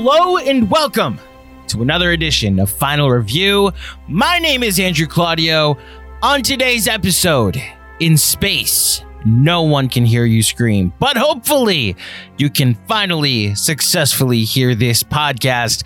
Hello 0.00 0.36
and 0.36 0.70
welcome 0.70 1.18
to 1.66 1.82
another 1.82 2.12
edition 2.12 2.60
of 2.60 2.70
Final 2.70 3.10
Review. 3.10 3.72
My 4.06 4.38
name 4.38 4.62
is 4.62 4.78
Andrew 4.78 5.08
Claudio. 5.08 5.76
On 6.22 6.40
today's 6.40 6.86
episode, 6.86 7.60
in 7.98 8.16
space, 8.16 9.04
no 9.24 9.62
one 9.62 9.88
can 9.88 10.04
hear 10.04 10.24
you 10.24 10.42
scream, 10.42 10.92
but 10.98 11.16
hopefully 11.16 11.96
you 12.36 12.50
can 12.50 12.74
finally 12.86 13.54
successfully 13.54 14.44
hear 14.44 14.74
this 14.74 15.02
podcast 15.02 15.84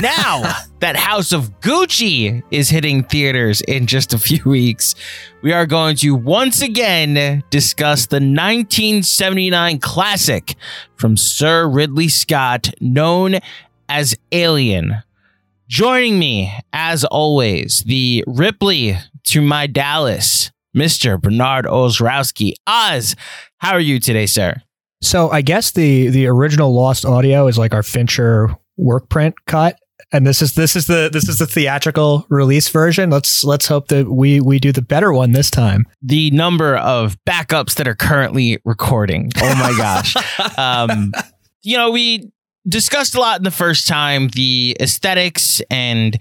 now 0.02 0.54
that 0.80 0.96
House 0.96 1.32
of 1.32 1.60
Gucci 1.60 2.42
is 2.50 2.68
hitting 2.68 3.02
theaters 3.02 3.60
in 3.62 3.86
just 3.86 4.14
a 4.14 4.18
few 4.18 4.42
weeks. 4.44 4.94
We 5.42 5.52
are 5.52 5.66
going 5.66 5.96
to 5.96 6.14
once 6.14 6.62
again 6.62 7.42
discuss 7.50 8.06
the 8.06 8.16
1979 8.16 9.78
classic 9.80 10.54
from 10.96 11.16
Sir 11.16 11.68
Ridley 11.68 12.08
Scott 12.08 12.70
known 12.80 13.38
as 13.88 14.16
Alien. 14.32 15.02
Joining 15.68 16.18
me, 16.18 16.56
as 16.72 17.04
always, 17.04 17.82
the 17.86 18.24
Ripley 18.26 18.96
to 19.24 19.42
my 19.42 19.66
Dallas, 19.66 20.50
Mr. 20.76 21.20
Bernard 21.20 21.66
Ozrowski. 21.66 22.52
Oz, 22.66 23.16
how 23.58 23.72
are 23.72 23.80
you 23.80 24.00
today, 24.00 24.26
sir? 24.26 24.62
So 25.00 25.30
I 25.30 25.42
guess 25.42 25.72
the 25.72 26.08
the 26.08 26.26
original 26.26 26.74
lost 26.74 27.04
audio 27.04 27.46
is 27.46 27.58
like 27.58 27.72
our 27.72 27.82
Fincher 27.82 28.56
work 28.76 29.08
print 29.08 29.34
cut. 29.46 29.78
And 30.10 30.26
this 30.26 30.40
is 30.40 30.54
this 30.54 30.74
is 30.74 30.86
the 30.86 31.10
this 31.12 31.28
is 31.28 31.38
the 31.38 31.46
theatrical 31.46 32.26
release 32.30 32.68
version. 32.68 33.10
Let's 33.10 33.44
let's 33.44 33.66
hope 33.66 33.88
that 33.88 34.10
we 34.10 34.40
we 34.40 34.58
do 34.58 34.72
the 34.72 34.82
better 34.82 35.12
one 35.12 35.32
this 35.32 35.50
time. 35.50 35.86
The 36.02 36.30
number 36.30 36.76
of 36.76 37.16
backups 37.28 37.74
that 37.74 37.86
are 37.86 37.94
currently 37.94 38.58
recording. 38.64 39.30
Oh 39.36 39.54
my 39.56 39.74
gosh. 39.76 40.16
um, 40.58 41.12
you 41.62 41.76
know, 41.76 41.90
we 41.90 42.30
discussed 42.66 43.14
a 43.14 43.20
lot 43.20 43.38
in 43.38 43.44
the 43.44 43.50
first 43.50 43.86
time 43.86 44.28
the 44.28 44.76
aesthetics 44.80 45.60
and 45.70 46.18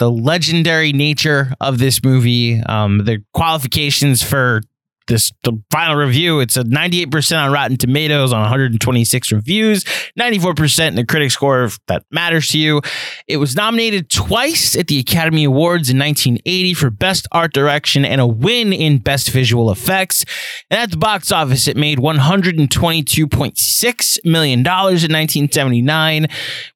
the 0.00 0.10
legendary 0.10 0.94
nature 0.94 1.52
of 1.60 1.78
this 1.78 2.02
movie, 2.02 2.58
um, 2.62 3.04
the 3.04 3.22
qualifications 3.34 4.22
for 4.22 4.62
this 5.06 5.30
the 5.42 5.60
final 5.70 5.96
review. 5.96 6.40
It's 6.40 6.56
a 6.56 6.64
98% 6.64 7.38
on 7.38 7.52
Rotten 7.52 7.76
Tomatoes 7.76 8.32
on 8.32 8.40
126 8.40 9.32
reviews, 9.32 9.84
94% 10.18 10.88
in 10.88 10.94
the 10.94 11.04
critic 11.04 11.30
score 11.30 11.64
if 11.64 11.78
that 11.86 12.06
matters 12.10 12.48
to 12.48 12.58
you. 12.58 12.80
It 13.28 13.36
was 13.38 13.56
nominated 13.56 14.08
twice 14.10 14.76
at 14.76 14.86
the 14.86 14.98
Academy 14.98 15.44
Awards 15.44 15.90
in 15.90 15.98
1980 15.98 16.74
for 16.74 16.90
Best 16.90 17.26
Art 17.32 17.52
Direction 17.52 18.04
and 18.04 18.20
a 18.20 18.26
win 18.26 18.72
in 18.72 18.98
Best 18.98 19.30
Visual 19.30 19.70
Effects. 19.70 20.24
And 20.70 20.80
at 20.80 20.90
the 20.90 20.96
box 20.96 21.30
office, 21.32 21.68
it 21.68 21.76
made 21.76 21.98
$122.6 21.98 24.24
million 24.24 24.60
in 24.60 24.64
1979, 24.64 26.26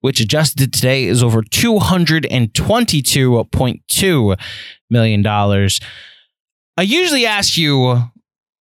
which 0.01 0.21
adjusted 0.21 0.59
to 0.59 0.69
today 0.69 1.05
is 1.05 1.23
over 1.23 1.43
$222.2 1.43 4.37
million. 4.91 5.25
I 6.77 6.83
usually 6.83 7.25
ask 7.25 7.57
you 7.57 8.11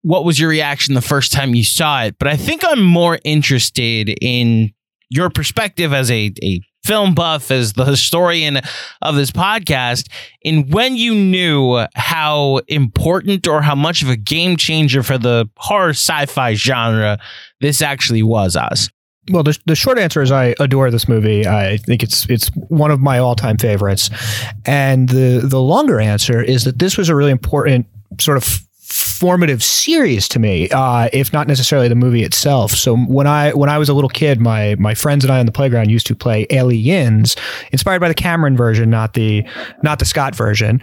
what 0.02 0.24
was 0.24 0.38
your 0.38 0.50
reaction 0.50 0.94
the 0.94 1.00
first 1.00 1.32
time 1.32 1.54
you 1.54 1.64
saw 1.64 2.04
it, 2.04 2.16
but 2.18 2.28
I 2.28 2.36
think 2.36 2.62
I'm 2.66 2.82
more 2.82 3.18
interested 3.24 4.16
in 4.20 4.72
your 5.10 5.30
perspective 5.30 5.92
as 5.92 6.10
a, 6.10 6.32
a 6.42 6.60
film 6.84 7.14
buff, 7.14 7.50
as 7.50 7.74
the 7.74 7.84
historian 7.84 8.60
of 9.02 9.14
this 9.14 9.30
podcast, 9.30 10.08
in 10.42 10.68
when 10.70 10.96
you 10.96 11.14
knew 11.14 11.86
how 11.94 12.60
important 12.68 13.46
or 13.46 13.62
how 13.62 13.74
much 13.74 14.02
of 14.02 14.08
a 14.08 14.16
game 14.16 14.56
changer 14.56 15.02
for 15.02 15.18
the 15.18 15.48
horror 15.56 15.91
sci-fi 15.91 16.54
genre 16.54 17.18
this 17.60 17.80
actually 17.80 18.22
was 18.22 18.56
us. 18.56 18.88
Well, 19.30 19.44
the, 19.44 19.56
the 19.66 19.76
short 19.76 19.98
answer 19.98 20.20
is 20.20 20.32
I 20.32 20.54
adore 20.58 20.91
this 20.91 21.08
movie. 21.08 21.46
I 21.46 21.76
think 21.76 22.02
it's 22.02 22.28
it's 22.28 22.48
one 22.68 22.91
of 22.91 22.98
my 22.98 23.18
all 23.18 23.36
time 23.36 23.56
favorites, 23.56 24.10
and 24.66 25.08
the 25.08 25.42
the 25.44 25.60
longer 25.60 26.00
answer 26.00 26.42
is 26.42 26.64
that 26.64 26.80
this 26.80 26.98
was 26.98 27.08
a 27.08 27.14
really 27.14 27.30
important 27.30 27.86
sort 28.18 28.36
of 28.36 28.66
formative 29.22 29.62
series 29.62 30.28
to 30.28 30.41
me, 30.41 30.69
uh, 30.71 31.09
if 31.12 31.33
not 31.33 31.47
necessarily 31.47 31.87
the 31.87 31.94
movie 31.94 32.25
itself. 32.25 32.72
So 32.72 32.97
when 32.97 33.28
I 33.28 33.53
when 33.53 33.71
I 33.71 33.78
was 33.78 33.88
a 33.88 33.94
little 33.94 34.10
kid, 34.10 34.41
my 34.41 34.75
my 34.81 34.94
friends 34.94 35.25
and 35.25 35.33
I 35.33 35.38
on 35.38 35.47
the 35.47 35.53
playground 35.53 35.93
used 35.93 36.09
to 36.09 36.16
play 36.16 36.44
Aliens, 36.50 37.37
inspired 37.71 38.00
by 38.00 38.09
the 38.09 38.16
Cameron 38.16 38.56
version, 38.56 38.91
not 38.91 39.15
the 39.15 39.44
not 39.84 40.00
the 40.00 40.05
Scott 40.06 40.34
version. 40.34 40.83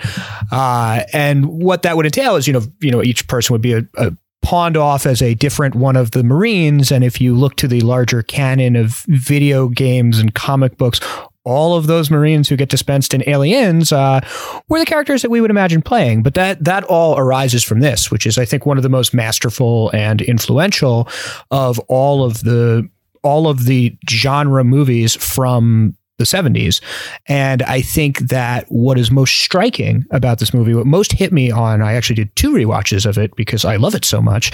Uh, 0.53 1.01
and 1.11 1.47
what 1.47 1.81
that 1.81 1.97
would 1.97 2.05
entail 2.05 2.37
is, 2.37 2.47
you 2.47 2.53
know, 2.53 2.61
you 2.79 2.91
know, 2.91 3.03
each 3.03 3.27
person 3.27 3.53
would 3.53 3.61
be 3.61 3.73
a, 3.73 3.81
a 3.97 4.13
pawned 4.41 4.77
off 4.77 5.05
as 5.05 5.21
a 5.21 5.33
different 5.33 5.75
one 5.75 5.97
of 5.97 6.11
the 6.11 6.23
Marines. 6.23 6.93
And 6.93 7.03
if 7.03 7.19
you 7.19 7.35
look 7.35 7.57
to 7.57 7.67
the 7.67 7.81
larger 7.81 8.23
canon 8.23 8.77
of 8.77 9.03
video 9.09 9.67
games 9.67 10.17
and 10.17 10.33
comic 10.33 10.77
books, 10.77 11.01
all 11.45 11.75
of 11.75 11.87
those 11.87 12.11
Marines 12.11 12.49
who 12.49 12.55
get 12.55 12.69
dispensed 12.69 13.13
in 13.13 13.27
Aliens 13.27 13.91
uh, 13.91 14.19
were 14.67 14.79
the 14.79 14.85
characters 14.85 15.21
that 15.21 15.31
we 15.31 15.41
would 15.41 15.51
imagine 15.51 15.81
playing. 15.81 16.23
But 16.23 16.33
that 16.33 16.63
that 16.63 16.83
all 16.85 17.17
arises 17.17 17.63
from 17.63 17.79
this, 17.79 18.11
which 18.11 18.25
is, 18.25 18.37
I 18.37 18.45
think, 18.45 18.65
one 18.65 18.77
of 18.77 18.83
the 18.83 18.89
most 18.89 19.13
masterful 19.13 19.89
and 19.93 20.21
influential 20.21 21.07
of 21.51 21.79
all 21.87 22.23
of 22.23 22.43
the 22.43 22.89
all 23.23 23.47
of 23.47 23.65
the 23.65 23.97
genre 24.09 24.63
movies 24.63 25.15
from 25.15 25.95
the 26.19 26.25
70s. 26.25 26.81
And 27.27 27.63
I 27.63 27.81
think 27.81 28.19
that 28.19 28.65
what 28.69 28.99
is 28.99 29.09
most 29.09 29.35
striking 29.39 30.05
about 30.11 30.39
this 30.39 30.53
movie, 30.53 30.73
what 30.73 30.85
most 30.85 31.13
hit 31.13 31.31
me 31.31 31.49
on, 31.49 31.81
I 31.81 31.93
actually 31.93 32.17
did 32.17 32.35
two 32.35 32.51
rewatches 32.51 33.05
of 33.05 33.17
it 33.17 33.35
because 33.35 33.65
I 33.65 33.77
love 33.77 33.95
it 33.95 34.05
so 34.05 34.21
much. 34.21 34.51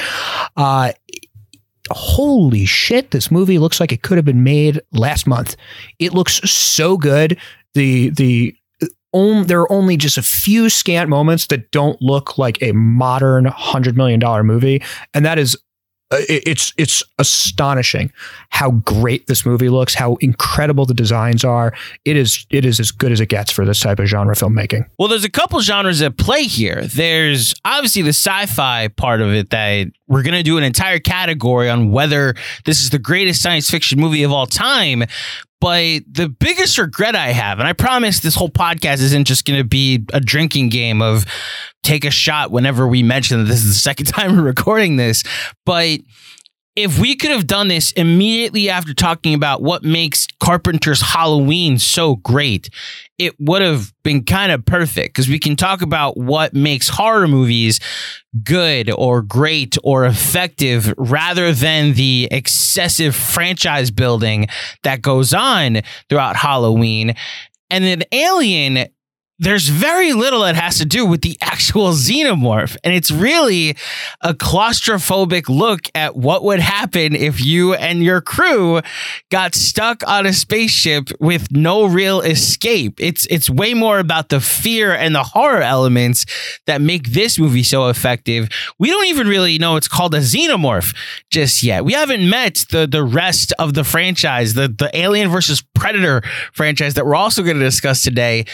Uh, 0.56 0.94
holy 1.92 2.66
shit, 2.66 3.12
this 3.12 3.32
movie 3.32 3.60
looks 3.60 3.80
like 3.80 3.92
it 3.92 4.02
could 4.02 4.18
have 4.18 4.26
been 4.26 4.44
made 4.44 4.82
last 4.92 5.28
month. 5.28 5.56
It 6.00 6.14
looks 6.14 6.36
so 6.50 6.98
good. 6.98 7.40
The, 7.74 8.10
the, 8.10 8.56
on, 9.16 9.48
there 9.48 9.62
are 9.62 9.72
only 9.72 9.96
just 9.96 10.18
a 10.18 10.22
few 10.22 10.70
scant 10.70 11.10
moments 11.10 11.48
that 11.48 11.72
don't 11.72 12.02
look 12.02 12.38
like 12.38 12.62
a 12.62 12.74
modern 12.74 13.46
$100 13.46 13.96
million 13.96 14.20
movie. 14.46 14.84
And 15.14 15.26
that 15.26 15.40
is 15.40 15.56
uh, 15.56 15.60
Uh, 16.12 16.18
it's 16.30 16.72
it's 16.78 17.02
astonishing 17.18 18.12
how 18.52 18.70
great 18.72 19.26
this 19.26 19.44
movie 19.44 19.70
looks, 19.70 19.96
how 19.96 20.18
incredible 20.22 20.86
the 20.86 20.94
designs 20.94 21.44
are. 21.44 21.74
It 22.06 22.16
is 22.16 22.46
it 22.52 22.64
is 22.64 22.80
as 22.80 22.92
good 22.92 23.12
as 23.12 23.20
it 23.20 23.28
gets 23.28 23.52
for 23.52 23.66
this 23.66 23.80
type 23.80 23.98
of 23.98 24.06
genre 24.06 24.36
filmmaking. 24.36 24.88
Well, 25.00 25.08
there's 25.08 25.24
a 25.24 25.32
couple 25.32 25.60
genres 25.62 26.04
at 26.04 26.18
play 26.18 26.44
here. 26.44 26.84
There's 26.86 27.56
obviously 27.66 28.04
the 28.04 28.10
sci-fi 28.10 28.90
part 28.90 29.20
of 29.20 29.34
it 29.34 29.50
that 29.50 29.88
we're 30.08 30.22
going 30.22 30.36
to 30.36 30.44
do 30.44 30.60
an 30.60 30.64
entire 30.64 31.00
category 31.00 31.70
on 31.72 31.92
whether 31.92 32.36
this 32.66 32.82
is 32.82 32.92
the 32.92 33.00
greatest 33.00 33.42
science 33.42 33.70
fiction 33.70 34.00
movie 34.00 34.22
of 34.22 34.32
all 34.32 34.46
time. 34.46 35.06
But 35.66 36.04
the 36.08 36.30
biggest 36.30 36.78
regret 36.78 37.16
I 37.16 37.30
have, 37.30 37.58
and 37.58 37.68
I 37.68 37.74
promise 37.74 38.20
this 38.20 38.36
whole 38.36 38.52
podcast 38.52 39.02
isn't 39.02 39.26
just 39.26 39.46
going 39.46 39.58
to 39.58 39.64
be 39.64 40.06
a 40.14 40.20
drinking 40.20 40.70
game 40.70 41.02
of 41.02 41.26
take 41.82 42.06
a 42.06 42.12
shot 42.12 42.52
whenever 42.52 42.88
we 42.88 43.02
mention 43.02 43.40
that 43.40 43.46
this 43.46 43.64
is 43.64 43.70
the 43.70 43.74
second 43.74 44.06
time 44.06 44.36
we're 44.36 44.44
recording 44.44 44.98
this. 44.98 45.24
But 45.66 46.02
if 46.76 47.00
we 47.00 47.16
could 47.16 47.32
have 47.32 47.48
done 47.48 47.68
this 47.68 47.92
immediately 47.94 48.70
after 48.70 48.94
talking 48.94 49.34
about 49.34 49.64
what 49.64 49.84
makes 49.84 50.28
Carpenter's 50.40 51.02
Halloween 51.02 51.80
so 51.80 52.18
great, 52.18 52.70
it 53.18 53.34
would 53.40 53.62
have 53.62 53.94
been 54.04 54.24
kind 54.24 54.52
of 54.52 54.66
perfect 54.66 55.16
because 55.16 55.30
we 55.30 55.40
can 55.40 55.56
talk 55.56 55.82
about 55.82 56.18
what 56.18 56.54
makes 56.54 56.90
horror 56.90 57.28
movies 57.28 57.80
good 58.44 58.92
or 58.92 59.22
great 59.22 59.78
or 59.84 60.06
effective 60.06 60.94
rather 60.98 61.54
than 61.54 61.94
the 61.94 62.28
excessive 62.32 63.16
franchise 63.16 63.92
building 63.92 64.48
that 64.84 65.02
goes 65.02 65.34
on 65.34 65.82
throughout 66.10 66.36
Halloween. 66.36 67.16
And 67.70 67.84
then 67.84 68.04
Alien 68.12 68.88
there's 69.38 69.68
very 69.68 70.14
little 70.14 70.42
that 70.42 70.56
has 70.56 70.78
to 70.78 70.86
do 70.86 71.06
with 71.06 71.22
the 71.22 71.38
actual 71.42 71.92
xenomorph. 71.92 72.78
And 72.84 72.94
it's 72.94 73.12
really 73.12 73.76
a 74.22 74.34
claustrophobic 74.34 75.50
look 75.50 75.90
at 75.94 76.16
what 76.16 76.44
would 76.44 76.62
happen 76.62 77.16
if 77.16 77.44
you 77.44 77.74
and 77.74 78.02
your 78.02 78.22
crew 78.22 78.82
got 79.32 79.54
stuck 79.54 80.08
on 80.08 80.26
a 80.26 80.32
spaceship 80.32 81.10
with 81.20 81.52
no 81.52 81.86
real 81.86 82.22
escape. 82.22 83.00
It's 83.00 83.26
it's 83.28 83.50
way 83.50 83.74
more 83.74 84.00
about 84.00 84.30
the 84.30 84.40
fear 84.40 84.94
and 84.94 85.14
the 85.14 85.24
horror 85.24 85.62
elements 85.62 86.26
that 86.66 86.82
make 86.82 87.10
this 87.10 87.38
movie 87.38 87.64
so 87.64 87.90
effective. 87.90 88.48
We 88.80 88.90
don't 88.90 89.08
even 89.08 89.28
really 89.28 89.58
know 89.58 89.76
it's 89.76 89.90
called 89.90 90.16
a 90.16 90.20
xenomorph 90.20 90.96
just 91.30 91.62
yet. 91.62 91.84
We 91.84 91.94
haven't 91.94 92.30
met 92.30 92.66
the 92.72 92.88
the 92.88 93.04
rest 93.04 93.52
of 93.60 93.74
the 93.74 93.84
franchise, 93.84 94.54
the 94.54 94.70
the 94.70 94.90
Alien 94.98 95.30
versus 95.30 95.62
Predator 95.74 96.22
franchise 96.54 96.94
that 96.94 97.06
we're 97.06 97.16
also 97.16 97.44
going 97.44 97.58
to 97.58 97.64
discuss 97.64 98.02
today 98.02 98.46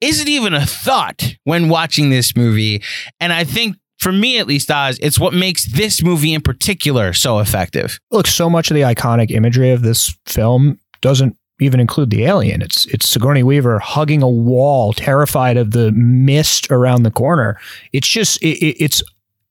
isn't 0.00 0.28
even 0.28 0.54
a 0.54 0.66
thought 0.66 1.34
when 1.44 1.68
watching 1.68 2.10
this 2.10 2.36
movie. 2.36 2.82
And 3.20 3.32
I 3.32 3.44
think 3.44 3.76
for 3.98 4.12
me 4.12 4.38
at 4.38 4.46
least, 4.46 4.70
Oz, 4.70 4.98
it's 5.00 5.18
what 5.18 5.32
makes 5.32 5.64
this 5.72 6.02
movie 6.02 6.34
in 6.34 6.40
particular 6.40 7.12
so 7.12 7.38
effective. 7.38 7.98
Look, 8.10 8.26
so 8.26 8.50
much 8.50 8.70
of 8.70 8.74
the 8.74 8.82
iconic 8.82 9.30
imagery 9.30 9.70
of 9.70 9.82
this 9.82 10.16
film 10.26 10.78
doesn't 11.00 11.36
even 11.60 11.80
include 11.80 12.10
the 12.10 12.24
alien. 12.24 12.60
It's 12.60 12.84
it's 12.86 13.08
Sigourney 13.08 13.42
Weaver 13.42 13.78
hugging 13.78 14.22
a 14.22 14.28
wall, 14.28 14.92
terrified 14.92 15.56
of 15.56 15.70
the 15.70 15.90
mist 15.92 16.70
around 16.70 17.02
the 17.02 17.10
corner. 17.10 17.58
It's 17.92 18.08
just 18.08 18.42
it, 18.42 18.58
it's 18.82 19.02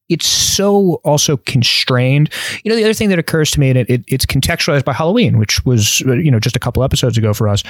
it's 0.07 0.27
so 0.27 1.01
also 1.03 1.37
constrained. 1.37 2.31
You 2.63 2.69
know, 2.69 2.75
the 2.75 2.83
other 2.83 2.93
thing 2.93 3.09
that 3.09 3.17
occurs 3.17 3.49
to 3.51 3.59
me, 3.59 3.69
and 3.69 3.79
it, 3.79 3.89
it, 3.89 4.03
it's 4.07 4.25
contextualized 4.27 4.85
by 4.85 4.93
Halloween, 4.93 5.39
which 5.39 5.65
was 5.65 6.01
you 6.01 6.29
know 6.29 6.39
just 6.39 6.55
a 6.55 6.59
couple 6.59 6.83
episodes 6.83 7.17
ago 7.17 7.33
for 7.33 7.47
us 7.47 7.63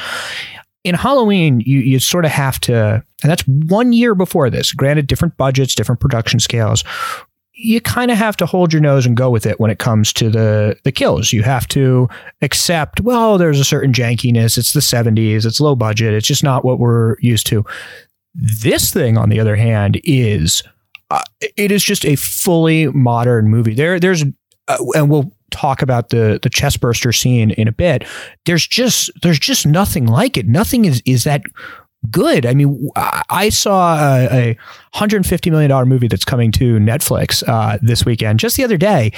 in 0.85 0.93
Halloween, 0.93 1.61
you 1.61 1.79
you 1.79 1.99
sort 1.99 2.25
of 2.25 2.31
have 2.31 2.59
to, 2.61 3.03
and 3.23 3.31
that's 3.31 3.41
one 3.47 3.91
year 3.91 4.13
before 4.13 4.51
this. 4.51 4.71
Granted, 4.71 5.07
different 5.07 5.35
budgets, 5.35 5.73
different 5.73 5.99
production 5.99 6.39
scales. 6.39 6.83
You 7.53 7.81
kind 7.81 8.11
of 8.11 8.17
have 8.17 8.37
to 8.37 8.45
hold 8.45 8.71
your 8.71 8.81
nose 8.81 9.05
and 9.05 9.17
go 9.17 9.31
with 9.31 9.47
it 9.47 9.59
when 9.59 9.71
it 9.71 9.79
comes 9.79 10.13
to 10.13 10.29
the 10.29 10.77
the 10.83 10.91
kills. 10.91 11.33
You 11.33 11.41
have 11.41 11.67
to 11.69 12.07
accept, 12.43 13.01
well, 13.01 13.39
there's 13.39 13.59
a 13.59 13.65
certain 13.65 13.93
jankiness. 13.93 14.59
It's 14.59 14.73
the 14.73 14.79
70s. 14.79 15.45
It's 15.45 15.59
low 15.59 15.75
budget. 15.75 16.13
It's 16.13 16.27
just 16.27 16.43
not 16.43 16.63
what 16.63 16.77
we're 16.77 17.17
used 17.19 17.47
to. 17.47 17.65
This 18.35 18.93
thing, 18.93 19.17
on 19.17 19.29
the 19.29 19.39
other 19.39 19.55
hand, 19.55 19.99
is 20.03 20.61
uh, 21.09 21.23
it 21.57 21.71
is 21.71 21.83
just 21.83 22.05
a 22.05 22.15
fully 22.15 22.87
modern 22.87 23.47
movie. 23.47 23.73
There, 23.73 23.99
there's, 23.99 24.23
uh, 24.67 24.77
and 24.93 25.09
we'll 25.09 25.31
talk 25.55 25.81
about 25.81 26.09
the 26.09 26.39
the 26.41 26.49
chestburster 26.49 27.15
scene 27.15 27.51
in 27.51 27.67
a 27.67 27.71
bit. 27.71 28.03
There's 28.45 28.67
just 28.67 29.09
there's 29.21 29.39
just 29.39 29.65
nothing 29.65 30.05
like 30.05 30.37
it. 30.37 30.47
Nothing 30.47 30.85
is 30.85 31.01
is 31.05 31.23
that 31.23 31.41
good. 32.11 32.45
I 32.45 32.53
mean, 32.53 32.89
I 32.95 33.49
saw 33.49 33.95
a, 33.97 34.27
a 34.31 34.57
$150 34.93 35.51
million 35.51 35.89
movie 35.89 36.07
that's 36.07 36.25
coming 36.25 36.51
to 36.53 36.77
Netflix 36.77 37.43
uh, 37.47 37.79
this 37.81 38.05
weekend, 38.05 38.39
just 38.39 38.57
the 38.57 38.63
other 38.63 38.77
day. 38.77 39.11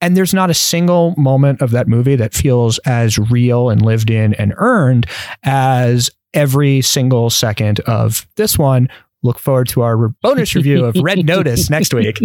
And 0.00 0.16
there's 0.16 0.34
not 0.34 0.50
a 0.50 0.54
single 0.54 1.14
moment 1.16 1.62
of 1.62 1.70
that 1.70 1.86
movie 1.86 2.16
that 2.16 2.34
feels 2.34 2.78
as 2.80 3.16
real 3.16 3.70
and 3.70 3.80
lived 3.80 4.10
in 4.10 4.34
and 4.34 4.54
earned 4.56 5.06
as 5.44 6.10
every 6.34 6.80
single 6.80 7.30
second 7.30 7.80
of 7.80 8.26
this 8.36 8.58
one. 8.58 8.88
Look 9.22 9.38
forward 9.38 9.68
to 9.68 9.82
our 9.82 10.08
bonus 10.22 10.54
review 10.54 10.84
of 10.84 10.96
Red 11.00 11.24
Notice 11.24 11.70
next 11.70 11.94
week. 11.94 12.18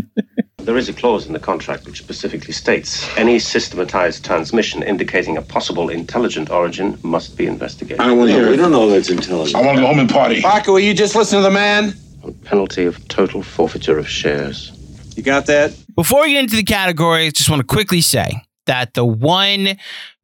There 0.57 0.77
is 0.77 0.89
a 0.89 0.93
clause 0.93 1.27
in 1.27 1.33
the 1.33 1.39
contract 1.39 1.85
which 1.85 1.99
specifically 1.99 2.51
states 2.53 3.07
any 3.15 3.39
systematized 3.39 4.25
transmission 4.25 4.83
indicating 4.83 5.37
a 5.37 5.41
possible 5.41 5.89
intelligent 5.89 6.49
origin 6.49 6.97
must 7.03 7.37
be 7.37 7.45
investigated. 7.45 8.01
I 8.01 8.07
don't 8.07 8.17
want 8.17 8.31
to 8.31 8.35
hear. 8.35 8.49
We 8.49 8.57
don't 8.57 8.71
know 8.71 8.89
that's 8.89 9.09
intelligent. 9.09 9.55
I 9.55 9.65
want 9.65 9.77
to 9.77 9.81
go 9.81 9.87
home 9.87 9.99
and 9.99 10.09
party. 10.09 10.41
Parker, 10.41 10.73
will 10.73 10.79
you 10.79 10.93
just 10.93 11.15
listen 11.15 11.37
to 11.37 11.43
the 11.43 11.51
man? 11.51 11.93
On 12.23 12.33
penalty 12.33 12.85
of 12.85 13.07
total 13.07 13.43
forfeiture 13.43 13.97
of 13.97 14.09
shares. 14.09 14.73
You 15.15 15.23
got 15.23 15.45
that? 15.45 15.73
Before 15.95 16.23
we 16.23 16.33
get 16.33 16.43
into 16.43 16.55
the 16.55 16.63
categories, 16.63 17.33
just 17.33 17.49
want 17.49 17.61
to 17.61 17.65
quickly 17.65 18.01
say 18.01 18.41
that 18.65 18.93
the 18.93 19.05
one 19.05 19.77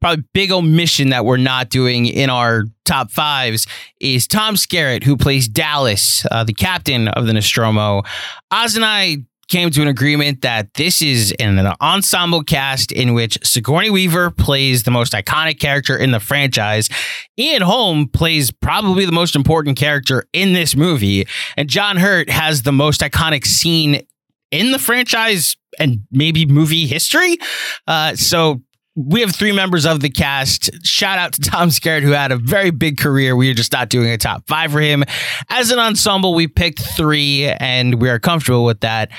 probably 0.04 0.22
big 0.34 0.52
omission 0.52 1.08
that 1.08 1.24
we're 1.24 1.38
not 1.38 1.70
doing 1.70 2.04
in 2.04 2.28
our 2.28 2.64
top 2.84 3.10
fives 3.10 3.66
is 4.00 4.28
Tom 4.28 4.54
Skerritt, 4.54 5.02
who 5.02 5.16
plays 5.16 5.48
Dallas, 5.48 6.26
uh, 6.30 6.44
the 6.44 6.52
captain 6.52 7.08
of 7.08 7.24
the 7.24 7.32
Nostromo. 7.32 8.02
Oz 8.50 8.76
and 8.76 8.84
I 8.84 9.24
came 9.48 9.70
to 9.70 9.80
an 9.80 9.88
agreement 9.88 10.42
that 10.42 10.74
this 10.74 11.00
is 11.00 11.34
an 11.40 11.58
ensemble 11.80 12.44
cast 12.44 12.92
in 12.92 13.14
which 13.14 13.38
Sigourney 13.42 13.88
Weaver 13.88 14.30
plays 14.30 14.82
the 14.82 14.90
most 14.90 15.14
iconic 15.14 15.58
character 15.58 15.96
in 15.96 16.10
the 16.10 16.20
franchise. 16.20 16.90
Ian 17.38 17.62
Holm 17.62 18.06
plays 18.06 18.50
probably 18.50 19.06
the 19.06 19.12
most 19.12 19.34
important 19.34 19.78
character 19.78 20.26
in 20.34 20.52
this 20.52 20.76
movie. 20.76 21.26
And 21.56 21.66
John 21.66 21.96
Hurt 21.96 22.28
has 22.28 22.60
the 22.60 22.72
most 22.72 23.00
iconic 23.00 23.46
scene 23.46 24.06
in 24.50 24.70
the 24.70 24.78
franchise 24.78 25.56
and 25.78 26.00
maybe 26.10 26.44
movie 26.44 26.86
history. 26.86 27.38
Uh, 27.86 28.14
so 28.16 28.60
we 28.96 29.20
have 29.20 29.34
three 29.34 29.52
members 29.52 29.86
of 29.86 30.00
the 30.00 30.10
cast. 30.10 30.70
Shout 30.84 31.18
out 31.18 31.32
to 31.34 31.40
Tom 31.40 31.68
Skerritt, 31.68 32.02
who 32.02 32.12
had 32.12 32.30
a 32.30 32.36
very 32.36 32.70
big 32.70 32.98
career. 32.98 33.34
We 33.34 33.50
are 33.50 33.54
just 33.54 33.72
not 33.72 33.88
doing 33.88 34.08
a 34.08 34.18
top 34.18 34.46
five 34.46 34.70
for 34.70 34.80
him. 34.80 35.04
As 35.48 35.70
an 35.70 35.78
ensemble, 35.78 36.34
we 36.34 36.46
picked 36.46 36.80
three, 36.80 37.46
and 37.46 38.00
we 38.00 38.08
are 38.08 38.20
comfortable 38.20 38.64
with 38.64 38.80
that. 38.80 39.10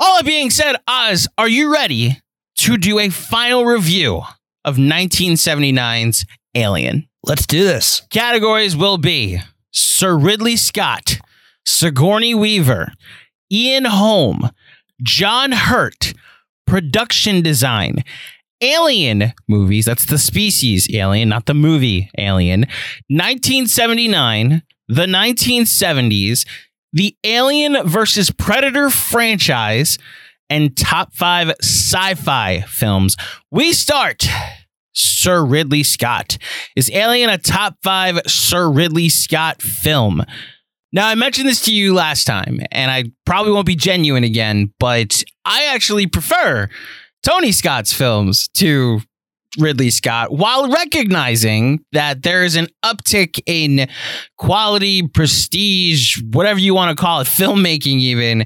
All 0.00 0.16
that 0.16 0.26
being 0.26 0.50
said, 0.50 0.76
Oz, 0.88 1.28
are 1.38 1.48
you 1.48 1.72
ready 1.72 2.20
to 2.58 2.76
do 2.76 2.98
a 2.98 3.08
final 3.08 3.64
review 3.64 4.22
of 4.64 4.76
1979's 4.76 6.24
Alien? 6.56 7.08
Let's 7.22 7.46
do 7.46 7.62
this. 7.62 8.02
Categories 8.10 8.76
will 8.76 8.98
be 8.98 9.38
Sir 9.72 10.18
Ridley 10.18 10.56
Scott, 10.56 11.18
Sigourney 11.64 12.34
Weaver, 12.34 12.92
Ian 13.52 13.84
Holm, 13.84 14.50
John 15.02 15.52
Hurt, 15.52 16.14
production 16.66 17.42
design, 17.42 18.02
Alien 18.60 19.32
movies. 19.48 19.84
That's 19.84 20.04
the 20.04 20.18
species 20.18 20.88
Alien, 20.92 21.28
not 21.28 21.46
the 21.46 21.54
movie 21.54 22.10
Alien. 22.18 22.60
1979, 23.08 24.62
the 24.88 25.06
1970s, 25.06 26.46
the 26.92 27.16
Alien 27.24 27.86
versus 27.88 28.30
Predator 28.30 28.90
franchise, 28.90 29.98
and 30.48 30.76
top 30.76 31.14
five 31.14 31.50
sci 31.60 32.14
fi 32.14 32.60
films. 32.62 33.16
We 33.50 33.72
start. 33.72 34.26
Sir 34.92 35.44
Ridley 35.44 35.84
Scott. 35.84 36.36
Is 36.74 36.90
Alien 36.90 37.30
a 37.30 37.38
top 37.38 37.76
five 37.82 38.20
Sir 38.26 38.68
Ridley 38.68 39.08
Scott 39.08 39.62
film? 39.62 40.24
Now, 40.92 41.06
I 41.06 41.14
mentioned 41.14 41.46
this 41.46 41.60
to 41.66 41.74
you 41.74 41.94
last 41.94 42.24
time, 42.24 42.60
and 42.72 42.90
I 42.90 43.04
probably 43.24 43.52
won't 43.52 43.66
be 43.66 43.76
genuine 43.76 44.24
again, 44.24 44.72
but 44.80 45.22
I 45.44 45.66
actually 45.66 46.08
prefer 46.08 46.68
Tony 47.22 47.52
Scott's 47.52 47.92
films 47.92 48.48
to 48.54 49.00
Ridley 49.58 49.90
Scott 49.90 50.32
while 50.32 50.70
recognizing 50.70 51.84
that 51.92 52.22
there 52.22 52.44
is 52.44 52.56
an 52.56 52.68
uptick 52.84 53.40
in 53.46 53.88
quality, 54.38 55.06
prestige, 55.06 56.20
whatever 56.32 56.60
you 56.60 56.74
want 56.74 56.96
to 56.96 57.00
call 57.00 57.20
it, 57.20 57.26
filmmaking 57.26 57.98
even. 57.98 58.44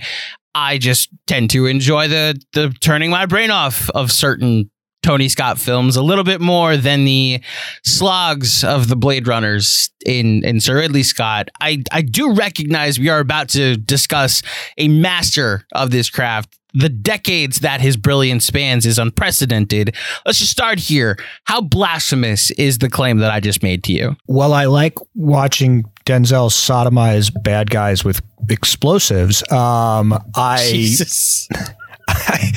I 0.55 0.79
just 0.79 1.09
tend 1.27 1.51
to 1.51 1.67
enjoy 1.67 2.09
the 2.09 2.41
the 2.53 2.75
turning 2.81 3.11
my 3.11 3.27
brain 3.27 3.51
off 3.51 3.91
of 3.91 4.11
certain 4.11 4.71
Tony 5.05 5.29
Scott 5.29 5.59
films 5.59 5.97
a 5.97 6.03
little 6.03 6.25
bit 6.25 6.41
more 6.41 6.79
than 6.79 7.05
the 7.05 7.43
slogs 7.85 8.65
of 8.65 8.89
the 8.89 8.97
Blade 8.97 9.29
Runners 9.29 9.91
in, 10.07 10.43
in 10.47 10.61
Sir 10.61 10.77
Ridley 10.77 11.03
Scott. 11.03 11.51
I, 11.61 11.83
I 11.93 12.01
do 12.01 12.33
recognize 12.33 12.99
we 12.99 13.11
are 13.11 13.19
about 13.19 13.51
to 13.51 13.77
discuss 13.77 14.43
a 14.79 14.89
master 14.89 15.67
of 15.75 15.91
this 15.91 16.09
craft 16.09 16.59
the 16.75 16.89
decades 16.89 17.61
that 17.61 17.81
his 17.81 17.97
brilliance 17.97 18.45
spans 18.45 18.85
is 18.85 18.99
unprecedented. 18.99 19.95
Let's 20.27 20.39
just 20.41 20.51
start 20.51 20.79
here. 20.79 21.17
How 21.45 21.61
blasphemous 21.61 22.51
is 22.53 22.79
the 22.79 22.91
claim 22.91 23.19
that 23.19 23.31
I 23.31 23.41
just 23.41 23.63
made 23.63 23.85
to 23.85 23.93
you? 23.93 24.17
Well, 24.27 24.53
I 24.53 24.65
like 24.67 24.99
watching 25.15 25.85
Denzel 26.05 26.51
sodomize 26.51 27.31
bad 27.43 27.71
guys 27.71 28.05
with 28.05 28.21
explosives. 28.51 29.43
Um, 29.53 30.13
I, 30.35 30.67
Jesus. 30.71 31.49
I, 32.09 32.53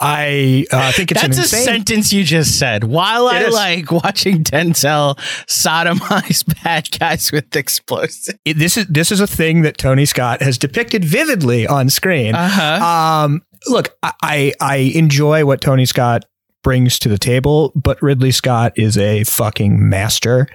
I 0.00 0.64
uh, 0.70 0.92
think 0.92 1.10
it's 1.10 1.20
That's 1.20 1.36
an 1.36 1.40
a 1.40 1.44
insane. 1.44 1.64
sentence 1.64 2.12
you 2.12 2.22
just 2.22 2.58
said. 2.58 2.84
While 2.84 3.26
I 3.26 3.40
It 3.40 3.48
is. 3.48 3.54
like 3.54 3.90
watching 3.90 4.44
Denzel 4.44 5.16
sodomize 5.46 6.44
bad 6.64 6.88
guys 6.98 7.32
with 7.32 7.54
explosives. 7.56 8.30
it- 8.44 8.58
this 8.58 8.76
is 8.76 8.86
this 8.86 9.10
is 9.10 9.20
a 9.20 9.26
thing 9.26 9.62
that 9.62 9.76
Tony 9.76 10.04
Scott 10.06 10.40
has 10.40 10.56
depicted 10.56 11.04
vividly 11.04 11.66
on 11.66 11.90
screen. 11.90 12.34
Uh-huh. 12.34 12.84
Um, 13.24 13.42
look, 13.66 13.96
I, 14.02 14.52
I 14.60 14.76
enjoy 14.94 15.44
what 15.44 15.60
Tony 15.60 15.86
Scott 15.86 16.24
brings 16.62 16.98
to 17.00 17.08
the 17.08 17.18
table, 17.18 17.72
but 17.74 18.00
Ridley 18.02 18.30
Scott 18.30 18.72
is 18.76 18.98
a 18.98 19.24
fucking 19.24 19.88
master. 19.88 20.48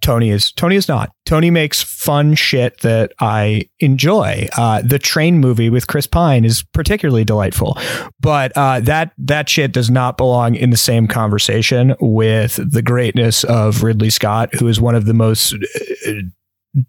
Tony 0.00 0.28
is 0.28 0.52
Tony 0.52 0.76
is 0.76 0.86
not. 0.86 1.10
Tony 1.24 1.50
makes 1.50 1.82
fun 1.82 2.34
shit 2.34 2.78
that 2.82 3.12
I 3.20 3.70
enjoy. 3.80 4.48
Uh, 4.54 4.82
the 4.82 4.98
train 4.98 5.38
movie 5.38 5.70
with 5.70 5.86
Chris 5.86 6.06
Pine 6.06 6.44
is 6.44 6.62
particularly 6.62 7.24
delightful, 7.24 7.78
but 8.20 8.52
uh, 8.54 8.80
that 8.80 9.12
that 9.16 9.48
shit 9.48 9.72
does 9.72 9.90
not 9.90 10.18
belong 10.18 10.56
in 10.56 10.68
the 10.68 10.76
same 10.76 11.06
conversation 11.06 11.94
with 12.00 12.60
the 12.70 12.82
greatness 12.82 13.44
of 13.44 13.82
Ridley 13.82 14.10
Scott, 14.10 14.54
who 14.56 14.68
is 14.68 14.78
one 14.78 14.94
of 14.94 15.06
the 15.06 15.14
most 15.14 15.54
uh, 16.06 16.12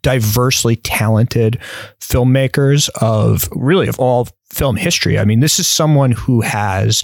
diversely 0.01 0.75
talented 0.77 1.59
filmmakers 1.99 2.89
of 3.01 3.47
really 3.51 3.87
of 3.87 3.99
all 3.99 4.27
film 4.51 4.75
history. 4.75 5.19
I 5.19 5.25
mean, 5.25 5.39
this 5.39 5.59
is 5.59 5.67
someone 5.67 6.11
who 6.11 6.41
has 6.41 7.03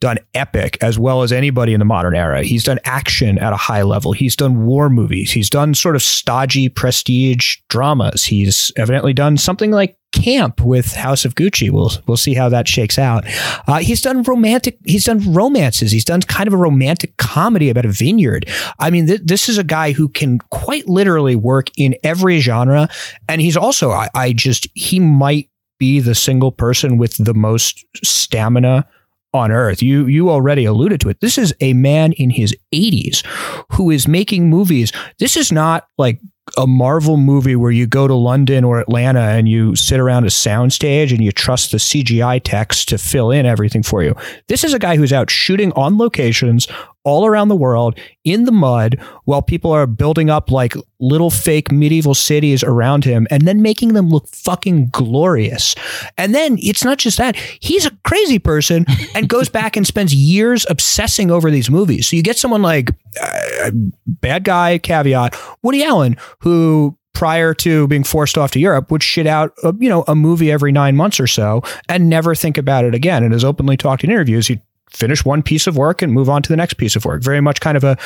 done 0.00 0.18
epic 0.34 0.78
as 0.80 0.98
well 0.98 1.22
as 1.22 1.32
anybody 1.32 1.72
in 1.72 1.80
the 1.80 1.84
modern 1.84 2.14
era. 2.14 2.42
He's 2.42 2.62
done 2.62 2.78
action 2.84 3.38
at 3.38 3.52
a 3.52 3.56
high 3.56 3.82
level. 3.82 4.12
He's 4.12 4.36
done 4.36 4.64
war 4.64 4.88
movies. 4.88 5.32
He's 5.32 5.50
done 5.50 5.74
sort 5.74 5.96
of 5.96 6.02
stodgy 6.02 6.68
prestige 6.68 7.56
dramas. 7.68 8.24
He's 8.24 8.70
evidently 8.76 9.12
done 9.12 9.36
something 9.36 9.72
like 9.72 9.97
Camp 10.12 10.60
with 10.62 10.94
House 10.94 11.24
of 11.24 11.34
Gucci. 11.34 11.70
We'll 11.70 11.90
we'll 12.06 12.16
see 12.16 12.34
how 12.34 12.48
that 12.48 12.66
shakes 12.66 12.98
out. 12.98 13.24
Uh, 13.66 13.78
he's 13.78 14.00
done 14.00 14.22
romantic. 14.22 14.78
He's 14.84 15.04
done 15.04 15.32
romances. 15.32 15.92
He's 15.92 16.04
done 16.04 16.22
kind 16.22 16.46
of 16.46 16.54
a 16.54 16.58
romantic 16.58 17.16
comedy 17.18 17.68
about 17.68 17.84
a 17.84 17.90
vineyard. 17.90 18.48
I 18.78 18.90
mean, 18.90 19.06
th- 19.06 19.20
this 19.24 19.48
is 19.48 19.58
a 19.58 19.64
guy 19.64 19.92
who 19.92 20.08
can 20.08 20.38
quite 20.50 20.88
literally 20.88 21.36
work 21.36 21.70
in 21.76 21.94
every 22.02 22.40
genre, 22.40 22.88
and 23.28 23.40
he's 23.40 23.56
also 23.56 23.90
I, 23.90 24.08
I 24.14 24.32
just 24.32 24.66
he 24.74 24.98
might 24.98 25.50
be 25.78 26.00
the 26.00 26.14
single 26.14 26.52
person 26.52 26.98
with 26.98 27.22
the 27.22 27.34
most 27.34 27.84
stamina 28.02 28.86
on 29.34 29.50
earth. 29.50 29.82
You 29.82 30.06
you 30.06 30.30
already 30.30 30.64
alluded 30.64 31.00
to 31.02 31.08
it. 31.08 31.20
This 31.20 31.38
is 31.38 31.54
a 31.60 31.72
man 31.74 32.12
in 32.12 32.30
his 32.30 32.54
80s 32.74 33.24
who 33.72 33.90
is 33.90 34.08
making 34.08 34.48
movies. 34.48 34.92
This 35.18 35.36
is 35.36 35.52
not 35.52 35.86
like 35.98 36.20
a 36.56 36.66
Marvel 36.66 37.16
movie 37.16 37.56
where 37.56 37.70
you 37.70 37.86
go 37.86 38.08
to 38.08 38.14
London 38.14 38.64
or 38.64 38.80
Atlanta 38.80 39.20
and 39.20 39.48
you 39.48 39.76
sit 39.76 40.00
around 40.00 40.24
a 40.24 40.28
soundstage 40.28 41.10
and 41.10 41.22
you 41.22 41.32
trust 41.32 41.72
the 41.72 41.78
CGI 41.78 42.40
text 42.42 42.88
to 42.88 42.98
fill 42.98 43.30
in 43.30 43.46
everything 43.46 43.82
for 43.82 44.02
you. 44.02 44.14
This 44.48 44.64
is 44.64 44.72
a 44.72 44.78
guy 44.78 44.96
who's 44.96 45.12
out 45.12 45.30
shooting 45.30 45.72
on 45.72 45.98
locations 45.98 46.66
all 47.08 47.26
around 47.26 47.48
the 47.48 47.56
world 47.56 47.98
in 48.24 48.44
the 48.44 48.52
mud 48.52 49.00
while 49.24 49.42
people 49.42 49.72
are 49.72 49.86
building 49.86 50.30
up 50.30 50.50
like 50.50 50.74
little 51.00 51.30
fake 51.30 51.72
medieval 51.72 52.14
cities 52.14 52.62
around 52.62 53.04
him 53.04 53.26
and 53.30 53.42
then 53.42 53.62
making 53.62 53.94
them 53.94 54.08
look 54.08 54.28
fucking 54.28 54.88
glorious. 54.88 55.74
And 56.16 56.34
then 56.34 56.58
it's 56.60 56.84
not 56.84 56.98
just 56.98 57.18
that, 57.18 57.36
he's 57.60 57.86
a 57.86 57.96
crazy 58.04 58.38
person 58.38 58.84
and 59.14 59.28
goes 59.28 59.48
back 59.48 59.76
and 59.76 59.86
spends 59.86 60.14
years 60.14 60.66
obsessing 60.68 61.30
over 61.30 61.50
these 61.50 61.70
movies. 61.70 62.08
So 62.08 62.16
you 62.16 62.22
get 62.22 62.36
someone 62.36 62.62
like 62.62 62.90
uh, 63.22 63.70
bad 64.06 64.44
guy 64.44 64.78
caveat 64.78 65.36
Woody 65.62 65.82
Allen 65.82 66.16
who 66.40 66.96
prior 67.14 67.52
to 67.52 67.88
being 67.88 68.04
forced 68.04 68.38
off 68.38 68.52
to 68.52 68.60
Europe 68.60 68.92
would 68.92 69.02
shit 69.02 69.26
out 69.26 69.52
a, 69.64 69.74
you 69.80 69.88
know 69.88 70.04
a 70.06 70.14
movie 70.14 70.52
every 70.52 70.70
9 70.70 70.94
months 70.94 71.18
or 71.18 71.26
so 71.26 71.62
and 71.88 72.08
never 72.08 72.32
think 72.32 72.56
about 72.56 72.84
it 72.84 72.94
again 72.94 73.24
and 73.24 73.32
has 73.32 73.42
openly 73.42 73.76
talked 73.76 74.04
in 74.04 74.10
interviews 74.10 74.46
he 74.46 74.60
finish 74.90 75.24
one 75.24 75.42
piece 75.42 75.66
of 75.66 75.76
work 75.76 76.02
and 76.02 76.12
move 76.12 76.28
on 76.28 76.42
to 76.42 76.48
the 76.48 76.56
next 76.56 76.74
piece 76.74 76.96
of 76.96 77.04
work. 77.04 77.22
Very 77.22 77.40
much 77.40 77.60
kind 77.60 77.76
of 77.76 77.84
a 77.84 77.96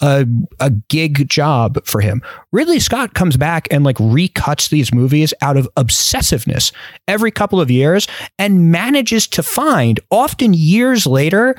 a, 0.00 0.26
a 0.60 0.70
gig 0.70 1.28
job 1.28 1.84
for 1.86 2.00
him. 2.00 2.22
Ridley 2.52 2.80
Scott 2.80 3.14
comes 3.14 3.36
back 3.36 3.68
and 3.70 3.84
like 3.84 3.96
recuts 3.96 4.68
these 4.70 4.92
movies 4.92 5.34
out 5.42 5.56
of 5.56 5.68
obsessiveness 5.76 6.72
every 7.08 7.30
couple 7.30 7.60
of 7.60 7.70
years 7.70 8.06
and 8.38 8.70
manages 8.70 9.26
to 9.28 9.42
find 9.42 10.00
often 10.10 10.54
years 10.54 11.06
later 11.06 11.56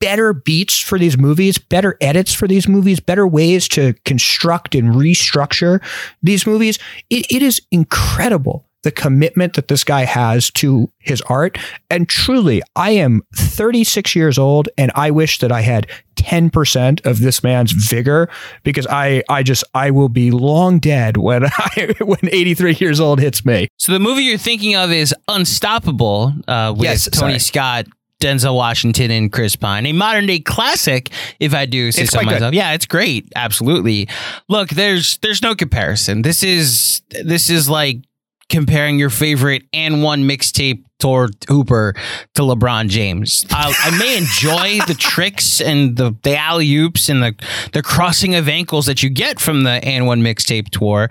better 0.00 0.32
beats 0.32 0.78
for 0.78 0.98
these 0.98 1.18
movies, 1.18 1.58
better 1.58 1.96
edits 2.00 2.32
for 2.32 2.48
these 2.48 2.66
movies, 2.66 2.98
better 3.00 3.26
ways 3.26 3.68
to 3.68 3.92
construct 4.04 4.74
and 4.74 4.94
restructure 4.94 5.82
these 6.22 6.46
movies. 6.46 6.78
It, 7.10 7.30
it 7.30 7.42
is 7.42 7.60
incredible 7.70 8.66
the 8.82 8.90
commitment 8.90 9.54
that 9.54 9.68
this 9.68 9.84
guy 9.84 10.04
has 10.04 10.50
to 10.52 10.90
his 10.98 11.20
art. 11.22 11.58
And 11.90 12.08
truly, 12.08 12.62
I 12.76 12.92
am 12.92 13.22
36 13.34 14.14
years 14.16 14.38
old 14.38 14.68
and 14.78 14.90
I 14.94 15.10
wish 15.10 15.38
that 15.40 15.52
I 15.52 15.60
had 15.60 15.86
10% 16.16 17.04
of 17.06 17.20
this 17.20 17.42
man's 17.42 17.72
vigor 17.72 18.28
because 18.62 18.86
I, 18.86 19.22
I 19.28 19.42
just, 19.42 19.64
I 19.74 19.90
will 19.90 20.08
be 20.08 20.30
long 20.30 20.78
dead 20.78 21.16
when 21.16 21.44
I, 21.58 21.94
when 22.00 22.18
83 22.22 22.76
years 22.80 23.00
old 23.00 23.20
hits 23.20 23.44
me. 23.44 23.68
So 23.76 23.92
the 23.92 23.98
movie 24.00 24.22
you're 24.22 24.38
thinking 24.38 24.76
of 24.76 24.90
is 24.92 25.14
Unstoppable 25.28 26.32
uh, 26.48 26.72
with 26.76 26.84
Yes, 26.84 27.08
Tony 27.10 27.32
sorry. 27.32 27.38
Scott. 27.38 27.86
Denzel 28.20 28.54
Washington 28.54 29.10
and 29.10 29.32
Chris 29.32 29.56
Pine, 29.56 29.86
a 29.86 29.94
modern 29.94 30.26
day 30.26 30.40
classic, 30.40 31.08
if 31.40 31.54
I 31.54 31.64
do 31.64 31.90
say 31.90 32.04
so 32.04 32.18
quite 32.18 32.24
good. 32.24 32.32
myself. 32.34 32.52
Yeah, 32.52 32.72
it's 32.74 32.84
great. 32.84 33.32
Absolutely. 33.34 34.10
Look, 34.50 34.68
there's 34.68 35.16
there's 35.22 35.40
no 35.40 35.54
comparison. 35.54 36.20
This 36.20 36.42
is 36.42 37.00
this 37.08 37.48
is 37.48 37.70
like 37.70 38.02
comparing 38.50 38.98
your 38.98 39.10
favorite 39.10 39.62
and 39.72 40.02
one 40.02 40.24
mixtape 40.24 40.84
tour 40.98 41.30
Hooper 41.48 41.94
to 42.34 42.42
LeBron 42.42 42.88
James. 42.88 43.46
I, 43.50 43.74
I 43.84 43.98
may 43.98 44.18
enjoy 44.18 44.84
the 44.86 44.94
tricks 44.94 45.60
and 45.60 45.96
the, 45.96 46.14
the 46.22 46.36
alley 46.36 46.76
oops 46.76 47.08
and 47.08 47.22
the, 47.22 47.34
the 47.72 47.82
crossing 47.82 48.34
of 48.34 48.48
ankles 48.48 48.86
that 48.86 49.02
you 49.02 49.08
get 49.08 49.40
from 49.40 49.62
the 49.62 49.70
and 49.70 50.06
one 50.06 50.20
mixtape 50.20 50.68
tour, 50.68 51.08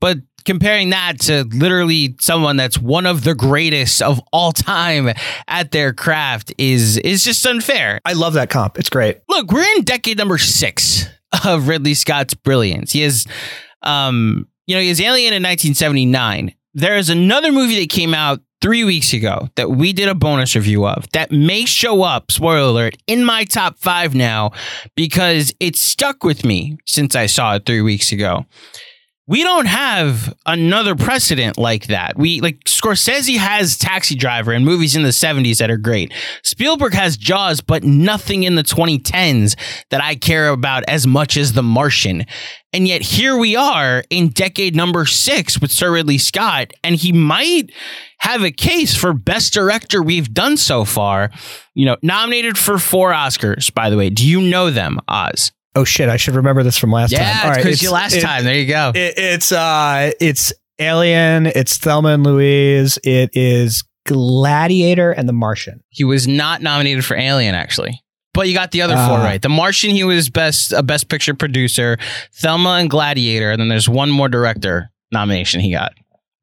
but 0.00 0.18
comparing 0.46 0.90
that 0.90 1.20
to 1.20 1.44
literally 1.52 2.16
someone 2.20 2.56
that's 2.56 2.78
one 2.78 3.04
of 3.04 3.24
the 3.24 3.34
greatest 3.34 4.00
of 4.00 4.20
all 4.32 4.52
time 4.52 5.12
at 5.48 5.72
their 5.72 5.92
craft 5.92 6.54
is 6.56 6.96
is 6.98 7.24
just 7.24 7.44
unfair. 7.44 8.00
I 8.04 8.14
love 8.14 8.34
that 8.34 8.48
comp. 8.48 8.78
It's 8.78 8.88
great. 8.88 9.20
Look, 9.28 9.50
we're 9.50 9.66
in 9.76 9.82
decade 9.82 10.16
number 10.16 10.38
six 10.38 11.06
of 11.44 11.68
Ridley 11.68 11.94
Scott's 11.94 12.34
brilliance. 12.34 12.92
He 12.92 13.02
has, 13.02 13.26
um, 13.82 14.48
you 14.66 14.76
know, 14.76 14.80
he 14.80 14.88
has 14.88 15.00
Alien 15.00 15.34
in 15.34 15.42
1979. 15.42 16.54
There 16.78 16.98
is 16.98 17.08
another 17.08 17.52
movie 17.52 17.80
that 17.80 17.88
came 17.88 18.12
out 18.12 18.42
three 18.60 18.84
weeks 18.84 19.14
ago 19.14 19.48
that 19.54 19.70
we 19.70 19.94
did 19.94 20.08
a 20.08 20.14
bonus 20.14 20.54
review 20.54 20.86
of 20.86 21.10
that 21.12 21.32
may 21.32 21.64
show 21.64 22.02
up, 22.02 22.30
spoiler 22.30 22.68
alert, 22.68 22.98
in 23.06 23.24
my 23.24 23.44
top 23.44 23.78
five 23.78 24.14
now 24.14 24.50
because 24.94 25.54
it 25.58 25.76
stuck 25.76 26.22
with 26.22 26.44
me 26.44 26.76
since 26.84 27.16
I 27.16 27.26
saw 27.26 27.54
it 27.54 27.64
three 27.64 27.80
weeks 27.80 28.12
ago. 28.12 28.44
We 29.28 29.42
don't 29.42 29.66
have 29.66 30.32
another 30.46 30.94
precedent 30.94 31.58
like 31.58 31.88
that. 31.88 32.16
We 32.16 32.40
like 32.40 32.62
Scorsese 32.64 33.36
has 33.36 33.76
Taxi 33.76 34.14
Driver 34.14 34.52
and 34.52 34.64
movies 34.64 34.94
in 34.94 35.02
the 35.02 35.08
70s 35.08 35.58
that 35.58 35.68
are 35.68 35.76
great. 35.76 36.12
Spielberg 36.44 36.94
has 36.94 37.16
Jaws, 37.16 37.60
but 37.60 37.82
nothing 37.82 38.44
in 38.44 38.54
the 38.54 38.62
2010s 38.62 39.56
that 39.90 40.00
I 40.00 40.14
care 40.14 40.50
about 40.50 40.84
as 40.86 41.08
much 41.08 41.36
as 41.36 41.54
The 41.54 41.64
Martian. 41.64 42.24
And 42.72 42.86
yet 42.86 43.02
here 43.02 43.36
we 43.36 43.56
are 43.56 44.04
in 44.10 44.28
decade 44.28 44.76
number 44.76 45.06
six 45.06 45.60
with 45.60 45.72
Sir 45.72 45.92
Ridley 45.92 46.18
Scott, 46.18 46.72
and 46.84 46.94
he 46.94 47.10
might 47.10 47.72
have 48.18 48.44
a 48.44 48.52
case 48.52 48.94
for 48.94 49.12
best 49.12 49.52
director 49.52 50.02
we've 50.02 50.32
done 50.32 50.56
so 50.56 50.84
far. 50.84 51.32
You 51.74 51.86
know, 51.86 51.96
nominated 52.00 52.56
for 52.56 52.78
four 52.78 53.12
Oscars, 53.12 53.74
by 53.74 53.90
the 53.90 53.96
way. 53.96 54.08
Do 54.08 54.24
you 54.24 54.40
know 54.40 54.70
them, 54.70 55.00
Oz? 55.08 55.50
Oh 55.76 55.84
shit! 55.84 56.08
I 56.08 56.16
should 56.16 56.34
remember 56.34 56.62
this 56.64 56.76
from 56.78 56.90
last 56.90 57.12
time. 57.12 57.20
Yeah, 57.20 57.36
it's 57.48 57.56
right, 57.58 57.64
because 57.64 57.90
last 57.92 58.14
it- 58.14 58.22
time. 58.22 58.44
There 58.44 58.54
you 58.54 58.66
go. 58.66 58.90
It, 58.94 59.14
it's 59.16 59.52
uh, 59.52 60.10
it's 60.20 60.52
Alien. 60.78 61.46
It's 61.46 61.76
Thelma 61.76 62.08
and 62.10 62.24
Louise. 62.24 62.98
It 63.04 63.30
is 63.34 63.84
Gladiator 64.06 65.12
and 65.12 65.28
The 65.28 65.32
Martian. 65.32 65.82
He 65.90 66.02
was 66.04 66.26
not 66.26 66.62
nominated 66.62 67.04
for 67.04 67.16
Alien, 67.16 67.54
actually. 67.54 68.02
But 68.34 68.48
you 68.48 68.54
got 68.54 68.70
the 68.72 68.82
other 68.82 68.94
four 68.96 69.18
Ah. 69.18 69.24
right. 69.24 69.40
The 69.40 69.48
Martian, 69.48 69.90
he 69.90 70.04
was 70.04 70.28
best 70.30 70.72
a 70.72 70.82
best 70.82 71.08
picture 71.08 71.34
producer. 71.34 71.96
Thelma 72.34 72.70
and 72.80 72.90
Gladiator, 72.90 73.50
and 73.50 73.60
then 73.60 73.68
there's 73.68 73.88
one 73.88 74.10
more 74.10 74.28
director 74.28 74.90
nomination 75.12 75.60
he 75.60 75.72
got. 75.72 75.92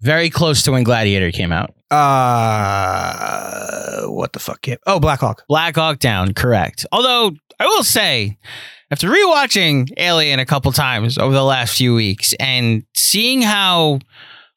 Very 0.01 0.29
close 0.29 0.63
to 0.63 0.71
when 0.71 0.83
Gladiator 0.83 1.31
came 1.31 1.51
out. 1.51 1.73
Uh, 2.83 4.07
what 4.07 4.33
the 4.33 4.39
fuck? 4.39 4.61
Came? 4.61 4.77
Oh, 4.85 4.99
Black 4.99 5.19
Hawk. 5.19 5.43
Black 5.47 5.75
Hawk 5.75 5.99
Down, 5.99 6.33
correct. 6.33 6.85
Although 6.91 7.31
I 7.59 7.65
will 7.65 7.83
say, 7.83 8.37
after 8.93 9.09
rewatching 9.09 9.91
Alien 9.97 10.37
a 10.37 10.45
couple 10.45 10.71
times 10.71 11.17
over 11.17 11.33
the 11.33 11.43
last 11.43 11.75
few 11.75 11.95
weeks 11.95 12.35
and 12.39 12.85
seeing 12.95 13.41
how 13.41 13.97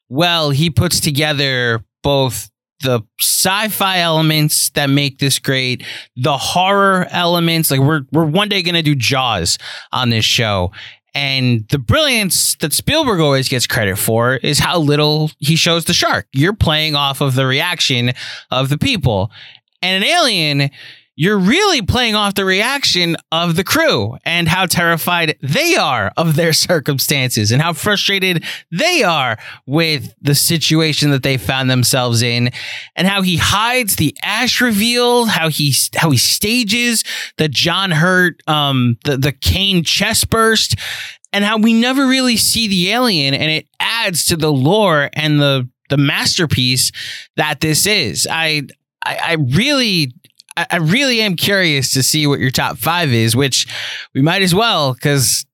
well 0.09 0.51
he 0.51 0.69
puts 0.69 0.99
together 0.99 1.83
both 2.03 2.47
the 2.83 3.01
sci-fi 3.19 3.97
elements 3.97 4.69
that 4.75 4.91
make 4.91 5.17
this 5.17 5.39
great, 5.39 5.83
the 6.15 6.37
horror 6.37 7.07
elements. 7.09 7.71
Like 7.71 7.79
we're 7.79 8.03
we're 8.11 8.27
one 8.27 8.47
day 8.47 8.61
gonna 8.61 8.83
do 8.83 8.93
Jaws 8.93 9.57
on 9.91 10.11
this 10.11 10.23
show. 10.23 10.71
And 11.15 11.67
the 11.69 11.79
brilliance 11.79 12.57
that 12.57 12.73
Spielberg 12.73 13.19
always 13.19 13.49
gets 13.49 13.65
credit 13.65 13.97
for 13.97 14.35
is 14.35 14.59
how 14.59 14.77
little 14.77 15.31
he 15.39 15.55
shows 15.55 15.85
the 15.85 15.93
shark. 15.93 16.27
You're 16.31 16.53
playing 16.53 16.93
off 16.93 17.21
of 17.21 17.33
the 17.33 17.47
reaction 17.47 18.13
of 18.51 18.69
the 18.69 18.77
people. 18.77 19.31
And 19.81 20.03
an 20.03 20.07
alien, 20.07 20.69
you're 21.17 21.39
really 21.39 21.81
playing 21.81 22.13
off 22.13 22.35
the 22.35 22.45
reaction 22.45 23.17
of 23.31 23.55
the 23.55 23.63
crew 23.63 24.15
and 24.23 24.47
how 24.47 24.67
terrified 24.67 25.35
they 25.41 25.75
are 25.75 26.13
of 26.15 26.35
their 26.35 26.53
circumstances 26.67 27.51
and 27.51 27.61
how 27.61 27.73
frustrated 27.73 28.43
they 28.71 29.03
are 29.03 29.37
with 29.65 30.13
the 30.21 30.35
situation 30.35 31.09
that 31.09 31.23
they 31.23 31.35
found 31.37 31.69
themselves 31.69 32.21
in 32.21 32.51
and 32.95 33.07
how 33.07 33.23
he 33.23 33.37
hides 33.37 33.95
the 33.95 34.15
ash 34.23 34.61
reveal, 34.61 35.25
how 35.25 35.49
he 35.49 35.73
how 35.95 36.11
he 36.11 36.17
stages 36.17 37.03
the 37.37 37.49
John 37.49 37.91
Hurt 37.91 38.41
um 38.47 38.97
the 39.03 39.17
the 39.17 39.31
Kane 39.31 39.83
chest 39.83 40.29
burst 40.29 40.75
and 41.33 41.43
how 41.43 41.57
we 41.57 41.73
never 41.73 42.05
really 42.05 42.37
see 42.37 42.67
the 42.67 42.91
alien 42.91 43.33
and 43.33 43.51
it 43.51 43.67
adds 43.79 44.25
to 44.27 44.37
the 44.37 44.51
lore 44.51 45.09
and 45.13 45.39
the 45.39 45.67
the 45.89 45.97
masterpiece 45.97 46.91
that 47.37 47.59
this 47.59 47.87
is. 47.87 48.27
I 48.29 48.67
I, 49.03 49.17
I 49.23 49.33
really 49.33 50.13
I, 50.71 50.77
really 50.77 51.21
am 51.21 51.35
curious 51.35 51.93
to 51.93 52.03
see 52.03 52.25
what 52.25 52.39
your 52.39 52.49
top 52.51 52.77
five 52.77 53.13
is, 53.13 53.35
which 53.35 53.67
we 54.13 54.21
might 54.21 54.41
as 54.41 54.55
well 54.55 54.93
because 54.93 55.45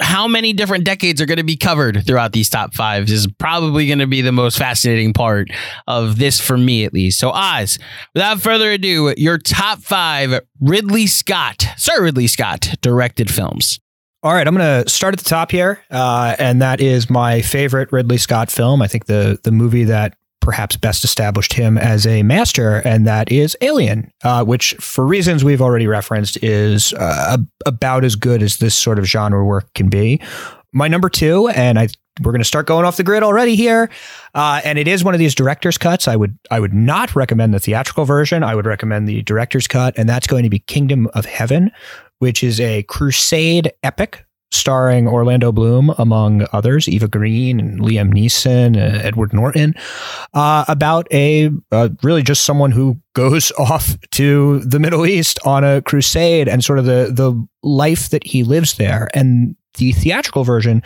how 0.00 0.28
many 0.28 0.52
different 0.52 0.84
decades 0.84 1.20
are 1.20 1.26
going 1.26 1.38
to 1.38 1.44
be 1.44 1.56
covered 1.56 2.04
throughout 2.06 2.32
these 2.32 2.50
top 2.50 2.74
fives 2.74 3.10
is 3.10 3.26
probably 3.38 3.86
going 3.86 3.98
to 3.98 4.06
be 4.06 4.20
the 4.20 4.32
most 4.32 4.58
fascinating 4.58 5.12
part 5.12 5.48
of 5.86 6.18
this 6.18 6.40
for 6.40 6.58
me 6.58 6.84
at 6.84 6.92
least. 6.92 7.18
So 7.18 7.30
Oz, 7.30 7.78
without 8.14 8.40
further 8.40 8.72
ado, 8.72 9.14
your 9.16 9.38
top 9.38 9.78
five 9.80 10.40
Ridley 10.60 11.06
Scott, 11.06 11.66
Sir 11.76 12.02
Ridley 12.02 12.26
Scott 12.26 12.74
directed 12.82 13.30
films. 13.30 13.80
All 14.22 14.34
right, 14.34 14.46
I'm 14.46 14.54
going 14.54 14.84
to 14.84 14.90
start 14.90 15.14
at 15.14 15.20
the 15.20 15.28
top 15.28 15.50
here, 15.50 15.80
uh, 15.90 16.36
and 16.38 16.60
that 16.60 16.82
is 16.82 17.08
my 17.08 17.40
favorite 17.40 17.90
Ridley 17.90 18.18
Scott 18.18 18.50
film. 18.50 18.82
I 18.82 18.86
think 18.86 19.06
the 19.06 19.40
the 19.44 19.50
movie 19.50 19.84
that 19.84 20.14
perhaps 20.40 20.76
best 20.76 21.04
established 21.04 21.52
him 21.52 21.78
as 21.78 22.06
a 22.06 22.22
master, 22.22 22.78
and 22.78 23.06
that 23.06 23.30
is 23.30 23.56
Alien, 23.60 24.10
uh, 24.24 24.44
which, 24.44 24.74
for 24.74 25.06
reasons 25.06 25.44
we've 25.44 25.62
already 25.62 25.86
referenced, 25.86 26.42
is 26.42 26.92
uh, 26.94 27.36
about 27.66 28.04
as 28.04 28.16
good 28.16 28.42
as 28.42 28.58
this 28.58 28.74
sort 28.74 28.98
of 28.98 29.04
genre 29.06 29.44
work 29.44 29.72
can 29.74 29.88
be. 29.88 30.20
My 30.72 30.88
number 30.88 31.08
two, 31.08 31.48
and 31.48 31.78
I 31.78 31.88
we're 32.22 32.32
going 32.32 32.40
to 32.40 32.46
start 32.46 32.66
going 32.66 32.84
off 32.84 32.96
the 32.96 33.02
grid 33.02 33.22
already 33.22 33.56
here, 33.56 33.88
uh, 34.34 34.60
and 34.64 34.78
it 34.78 34.86
is 34.86 35.02
one 35.02 35.14
of 35.14 35.20
these 35.20 35.34
director's 35.34 35.78
cuts. 35.78 36.06
I 36.06 36.16
would 36.16 36.38
I 36.50 36.60
would 36.60 36.74
not 36.74 37.14
recommend 37.16 37.54
the 37.54 37.60
theatrical 37.60 38.04
version. 38.04 38.42
I 38.42 38.54
would 38.54 38.66
recommend 38.66 39.08
the 39.08 39.22
director's 39.22 39.66
cut, 39.66 39.94
and 39.96 40.08
that's 40.08 40.26
going 40.26 40.44
to 40.44 40.50
be 40.50 40.58
Kingdom 40.58 41.08
of 41.14 41.24
Heaven, 41.24 41.70
which 42.18 42.42
is 42.44 42.60
a 42.60 42.82
crusade 42.84 43.72
epic 43.82 44.24
starring 44.52 45.06
Orlando 45.06 45.52
Bloom, 45.52 45.94
among 45.98 46.46
others, 46.52 46.88
Eva 46.88 47.08
Green 47.08 47.60
and 47.60 47.80
Liam 47.80 48.12
Neeson, 48.12 48.76
uh, 48.76 49.00
Edward 49.02 49.32
Norton, 49.32 49.74
uh, 50.34 50.64
about 50.68 51.06
a 51.12 51.50
uh, 51.70 51.88
really 52.02 52.22
just 52.22 52.44
someone 52.44 52.72
who 52.72 53.00
goes 53.14 53.52
off 53.58 53.96
to 54.12 54.60
the 54.60 54.78
Middle 54.78 55.06
East 55.06 55.38
on 55.44 55.64
a 55.64 55.82
crusade 55.82 56.48
and 56.48 56.64
sort 56.64 56.78
of 56.78 56.84
the 56.84 57.10
the 57.12 57.46
life 57.62 58.10
that 58.10 58.24
he 58.24 58.42
lives 58.42 58.74
there. 58.74 59.08
And 59.14 59.56
the 59.74 59.92
theatrical 59.92 60.44
version 60.44 60.82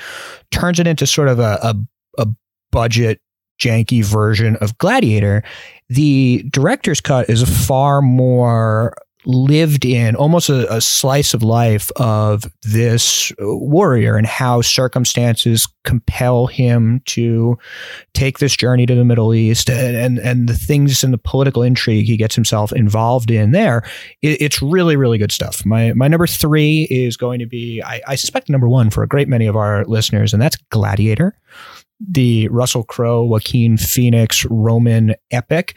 turns 0.50 0.78
it 0.78 0.86
into 0.86 1.06
sort 1.06 1.28
of 1.28 1.38
a, 1.38 1.58
a, 1.62 1.74
a 2.18 2.26
budget 2.70 3.20
janky 3.58 4.04
version 4.04 4.56
of 4.56 4.76
Gladiator. 4.78 5.42
The 5.88 6.44
director's 6.50 7.00
cut 7.00 7.30
is 7.30 7.42
a 7.42 7.46
far 7.46 8.02
more 8.02 8.94
lived 9.26 9.84
in 9.84 10.16
almost 10.16 10.48
a, 10.48 10.72
a, 10.72 10.80
slice 10.80 11.34
of 11.34 11.42
life 11.42 11.90
of 11.96 12.44
this 12.62 13.32
warrior 13.38 14.16
and 14.16 14.26
how 14.26 14.60
circumstances 14.60 15.66
compel 15.84 16.46
him 16.46 17.00
to 17.06 17.58
take 18.12 18.38
this 18.38 18.56
journey 18.56 18.86
to 18.86 18.94
the 18.94 19.04
Middle 19.04 19.34
East 19.34 19.70
and 19.70 19.96
and, 19.96 20.18
and 20.18 20.48
the 20.48 20.54
things 20.54 21.02
in 21.02 21.10
the 21.10 21.18
political 21.18 21.62
intrigue 21.62 22.06
he 22.06 22.16
gets 22.16 22.34
himself 22.34 22.72
involved 22.72 23.30
in 23.30 23.52
there. 23.52 23.82
It, 24.22 24.40
it's 24.40 24.62
really 24.62 24.96
really 24.96 25.18
good 25.18 25.32
stuff. 25.32 25.64
My 25.64 25.92
my 25.92 26.08
number 26.08 26.26
three 26.26 26.86
is 26.90 27.16
going 27.16 27.38
to 27.38 27.46
be 27.46 27.82
I, 27.82 28.00
I 28.08 28.14
suspect 28.14 28.48
number 28.48 28.68
one 28.68 28.90
for 28.90 29.02
a 29.02 29.08
great 29.08 29.28
many 29.28 29.46
of 29.46 29.56
our 29.56 29.84
listeners, 29.84 30.32
and 30.32 30.42
that's 30.42 30.56
Gladiator 30.70 31.36
the 32.06 32.48
Russell 32.48 32.84
Crowe, 32.84 33.24
Joaquin 33.24 33.76
Phoenix 33.76 34.44
Roman 34.46 35.14
epic. 35.30 35.74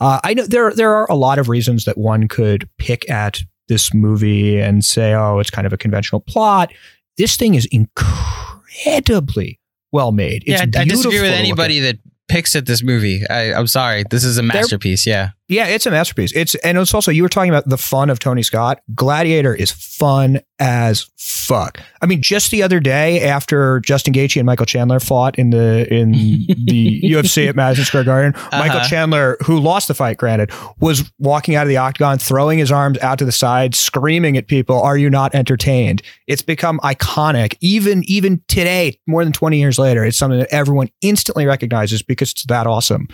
Uh, 0.00 0.20
I 0.24 0.34
know 0.34 0.46
there 0.46 0.72
there 0.72 0.94
are 0.94 1.10
a 1.10 1.14
lot 1.14 1.38
of 1.38 1.48
reasons 1.48 1.84
that 1.84 1.98
one 1.98 2.28
could 2.28 2.68
pick 2.78 3.08
at 3.10 3.42
this 3.68 3.92
movie 3.92 4.60
and 4.60 4.84
say, 4.84 5.14
"Oh, 5.14 5.38
it's 5.38 5.50
kind 5.50 5.66
of 5.66 5.72
a 5.72 5.78
conventional 5.78 6.20
plot." 6.20 6.72
This 7.16 7.36
thing 7.36 7.54
is 7.54 7.66
incredibly 7.66 9.58
well 9.92 10.12
made. 10.12 10.44
It's 10.46 10.60
yeah, 10.60 10.80
I 10.80 10.84
disagree 10.84 11.20
with 11.20 11.32
anybody 11.32 11.80
that 11.80 11.98
picks 12.28 12.56
at 12.56 12.66
this 12.66 12.82
movie. 12.82 13.22
I, 13.28 13.52
am 13.52 13.66
sorry. 13.66 14.04
This 14.10 14.24
is 14.24 14.38
a 14.38 14.42
masterpiece. 14.42 15.04
There, 15.04 15.14
yeah. 15.14 15.30
Yeah, 15.48 15.66
it's 15.68 15.86
a 15.86 15.92
masterpiece. 15.92 16.32
It's 16.34 16.56
and 16.56 16.76
it's 16.76 16.92
also 16.92 17.12
you 17.12 17.22
were 17.22 17.28
talking 17.28 17.50
about 17.50 17.68
the 17.68 17.78
fun 17.78 18.10
of 18.10 18.18
Tony 18.18 18.42
Scott. 18.42 18.80
Gladiator 18.96 19.54
is 19.54 19.70
fun 19.70 20.40
as 20.58 21.08
fuck. 21.16 21.80
I 22.02 22.06
mean, 22.06 22.20
just 22.20 22.50
the 22.50 22.64
other 22.64 22.80
day 22.80 23.22
after 23.22 23.78
Justin 23.80 24.12
Gaethje 24.12 24.38
and 24.38 24.46
Michael 24.46 24.66
Chandler 24.66 24.98
fought 24.98 25.38
in 25.38 25.50
the 25.50 25.86
in 25.92 26.12
the 26.66 27.00
UFC 27.02 27.48
at 27.48 27.54
Madison 27.54 27.84
Square 27.84 28.04
Garden, 28.04 28.34
uh-huh. 28.34 28.58
Michael 28.58 28.80
Chandler, 28.80 29.36
who 29.44 29.60
lost 29.60 29.86
the 29.86 29.94
fight, 29.94 30.16
granted, 30.16 30.50
was 30.80 31.12
walking 31.20 31.54
out 31.54 31.62
of 31.62 31.68
the 31.68 31.76
octagon, 31.76 32.18
throwing 32.18 32.58
his 32.58 32.72
arms 32.72 32.98
out 32.98 33.18
to 33.20 33.24
the 33.24 33.30
side, 33.30 33.76
screaming 33.76 34.36
at 34.36 34.48
people, 34.48 34.80
"Are 34.82 34.98
you 34.98 35.08
not 35.08 35.32
entertained?" 35.32 36.02
It's 36.26 36.42
become 36.42 36.80
iconic. 36.80 37.56
Even 37.60 38.02
even 38.08 38.42
today, 38.48 38.98
more 39.06 39.22
than 39.22 39.32
20 39.32 39.60
years 39.60 39.78
later, 39.78 40.04
it's 40.04 40.18
something 40.18 40.40
that 40.40 40.52
everyone 40.52 40.90
instantly 41.02 41.46
recognizes 41.46 42.02
because 42.02 42.32
it's 42.32 42.46
that 42.46 42.66
awesome. 42.66 43.06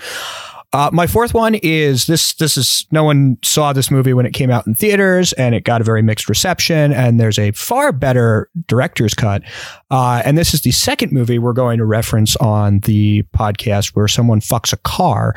Uh, 0.72 0.88
my 0.92 1.06
fourth 1.06 1.34
one 1.34 1.54
is 1.56 2.06
this. 2.06 2.32
This 2.34 2.56
is 2.56 2.86
no 2.90 3.04
one 3.04 3.36
saw 3.44 3.74
this 3.74 3.90
movie 3.90 4.14
when 4.14 4.24
it 4.24 4.32
came 4.32 4.50
out 4.50 4.66
in 4.66 4.74
theaters, 4.74 5.34
and 5.34 5.54
it 5.54 5.64
got 5.64 5.82
a 5.82 5.84
very 5.84 6.00
mixed 6.00 6.28
reception. 6.28 6.92
And 6.92 7.20
there's 7.20 7.38
a 7.38 7.52
far 7.52 7.92
better 7.92 8.48
director's 8.66 9.12
cut. 9.12 9.42
Uh, 9.90 10.22
and 10.24 10.38
this 10.38 10.54
is 10.54 10.62
the 10.62 10.70
second 10.70 11.12
movie 11.12 11.38
we're 11.38 11.52
going 11.52 11.78
to 11.78 11.84
reference 11.84 12.36
on 12.36 12.80
the 12.80 13.22
podcast 13.34 13.88
where 13.88 14.08
someone 14.08 14.40
fucks 14.40 14.72
a 14.72 14.78
car. 14.78 15.34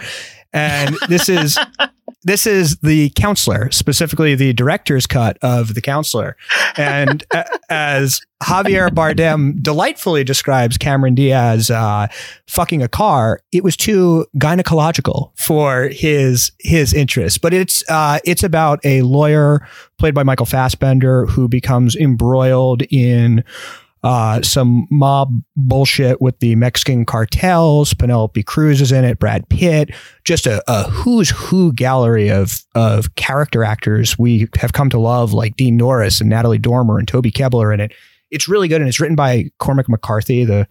And 0.53 0.95
this 1.09 1.27
is 1.27 1.57
this 2.25 2.47
is 2.47 2.77
the 2.77 3.11
counselor, 3.11 3.71
specifically 3.71 4.33
the 4.33 4.51
director's 4.51 5.05
cut 5.05 5.37
of 5.43 5.75
the 5.75 5.81
counselor. 5.81 6.35
And 6.75 7.23
as 7.69 8.19
Javier 8.43 8.89
Bardem 8.89 9.61
delightfully 9.61 10.23
describes 10.23 10.77
Cameron 10.77 11.13
Diaz 11.13 11.69
uh, 11.69 12.07
fucking 12.47 12.81
a 12.81 12.87
car, 12.87 13.39
it 13.51 13.63
was 13.63 13.77
too 13.77 14.25
gynecological 14.37 15.31
for 15.37 15.89
his 15.89 16.51
his 16.59 16.93
interests. 16.93 17.37
But 17.37 17.53
it's 17.53 17.87
uh, 17.89 18.19
it's 18.25 18.43
about 18.43 18.79
a 18.83 19.03
lawyer 19.03 19.65
played 19.99 20.15
by 20.15 20.23
Michael 20.23 20.47
Fassbender 20.47 21.27
who 21.27 21.47
becomes 21.47 21.95
embroiled 21.95 22.81
in 22.89 23.43
uh, 24.05 24.39
some 24.43 24.87
mob 24.91 25.33
bullshit 25.55 26.21
with 26.21 26.39
the 26.39 26.53
Mexican 26.55 27.05
cartels. 27.05 27.95
Penelope 27.95 28.43
Cruz 28.43 28.79
is 28.79 28.91
in 28.91 29.03
it. 29.03 29.17
Brad 29.17 29.49
Pitt. 29.49 29.89
Just 30.23 30.45
a, 30.45 30.63
a 30.67 30.83
who's 30.83 31.31
who 31.31 31.73
gallery 31.73 32.29
of 32.29 32.61
of 32.75 33.15
character 33.15 33.63
actors 33.63 34.17
we 34.19 34.47
have 34.59 34.73
come 34.73 34.91
to 34.91 34.99
love, 34.99 35.33
like 35.33 35.55
Dean 35.55 35.75
Norris 35.75 36.21
and 36.21 36.29
Natalie 36.29 36.59
Dormer 36.59 36.99
and 36.99 37.07
Toby 37.07 37.31
Kebbell 37.31 37.73
in 37.73 37.79
it. 37.79 37.93
It's 38.29 38.47
really 38.47 38.67
good, 38.67 38.79
and 38.79 38.87
it's 38.87 38.99
written 38.99 39.15
by 39.15 39.49
Cormac 39.57 39.89
McCarthy, 39.89 40.45
the 40.45 40.67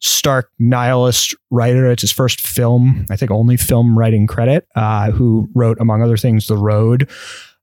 stark 0.00 0.50
nihilist 0.58 1.34
writer. 1.50 1.90
It's 1.90 2.02
his 2.02 2.12
first 2.12 2.46
film, 2.46 3.06
I 3.08 3.16
think, 3.16 3.30
only 3.30 3.56
film 3.56 3.98
writing 3.98 4.26
credit. 4.26 4.68
Uh, 4.76 5.10
who 5.12 5.48
wrote, 5.54 5.78
among 5.80 6.02
other 6.02 6.18
things, 6.18 6.46
The 6.46 6.58
Road. 6.58 7.08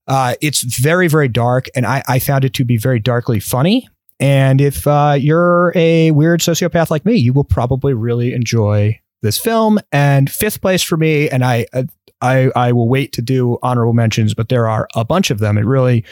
Uh, 0.07 0.33
it's 0.41 0.63
very, 0.63 1.07
very 1.07 1.27
dark, 1.27 1.67
and 1.75 1.86
I, 1.86 2.01
I 2.07 2.17
found 2.17 2.45
it 2.45 2.53
to 2.55 2.65
be 2.65 2.77
very 2.77 2.99
darkly 2.99 3.39
funny. 3.39 3.88
And 4.19 4.62
if 4.62 4.88
uh, 4.88 5.15
you're 5.19 5.71
a 5.75 6.12
weird 6.12 6.39
sociopath 6.39 6.89
like 6.89 7.06
me, 7.06 7.15
you 7.15 7.34
will 7.34 7.43
probably 7.43 7.93
really 7.93 8.34
enjoy 8.34 8.99
this 9.21 9.38
film. 9.38 9.80
And 9.91 10.30
fifth 10.30 10.62
place 10.62 10.82
for 10.82 10.97
me, 10.97 11.30
and 11.30 11.43
I, 11.43 11.67
uh, 11.73 11.84
I, 12.21 12.49
I 12.56 12.71
will 12.71 12.89
wait 12.89 13.12
to 13.13 13.21
do 13.21 13.60
honorable 13.62 13.93
mentions, 13.93 14.34
but 14.34 14.49
there 14.49 14.67
are 14.67 14.88
a 14.95 15.06
bunch 15.06 15.30
of 15.30 15.39
them. 15.39 15.58
It 15.58 15.65
really, 15.65 16.03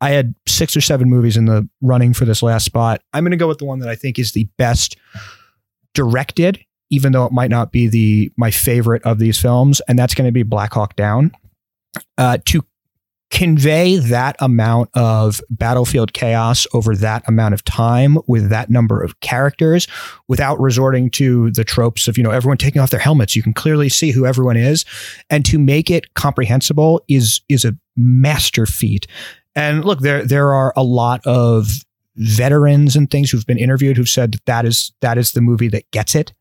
I 0.00 0.10
had 0.10 0.34
six 0.46 0.76
or 0.76 0.80
seven 0.80 1.08
movies 1.10 1.36
in 1.36 1.44
the 1.44 1.68
running 1.82 2.14
for 2.14 2.24
this 2.24 2.42
last 2.42 2.64
spot. 2.64 3.02
I'm 3.12 3.24
going 3.24 3.32
to 3.32 3.36
go 3.36 3.48
with 3.48 3.58
the 3.58 3.64
one 3.66 3.78
that 3.80 3.88
I 3.88 3.94
think 3.94 4.18
is 4.18 4.32
the 4.32 4.48
best 4.56 4.96
directed, 5.92 6.64
even 6.90 7.12
though 7.12 7.24
it 7.24 7.32
might 7.32 7.50
not 7.50 7.72
be 7.72 7.88
the 7.88 8.32
my 8.36 8.50
favorite 8.50 9.02
of 9.04 9.18
these 9.18 9.40
films, 9.40 9.80
and 9.88 9.98
that's 9.98 10.14
going 10.14 10.28
to 10.28 10.32
be 10.32 10.42
Black 10.42 10.72
Hawk 10.72 10.96
Down. 10.96 11.32
Uh, 12.18 12.38
to 12.46 12.64
convey 13.30 13.96
that 13.96 14.36
amount 14.38 14.90
of 14.94 15.40
battlefield 15.50 16.12
chaos 16.12 16.66
over 16.72 16.94
that 16.94 17.26
amount 17.26 17.54
of 17.54 17.64
time 17.64 18.18
with 18.26 18.48
that 18.50 18.70
number 18.70 19.02
of 19.02 19.18
characters 19.20 19.88
without 20.28 20.60
resorting 20.60 21.10
to 21.10 21.50
the 21.52 21.64
tropes 21.64 22.06
of 22.06 22.16
you 22.16 22.22
know 22.22 22.30
everyone 22.30 22.58
taking 22.58 22.80
off 22.80 22.90
their 22.90 23.00
helmets. 23.00 23.34
You 23.34 23.42
can 23.42 23.54
clearly 23.54 23.88
see 23.88 24.10
who 24.10 24.26
everyone 24.26 24.56
is. 24.56 24.84
And 25.30 25.44
to 25.46 25.58
make 25.58 25.90
it 25.90 26.14
comprehensible 26.14 27.02
is 27.08 27.40
is 27.48 27.64
a 27.64 27.76
master 27.96 28.66
feat. 28.66 29.06
And 29.56 29.84
look 29.84 30.00
there 30.00 30.24
there 30.24 30.52
are 30.52 30.72
a 30.76 30.84
lot 30.84 31.20
of 31.26 31.68
veterans 32.16 32.94
and 32.94 33.10
things 33.10 33.30
who've 33.30 33.46
been 33.46 33.58
interviewed 33.58 33.96
who've 33.96 34.08
said 34.08 34.32
that, 34.32 34.46
that 34.46 34.64
is 34.64 34.92
that 35.00 35.18
is 35.18 35.32
the 35.32 35.40
movie 35.40 35.68
that 35.68 35.90
gets 35.90 36.14
it 36.14 36.32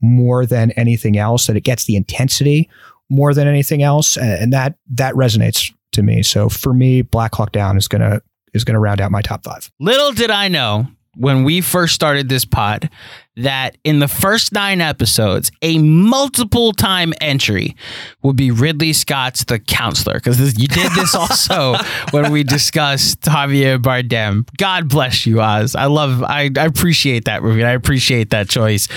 more 0.00 0.46
than 0.46 0.70
anything 0.72 1.16
else 1.16 1.46
that 1.46 1.56
it 1.56 1.62
gets 1.62 1.86
the 1.86 1.96
intensity 1.96 2.68
more 3.08 3.34
than 3.34 3.46
anything 3.46 3.82
else. 3.82 4.16
And, 4.16 4.52
that 4.52 4.76
that 4.90 5.14
resonates 5.14 5.72
to 5.96 6.02
me. 6.02 6.22
So 6.22 6.48
for 6.48 6.72
me, 6.72 7.02
Black 7.02 7.34
Hawk 7.34 7.52
Down 7.52 7.76
is 7.76 7.88
gonna 7.88 8.22
is 8.54 8.64
gonna 8.64 8.80
round 8.80 9.00
out 9.00 9.10
my 9.10 9.22
top 9.22 9.44
five. 9.44 9.70
Little 9.80 10.12
did 10.12 10.30
I 10.30 10.48
know 10.48 10.86
when 11.16 11.44
we 11.44 11.60
first 11.60 11.94
started 11.94 12.28
this 12.28 12.44
pod 12.44 12.90
that 13.36 13.76
in 13.84 13.98
the 13.98 14.08
first 14.08 14.52
nine 14.52 14.80
episodes, 14.80 15.50
a 15.62 15.78
multiple 15.78 16.72
time 16.72 17.12
entry 17.20 17.74
would 18.22 18.36
be 18.36 18.50
Ridley 18.50 18.92
Scott's 18.92 19.44
The 19.44 19.58
Counselor. 19.58 20.14
Because 20.14 20.58
you 20.58 20.68
did 20.68 20.92
this 20.92 21.14
also 21.14 21.74
when 22.10 22.30
we 22.32 22.44
discussed 22.44 23.22
Javier 23.22 23.78
Bardem. 23.78 24.46
God 24.58 24.88
bless 24.88 25.26
you, 25.26 25.40
Oz. 25.40 25.74
I 25.74 25.86
love, 25.86 26.22
I, 26.22 26.50
I 26.56 26.64
appreciate 26.64 27.24
that 27.26 27.42
movie. 27.42 27.64
I 27.64 27.72
appreciate 27.72 28.30
that 28.30 28.48
choice. 28.48 28.88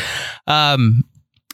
Um, 0.47 1.03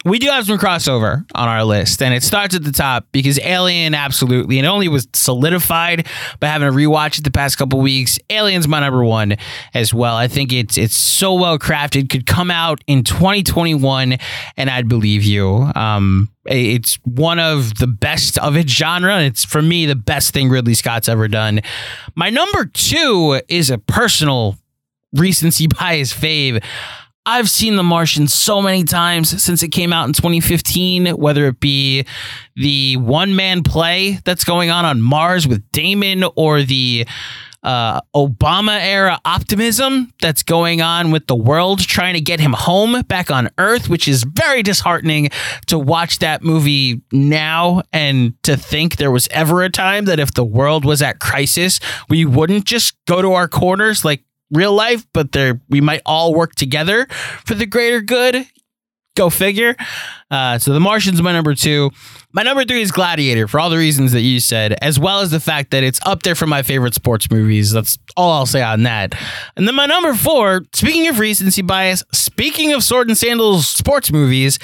we 0.06 0.20
do 0.20 0.28
have 0.28 0.46
some 0.46 0.60
crossover 0.60 1.26
on 1.34 1.50
our 1.50 1.64
list, 1.64 2.02
and 2.04 2.14
it 2.14 2.22
starts 2.22 2.56
at 2.56 2.64
the 2.64 2.72
top 2.72 3.08
because 3.12 3.40
Alien 3.40 3.96
absolutely, 3.96 4.60
and 4.60 4.68
only 4.68 4.88
was 4.88 5.08
solidified 5.14 6.08
by 6.40 6.48
having 6.48 6.70
to 6.70 6.74
rewatch 6.74 7.18
it 7.18 7.24
the 7.24 7.32
past 7.32 7.58
couple 7.58 7.80
weeks. 7.82 8.20
Alien's 8.30 8.68
my 8.68 8.80
number 8.80 9.04
one 9.04 9.36
as 9.74 9.96
well. 9.96 10.16
I 10.16 10.28
think 10.28 10.54
it's 10.54 10.78
it's 10.78 10.96
so 10.96 11.34
well 11.34 11.58
crafted, 11.58 12.12
could 12.12 12.28
come 12.28 12.52
out 12.52 12.82
in 12.86 13.04
2021, 13.04 14.18
and 14.58 14.70
I'd 14.70 14.88
believe 14.88 15.24
you. 15.24 15.72
Um, 15.76 16.30
it's 16.46 17.00
one 17.04 17.40
of 17.40 17.80
the 17.80 17.88
best 17.88 18.38
of 18.38 18.56
its 18.56 18.72
genre. 18.72 19.22
It's 19.22 19.44
for 19.44 19.64
me 19.64 19.88
the 19.88 19.96
best 19.96 20.34
thing 20.36 20.50
Ridley 20.50 20.76
Scott's 20.76 21.10
ever 21.10 21.28
done. 21.28 21.62
My 22.14 22.30
number 22.30 22.66
two 22.66 23.42
is 23.48 23.72
a 23.72 23.80
personal 23.80 24.60
recency 25.14 25.66
bias 25.80 26.14
fave. 26.14 26.64
I've 27.26 27.50
seen 27.50 27.76
The 27.76 27.84
Martian 27.84 28.28
so 28.28 28.62
many 28.62 28.84
times 28.84 29.42
since 29.44 29.64
it 29.64 29.70
came 29.70 29.92
out 29.92 30.06
in 30.06 30.14
2015, 30.14 31.08
whether 31.18 31.48
it 31.48 31.60
be 31.60 32.06
the 32.56 32.98
one 32.98 33.36
man 33.36 33.64
play 33.64 34.20
that's 34.24 34.44
going 34.44 34.70
on 34.70 34.86
on 34.86 35.02
Mars 35.02 35.48
with 35.48 35.64
Damon 35.72 36.24
or 36.36 36.62
the 36.62 37.08
uh, 37.64 38.00
Obama 38.16 38.80
era 38.80 39.20
optimism 39.26 40.14
that's 40.22 40.44
going 40.44 40.82
on 40.82 41.10
with 41.10 41.26
the 41.26 41.36
world 41.36 41.80
trying 41.80 42.14
to 42.14 42.22
get 42.22 42.40
him 42.40 42.54
home 42.54 43.02
back 43.08 43.32
on 43.32 43.50
Earth, 43.58 43.90
which 43.90 44.08
is 44.08 44.24
very 44.24 44.62
disheartening 44.62 45.30
to 45.66 45.80
watch 45.80 46.20
that 46.20 46.44
movie 46.44 47.02
now 47.12 47.82
and 47.92 48.36
to 48.44 48.56
think 48.56 48.98
there 48.98 49.10
was 49.10 49.28
ever 49.32 49.64
a 49.64 49.70
time 49.72 50.06
that 50.06 50.20
if 50.20 50.36
the 50.36 50.46
world 50.46 50.86
was 50.86 51.02
at 51.02 51.20
crisis, 51.20 51.80
we 52.08 52.24
wouldn't 52.24 52.66
just 52.66 52.96
go 53.08 53.20
to 53.20 53.34
our 53.34 53.48
corners 53.48 54.06
like 54.06 54.24
real 54.52 54.74
life, 54.74 55.06
but 55.14 55.32
they're 55.32 55.62
we 55.70 55.82
might 55.82 56.02
all 56.06 56.34
work 56.34 56.56
together 56.56 57.08
for 57.46 57.54
the 57.56 57.66
greater 57.66 58.02
good. 58.02 58.46
Go 59.16 59.30
figure. 59.30 59.78
Uh, 60.30 60.60
so 60.60 60.74
The 60.74 60.80
Martian's 60.82 61.22
my 61.22 61.32
number 61.32 61.56
two. 61.56 61.90
My 62.34 62.44
number 62.44 62.66
three 62.66 62.82
is 62.82 62.92
Gladiator 62.92 63.48
for 63.48 63.62
all 63.62 63.70
the 63.70 63.78
reasons 63.78 64.12
that 64.12 64.22
you 64.22 64.42
said, 64.42 64.74
as 64.82 65.00
well 65.00 65.22
as 65.22 65.32
the 65.32 65.40
fact 65.40 65.72
that 65.72 65.84
it's 65.84 66.02
up 66.06 66.24
there 66.24 66.36
for 66.36 66.48
my 66.48 66.64
favorite 66.64 66.94
sports 66.94 67.32
movies. 67.32 67.72
That's 67.72 67.98
all 68.18 68.34
I'll 68.34 68.46
say 68.46 68.62
on 68.62 68.84
that. 68.84 69.16
And 69.56 69.66
then 69.66 69.76
my 69.76 69.86
number 69.86 70.14
four, 70.16 70.66
speaking 70.74 71.08
of 71.08 71.20
recency 71.20 71.62
bias, 71.62 72.04
speaking 72.12 72.74
of 72.74 72.84
sword 72.84 73.08
and 73.08 73.18
sandals 73.18 73.68
sports 73.68 74.12
movies, 74.12 74.60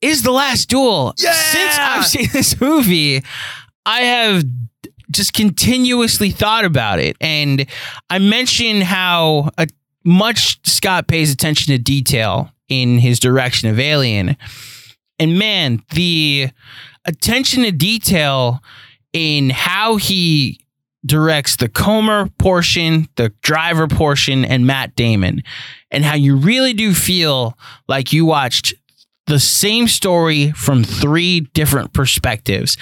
is 0.00 0.22
The 0.22 0.32
Last 0.32 0.70
Duel. 0.70 1.12
Yeah! 1.18 1.32
Since 1.32 1.78
I've 1.78 2.06
seen 2.06 2.28
this 2.32 2.58
movie, 2.58 3.22
I 3.84 4.00
have 4.00 4.42
just 5.10 5.32
continuously 5.32 6.30
thought 6.30 6.64
about 6.64 6.98
it. 6.98 7.16
And 7.20 7.66
I 8.10 8.18
mentioned 8.18 8.84
how 8.84 9.50
much 10.04 10.58
Scott 10.68 11.08
pays 11.08 11.32
attention 11.32 11.72
to 11.72 11.78
detail 11.78 12.50
in 12.68 12.98
his 12.98 13.18
direction 13.18 13.68
of 13.68 13.78
Alien. 13.78 14.36
And 15.18 15.38
man, 15.38 15.82
the 15.90 16.50
attention 17.04 17.62
to 17.64 17.72
detail 17.72 18.60
in 19.12 19.50
how 19.50 19.96
he 19.96 20.60
directs 21.04 21.56
the 21.56 21.68
Comer 21.68 22.28
portion, 22.38 23.08
the 23.16 23.32
driver 23.42 23.86
portion, 23.86 24.44
and 24.44 24.66
Matt 24.66 24.96
Damon, 24.96 25.42
and 25.90 26.04
how 26.04 26.14
you 26.14 26.36
really 26.36 26.72
do 26.72 26.92
feel 26.92 27.56
like 27.88 28.12
you 28.12 28.24
watched 28.24 28.74
the 29.26 29.40
same 29.40 29.88
story 29.88 30.52
from 30.52 30.84
three 30.84 31.40
different 31.40 31.92
perspectives 31.92 32.76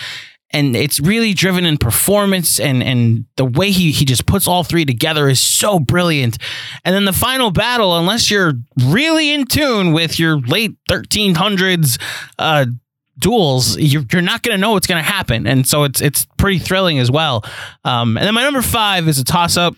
and 0.54 0.76
it's 0.76 1.00
really 1.00 1.34
driven 1.34 1.66
in 1.66 1.76
performance 1.76 2.60
and 2.60 2.82
and 2.82 3.26
the 3.36 3.44
way 3.44 3.72
he 3.72 3.90
he 3.90 4.04
just 4.04 4.24
puts 4.24 4.46
all 4.46 4.62
three 4.62 4.84
together 4.84 5.28
is 5.28 5.40
so 5.40 5.80
brilliant. 5.80 6.38
And 6.84 6.94
then 6.94 7.04
the 7.04 7.12
final 7.12 7.50
battle, 7.50 7.98
unless 7.98 8.30
you're 8.30 8.54
really 8.86 9.32
in 9.32 9.46
tune 9.46 9.92
with 9.92 10.18
your 10.18 10.40
late 10.40 10.76
1300s 10.88 12.00
uh, 12.38 12.66
duels, 13.18 13.76
you're, 13.76 14.04
you're 14.12 14.22
not 14.22 14.42
going 14.42 14.56
to 14.56 14.60
know 14.60 14.72
what's 14.72 14.86
going 14.86 15.02
to 15.02 15.10
happen, 15.10 15.46
and 15.46 15.66
so 15.66 15.82
it's 15.82 16.00
it's 16.00 16.26
pretty 16.38 16.60
thrilling 16.60 17.00
as 17.00 17.10
well. 17.10 17.44
Um, 17.84 18.16
and 18.16 18.24
then 18.24 18.34
my 18.34 18.44
number 18.44 18.62
five 18.62 19.08
is 19.08 19.18
a 19.18 19.24
toss 19.24 19.56
up 19.56 19.74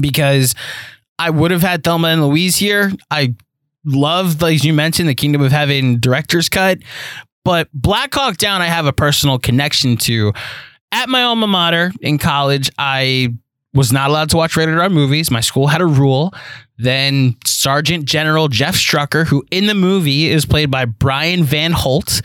because 0.00 0.56
I 1.20 1.30
would 1.30 1.52
have 1.52 1.62
had 1.62 1.84
Thelma 1.84 2.08
and 2.08 2.26
Louise 2.26 2.56
here. 2.56 2.90
I 3.12 3.36
love, 3.84 4.42
as 4.42 4.64
you 4.64 4.72
mentioned, 4.72 5.08
the 5.08 5.14
Kingdom 5.14 5.40
of 5.40 5.52
Heaven 5.52 6.00
director's 6.00 6.48
cut, 6.48 6.78
but 7.44 7.68
Black 7.72 8.14
Hawk 8.14 8.36
Down, 8.36 8.62
I 8.62 8.66
have 8.66 8.86
a 8.86 8.92
personal 8.92 9.38
connection 9.38 9.96
to. 9.98 10.32
At 10.92 11.08
my 11.08 11.24
alma 11.24 11.48
mater 11.48 11.92
in 12.00 12.18
college, 12.18 12.70
I 12.78 13.34
was 13.74 13.92
not 13.92 14.08
allowed 14.10 14.30
to 14.30 14.36
watch 14.36 14.56
rated 14.56 14.78
R 14.78 14.88
movies. 14.88 15.30
My 15.30 15.40
school 15.40 15.66
had 15.66 15.80
a 15.80 15.86
rule. 15.86 16.32
Then 16.78 17.36
Sergeant 17.44 18.04
General 18.04 18.48
Jeff 18.48 18.74
Struecker, 18.76 19.26
who 19.26 19.44
in 19.50 19.66
the 19.66 19.74
movie 19.74 20.28
is 20.28 20.46
played 20.46 20.70
by 20.70 20.84
Brian 20.84 21.44
Van 21.44 21.72
Holt, 21.72 22.20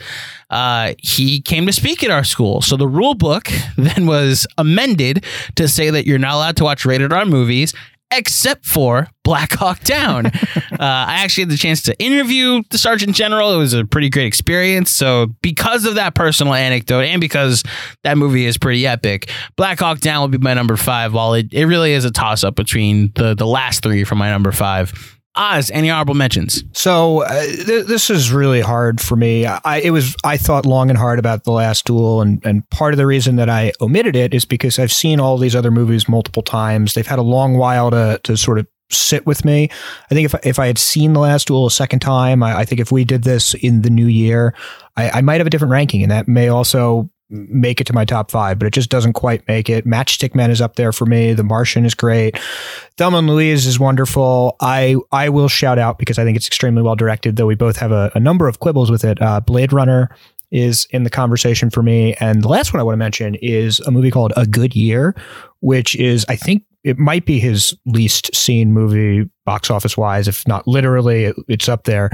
uh, 0.50 0.94
he 0.98 1.40
came 1.40 1.66
to 1.66 1.72
speak 1.72 2.02
at 2.02 2.10
our 2.10 2.24
school. 2.24 2.60
So 2.62 2.76
the 2.76 2.88
rule 2.88 3.14
book 3.14 3.48
then 3.76 4.06
was 4.06 4.46
amended 4.56 5.24
to 5.56 5.68
say 5.68 5.90
that 5.90 6.06
you're 6.06 6.18
not 6.18 6.34
allowed 6.34 6.56
to 6.58 6.64
watch 6.64 6.84
rated 6.84 7.12
R 7.12 7.24
movies 7.24 7.74
except 8.12 8.64
for 8.66 9.08
Black 9.24 9.52
Hawk 9.52 9.80
Down. 9.80 10.26
uh, 10.26 10.32
I 10.80 11.22
actually 11.22 11.42
had 11.42 11.50
the 11.50 11.56
chance 11.56 11.82
to 11.82 11.98
interview 12.00 12.62
the 12.70 12.78
Sergeant 12.78 13.14
General. 13.14 13.54
It 13.54 13.58
was 13.58 13.72
a 13.72 13.84
pretty 13.84 14.10
great 14.10 14.26
experience. 14.26 14.90
So, 14.90 15.28
because 15.42 15.84
of 15.84 15.94
that 15.96 16.14
personal 16.14 16.54
anecdote 16.54 17.02
and 17.02 17.20
because 17.20 17.62
that 18.02 18.18
movie 18.18 18.46
is 18.46 18.58
pretty 18.58 18.86
epic, 18.86 19.30
Black 19.56 19.78
Hawk 19.78 20.00
Down 20.00 20.20
will 20.20 20.28
be 20.28 20.38
my 20.38 20.54
number 20.54 20.76
five, 20.76 21.12
while 21.12 21.34
it, 21.34 21.52
it 21.52 21.66
really 21.66 21.92
is 21.92 22.04
a 22.04 22.10
toss 22.10 22.44
up 22.44 22.56
between 22.56 23.12
the, 23.14 23.34
the 23.34 23.46
last 23.46 23.82
three 23.82 24.04
for 24.04 24.14
my 24.14 24.30
number 24.30 24.52
five. 24.52 25.19
Oz, 25.36 25.70
any 25.70 25.90
honorable 25.90 26.14
mentions? 26.14 26.64
So 26.72 27.22
uh, 27.22 27.42
th- 27.44 27.86
this 27.86 28.10
is 28.10 28.32
really 28.32 28.60
hard 28.60 29.00
for 29.00 29.14
me. 29.14 29.46
I 29.46 29.78
it 29.78 29.90
was 29.90 30.16
I 30.24 30.36
thought 30.36 30.66
long 30.66 30.90
and 30.90 30.98
hard 30.98 31.18
about 31.18 31.44
the 31.44 31.52
last 31.52 31.84
duel, 31.84 32.20
and 32.20 32.44
and 32.44 32.68
part 32.70 32.94
of 32.94 32.98
the 32.98 33.06
reason 33.06 33.36
that 33.36 33.48
I 33.48 33.72
omitted 33.80 34.16
it 34.16 34.34
is 34.34 34.44
because 34.44 34.78
I've 34.78 34.92
seen 34.92 35.20
all 35.20 35.38
these 35.38 35.54
other 35.54 35.70
movies 35.70 36.08
multiple 36.08 36.42
times. 36.42 36.94
They've 36.94 37.06
had 37.06 37.20
a 37.20 37.22
long 37.22 37.56
while 37.56 37.90
to 37.92 38.20
to 38.24 38.36
sort 38.36 38.58
of 38.58 38.66
sit 38.90 39.24
with 39.24 39.44
me. 39.44 39.70
I 40.10 40.14
think 40.14 40.24
if 40.24 40.34
if 40.44 40.58
I 40.58 40.66
had 40.66 40.78
seen 40.78 41.12
the 41.12 41.20
last 41.20 41.46
duel 41.46 41.66
a 41.66 41.70
second 41.70 42.00
time, 42.00 42.42
I, 42.42 42.58
I 42.58 42.64
think 42.64 42.80
if 42.80 42.90
we 42.90 43.04
did 43.04 43.22
this 43.22 43.54
in 43.54 43.82
the 43.82 43.90
new 43.90 44.06
year, 44.06 44.52
I, 44.96 45.10
I 45.10 45.20
might 45.20 45.38
have 45.38 45.46
a 45.46 45.50
different 45.50 45.72
ranking, 45.72 46.02
and 46.02 46.10
that 46.10 46.26
may 46.26 46.48
also 46.48 47.08
make 47.30 47.80
it 47.80 47.86
to 47.86 47.92
my 47.92 48.04
top 48.04 48.30
five, 48.30 48.58
but 48.58 48.66
it 48.66 48.72
just 48.72 48.90
doesn't 48.90 49.12
quite 49.14 49.46
make 49.48 49.70
it. 49.70 49.86
Matchstick 49.86 50.34
Men 50.34 50.50
is 50.50 50.60
up 50.60 50.76
there 50.76 50.92
for 50.92 51.06
me. 51.06 51.32
The 51.32 51.44
Martian 51.44 51.84
is 51.84 51.94
great. 51.94 52.38
Thelma 52.96 53.18
and 53.18 53.28
Louise 53.28 53.66
is 53.66 53.78
wonderful. 53.78 54.56
I 54.60 54.96
I 55.12 55.28
will 55.28 55.48
shout 55.48 55.78
out 55.78 55.98
because 55.98 56.18
I 56.18 56.24
think 56.24 56.36
it's 56.36 56.46
extremely 56.46 56.82
well 56.82 56.96
directed, 56.96 57.36
though 57.36 57.46
we 57.46 57.54
both 57.54 57.76
have 57.76 57.92
a, 57.92 58.10
a 58.14 58.20
number 58.20 58.48
of 58.48 58.60
quibbles 58.60 58.90
with 58.90 59.04
it. 59.04 59.20
Uh, 59.22 59.40
Blade 59.40 59.72
Runner 59.72 60.10
is 60.50 60.86
in 60.90 61.04
the 61.04 61.10
conversation 61.10 61.70
for 61.70 61.82
me. 61.82 62.14
And 62.14 62.42
the 62.42 62.48
last 62.48 62.72
one 62.72 62.80
I 62.80 62.82
want 62.82 62.94
to 62.94 62.98
mention 62.98 63.36
is 63.36 63.80
a 63.80 63.90
movie 63.90 64.10
called 64.10 64.32
A 64.36 64.46
Good 64.46 64.74
Year, 64.74 65.14
which 65.60 65.94
is, 65.96 66.26
I 66.28 66.36
think, 66.36 66.64
it 66.82 66.98
might 66.98 67.26
be 67.26 67.38
his 67.38 67.76
least 67.84 68.34
seen 68.34 68.72
movie 68.72 69.28
box 69.50 69.68
office 69.68 69.96
wise, 69.96 70.28
if 70.28 70.46
not 70.46 70.64
literally, 70.68 71.24
it, 71.24 71.36
it's 71.48 71.68
up 71.68 71.82
there. 71.82 72.08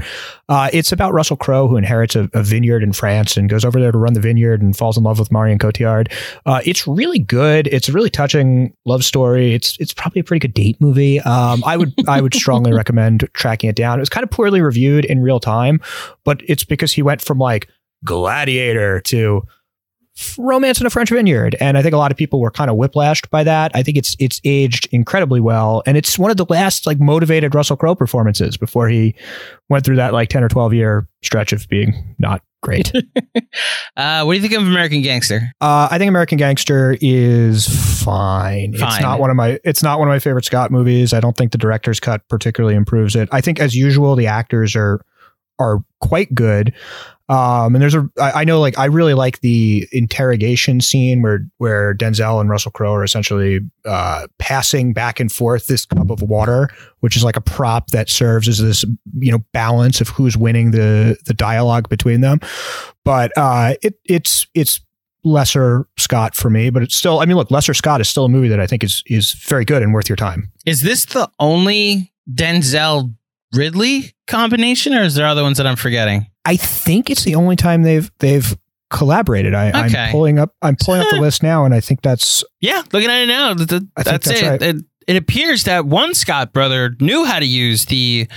Uh, 0.49 0.71
it's 0.73 0.91
about 0.91 1.13
Russell 1.13 1.37
Crowe 1.37 1.67
who 1.67 1.77
inherits 1.77 2.15
a, 2.15 2.27
a, 2.33 2.41
vineyard 2.41 2.81
in 2.81 2.93
France 2.93 3.37
and 3.37 3.47
goes 3.47 3.63
over 3.63 3.79
there 3.79 3.91
to 3.91 3.97
run 3.99 4.13
the 4.13 4.19
vineyard 4.19 4.59
and 4.59 4.75
falls 4.75 4.97
in 4.97 5.03
love 5.03 5.19
with 5.19 5.31
Marion 5.31 5.59
Cotillard. 5.59 6.11
Uh, 6.47 6.61
it's 6.65 6.87
really 6.87 7.19
good. 7.19 7.67
It's 7.67 7.89
a 7.89 7.91
really 7.91 8.09
touching 8.09 8.73
love 8.85 9.05
story. 9.05 9.53
It's 9.53 9.77
it's 9.79 9.93
probably 9.93 10.21
a 10.21 10.23
pretty 10.23 10.39
good 10.39 10.55
date 10.55 10.81
movie. 10.81 11.19
Um, 11.19 11.63
I 11.63 11.77
would 11.77 11.93
I 12.07 12.21
would 12.21 12.33
strongly 12.33 12.73
recommend 12.81 13.29
tracking 13.33 13.69
it 13.69 13.75
down. 13.75 13.99
It 13.99 14.01
was 14.01 14.09
kind 14.09 14.23
of 14.23 14.31
poorly 14.31 14.59
reviewed 14.59 15.05
in 15.05 15.21
real 15.21 15.39
time, 15.39 15.79
but 16.23 16.41
it's 16.47 16.63
because 16.63 16.91
he 16.91 17.03
went 17.03 17.21
from 17.21 17.37
like 17.37 17.67
Gladiator 18.03 18.99
to 19.01 19.43
Romance 20.37 20.79
in 20.79 20.87
a 20.87 20.89
French 20.89 21.09
Vineyard, 21.09 21.55
and 21.59 21.77
I 21.77 21.81
think 21.81 21.93
a 21.93 21.97
lot 21.97 22.11
of 22.11 22.17
people 22.17 22.39
were 22.39 22.51
kind 22.51 22.69
of 22.69 22.77
whiplashed 22.77 23.29
by 23.29 23.43
that. 23.43 23.71
I 23.75 23.83
think 23.83 23.97
it's 23.97 24.15
it's 24.19 24.41
aged 24.43 24.87
incredibly 24.91 25.39
well, 25.39 25.83
and 25.85 25.97
it's 25.97 26.17
one 26.17 26.31
of 26.31 26.37
the 26.37 26.45
last 26.49 26.87
like 26.87 26.99
motivated 26.99 27.53
Russell 27.53 27.77
Crowe 27.77 27.95
performances 27.95 28.57
before 28.57 28.89
he 28.89 29.15
went 29.69 29.85
through 29.85 29.97
that 29.97 30.13
like 30.13 30.29
ten 30.29 30.43
or 30.43 30.49
twelve 30.49 30.73
year 30.73 31.07
stretch 31.21 31.53
of 31.53 31.67
being 31.67 32.15
not 32.19 32.41
great. 32.61 32.91
uh, 33.97 34.23
what 34.23 34.33
do 34.33 34.35
you 34.35 34.41
think 34.41 34.53
of 34.53 34.67
American 34.67 35.01
Gangster? 35.01 35.51
Uh, 35.61 35.87
I 35.89 35.97
think 35.97 36.09
American 36.09 36.37
Gangster 36.37 36.97
is 37.01 37.67
fine. 38.03 38.73
Fine. 38.73 38.87
It's 38.87 39.01
not 39.01 39.19
one 39.19 39.29
of 39.29 39.35
my 39.35 39.59
it's 39.63 39.83
not 39.83 39.99
one 39.99 40.07
of 40.07 40.11
my 40.11 40.19
favorite 40.19 40.45
Scott 40.45 40.71
movies. 40.71 41.13
I 41.13 41.19
don't 41.19 41.35
think 41.35 41.51
the 41.51 41.57
director's 41.57 41.99
cut 41.99 42.27
particularly 42.27 42.75
improves 42.75 43.15
it. 43.15 43.29
I 43.31 43.41
think 43.41 43.59
as 43.59 43.75
usual 43.75 44.15
the 44.15 44.27
actors 44.27 44.75
are 44.75 45.01
are 45.59 45.83
quite 45.99 46.33
good. 46.33 46.73
Um, 47.29 47.75
and 47.75 47.81
there's 47.81 47.95
a 47.95 48.09
I, 48.19 48.41
I 48.41 48.43
know 48.45 48.61
like 48.61 48.77
I 48.79 48.85
really 48.85 49.13
like 49.13 49.41
the 49.41 49.87
interrogation 49.91 50.79
scene 50.79 51.21
where 51.21 51.45
where 51.57 51.93
Denzel 51.93 52.39
and 52.39 52.49
Russell 52.49 52.71
Crowe 52.71 52.93
are 52.93 53.03
essentially 53.03 53.59
uh, 53.85 54.27
passing 54.39 54.93
back 54.93 55.19
and 55.19 55.29
forth 55.31 55.67
this 55.67 55.85
cup 55.85 56.09
of 56.09 56.21
water, 56.21 56.69
which 57.01 57.17
is 57.17 57.25
like 57.25 57.35
a 57.35 57.41
prop 57.41 57.87
that 57.87 58.09
serves 58.09 58.47
as 58.47 58.59
this 58.59 58.85
you 59.19 59.31
know 59.31 59.39
balance 59.51 59.99
of 59.99 60.07
who's 60.09 60.37
winning 60.37 60.71
the 60.71 61.17
the 61.25 61.33
dialogue 61.33 61.89
between 61.89 62.21
them. 62.21 62.39
But 63.03 63.33
uh, 63.37 63.75
it 63.81 63.95
it's 64.05 64.47
it's 64.53 64.79
lesser 65.25 65.85
Scott 65.97 66.33
for 66.33 66.49
me, 66.49 66.69
but 66.69 66.81
it's 66.81 66.95
still 66.95 67.19
I 67.19 67.25
mean 67.25 67.35
look, 67.35 67.51
Lesser 67.51 67.73
Scott 67.73 67.99
is 67.99 68.07
still 68.07 68.25
a 68.25 68.29
movie 68.29 68.47
that 68.47 68.61
I 68.61 68.67
think 68.67 68.85
is 68.85 69.03
is 69.05 69.33
very 69.33 69.65
good 69.65 69.83
and 69.83 69.93
worth 69.93 70.07
your 70.07 70.15
time. 70.15 70.49
Is 70.65 70.81
this 70.81 71.05
the 71.05 71.29
only 71.39 72.13
Denzel 72.31 73.13
Ridley 73.53 74.13
combination, 74.27 74.93
or 74.93 75.03
is 75.03 75.15
there 75.15 75.27
other 75.27 75.43
ones 75.43 75.57
that 75.57 75.67
I'm 75.67 75.75
forgetting? 75.75 76.27
I 76.47 76.55
think 76.55 77.09
it's 77.09 77.23
the 77.23 77.35
only 77.35 77.55
time 77.55 77.83
they've 77.83 78.09
they've 78.19 78.57
collaborated. 78.89 79.53
I, 79.53 79.85
Okay. 79.87 79.97
I'm 79.99 80.11
pulling 80.11 80.39
up 80.39 80.53
I'm 80.61 80.75
pulling 80.77 81.01
up 81.01 81.07
the 81.11 81.19
list 81.21 81.43
now, 81.43 81.65
and 81.65 81.73
I 81.73 81.79
think 81.81 82.01
that's 82.01 82.43
Yeah, 82.61 82.81
looking 82.93 83.09
at 83.09 83.21
it 83.23 83.27
now, 83.27 83.53
th- 83.53 83.67
th- 83.69 83.81
I 83.97 84.03
think 84.03 84.23
that's, 84.23 84.27
that's 84.27 84.41
it. 84.41 84.47
right. 84.49 84.61
it. 84.61 84.75
It 85.07 85.15
appears 85.15 85.63
that 85.63 85.85
one 85.85 86.13
Scott 86.13 86.51
brother 86.51 86.95
knew 86.99 87.23
how 87.23 87.39
to 87.39 87.45
use 87.45 87.85
the 87.85 88.27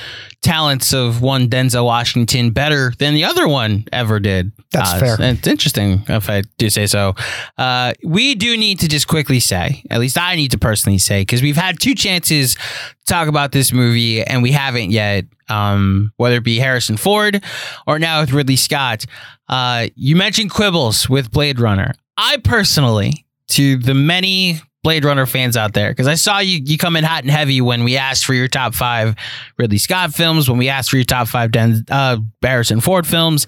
talents 0.41 0.95
of 0.95 1.21
one 1.21 1.49
Denzel 1.49 1.85
Washington 1.85 2.53
better 2.53 2.93
than 2.99 3.13
the 3.15 3.25
other 3.25 3.49
one 3.49 3.87
ever 3.93 4.21
did. 4.21 4.53
That's 4.71 4.93
Uh, 4.93 4.99
fair. 5.01 5.15
It's, 5.15 5.39
it's 5.41 5.47
interesting 5.49 6.05
if 6.09 6.31
I 6.31 6.43
do 6.59 6.71
say 6.71 6.87
so. 6.87 7.17
Uh, 7.59 7.93
we 8.05 8.37
do 8.37 8.57
need 8.57 8.79
to 8.81 8.89
just 8.89 9.09
quickly 9.09 9.41
say, 9.41 9.83
at 9.91 9.99
least 9.99 10.17
I 10.17 10.37
need 10.37 10.53
to 10.53 10.59
personally 10.59 10.99
say, 10.99 11.23
because 11.23 11.43
we've 11.43 11.57
had 11.57 11.81
two 11.81 11.95
chances 11.97 12.55
to 12.55 12.61
talk 13.07 13.27
about 13.27 13.51
this 13.51 13.73
movie 13.73 14.23
and 14.23 14.41
we 14.43 14.53
haven't 14.53 14.91
yet. 14.93 15.25
Um, 15.49 16.13
whether 16.17 16.37
it 16.37 16.45
be 16.45 16.61
Harrison 16.61 16.97
Ford 16.97 17.43
or 17.85 17.99
now 17.99 18.21
with 18.21 18.31
Ridley 18.33 18.55
Scott. 18.55 19.05
Uh, 19.49 19.89
you 19.97 20.15
mentioned 20.15 20.53
quibbles 20.53 21.09
with 21.11 21.33
Blade 21.33 21.59
Runner. 21.59 21.93
I 22.17 22.37
personally, 22.37 23.27
to 23.49 23.77
the 23.77 23.93
many 23.95 24.61
Blade 24.83 25.05
Runner 25.05 25.27
fans 25.27 25.57
out 25.57 25.75
there, 25.75 25.91
because 25.91 26.09
I 26.09 26.15
saw 26.15 26.39
you 26.39 26.61
you 26.65 26.79
come 26.79 26.97
in 26.97 27.05
hot 27.05 27.23
and 27.23 27.31
heavy 27.31 27.61
when 27.61 27.85
we 27.85 27.97
asked 27.97 28.25
for 28.25 28.35
your 28.35 28.49
top 28.49 28.75
five 28.75 29.15
Ridley 29.59 29.79
Scott 29.79 30.15
films, 30.15 30.49
when 30.49 30.59
we 30.59 30.69
asked 30.69 30.91
for 30.91 30.97
your 30.97 31.05
top 31.05 31.29
five 31.29 31.51
Den- 31.51 31.85
uh, 31.91 32.19
Harrison 32.43 32.81
Ford 32.81 33.07
films. 33.07 33.47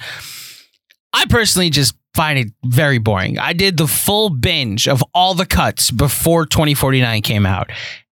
I 1.15 1.27
personally 1.27 1.71
just 1.71 1.95
find 2.15 2.39
it 2.39 2.49
very 2.65 2.99
boring. 2.99 3.39
I 3.39 3.53
did 3.53 3.77
the 3.77 3.87
full 3.87 4.31
binge 4.31 4.89
of 4.89 5.03
all 5.15 5.35
the 5.35 5.47
cuts 5.47 5.91
before 5.91 6.47
2049 6.47 7.23
came 7.23 7.47
out. 7.47 7.71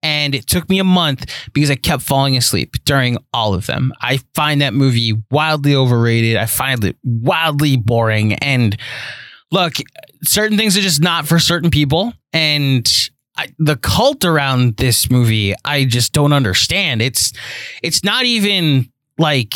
And 0.03 0.35
it 0.35 0.47
took 0.47 0.69
me 0.69 0.79
a 0.81 0.85
month 0.85 1.33
because 1.55 1.71
I 1.71 1.77
kept 1.77 2.03
falling 2.03 2.37
asleep 2.37 2.75
during 2.85 3.17
all 3.33 3.55
of 3.55 3.67
them. 3.67 3.93
I 4.03 4.19
find 4.35 4.61
that 4.61 4.75
movie 4.75 5.15
wildly 5.31 5.75
overrated. 5.75 6.37
I 6.37 6.45
find 6.45 6.85
it 6.85 6.97
wildly 7.03 7.79
boring. 7.79 8.35
And 8.35 8.77
look, 9.51 9.75
certain 10.25 10.57
things 10.57 10.77
are 10.77 10.83
just 10.83 11.03
not 11.03 11.27
for 11.27 11.39
certain 11.39 11.71
people. 11.71 12.13
And 12.33 12.91
I, 13.37 13.49
the 13.59 13.77
cult 13.77 14.25
around 14.25 14.77
this 14.77 15.11
movie, 15.11 15.55
I 15.65 15.85
just 15.85 16.13
don't 16.13 16.33
understand. 16.33 17.03
It's 17.03 17.33
it's 17.83 18.05
not 18.05 18.25
even 18.25 18.91
like 19.19 19.55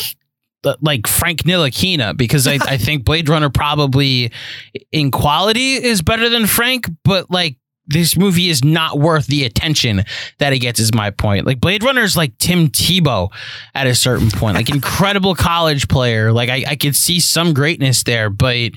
uh, 0.63 0.75
like 0.81 1.07
Frank 1.07 1.43
Ntilikina 1.43 2.17
because 2.17 2.47
I, 2.47 2.53
I 2.61 2.77
think 2.77 3.05
Blade 3.05 3.29
Runner 3.29 3.49
probably 3.49 4.31
in 4.91 5.11
quality 5.11 5.73
is 5.75 6.01
better 6.01 6.29
than 6.29 6.45
Frank, 6.45 6.89
but 7.03 7.31
like 7.31 7.57
this 7.89 8.15
movie 8.17 8.49
is 8.49 8.63
not 8.63 8.99
worth 8.99 9.27
the 9.27 9.43
attention 9.43 10.03
that 10.37 10.53
it 10.53 10.59
gets 10.59 10.79
is 10.79 10.93
my 10.93 11.09
point. 11.11 11.45
Like 11.45 11.59
Blade 11.59 11.83
Runner 11.83 12.01
is 12.03 12.15
like 12.15 12.37
Tim 12.37 12.69
Tebow 12.69 13.29
at 13.75 13.87
a 13.87 13.95
certain 13.95 14.29
point, 14.31 14.55
like 14.55 14.69
incredible 14.69 15.35
college 15.49 15.87
player. 15.87 16.31
Like 16.31 16.49
I, 16.49 16.63
I 16.67 16.75
could 16.75 16.95
see 16.95 17.19
some 17.19 17.53
greatness 17.53 18.03
there, 18.03 18.29
but 18.29 18.71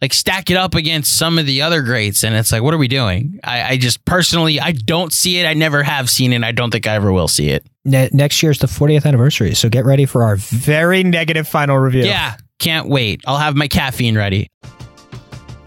like 0.00 0.14
stack 0.14 0.50
it 0.50 0.56
up 0.56 0.74
against 0.74 1.18
some 1.18 1.38
of 1.38 1.46
the 1.46 1.62
other 1.62 1.82
greats, 1.82 2.24
and 2.24 2.34
it's 2.34 2.52
like, 2.52 2.62
what 2.62 2.72
are 2.72 2.78
we 2.78 2.88
doing? 2.88 3.38
I, 3.44 3.62
I 3.72 3.76
just 3.76 4.04
personally 4.04 4.60
I 4.60 4.72
don't 4.72 5.12
see 5.12 5.38
it. 5.38 5.46
I 5.46 5.54
never 5.54 5.82
have 5.82 6.08
seen 6.08 6.32
it. 6.32 6.42
I 6.42 6.52
don't 6.52 6.70
think 6.70 6.86
I 6.86 6.94
ever 6.94 7.12
will 7.12 7.28
see 7.28 7.50
it. 7.50 7.66
ne- 7.84 8.10
next 8.12 8.42
year's 8.42 8.58
the 8.60 8.66
40th 8.66 9.04
anniversary. 9.04 9.54
So 9.54 9.68
get 9.68 9.84
ready 9.84 10.06
for 10.06 10.22
our 10.22 10.36
very 10.36 11.02
negative 11.04 11.48
final 11.48 11.78
review. 11.78 12.04
Yeah, 12.04 12.36
can't 12.58 12.88
wait. 12.88 13.22
I'll 13.26 13.38
have 13.38 13.56
my 13.56 13.68
caffeine 13.68 14.16
ready. 14.16 14.48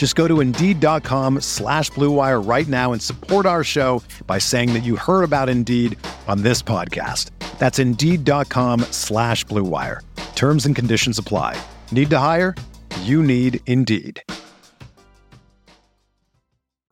Just 0.00 0.16
go 0.16 0.26
to 0.26 0.40
Indeed.com 0.40 1.42
slash 1.42 1.90
Blue 1.90 2.10
Wire 2.10 2.40
right 2.40 2.66
now 2.66 2.94
and 2.94 3.02
support 3.02 3.44
our 3.44 3.62
show 3.62 4.02
by 4.26 4.38
saying 4.38 4.72
that 4.72 4.80
you 4.82 4.96
heard 4.96 5.24
about 5.24 5.50
Indeed 5.50 5.98
on 6.26 6.40
this 6.40 6.62
podcast. 6.62 7.28
That's 7.58 7.78
Indeed.com 7.78 8.80
slash 8.92 9.44
Blue 9.44 9.62
Wire. 9.62 10.00
Terms 10.34 10.64
and 10.64 10.74
conditions 10.74 11.18
apply. 11.18 11.60
Need 11.92 12.08
to 12.08 12.18
hire? 12.18 12.54
You 13.02 13.22
need 13.22 13.60
Indeed. 13.66 14.22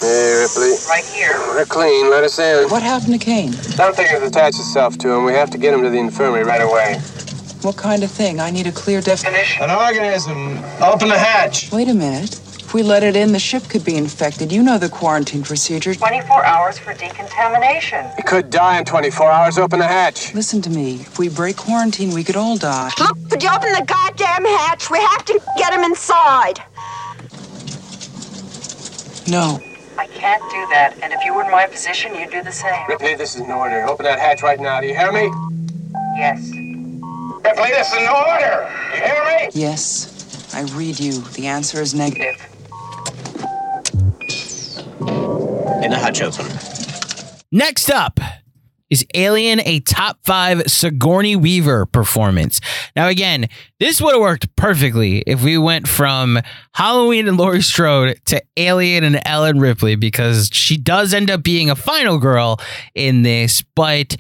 Hey, 0.02 0.40
Ripley. 0.42 0.76
Right 0.86 1.02
here. 1.02 1.32
We're 1.48 1.64
clean. 1.64 2.10
Let 2.10 2.24
us 2.24 2.38
in. 2.38 2.68
What 2.68 2.82
happened 2.82 3.14
to 3.14 3.18
Kane? 3.18 3.52
Something 3.52 4.04
has 4.04 4.22
attached 4.22 4.60
itself 4.60 4.98
to 4.98 5.10
him. 5.12 5.24
We 5.24 5.32
have 5.32 5.48
to 5.52 5.56
get 5.56 5.72
him 5.72 5.82
to 5.82 5.88
the 5.88 5.98
infirmary 5.98 6.44
right 6.44 6.60
away. 6.60 7.00
What 7.62 7.78
kind 7.78 8.02
of 8.02 8.10
thing? 8.10 8.38
I 8.38 8.50
need 8.50 8.66
a 8.66 8.72
clear 8.72 9.00
definition. 9.00 9.62
An 9.62 9.70
organism. 9.70 10.58
Open 10.82 11.08
the 11.08 11.18
hatch. 11.18 11.72
Wait 11.72 11.88
a 11.88 11.94
minute. 11.94 12.38
If 12.68 12.74
we 12.74 12.82
let 12.82 13.02
it 13.02 13.16
in, 13.16 13.32
the 13.32 13.38
ship 13.38 13.66
could 13.70 13.82
be 13.82 13.96
infected. 13.96 14.52
You 14.52 14.62
know 14.62 14.76
the 14.76 14.90
quarantine 14.90 15.42
procedure. 15.42 15.94
24 15.94 16.44
hours 16.44 16.78
for 16.78 16.92
decontamination. 16.92 18.04
He 18.14 18.22
could 18.22 18.50
die 18.50 18.78
in 18.78 18.84
24 18.84 19.30
hours. 19.30 19.56
Open 19.56 19.78
the 19.78 19.86
hatch. 19.86 20.34
Listen 20.34 20.60
to 20.60 20.68
me. 20.68 20.96
If 20.96 21.18
we 21.18 21.30
break 21.30 21.56
quarantine, 21.56 22.12
we 22.12 22.22
could 22.22 22.36
all 22.36 22.58
die. 22.58 22.90
Look, 22.98 23.16
Could 23.30 23.42
you 23.42 23.48
open 23.48 23.72
the 23.72 23.86
goddamn 23.86 24.44
hatch? 24.44 24.90
We 24.90 24.98
have 24.98 25.24
to 25.24 25.40
get 25.56 25.72
him 25.72 25.82
inside. 25.82 26.62
No. 29.26 29.58
I 29.96 30.06
can't 30.08 30.42
do 30.50 30.66
that, 30.68 30.94
and 31.02 31.14
if 31.14 31.24
you 31.24 31.32
were 31.32 31.44
in 31.44 31.50
my 31.50 31.66
position, 31.66 32.14
you'd 32.14 32.30
do 32.30 32.42
the 32.42 32.52
same. 32.52 32.86
Ripley, 32.86 33.14
this 33.14 33.34
is 33.34 33.40
an 33.40 33.50
order. 33.50 33.84
Open 33.84 34.04
that 34.04 34.18
hatch 34.18 34.42
right 34.42 34.60
now. 34.60 34.82
Do 34.82 34.88
you 34.88 34.94
hear 34.94 35.10
me? 35.10 35.32
Yes. 36.18 36.50
Ripley, 36.50 37.70
this 37.70 37.90
is 37.94 38.02
an 38.02 38.08
order. 38.08 38.70
You 38.94 39.00
hear 39.00 39.24
me? 39.24 39.48
Yes. 39.54 40.52
I 40.54 40.64
read 40.76 41.00
you. 41.00 41.20
The 41.32 41.46
answer 41.46 41.80
is 41.80 41.94
negative. 41.94 42.47
In 45.82 45.90
the 45.92 45.96
hatch 45.96 46.20
open. 46.22 46.46
Next 47.52 47.88
up 47.88 48.18
is 48.90 49.04
Alien, 49.14 49.60
a 49.64 49.80
top 49.80 50.18
five 50.24 50.62
Sigourney 50.66 51.36
Weaver 51.36 51.86
performance. 51.86 52.60
Now, 52.96 53.08
again, 53.08 53.46
this 53.78 54.00
would 54.00 54.14
have 54.14 54.20
worked 54.20 54.56
perfectly 54.56 55.18
if 55.26 55.44
we 55.44 55.56
went 55.56 55.86
from 55.86 56.40
Halloween 56.72 57.28
and 57.28 57.36
Laurie 57.36 57.62
Strode 57.62 58.20
to 58.26 58.42
Alien 58.56 59.04
and 59.04 59.20
Ellen 59.24 59.60
Ripley 59.60 59.94
because 59.94 60.50
she 60.52 60.76
does 60.76 61.14
end 61.14 61.30
up 61.30 61.42
being 61.42 61.70
a 61.70 61.76
final 61.76 62.18
girl 62.18 62.60
in 62.94 63.22
this, 63.22 63.62
but 63.76 64.16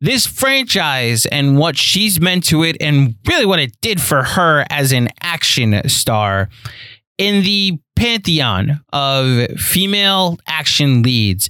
this 0.00 0.26
franchise 0.26 1.26
and 1.26 1.58
what 1.58 1.76
she's 1.76 2.20
meant 2.20 2.44
to 2.44 2.62
it, 2.62 2.76
and 2.80 3.16
really 3.26 3.46
what 3.46 3.58
it 3.58 3.72
did 3.80 4.00
for 4.00 4.22
her 4.22 4.64
as 4.70 4.92
an 4.92 5.08
action 5.20 5.88
star 5.88 6.48
in 7.18 7.44
the 7.44 7.78
pantheon 8.02 8.80
of 8.92 9.46
female 9.60 10.36
action 10.48 11.04
leads. 11.04 11.48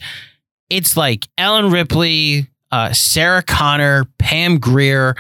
It's 0.69 0.99
like 0.99 1.27
Ellen 1.39 1.71
Ripley, 1.71 2.47
uh, 2.71 2.93
Sarah 2.93 3.43
Connor, 3.43 4.05
Pam 4.19 4.59
Grier. 4.59 5.17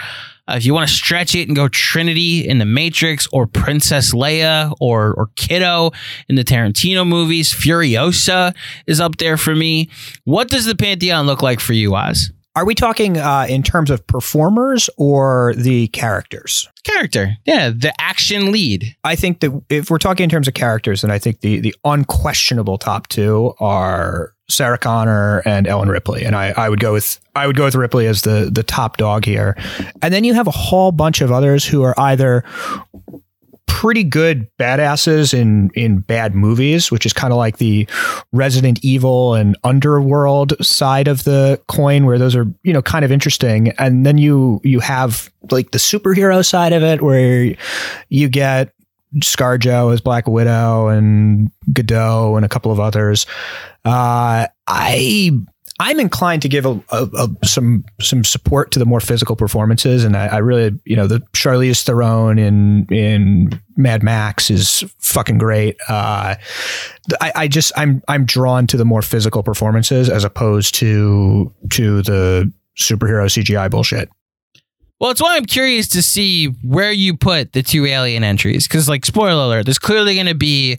Uh, 0.47 0.57
if 0.57 0.67
you 0.67 0.75
want 0.75 0.87
to 0.87 0.95
stretch 0.95 1.35
it 1.35 1.49
and 1.49 1.57
go 1.57 1.69
Trinity 1.69 2.47
in 2.47 2.59
the 2.59 2.67
Matrix 2.67 3.27
or 3.33 3.47
Princess 3.47 4.13
Leia 4.13 4.75
or 4.79 5.15
or 5.15 5.31
Kiddo 5.37 5.93
in 6.29 6.35
the 6.35 6.45
Tarantino 6.45 7.09
movies, 7.09 7.51
Furiosa 7.51 8.55
is 8.87 9.01
up 9.01 9.17
there 9.17 9.39
for 9.39 9.55
me. 9.55 9.89
What 10.25 10.49
does 10.49 10.67
the 10.67 10.77
pantheon 10.77 11.25
look 11.25 11.41
like 11.41 11.61
for 11.61 11.73
you, 11.73 11.95
Oz? 11.95 12.31
Are 12.55 12.67
we 12.67 12.75
talking 12.75 13.17
uh, 13.17 13.47
in 13.49 13.63
terms 13.63 13.91
of 13.91 14.07
performers 14.07 14.91
or 14.99 15.55
the 15.57 15.89
characters? 15.89 16.69
Character, 16.85 17.39
yeah, 17.47 17.71
the 17.71 17.99
action 17.99 18.53
lead. 18.53 18.95
I 19.05 19.17
think 19.17 19.41
that 19.41 19.63
if 19.71 19.91
we're 19.91 19.97
talking 19.97 20.25
in 20.25 20.31
terms 20.31 20.49
of 20.49 20.55
characters, 20.55 21.01
then 21.01 21.11
I 21.11 21.19
think 21.19 21.41
the 21.41 21.61
the 21.61 21.75
unquestionable 21.85 22.77
top 22.77 23.09
two 23.09 23.55
are 23.59 24.35
Sarah 24.51 24.77
Connor 24.77 25.39
and 25.47 25.67
Ellen 25.67 25.89
Ripley, 25.89 26.25
and 26.25 26.37
I, 26.37 26.53
I 26.55 26.69
would 26.69 26.81
go 26.81 26.93
with 26.93 27.19
I 27.35 27.47
would 27.47 27.57
go 27.57 27.65
with 27.65 27.75
Ripley 27.75 28.07
as 28.07 28.23
the 28.23 28.51
the 28.53 28.63
top 28.63 28.99
dog 28.99 29.25
here, 29.25 29.57
and 30.03 30.13
then 30.13 30.25
you 30.25 30.35
have 30.35 30.47
a 30.47 30.53
whole 30.53 30.93
bunch 30.93 31.23
of 31.23 31.33
others 31.33 31.65
who 31.65 31.83
are 31.83 31.99
either 31.99 32.45
pretty 33.73 34.05
good 34.05 34.47
badasses 34.59 35.33
in 35.33 35.71
in 35.75 36.01
bad 36.01 36.35
movies, 36.35 36.91
which 36.91 37.07
is 37.07 37.15
kind 37.15 37.33
of 37.33 37.39
like 37.39 37.57
the 37.57 37.89
Resident 38.31 38.79
Evil 38.85 39.35
and 39.35 39.57
Underworld 39.65 40.53
side 40.65 41.09
of 41.09 41.25
the 41.25 41.59
coin, 41.69 42.05
where 42.05 42.19
those 42.19 42.37
are 42.37 42.45
you 42.65 42.73
know 42.73 42.83
kind 42.83 43.03
of 43.03 43.11
interesting. 43.11 43.71
And 43.79 44.05
then 44.05 44.19
you 44.19 44.61
you 44.63 44.81
have 44.81 45.33
like 45.51 45.71
the 45.71 45.79
superhero 45.79 46.45
side 46.45 46.75
of 46.75 46.83
it, 46.83 47.01
where 47.01 47.57
you 48.11 48.29
get 48.29 48.75
ScarJo 49.17 49.93
as 49.93 50.03
Black 50.03 50.29
Widow 50.29 50.89
and 50.89 51.51
Gadot 51.71 52.37
and 52.37 52.45
a 52.45 52.51
couple 52.51 52.73
of 52.73 52.79
others. 52.79 53.25
Uh, 53.87 54.47
I 54.67 55.31
I'm 55.83 55.99
inclined 55.99 56.43
to 56.43 56.49
give 56.49 56.65
a, 56.65 56.81
a, 56.91 57.09
a, 57.13 57.29
some 57.45 57.85
some 58.01 58.23
support 58.23 58.71
to 58.71 58.79
the 58.79 58.87
more 58.87 59.01
physical 59.01 59.35
performances, 59.35 60.05
and 60.05 60.17
I, 60.17 60.29
I, 60.29 60.39
really, 60.39 60.79
you 60.85 60.95
know, 60.95 61.09
the 61.09 61.19
Charlize 61.33 61.83
Theron 61.83 62.39
in 62.39 62.87
in 62.87 63.61
Mad 63.77 64.05
Max 64.05 64.49
is 64.49 64.85
fucking 65.01 65.39
great. 65.39 65.77
Uh, 65.89 66.37
I, 67.21 67.33
I 67.35 67.49
just 67.49 67.73
I'm 67.77 68.01
I'm 68.07 68.25
drawn 68.27 68.69
to 68.69 68.77
the 68.77 68.85
more 68.85 69.03
physical 69.03 69.43
performances 69.43 70.09
as 70.09 70.23
opposed 70.23 70.77
to 70.77 71.53
to 71.71 72.03
the 72.03 72.53
superhero 72.79 73.25
CGI 73.27 73.69
bullshit. 73.69 74.09
Well, 75.01 75.11
it's 75.11 75.21
why 75.21 75.35
I'm 75.35 75.47
curious 75.47 75.89
to 75.89 76.03
see 76.03 76.47
where 76.63 76.93
you 76.93 77.17
put 77.17 77.55
the 77.55 77.63
two 77.65 77.87
alien 77.87 78.23
entries, 78.23 78.69
because, 78.69 78.89
like, 78.89 79.05
spoiler 79.05 79.47
alert, 79.47 79.65
there's 79.65 79.81
clearly 79.81 80.15
going 80.15 80.29
to 80.29 80.35
be 80.37 80.79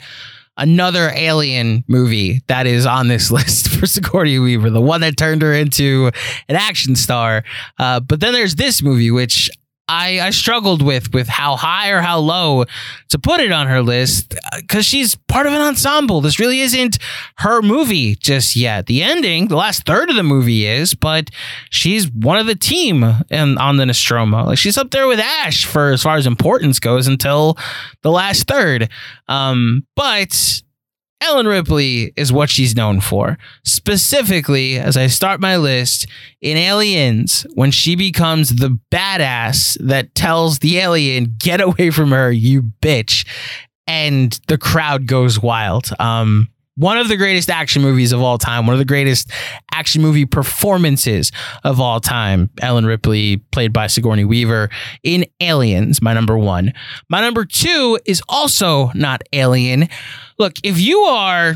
another 0.57 1.11
alien 1.13 1.83
movie 1.87 2.41
that 2.47 2.67
is 2.67 2.85
on 2.85 3.07
this 3.07 3.31
list 3.37 3.69
for 3.69 3.85
Sigourney 3.85 4.39
Weaver, 4.39 4.69
the 4.69 4.81
one 4.81 5.01
that 5.01 5.17
turned 5.17 5.41
her 5.41 5.53
into 5.53 6.11
an 6.47 6.55
action 6.55 6.95
star. 6.95 7.43
Uh, 7.77 7.99
but 7.99 8.19
then 8.19 8.33
there's 8.33 8.55
this 8.55 8.81
movie, 8.81 9.11
which 9.11 9.49
I, 9.93 10.19
I 10.19 10.29
struggled 10.31 10.81
with 10.81 11.13
with 11.13 11.27
how 11.27 11.55
high 11.55 11.89
or 11.89 12.01
how 12.01 12.19
low 12.19 12.65
to 13.09 13.19
put 13.19 13.39
it 13.39 13.51
on 13.51 13.67
her 13.67 13.81
list 13.83 14.33
because 14.57 14.85
she's 14.85 15.15
part 15.27 15.45
of 15.45 15.53
an 15.53 15.61
ensemble. 15.61 16.19
This 16.19 16.39
really 16.39 16.61
isn't 16.61 16.97
her 17.37 17.61
movie 17.61 18.15
just 18.15 18.55
yet. 18.55 18.87
The 18.87 19.03
ending, 19.03 19.49
the 19.49 19.55
last 19.55 19.85
third 19.85 20.09
of 20.09 20.15
the 20.15 20.23
movie 20.23 20.65
is, 20.65 20.95
but 20.95 21.29
she's 21.69 22.09
one 22.09 22.39
of 22.39 22.47
the 22.47 22.55
team 22.55 23.03
and 23.29 23.59
on 23.59 23.77
the 23.77 23.85
Nostromo. 23.85 24.45
Like 24.45 24.57
she's 24.57 24.77
up 24.77 24.89
there 24.89 25.07
with 25.07 25.19
Ash 25.19 25.65
for 25.65 25.91
as 25.91 26.01
far 26.01 26.17
as 26.17 26.25
importance 26.25 26.79
goes 26.79 27.07
until 27.07 27.57
the 28.01 28.11
last 28.11 28.47
third. 28.47 28.89
Um, 29.27 29.85
but 29.95 30.62
Ellen 31.23 31.47
Ripley 31.47 32.11
is 32.17 32.33
what 32.33 32.49
she's 32.49 32.75
known 32.75 32.99
for. 32.99 33.37
Specifically, 33.63 34.77
as 34.77 34.97
I 34.97 35.07
start 35.07 35.39
my 35.39 35.55
list, 35.55 36.05
in 36.41 36.57
Aliens, 36.57 37.47
when 37.53 37.71
she 37.71 37.95
becomes 37.95 38.49
the 38.49 38.77
badass 38.91 39.77
that 39.79 40.13
tells 40.15 40.59
the 40.59 40.79
alien, 40.79 41.35
get 41.37 41.61
away 41.61 41.91
from 41.91 42.11
her, 42.11 42.29
you 42.29 42.63
bitch. 42.81 43.25
And 43.87 44.37
the 44.47 44.57
crowd 44.57 45.07
goes 45.07 45.41
wild. 45.41 45.89
Um, 45.97 46.49
one 46.75 46.97
of 46.97 47.07
the 47.07 47.17
greatest 47.17 47.49
action 47.49 47.81
movies 47.81 48.11
of 48.11 48.21
all 48.21 48.37
time, 48.37 48.65
one 48.65 48.73
of 48.73 48.79
the 48.79 48.85
greatest 48.85 49.29
action 49.71 50.01
movie 50.01 50.25
performances 50.25 51.31
of 51.63 51.79
all 51.79 51.99
time. 51.99 52.49
Ellen 52.61 52.85
Ripley, 52.85 53.37
played 53.51 53.71
by 53.71 53.87
Sigourney 53.87 54.25
Weaver 54.25 54.69
in 55.03 55.25
Aliens, 55.39 56.01
my 56.01 56.13
number 56.13 56.37
one. 56.37 56.73
My 57.09 57.21
number 57.21 57.45
two 57.45 57.99
is 58.05 58.21
also 58.27 58.91
not 58.93 59.21
Alien. 59.31 59.87
Look, 60.37 60.53
if 60.63 60.79
you 60.79 60.99
are 60.99 61.55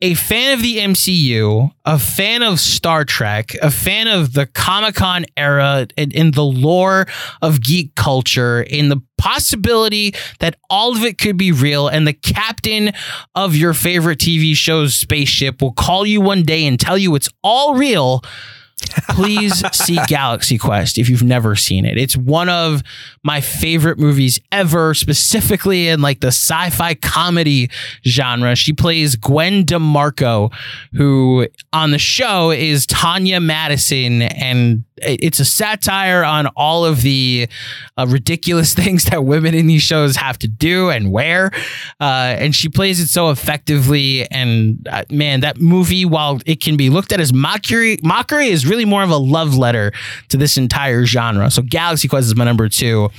a 0.00 0.14
fan 0.14 0.54
of 0.54 0.62
the 0.62 0.76
MCU, 0.78 1.72
a 1.84 1.98
fan 1.98 2.42
of 2.42 2.60
Star 2.60 3.04
Trek, 3.04 3.54
a 3.60 3.70
fan 3.70 4.06
of 4.06 4.32
the 4.32 4.46
Comic 4.46 4.94
Con 4.94 5.26
era 5.36 5.88
in, 5.96 6.12
in, 6.12 6.30
the 6.30 6.44
lore 6.44 7.06
of 7.42 7.60
geek 7.60 7.96
culture, 7.96 8.62
in 8.62 8.90
the 8.90 9.02
possibility 9.16 10.14
that 10.38 10.56
all 10.70 10.96
of 10.96 11.02
it 11.02 11.18
could 11.18 11.36
be 11.36 11.50
real, 11.50 11.88
and 11.88 12.06
the 12.06 12.12
captain 12.12 12.92
of 13.34 13.56
your 13.56 13.74
favorite 13.74 14.20
TV 14.20 14.54
show's 14.54 14.94
spaceship 14.94 15.60
will 15.60 15.72
call 15.72 16.06
you 16.06 16.20
one 16.20 16.44
day 16.44 16.64
and 16.64 16.78
tell 16.78 16.96
you 16.96 17.14
it's 17.16 17.28
all 17.42 17.74
real 17.74 18.22
please 19.10 19.64
see 19.76 19.98
Galaxy 20.06 20.58
Quest 20.58 20.98
if 20.98 21.08
you've 21.08 21.22
never 21.22 21.56
seen 21.56 21.84
it. 21.84 21.98
It's 21.98 22.16
one 22.16 22.48
of 22.48 22.82
my 23.22 23.40
favorite 23.40 23.98
movies 23.98 24.40
ever, 24.52 24.94
specifically 24.94 25.88
in 25.88 26.00
like 26.00 26.20
the 26.20 26.28
sci-fi 26.28 26.94
comedy 26.94 27.70
genre. 28.06 28.54
She 28.54 28.72
plays 28.72 29.16
Gwen 29.16 29.64
DeMarco, 29.64 30.52
who 30.92 31.46
on 31.72 31.90
the 31.90 31.98
show 31.98 32.50
is 32.50 32.86
Tanya 32.86 33.40
Madison, 33.40 34.22
and 34.22 34.84
it's 35.02 35.40
a 35.40 35.44
satire 35.44 36.24
on 36.24 36.46
all 36.56 36.84
of 36.84 37.02
the 37.02 37.48
uh, 37.96 38.06
ridiculous 38.08 38.74
things 38.78 39.04
that 39.04 39.24
women 39.24 39.54
in 39.54 39.66
these 39.66 39.82
shows 39.82 40.16
have 40.16 40.38
to 40.38 40.48
do 40.48 40.90
and 40.90 41.12
wear. 41.12 41.50
Uh, 42.00 42.36
and 42.38 42.54
she 42.54 42.68
plays 42.68 43.00
it 43.00 43.08
so 43.08 43.30
effectively. 43.30 44.28
And 44.30 44.86
uh, 44.90 45.04
man, 45.10 45.40
that 45.40 45.60
movie, 45.60 46.04
while 46.04 46.40
it 46.46 46.60
can 46.62 46.76
be 46.76 46.90
looked 46.90 47.12
at 47.12 47.20
as 47.20 47.32
mockery, 47.32 47.98
mockery 48.02 48.48
is 48.48 48.66
really 48.68 48.84
more 48.84 49.02
of 49.02 49.10
a 49.10 49.16
love 49.16 49.56
letter 49.56 49.92
to 50.28 50.36
this 50.36 50.56
entire 50.56 51.04
genre. 51.04 51.50
So 51.50 51.62
Galaxy 51.62 52.08
Quest 52.08 52.26
is 52.26 52.36
my 52.36 52.44
number 52.44 52.68
two. 52.68 53.10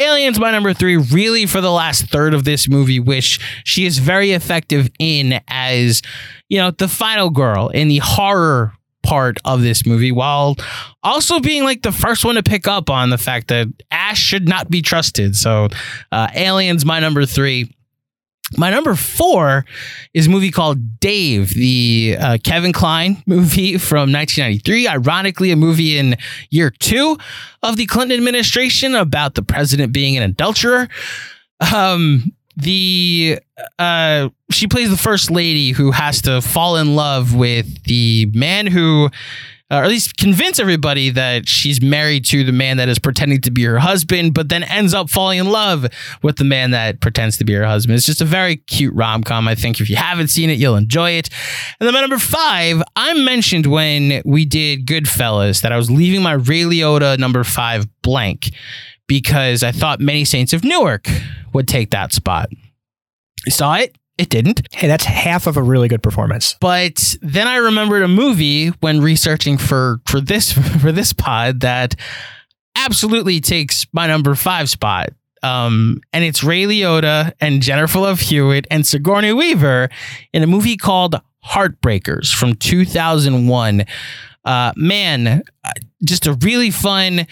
Aliens, 0.00 0.38
my 0.38 0.52
number 0.52 0.72
three, 0.72 0.96
really 0.96 1.44
for 1.46 1.60
the 1.60 1.72
last 1.72 2.08
third 2.08 2.32
of 2.32 2.44
this 2.44 2.68
movie, 2.68 3.00
which 3.00 3.40
she 3.64 3.84
is 3.84 3.98
very 3.98 4.30
effective 4.30 4.88
in 5.00 5.40
as, 5.48 6.02
you 6.48 6.58
know, 6.58 6.70
the 6.70 6.86
final 6.86 7.30
girl 7.30 7.68
in 7.68 7.88
the 7.88 7.98
horror 7.98 8.72
part 9.02 9.38
of 9.44 9.62
this 9.62 9.86
movie 9.86 10.12
while 10.12 10.54
also 11.02 11.40
being 11.40 11.64
like 11.64 11.82
the 11.82 11.90
first 11.90 12.24
one 12.24 12.36
to 12.36 12.42
pick 12.42 12.68
up 12.68 12.90
on 12.90 13.10
the 13.10 13.18
fact 13.18 13.48
that 13.48 13.66
Ash 13.90 14.18
should 14.18 14.48
not 14.48 14.70
be 14.70 14.82
trusted. 14.82 15.34
So, 15.34 15.68
uh, 16.12 16.28
Aliens, 16.34 16.84
my 16.84 17.00
number 17.00 17.26
three. 17.26 17.74
My 18.56 18.70
number 18.70 18.94
four 18.94 19.64
is 20.14 20.26
a 20.26 20.30
movie 20.30 20.50
called 20.50 21.00
Dave, 21.00 21.50
the 21.50 22.16
uh, 22.18 22.38
Kevin 22.42 22.72
Kline 22.72 23.22
movie 23.26 23.76
from 23.76 24.12
1993. 24.12 24.88
Ironically, 24.88 25.50
a 25.50 25.56
movie 25.56 25.98
in 25.98 26.16
year 26.50 26.70
two 26.70 27.18
of 27.62 27.76
the 27.76 27.86
Clinton 27.86 28.16
administration 28.16 28.94
about 28.94 29.34
the 29.34 29.42
president 29.42 29.92
being 29.92 30.16
an 30.16 30.22
adulterer. 30.22 30.88
Um, 31.72 32.32
the 32.56 33.38
uh 33.78 34.28
she 34.50 34.66
plays 34.66 34.90
the 34.90 34.96
first 34.96 35.30
lady 35.30 35.70
who 35.70 35.92
has 35.92 36.20
to 36.22 36.42
fall 36.42 36.76
in 36.76 36.96
love 36.96 37.32
with 37.32 37.84
the 37.84 38.28
man 38.34 38.66
who 38.66 39.08
uh, 39.70 39.76
or 39.76 39.84
at 39.84 39.88
least 39.88 40.16
convince 40.16 40.58
everybody 40.58 41.10
that 41.10 41.48
she's 41.48 41.80
married 41.82 42.24
to 42.24 42.42
the 42.44 42.52
man 42.52 42.78
that 42.78 42.88
is 42.88 42.98
pretending 42.98 43.40
to 43.42 43.50
be 43.50 43.64
her 43.64 43.78
husband, 43.78 44.32
but 44.34 44.48
then 44.48 44.62
ends 44.64 44.94
up 44.94 45.10
falling 45.10 45.38
in 45.38 45.50
love 45.50 45.86
with 46.22 46.36
the 46.36 46.44
man 46.44 46.70
that 46.70 47.00
pretends 47.00 47.36
to 47.38 47.44
be 47.44 47.52
her 47.52 47.66
husband. 47.66 47.96
It's 47.96 48.06
just 48.06 48.20
a 48.20 48.24
very 48.24 48.56
cute 48.56 48.94
rom 48.94 49.22
com. 49.22 49.46
I 49.46 49.54
think 49.54 49.80
if 49.80 49.90
you 49.90 49.96
haven't 49.96 50.28
seen 50.28 50.48
it, 50.50 50.58
you'll 50.58 50.76
enjoy 50.76 51.12
it. 51.12 51.28
And 51.78 51.86
then 51.86 51.94
my 51.94 52.00
number 52.00 52.18
five, 52.18 52.82
I 52.96 53.14
mentioned 53.14 53.66
when 53.66 54.22
we 54.24 54.44
did 54.44 54.86
Goodfellas 54.86 55.62
that 55.62 55.72
I 55.72 55.76
was 55.76 55.90
leaving 55.90 56.22
my 56.22 56.32
Ray 56.32 56.62
Liotta 56.62 57.18
number 57.18 57.44
five 57.44 57.86
blank 58.02 58.50
because 59.06 59.62
I 59.62 59.72
thought 59.72 60.00
Many 60.00 60.24
Saints 60.24 60.52
of 60.52 60.64
Newark 60.64 61.08
would 61.52 61.68
take 61.68 61.90
that 61.90 62.12
spot. 62.12 62.48
I 63.46 63.50
saw 63.50 63.74
it. 63.74 63.96
It 64.18 64.30
didn't. 64.30 64.62
Hey, 64.72 64.88
that's 64.88 65.04
half 65.04 65.46
of 65.46 65.56
a 65.56 65.62
really 65.62 65.86
good 65.86 66.02
performance. 66.02 66.56
But 66.60 67.16
then 67.22 67.46
I 67.46 67.56
remembered 67.56 68.02
a 68.02 68.08
movie 68.08 68.68
when 68.80 69.00
researching 69.00 69.56
for 69.56 70.00
for 70.06 70.20
this 70.20 70.52
for 70.82 70.90
this 70.90 71.12
pod 71.12 71.60
that 71.60 71.94
absolutely 72.74 73.40
takes 73.40 73.86
my 73.92 74.08
number 74.08 74.34
five 74.34 74.68
spot. 74.68 75.10
Um, 75.42 76.00
and 76.12 76.24
it's 76.24 76.42
Ray 76.42 76.64
Liotta 76.64 77.32
and 77.40 77.62
Jennifer 77.62 78.00
Love 78.00 78.18
Hewitt 78.18 78.66
and 78.72 78.84
Sigourney 78.84 79.32
Weaver 79.32 79.88
in 80.32 80.42
a 80.42 80.48
movie 80.48 80.76
called 80.76 81.14
Heartbreakers 81.44 82.34
from 82.34 82.54
2001. 82.56 83.84
Uh, 84.44 84.72
man, 84.76 85.42
uh, 85.64 85.70
just 86.02 86.26
a 86.26 86.32
really 86.34 86.70
fun 86.72 87.26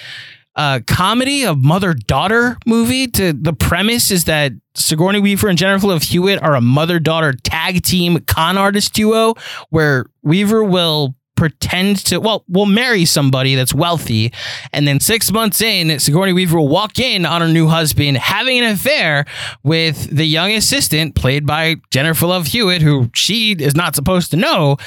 uh, 0.57 0.80
comedy, 0.86 1.44
a 1.44 1.54
mother 1.54 1.94
daughter 1.94 2.57
movie. 2.66 3.07
To 3.09 3.32
the 3.32 3.52
premise 3.52 4.11
is 4.11 4.24
that 4.24 4.52
Sigourney 4.74 5.20
Weaver 5.20 5.48
and 5.48 5.59
Jennifer 5.59 5.86
Love 5.86 6.02
Hewitt 6.02 6.42
are 6.42 6.54
a 6.54 6.61
mother 6.61 6.98
daughter 6.98 7.32
tag 7.32 7.82
team 7.82 8.18
con 8.20 8.59
artist 8.59 8.94
duo, 8.94 9.34
where 9.70 10.07
Weaver 10.22 10.64
will 10.64 11.14
pretend 11.36 11.98
to 11.98 12.18
well 12.18 12.44
will 12.48 12.66
marry 12.66 13.04
somebody 13.04 13.54
that's 13.54 13.74
wealthy 13.74 14.32
and 14.72 14.88
then 14.88 14.98
six 14.98 15.30
months 15.30 15.61
in 15.61 15.98
sigourney 16.00 16.32
weaver 16.32 16.59
will 16.59 16.66
walk 16.66 16.98
in 16.98 17.26
on 17.26 17.42
her 17.42 17.48
new 17.48 17.68
husband 17.68 18.16
having 18.16 18.59
an 18.59 18.72
affair 18.72 19.26
with 19.62 20.09
the 20.09 20.24
young 20.24 20.50
assistant 20.52 21.14
played 21.14 21.44
by 21.46 21.76
jennifer 21.90 22.26
love 22.26 22.46
hewitt 22.46 22.80
who 22.80 23.11
she 23.14 23.52
is 23.52 23.74
not 23.76 23.94
supposed 23.94 24.30
to 24.30 24.36
know 24.38 24.78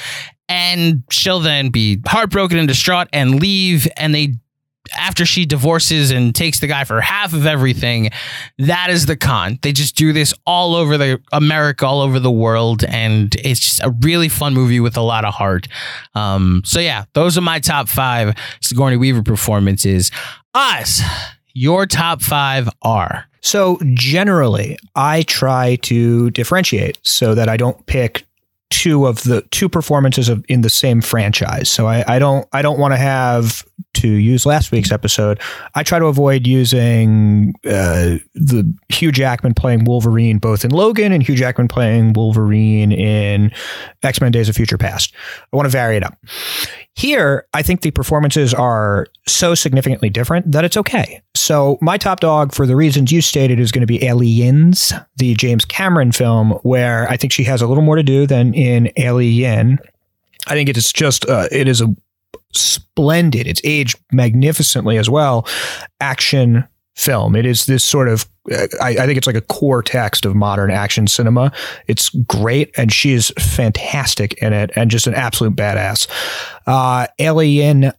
and 0.48 1.04
she'll 1.08 1.38
then 1.38 1.70
be 1.70 2.00
heartbroken 2.08 2.58
and 2.58 2.66
distraught 2.66 3.06
and 3.12 3.40
leave 3.40 3.86
and 3.96 4.12
they 4.12 4.34
after 4.96 5.24
she 5.24 5.46
divorces 5.46 6.10
and 6.10 6.34
takes 6.34 6.60
the 6.60 6.66
guy 6.66 6.84
for 6.84 7.00
half 7.00 7.32
of 7.32 7.46
everything, 7.46 8.10
that 8.58 8.90
is 8.90 9.06
the 9.06 9.16
con. 9.16 9.58
They 9.62 9.72
just 9.72 9.96
do 9.96 10.12
this 10.12 10.34
all 10.46 10.74
over 10.74 10.96
the 10.98 11.20
America, 11.32 11.86
all 11.86 12.00
over 12.00 12.18
the 12.18 12.30
world, 12.30 12.84
and 12.84 13.34
it's 13.36 13.60
just 13.60 13.80
a 13.82 13.90
really 14.00 14.28
fun 14.28 14.54
movie 14.54 14.80
with 14.80 14.96
a 14.96 15.02
lot 15.02 15.24
of 15.24 15.34
heart. 15.34 15.68
Um, 16.14 16.62
so 16.64 16.80
yeah, 16.80 17.04
those 17.14 17.38
are 17.38 17.42
my 17.42 17.60
top 17.60 17.88
five 17.88 18.34
Sigourney 18.60 18.96
Weaver 18.96 19.22
performances. 19.22 20.10
Us, 20.54 21.00
your 21.54 21.86
top 21.86 22.22
five 22.22 22.68
are. 22.82 23.26
So 23.42 23.78
generally, 23.94 24.78
I 24.94 25.22
try 25.22 25.76
to 25.82 26.30
differentiate 26.30 26.98
so 27.02 27.34
that 27.34 27.48
I 27.48 27.56
don't 27.56 27.84
pick 27.86 28.26
two 28.70 29.06
of 29.06 29.22
the 29.24 29.42
two 29.50 29.68
performances 29.68 30.28
of 30.28 30.44
in 30.48 30.62
the 30.62 30.70
same 30.70 31.00
franchise. 31.00 31.68
So 31.68 31.86
I, 31.86 32.04
I 32.06 32.18
don't 32.18 32.48
I 32.52 32.62
don't 32.62 32.78
want 32.78 32.92
to 32.94 32.98
have 32.98 33.64
to 33.94 34.08
use 34.08 34.46
last 34.46 34.70
week's 34.70 34.92
episode. 34.92 35.40
I 35.74 35.82
try 35.82 35.98
to 35.98 36.06
avoid 36.06 36.46
using 36.46 37.54
uh, 37.66 38.18
the 38.34 38.72
Hugh 38.88 39.12
Jackman 39.12 39.54
playing 39.54 39.84
Wolverine 39.84 40.38
both 40.38 40.64
in 40.64 40.70
Logan 40.70 41.12
and 41.12 41.22
Hugh 41.22 41.34
Jackman 41.34 41.68
playing 41.68 42.12
Wolverine 42.12 42.92
in 42.92 43.50
X 44.02 44.20
Men 44.20 44.32
Days 44.32 44.48
of 44.48 44.56
Future 44.56 44.78
Past. 44.78 45.12
I 45.52 45.56
want 45.56 45.66
to 45.66 45.70
vary 45.70 45.96
it 45.96 46.04
up. 46.04 46.16
Here, 47.00 47.46
I 47.54 47.62
think 47.62 47.80
the 47.80 47.92
performances 47.92 48.52
are 48.52 49.06
so 49.26 49.54
significantly 49.54 50.10
different 50.10 50.52
that 50.52 50.66
it's 50.66 50.76
okay. 50.76 51.22
So, 51.34 51.78
my 51.80 51.96
top 51.96 52.20
dog, 52.20 52.54
for 52.54 52.66
the 52.66 52.76
reasons 52.76 53.10
you 53.10 53.22
stated, 53.22 53.58
is 53.58 53.72
going 53.72 53.80
to 53.80 53.86
be 53.86 54.04
Aliens, 54.04 54.92
the 55.16 55.32
James 55.32 55.64
Cameron 55.64 56.12
film, 56.12 56.50
where 56.62 57.08
I 57.08 57.16
think 57.16 57.32
she 57.32 57.42
has 57.44 57.62
a 57.62 57.66
little 57.66 57.82
more 57.82 57.96
to 57.96 58.02
do 58.02 58.26
than 58.26 58.52
in 58.52 58.92
Alien. 58.98 59.78
I 60.46 60.52
think 60.52 60.68
it 60.68 60.76
is 60.76 60.92
just, 60.92 61.26
uh, 61.26 61.48
it 61.50 61.68
is 61.68 61.80
a 61.80 61.86
splendid, 62.52 63.46
it's 63.46 63.62
aged 63.64 63.98
magnificently 64.12 64.98
as 64.98 65.08
well, 65.08 65.48
action 66.02 66.68
film. 67.00 67.34
It 67.34 67.46
is 67.46 67.66
this 67.66 67.82
sort 67.82 68.08
of, 68.08 68.28
I, 68.80 68.90
I, 68.90 69.06
think 69.06 69.16
it's 69.16 69.26
like 69.26 69.36
a 69.36 69.40
core 69.40 69.82
text 69.82 70.26
of 70.26 70.34
modern 70.34 70.70
action 70.70 71.06
cinema. 71.06 71.50
It's 71.86 72.10
great, 72.10 72.70
and 72.76 72.92
she 72.92 73.12
is 73.12 73.32
fantastic 73.38 74.34
in 74.34 74.52
it, 74.52 74.70
and 74.76 74.90
just 74.90 75.06
an 75.06 75.14
absolute 75.14 75.56
badass. 75.56 76.08
Uh, 76.66 77.06
Alien. 77.18 77.92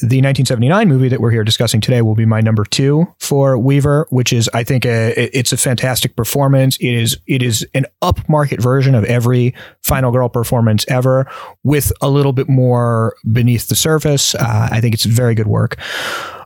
The 0.00 0.22
1979 0.22 0.88
movie 0.88 1.08
that 1.08 1.20
we're 1.20 1.30
here 1.30 1.44
discussing 1.44 1.82
today 1.82 2.00
will 2.00 2.14
be 2.14 2.24
my 2.24 2.40
number 2.40 2.64
two 2.64 3.06
for 3.20 3.58
Weaver, 3.58 4.06
which 4.08 4.32
is, 4.32 4.48
I 4.54 4.64
think, 4.64 4.86
a, 4.86 5.12
it's 5.38 5.52
a 5.52 5.56
fantastic 5.58 6.16
performance. 6.16 6.78
It 6.78 6.94
is, 6.94 7.18
it 7.26 7.42
is 7.42 7.68
an 7.74 7.84
upmarket 8.00 8.58
version 8.58 8.94
of 8.94 9.04
every 9.04 9.54
Final 9.82 10.10
Girl 10.10 10.30
performance 10.30 10.86
ever, 10.88 11.30
with 11.62 11.92
a 12.00 12.08
little 12.08 12.32
bit 12.32 12.48
more 12.48 13.16
beneath 13.30 13.68
the 13.68 13.76
surface. 13.76 14.34
Uh, 14.34 14.68
I 14.72 14.80
think 14.80 14.94
it's 14.94 15.04
very 15.04 15.34
good 15.34 15.46
work. 15.46 15.76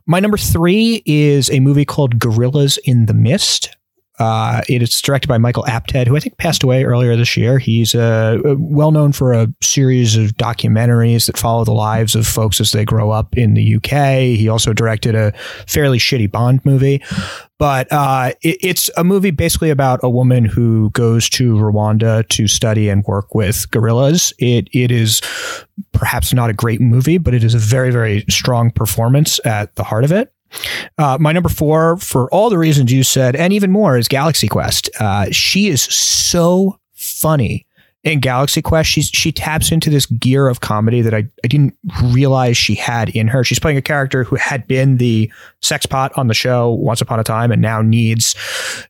My 0.09 0.21
number 0.21 0.37
three 0.37 1.03
is 1.05 1.51
a 1.51 1.59
movie 1.59 1.85
called 1.85 2.21
Gorillas 2.21 2.79
in 2.85 3.07
the 3.07 3.15
Mist. 3.15 3.77
Uh, 4.19 4.62
it 4.69 4.83
is 4.83 5.01
directed 5.03 5.29
by 5.29 5.39
Michael 5.39 5.64
Apted, 5.64 6.07
who 6.07 6.17
I 6.17 6.21
think 6.21 6.39
passed 6.39 6.62
away 6.62 6.85
earlier 6.85 7.17
this 7.17 7.37
year. 7.37 7.59
He's 7.59 7.95
uh, 7.95 8.39
well 8.59 8.91
known 8.91 9.12
for 9.12 9.33
a 9.33 9.49
series 9.62 10.17
of 10.17 10.37
documentaries 10.37 11.27
that 11.27 11.37
follow 11.37 11.64
the 11.64 11.73
lives 11.73 12.14
of 12.14 12.27
folks 12.27 12.61
as 12.61 12.73
they 12.73 12.85
grow 12.85 13.11
up 13.11 13.37
in 13.37 13.55
the 13.55 13.77
UK. 13.77 14.39
He 14.39 14.49
also 14.49 14.73
directed 14.73 15.14
a 15.14 15.33
fairly 15.67 15.99
shitty 15.99 16.31
Bond 16.31 16.64
movie. 16.64 17.03
But 17.59 17.91
uh, 17.91 18.33
it, 18.43 18.59
it's 18.61 18.91
a 18.97 19.05
movie 19.05 19.31
basically 19.31 19.71
about 19.71 20.01
a 20.03 20.11
woman 20.11 20.45
who 20.45 20.91
goes 20.91 21.29
to 21.31 21.55
Rwanda 21.55 22.29
to 22.29 22.47
study 22.47 22.89
and 22.89 23.05
work 23.05 23.35
with 23.35 23.71
gorillas. 23.71 24.33
It 24.39 24.69
it 24.73 24.91
is 24.91 25.23
perhaps 25.93 26.35
not 26.35 26.51
a 26.51 26.53
great 26.53 26.81
movie, 26.81 27.19
but 27.19 27.33
it 27.33 27.43
is 27.43 27.55
a 27.55 27.59
very 27.59 27.91
very 27.91 28.25
strong 28.29 28.71
performance 28.71 29.41
at 29.45 29.75
the 29.77 29.85
heart 29.85 30.05
of 30.05 30.12
it. 30.12 30.33
Uh, 30.99 31.19
my 31.21 31.33
number 31.33 31.49
four, 31.49 31.97
for 31.99 32.31
all 32.33 32.51
the 32.51 32.59
reasons 32.59 32.93
you 32.93 33.03
said, 33.03 33.37
and 33.37 33.53
even 33.53 33.71
more, 33.71 33.97
is 33.97 34.09
Galaxy 34.09 34.49
Quest. 34.49 34.91
Uh, 35.01 35.27
she 35.31 35.69
is 35.69 35.83
so 35.83 36.79
funny 36.95 37.67
in 38.07 38.21
Galaxy 38.21 38.63
Quest. 38.63 38.89
She's 38.89 39.09
she 39.09 39.33
taps 39.33 39.73
into 39.73 39.91
this 39.91 40.07
gear 40.07 40.49
of 40.49 40.61
comedy 40.61 41.03
that 41.03 41.13
I, 41.13 41.25
I 41.45 41.49
didn't 41.49 41.77
realize 42.05 42.57
she 42.57 42.77
had 42.77 43.11
in 43.11 43.29
her. 43.29 43.45
She's 43.45 43.59
playing 43.59 43.77
a 43.77 43.83
character 43.83 44.25
who 44.25 44.37
had 44.37 44.67
been 44.67 44.97
the 44.97 45.31
sex 45.61 45.85
pot 45.87 46.17
on 46.17 46.29
the 46.29 46.35
show 46.35 46.71
once 46.71 47.01
upon 47.01 47.19
a 47.19 47.25
time, 47.25 47.51
and 47.51 47.61
now 47.61 47.83
needs 47.83 48.35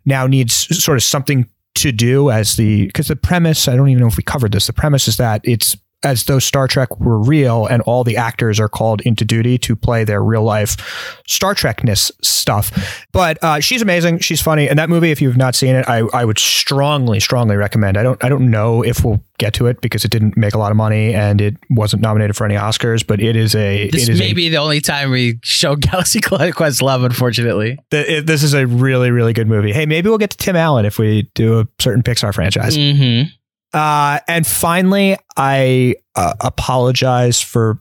now 0.05 0.27
needs 0.27 0.55
sort 0.85 0.99
of 0.99 1.03
something 1.03 1.49
to 1.77 1.93
do 1.93 2.31
as 2.31 2.57
the 2.57 2.87
because 2.87 3.09
the 3.09 3.17
premise 3.17 3.69
I 3.69 3.77
don't 3.77 3.89
even 3.89 4.03
know 4.03 4.09
if 4.09 4.17
we 4.17 4.23
covered 4.23 4.53
this. 4.53 4.67
The 4.67 4.73
premise 4.73 5.09
is 5.09 5.17
that 5.17 5.41
it's 5.45 5.77
as 6.03 6.25
though 6.25 6.39
Star 6.39 6.69
Trek 6.69 7.01
were 7.01 7.19
real 7.19 7.67
and 7.67 7.83
all 7.83 8.05
the 8.05 8.17
actors 8.17 8.61
are 8.61 8.69
called 8.69 9.01
into 9.01 9.25
duty 9.25 9.59
to 9.59 9.75
play 9.75 10.05
their 10.05 10.23
real 10.23 10.43
life 10.43 11.21
Star 11.27 11.55
Trekness 11.55 12.11
stuff. 12.23 13.07
But 13.13 13.43
uh, 13.43 13.61
she's 13.61 13.83
amazing. 13.83 14.19
She's 14.21 14.41
funny. 14.41 14.69
And 14.69 14.79
that 14.79 14.89
movie, 14.89 15.11
if 15.11 15.21
you've 15.21 15.37
not 15.37 15.55
seen 15.55 15.75
it, 15.75 15.89
I, 15.89 16.01
I 16.13 16.25
would 16.25 16.39
strongly, 16.39 17.19
strongly 17.19 17.57
recommend. 17.57 17.97
I 17.97 18.03
don't 18.03 18.23
I 18.23 18.29
don't 18.29 18.51
know 18.51 18.83
if 18.85 19.05
we'll 19.05 19.23
get 19.39 19.53
to 19.55 19.67
it 19.67 19.81
because 19.81 20.05
it 20.05 20.11
didn't 20.11 20.37
make 20.37 20.55
a 20.55 20.59
lot 20.59 20.71
of 20.71 20.77
money 20.77 21.13
and 21.15 21.41
it 21.41 21.57
wasn't 21.71 22.01
nominated 22.03 22.37
for 22.37 22.45
any 22.45 22.55
Oscars, 22.55 23.05
but 23.07 23.21
it 23.21 23.35
is 23.37 23.55
a 23.55 23.89
This 23.91 24.09
it 24.09 24.13
is 24.13 24.19
may 24.21 24.31
a, 24.31 24.35
be 24.35 24.49
the 24.49 24.57
only 24.59 24.81
time 24.81 25.11
we 25.11 25.39
show 25.43 25.77
Galaxy 25.77 26.21
Quest 26.21 26.83
love, 26.83 27.03
unfortunately. 27.05 27.79
the- 27.91 28.19
it- 28.19 28.27
this 28.27 28.43
is 28.43 28.55
a 28.55 28.67
really, 28.67 29.11
really 29.11 29.33
good 29.33 29.49
movie. 29.49 29.73
Hey, 29.73 29.87
maybe 29.87 30.09
we'll 30.09 30.19
get 30.19 30.31
to 30.31 30.37
Tim 30.37 30.57
Allen 30.57 30.85
if 30.87 30.99
we 30.99 31.31
do 31.35 31.61
a 31.61 31.69
certain 31.81 32.03
Pixar 32.03 32.33
franchise. 32.35 32.77
Mm-hmm. 32.77 33.29
Uh, 33.73 34.21
and 34.29 34.47
finally, 34.47 35.17
I 35.37 35.97
uh, 36.15 36.35
apologize 36.41 37.41
for 37.43 37.81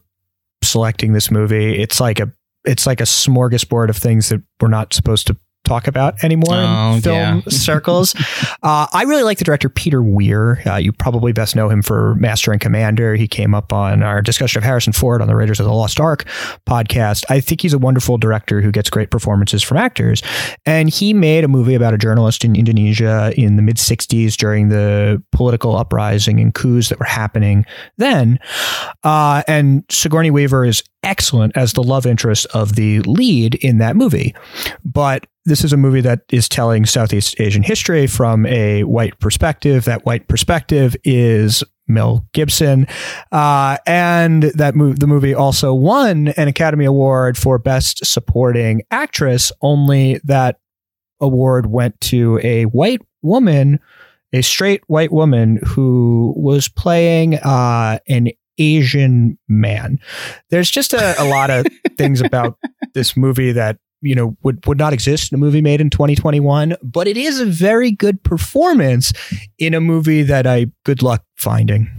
selecting 0.63 1.13
this 1.13 1.31
movie. 1.31 1.81
It's 1.81 1.99
like 1.99 2.19
a 2.19 2.31
it's 2.65 2.87
like 2.87 2.99
a 2.99 3.05
smorgasbord 3.05 3.89
of 3.89 3.97
things 3.97 4.29
that 4.29 4.41
we're 4.59 4.67
not 4.67 4.93
supposed 4.93 5.27
to 5.27 5.37
talk 5.65 5.87
about 5.87 6.23
anymore 6.23 6.55
Oh, 6.55 6.95
in 6.95 7.01
film 7.01 7.15
yeah. 7.17 7.41
circles. 7.49 8.15
uh, 8.63 8.87
I 8.93 9.03
really 9.07 9.23
like 9.23 9.37
the 9.39 9.43
director 9.43 9.67
Peter 9.69 10.01
Weir. 10.01 10.61
Uh, 10.65 10.75
you 10.75 10.91
probably 10.93 11.33
best 11.33 11.55
know 11.55 11.69
him 11.69 11.81
for 11.81 12.15
Master 12.15 12.51
and 12.51 12.61
Commander. 12.61 13.15
He 13.15 13.27
came 13.27 13.53
up 13.53 13.73
on 13.73 14.03
our 14.03 14.21
discussion 14.21 14.59
of 14.59 14.63
Harrison 14.63 14.93
Ford 14.93 15.21
on 15.21 15.27
the 15.27 15.35
Raiders 15.35 15.59
of 15.59 15.65
the 15.65 15.73
Lost 15.73 15.99
Ark 15.99 16.23
podcast. 16.67 17.23
I 17.29 17.39
think 17.39 17.61
he's 17.61 17.73
a 17.73 17.79
wonderful 17.79 18.17
director 18.17 18.61
who 18.61 18.71
gets 18.71 18.89
great 18.89 19.11
performances 19.11 19.61
from 19.63 19.77
actors. 19.77 20.21
And 20.65 20.89
he 20.89 21.13
made 21.13 21.43
a 21.43 21.47
movie 21.47 21.75
about 21.75 21.93
a 21.93 21.97
journalist 21.97 22.45
in 22.45 22.55
Indonesia 22.55 23.33
in 23.35 23.55
the 23.55 23.61
mid 23.61 23.77
60s 23.77 24.35
during 24.37 24.69
the 24.69 25.21
political 25.31 25.75
uprising 25.75 26.39
and 26.39 26.53
coups 26.53 26.89
that 26.89 26.99
were 26.99 27.05
happening 27.05 27.65
then. 27.97 28.39
Uh, 29.03 29.43
and 29.47 29.83
Sigourney 29.89 30.31
Weaver 30.31 30.65
is 30.65 30.83
excellent 31.03 31.55
as 31.55 31.73
the 31.73 31.83
love 31.83 32.05
interest 32.05 32.45
of 32.53 32.75
the 32.75 32.99
lead 33.01 33.55
in 33.55 33.77
that 33.79 33.95
movie. 33.95 34.33
But 34.83 35.25
this 35.45 35.63
is 35.63 35.71
a 35.71 35.77
movie 35.77 36.01
that 36.01 36.21
is 36.31 36.49
telling 36.49 36.85
Southeast 36.85 37.39
Asian 37.39 37.63
history 37.63 38.07
from 38.07 38.45
a 38.47 38.83
white 38.83 39.19
perspective. 39.19 39.85
That 39.85 40.05
white 40.05 40.27
perspective 40.27 40.95
is 41.03 41.63
Mel 41.87 42.27
Gibson, 42.33 42.87
uh, 43.31 43.77
and 43.85 44.43
that 44.43 44.73
mov- 44.73 44.99
the 44.99 45.07
movie 45.07 45.35
also 45.35 45.73
won 45.73 46.29
an 46.29 46.47
Academy 46.47 46.85
Award 46.85 47.37
for 47.37 47.59
Best 47.59 48.05
Supporting 48.05 48.81
Actress. 48.89 49.51
Only 49.61 50.19
that 50.23 50.57
award 51.19 51.67
went 51.67 51.99
to 52.01 52.39
a 52.43 52.63
white 52.63 53.01
woman, 53.21 53.79
a 54.33 54.41
straight 54.41 54.81
white 54.87 55.11
woman 55.11 55.59
who 55.63 56.33
was 56.35 56.67
playing 56.67 57.35
uh, 57.35 57.99
an 58.07 58.29
Asian 58.57 59.37
man. 59.47 59.99
There's 60.49 60.71
just 60.71 60.93
a, 60.93 61.21
a 61.21 61.25
lot 61.25 61.51
of 61.51 61.67
things 61.97 62.21
about 62.21 62.57
this 62.93 63.15
movie 63.15 63.51
that 63.51 63.77
you 64.01 64.13
know 64.15 64.35
would 64.43 64.65
would 64.65 64.77
not 64.77 64.93
exist 64.93 65.31
in 65.31 65.35
a 65.35 65.39
movie 65.39 65.61
made 65.61 65.81
in 65.81 65.89
2021 65.89 66.75
but 66.83 67.07
it 67.07 67.17
is 67.17 67.39
a 67.39 67.45
very 67.45 67.91
good 67.91 68.21
performance 68.23 69.13
in 69.57 69.73
a 69.73 69.79
movie 69.81 70.21
that 70.23 70.45
i 70.45 70.67
good 70.83 71.01
luck 71.01 71.23
finding. 71.37 71.89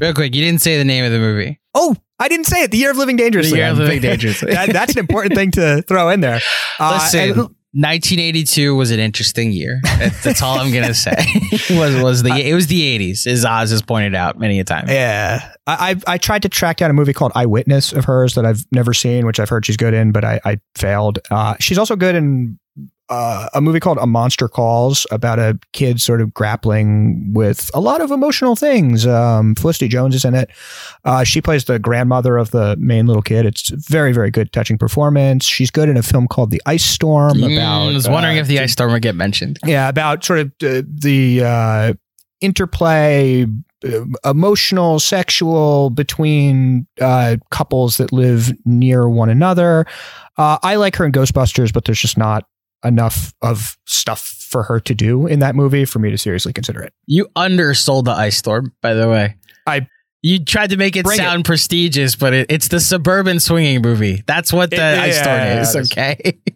Real 0.00 0.14
quick, 0.14 0.34
you 0.34 0.42
didn't 0.42 0.60
say 0.62 0.78
the 0.78 0.84
name 0.84 1.04
of 1.04 1.12
the 1.12 1.18
movie. 1.18 1.60
oh 1.74 1.96
i 2.18 2.28
didn't 2.28 2.46
say 2.46 2.62
it. 2.62 2.70
The 2.70 2.78
year 2.78 2.90
of 2.90 2.96
living 2.96 3.16
dangerously. 3.16 3.52
The 3.52 3.56
Year 3.58 3.70
of 3.70 3.78
Living 3.78 4.00
Dangerously. 4.10 4.52
that, 4.52 4.72
that's 4.72 4.92
an 4.94 5.00
important 5.00 5.34
thing 5.34 5.50
to 5.52 5.82
throw 5.82 6.08
in 6.10 6.20
there. 6.20 6.40
Uh, 6.78 7.00
Listen, 7.02 7.54
1982 7.74 8.76
was 8.76 8.92
an 8.92 9.00
interesting 9.00 9.50
year. 9.50 9.80
That's, 9.82 10.22
that's 10.22 10.42
all 10.42 10.60
I'm 10.60 10.72
gonna 10.72 10.94
say. 10.94 11.16
was 11.70 12.00
was 12.00 12.22
the 12.22 12.32
it 12.32 12.54
was 12.54 12.68
the 12.68 12.98
80s, 12.98 13.26
as 13.26 13.44
Oz 13.44 13.70
has 13.70 13.82
pointed 13.82 14.14
out 14.14 14.38
many 14.38 14.60
a 14.60 14.64
time. 14.64 14.86
Yeah, 14.88 15.52
I, 15.66 15.90
I 16.06 16.14
I 16.14 16.18
tried 16.18 16.42
to 16.42 16.48
track 16.48 16.76
down 16.76 16.90
a 16.90 16.94
movie 16.94 17.12
called 17.12 17.32
Eyewitness 17.34 17.92
of 17.92 18.04
hers 18.04 18.34
that 18.34 18.46
I've 18.46 18.64
never 18.70 18.94
seen, 18.94 19.26
which 19.26 19.40
I've 19.40 19.48
heard 19.48 19.66
she's 19.66 19.76
good 19.76 19.92
in, 19.92 20.12
but 20.12 20.24
I, 20.24 20.40
I 20.44 20.60
failed. 20.76 21.18
Uh, 21.32 21.56
she's 21.58 21.78
also 21.78 21.96
good 21.96 22.14
in 22.14 22.58
uh, 23.10 23.48
a 23.52 23.60
movie 23.60 23.80
called 23.80 23.98
A 23.98 24.06
Monster 24.06 24.48
Calls 24.48 25.06
about 25.10 25.38
a 25.38 25.58
kid 25.72 26.00
sort 26.00 26.20
of 26.20 26.32
grappling 26.32 27.32
with 27.34 27.70
a 27.74 27.80
lot 27.80 28.00
of 28.00 28.10
emotional 28.10 28.56
things. 28.56 29.06
Um, 29.06 29.54
Felicity 29.54 29.88
Jones 29.88 30.14
is 30.14 30.24
in 30.24 30.34
it. 30.34 30.50
Uh, 31.04 31.22
she 31.22 31.42
plays 31.42 31.66
the 31.66 31.78
grandmother 31.78 32.38
of 32.38 32.50
the 32.50 32.76
main 32.78 33.06
little 33.06 33.22
kid. 33.22 33.44
It's 33.44 33.68
very, 33.68 34.12
very 34.12 34.30
good, 34.30 34.52
touching 34.52 34.78
performance. 34.78 35.44
She's 35.44 35.70
good 35.70 35.88
in 35.88 35.96
a 35.96 36.02
film 36.02 36.26
called 36.28 36.50
The 36.50 36.62
Ice 36.64 36.84
Storm. 36.84 37.38
Mm, 37.38 37.56
about 37.56 37.90
I 37.90 37.92
was 37.92 38.08
wondering 38.08 38.38
uh, 38.38 38.42
if 38.42 38.46
the 38.46 38.58
ice 38.60 38.72
storm 38.72 38.92
would 38.92 39.02
get 39.02 39.14
mentioned. 39.14 39.58
yeah, 39.64 39.88
about 39.88 40.24
sort 40.24 40.38
of 40.38 40.52
the 40.60 41.42
uh, 41.44 41.92
interplay, 42.40 43.46
uh, 43.84 44.04
emotional, 44.24 44.98
sexual 44.98 45.90
between 45.90 46.86
uh, 47.02 47.36
couples 47.50 47.98
that 47.98 48.12
live 48.12 48.52
near 48.64 49.08
one 49.10 49.28
another. 49.28 49.86
Uh, 50.38 50.58
I 50.62 50.76
like 50.76 50.96
her 50.96 51.04
in 51.04 51.12
Ghostbusters, 51.12 51.72
but 51.72 51.84
there's 51.84 52.00
just 52.00 52.16
not 52.16 52.46
enough 52.84 53.32
of 53.42 53.76
stuff 53.86 54.20
for 54.20 54.62
her 54.64 54.78
to 54.80 54.94
do 54.94 55.26
in 55.26 55.38
that 55.40 55.54
movie 55.56 55.84
for 55.84 55.98
me 55.98 56.10
to 56.10 56.18
seriously 56.18 56.52
consider 56.52 56.82
it. 56.82 56.92
You 57.06 57.26
undersold 57.36 58.04
the 58.04 58.12
ice 58.12 58.36
storm, 58.36 58.72
by 58.82 58.94
the 58.94 59.08
way. 59.08 59.36
I 59.66 59.86
you 60.22 60.42
tried 60.44 60.70
to 60.70 60.76
make 60.78 60.96
it 60.96 61.04
Bring 61.04 61.18
sound 61.18 61.44
prestigious, 61.44 62.16
but 62.16 62.32
it, 62.32 62.46
it's 62.50 62.68
the 62.68 62.80
suburban 62.80 63.40
swinging 63.40 63.82
movie. 63.82 64.22
That's 64.26 64.52
what 64.52 64.70
the 64.70 64.76
It- 64.76 64.98
ice 64.98 65.18
storm 65.18 65.36
yeah, 65.36 65.60
is. 65.62 65.74
it's- 65.74 65.92
Okay. 65.92 66.38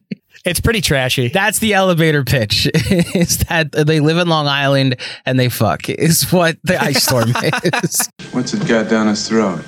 It's 0.44 0.60
pretty 0.60 0.80
trashy. 0.80 1.28
That's 1.28 1.58
the 1.58 1.74
elevator 1.74 2.22
pitch. 2.24 2.66
is 2.74 3.38
that 3.48 3.72
they 3.72 3.98
live 4.00 4.16
in 4.18 4.28
Long 4.28 4.46
Island 4.46 4.96
and 5.26 5.38
they 5.38 5.48
fuck 5.50 5.90
is 5.90 6.30
what 6.32 6.56
the 6.62 6.80
ice 6.80 7.02
storm 7.02 7.32
is. 7.82 8.08
What's 8.30 8.54
it 8.54 8.66
got 8.66 8.88
down 8.88 9.08
his 9.08 9.28
throat? 9.28 9.60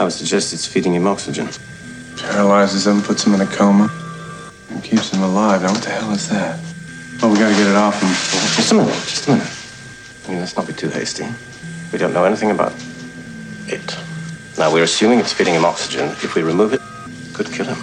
I 0.00 0.04
would 0.04 0.12
suggest 0.12 0.52
it's 0.52 0.66
feeding 0.66 0.92
him 0.94 1.06
oxygen. 1.06 1.48
Paralyzes 2.18 2.86
him, 2.86 3.00
puts 3.00 3.24
him 3.24 3.32
in 3.34 3.40
a 3.40 3.46
coma, 3.46 3.88
and 4.72 4.82
keeps 4.82 5.12
him 5.12 5.22
alive. 5.22 5.62
Now, 5.62 5.72
what 5.72 5.82
the 5.82 5.90
hell 5.90 6.10
is 6.12 6.28
that? 6.28 6.58
Oh, 7.22 7.30
we 7.32 7.38
gotta 7.38 7.54
get 7.54 7.66
it 7.66 7.76
off 7.76 8.00
him. 8.00 8.08
Just 8.56 8.72
a 8.72 8.74
minute, 8.74 8.94
just 8.94 9.28
a 9.28 9.32
minute. 9.32 9.48
I 10.26 10.30
mean, 10.30 10.40
let's 10.40 10.56
not 10.56 10.66
be 10.66 10.72
too 10.72 10.88
hasty. 10.88 11.26
We 11.92 11.98
don't 11.98 12.12
know 12.12 12.24
anything 12.24 12.50
about 12.50 12.72
it. 13.68 13.96
Now, 14.58 14.72
we're 14.72 14.84
assuming 14.84 15.20
it's 15.20 15.32
feeding 15.32 15.54
him 15.54 15.64
oxygen. 15.64 16.08
If 16.22 16.34
we 16.34 16.42
remove 16.42 16.72
it, 16.72 16.80
it 16.80 17.34
could 17.34 17.52
kill 17.52 17.66
him. 17.66 17.78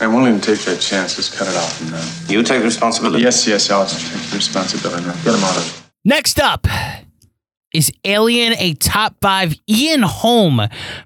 I 0.00 0.06
won't 0.06 0.28
even 0.28 0.40
take 0.40 0.60
that 0.60 0.80
chance. 0.80 1.16
Let's 1.16 1.34
cut 1.34 1.48
it 1.48 1.56
off 1.56 1.80
him 1.80 1.90
now. 1.90 2.04
You 2.28 2.42
take 2.42 2.58
the 2.58 2.66
responsibility. 2.66 3.22
Yes, 3.22 3.46
yes, 3.46 3.70
I'll 3.70 3.86
take 3.86 4.30
the 4.30 4.36
responsibility 4.36 5.04
now. 5.06 5.14
Get 5.24 5.34
him 5.34 5.44
out 5.44 5.56
of 5.56 5.66
it. 5.66 5.82
Next 6.04 6.38
up 6.38 6.66
is 7.76 7.92
Alien 8.04 8.54
a 8.58 8.72
top 8.74 9.16
five 9.20 9.54
Ian 9.68 10.02
Holm 10.02 10.62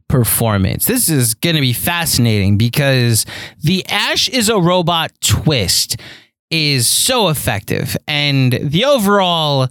performance. 0.08 0.86
This 0.86 1.08
is 1.08 1.34
going 1.34 1.56
to 1.56 1.60
be 1.60 1.72
fascinating 1.72 2.56
because 2.56 3.26
the 3.60 3.84
Ash 3.86 4.28
is 4.28 4.48
a 4.48 4.60
robot 4.60 5.10
twist 5.20 5.96
is 6.50 6.86
so 6.86 7.28
effective. 7.28 7.96
And 8.06 8.52
the 8.52 8.84
overall 8.84 9.68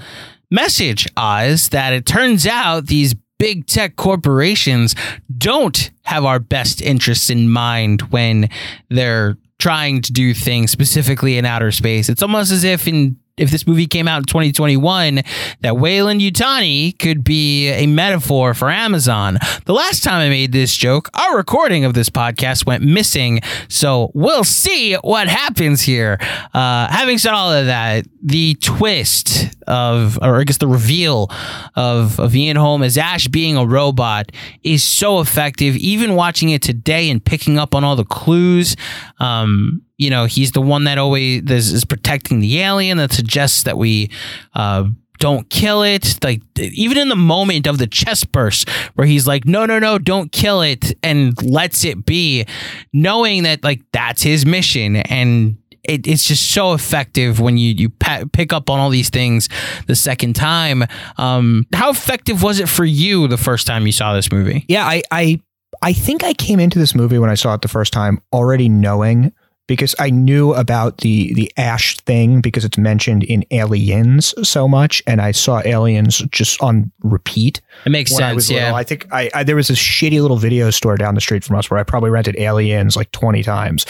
message 0.51 1.07
is 1.17 1.69
that 1.69 1.93
it 1.93 2.05
turns 2.05 2.45
out 2.45 2.87
these 2.87 3.15
big 3.37 3.65
tech 3.65 3.95
corporations 3.95 4.93
don't 5.37 5.91
have 6.03 6.25
our 6.25 6.39
best 6.39 6.81
interests 6.81 7.29
in 7.29 7.49
mind 7.49 8.01
when 8.11 8.49
they're 8.89 9.37
trying 9.59 10.01
to 10.01 10.11
do 10.11 10.33
things 10.33 10.71
specifically 10.71 11.37
in 11.37 11.45
outer 11.45 11.71
space. 11.71 12.09
It's 12.09 12.21
almost 12.21 12.51
as 12.51 12.65
if 12.65 12.87
in 12.87 13.17
if 13.39 13.51
this 13.51 13.65
movie 13.65 13.87
came 13.87 14.07
out 14.07 14.17
in 14.19 14.25
2021, 14.25 15.21
that 15.61 15.77
Weyland-Yutani 15.77 16.97
could 16.99 17.23
be 17.23 17.69
a 17.69 17.87
metaphor 17.87 18.53
for 18.53 18.69
Amazon. 18.69 19.37
The 19.65 19.73
last 19.73 20.03
time 20.03 20.21
I 20.21 20.29
made 20.29 20.51
this 20.51 20.75
joke, 20.75 21.09
our 21.13 21.37
recording 21.37 21.85
of 21.85 21.93
this 21.93 22.09
podcast 22.09 22.65
went 22.65 22.83
missing, 22.83 23.41
so 23.67 24.11
we'll 24.13 24.43
see 24.43 24.95
what 24.95 25.27
happens 25.27 25.81
here. 25.81 26.17
Uh, 26.53 26.87
having 26.87 27.17
said 27.17 27.33
all 27.33 27.51
of 27.51 27.65
that, 27.67 28.05
the 28.21 28.55
twist 28.55 29.55
of, 29.67 30.19
or 30.21 30.41
I 30.41 30.43
guess 30.43 30.57
the 30.57 30.67
reveal 30.67 31.29
of, 31.75 32.19
of 32.19 32.35
Ian 32.35 32.57
Holm 32.57 32.83
as 32.83 32.97
Ash 32.97 33.27
being 33.27 33.55
a 33.55 33.65
robot 33.65 34.31
is 34.63 34.83
so 34.83 35.19
effective. 35.19 35.77
Even 35.77 36.15
watching 36.15 36.49
it 36.49 36.61
today 36.61 37.09
and 37.09 37.23
picking 37.23 37.57
up 37.57 37.73
on 37.73 37.83
all 37.83 37.95
the 37.95 38.05
clues, 38.05 38.75
um, 39.19 39.81
you 39.99 40.09
know, 40.09 40.25
he's 40.25 40.53
the 40.53 40.61
one 40.61 40.85
that 40.85 40.97
always 40.97 41.43
is, 41.51 41.85
protecting 41.85 42.39
the 42.39 42.59
alien 42.59 42.97
that 42.97 43.11
suggests 43.11 43.63
that 43.63 43.77
we 43.77 44.09
uh, 44.53 44.85
don't 45.19 45.49
kill 45.49 45.83
it. 45.83 46.17
Like 46.23 46.41
even 46.57 46.97
in 46.97 47.09
the 47.09 47.15
moment 47.15 47.67
of 47.67 47.77
the 47.77 47.85
chest 47.85 48.31
burst 48.31 48.69
where 48.95 49.05
he's 49.05 49.27
like, 49.27 49.45
no, 49.45 49.65
no, 49.65 49.77
no, 49.77 49.99
don't 49.99 50.31
kill 50.31 50.61
it 50.61 50.93
and 51.03 51.39
lets 51.43 51.83
it 51.83 52.05
be, 52.05 52.45
knowing 52.93 53.43
that 53.43 53.63
like 53.63 53.81
that's 53.91 54.23
his 54.23 54.45
mission 54.45 54.95
and 54.95 55.57
it, 55.83 56.07
it's 56.07 56.25
just 56.25 56.51
so 56.51 56.73
effective 56.73 57.39
when 57.39 57.57
you 57.57 57.73
you 57.73 57.89
pa- 57.89 58.23
pick 58.31 58.53
up 58.53 58.69
on 58.69 58.79
all 58.79 58.89
these 58.89 59.09
things 59.09 59.49
the 59.87 59.95
second 59.95 60.35
time. 60.35 60.83
Um, 61.17 61.65
how 61.73 61.89
effective 61.89 62.43
was 62.43 62.59
it 62.59 62.69
for 62.69 62.85
you 62.85 63.27
the 63.27 63.37
first 63.37 63.65
time 63.65 63.85
you 63.85 63.91
saw 63.91 64.13
this 64.13 64.31
movie? 64.31 64.65
Yeah, 64.67 64.85
I, 64.85 65.01
I 65.11 65.41
I 65.81 65.93
think 65.93 66.23
I 66.23 66.33
came 66.33 66.59
into 66.59 66.79
this 66.79 66.93
movie 66.93 67.17
when 67.17 67.29
I 67.29 67.35
saw 67.35 67.53
it 67.53 67.61
the 67.61 67.67
first 67.67 67.93
time 67.93 68.21
already 68.33 68.69
knowing 68.69 69.33
because 69.69 69.93
I 69.99 70.09
knew 70.09 70.53
about 70.55 70.97
the 70.97 71.31
the 71.35 71.49
Ash 71.55 71.95
thing 71.97 72.41
because 72.41 72.65
it's 72.65 72.77
mentioned 72.77 73.23
in 73.23 73.45
Aliens 73.51 74.33
so 74.41 74.67
much, 74.67 75.01
and 75.05 75.21
I 75.21 75.31
saw 75.31 75.61
Aliens 75.63 76.17
just 76.31 76.59
on 76.61 76.91
repeat. 77.03 77.61
It 77.85 77.91
makes 77.91 78.11
I 78.13 78.17
sense, 78.17 78.35
was 78.35 78.51
yeah. 78.51 78.73
I 78.73 78.83
think 78.83 79.07
I, 79.13 79.29
I 79.33 79.43
there 79.43 79.55
was 79.55 79.67
this 79.67 79.77
shitty 79.77 80.19
little 80.19 80.37
video 80.37 80.71
store 80.71 80.97
down 80.97 81.13
the 81.13 81.21
street 81.21 81.43
from 81.43 81.55
us 81.55 81.69
where 81.69 81.79
I 81.79 81.83
probably 81.83 82.09
rented 82.09 82.35
Aliens 82.37 82.95
like 82.95 83.11
twenty 83.11 83.43
times, 83.43 83.85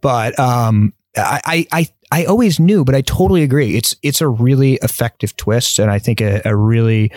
but 0.00 0.36
um, 0.40 0.92
I 1.16 1.40
I. 1.44 1.66
I 1.70 1.88
I 2.10 2.24
always 2.24 2.58
knew, 2.58 2.86
but 2.86 2.94
I 2.94 3.02
totally 3.02 3.42
agree. 3.42 3.76
It's 3.76 3.94
it's 4.02 4.22
a 4.22 4.28
really 4.28 4.76
effective 4.76 5.36
twist, 5.36 5.78
and 5.78 5.90
I 5.90 5.98
think 5.98 6.22
a, 6.22 6.40
a 6.46 6.56
really 6.56 7.12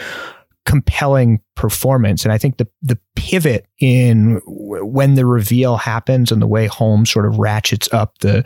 compelling 0.65 1.41
performance. 1.55 2.23
And 2.23 2.31
I 2.31 2.37
think 2.37 2.57
the 2.57 2.67
the 2.81 2.97
pivot 3.15 3.67
in 3.79 4.35
w- 4.45 4.85
when 4.85 5.15
the 5.15 5.25
reveal 5.25 5.77
happens 5.77 6.31
and 6.31 6.41
the 6.41 6.47
way 6.47 6.67
Holmes 6.67 7.11
sort 7.11 7.25
of 7.25 7.37
ratchets 7.37 7.89
up 7.93 8.19
the 8.19 8.45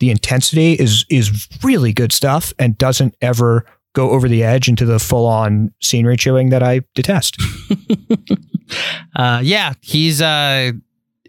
the 0.00 0.10
intensity 0.10 0.74
is 0.74 1.04
is 1.10 1.48
really 1.62 1.92
good 1.92 2.12
stuff 2.12 2.52
and 2.58 2.78
doesn't 2.78 3.16
ever 3.20 3.64
go 3.94 4.10
over 4.10 4.28
the 4.28 4.44
edge 4.44 4.68
into 4.68 4.84
the 4.84 4.98
full 4.98 5.26
on 5.26 5.72
scenery 5.80 6.16
chewing 6.16 6.50
that 6.50 6.62
I 6.62 6.82
detest. 6.94 7.40
uh, 9.16 9.40
yeah, 9.42 9.72
he's 9.80 10.20
uh, 10.20 10.72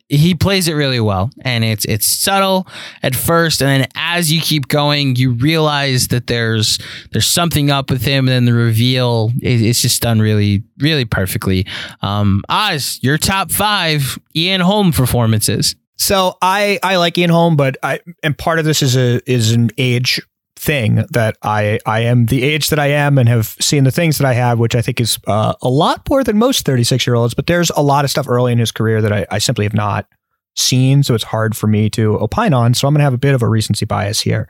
he 0.10 0.36
plays 0.36 0.68
it 0.68 0.74
really 0.74 1.00
well, 1.00 1.30
and 1.42 1.64
it's 1.64 1.86
it's 1.86 2.06
subtle 2.06 2.68
at 3.04 3.16
first, 3.16 3.62
and 3.62 3.70
then 3.70 3.90
as 3.96 4.32
you 4.32 4.42
keep 4.42 4.68
going, 4.68 5.16
you 5.16 5.32
realize 5.32 6.08
that 6.10 6.28
there's 6.28 6.80
there's 7.12 7.28
something 7.28 7.70
up 7.70 7.90
with 7.90 8.04
him, 8.04 8.28
and 8.28 8.30
then 8.30 8.46
the 8.46 8.54
reveal 8.54 9.32
is 9.42 9.62
it's 9.62 9.82
just 9.82 10.02
done 10.02 10.20
really 10.20 10.64
really 10.80 11.06
perfectly. 11.06 11.66
Um, 12.02 12.44
Oz, 12.50 13.00
your 13.02 13.18
top 13.18 13.52
five 13.52 14.18
Ian 14.36 14.62
Holm 14.62 14.92
performances. 14.92 15.76
So 15.98 16.38
I 16.42 16.80
I 16.84 16.98
like 16.98 17.18
Ian 17.18 17.32
Holm, 17.32 17.58
but 17.58 17.76
I 17.84 18.00
and 18.24 18.38
part 18.38 18.60
of 18.60 18.66
this 18.66 18.82
is 18.82 18.96
a 18.96 19.20
is 19.30 19.52
an 19.52 19.72
age 19.78 20.22
thing 20.58 21.06
that 21.12 21.38
I 21.44 21.80
I 21.86 22.02
am 22.02 22.26
the 22.26 22.44
age 22.44 22.70
that 22.70 22.80
I 22.80 22.88
am 22.88 23.18
and 23.18 23.30
have 23.30 23.56
seen 23.60 23.84
the 23.84 23.92
things 23.92 24.18
that 24.18 24.26
I 24.26 24.34
have, 24.34 24.60
which 24.60 24.76
I 24.76 24.82
think 24.82 25.00
is 25.00 25.20
uh, 25.28 25.54
a 25.62 25.70
lot 25.70 26.08
more 26.10 26.24
than 26.24 26.38
most 26.38 26.66
36 26.66 27.06
year 27.06 27.16
olds. 27.16 27.34
But 27.34 27.48
there's 27.48 27.70
a 27.72 27.82
lot 27.82 28.04
of 28.04 28.12
stuff 28.12 28.28
early 28.28 28.52
in 28.52 28.58
his 28.58 28.72
career 28.72 29.02
that 29.02 29.14
I, 29.14 29.26
I 29.32 29.38
simply 29.38 29.66
have 29.66 29.74
not 29.74 30.08
seen, 30.56 31.04
so 31.04 31.14
it's 31.14 31.24
hard 31.24 31.56
for 31.56 31.68
me 31.68 31.90
to 31.92 32.20
opine 32.20 32.54
on. 32.54 32.74
So 32.74 32.88
I'm 32.88 32.94
going 32.94 33.00
to 33.00 33.04
have 33.04 33.14
a 33.14 33.20
bit 33.20 33.36
of 33.36 33.44
a 33.44 33.48
recency 33.48 33.86
bias 33.86 34.20
here. 34.20 34.48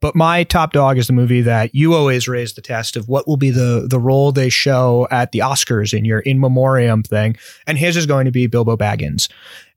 But 0.00 0.14
my 0.14 0.44
top 0.44 0.72
dog 0.72 0.98
is 0.98 1.08
the 1.08 1.12
movie 1.12 1.40
that 1.42 1.74
you 1.74 1.94
always 1.94 2.28
raise 2.28 2.54
the 2.54 2.62
test 2.62 2.96
of 2.96 3.08
what 3.08 3.26
will 3.26 3.36
be 3.36 3.50
the 3.50 3.86
the 3.88 3.98
role 3.98 4.30
they 4.30 4.48
show 4.48 5.08
at 5.10 5.32
the 5.32 5.40
Oscars 5.40 5.96
in 5.96 6.04
your 6.04 6.20
in 6.20 6.38
memoriam 6.38 7.02
thing, 7.02 7.36
and 7.66 7.76
his 7.76 7.96
is 7.96 8.06
going 8.06 8.24
to 8.26 8.30
be 8.30 8.46
Bilbo 8.46 8.76
Baggins, 8.76 9.28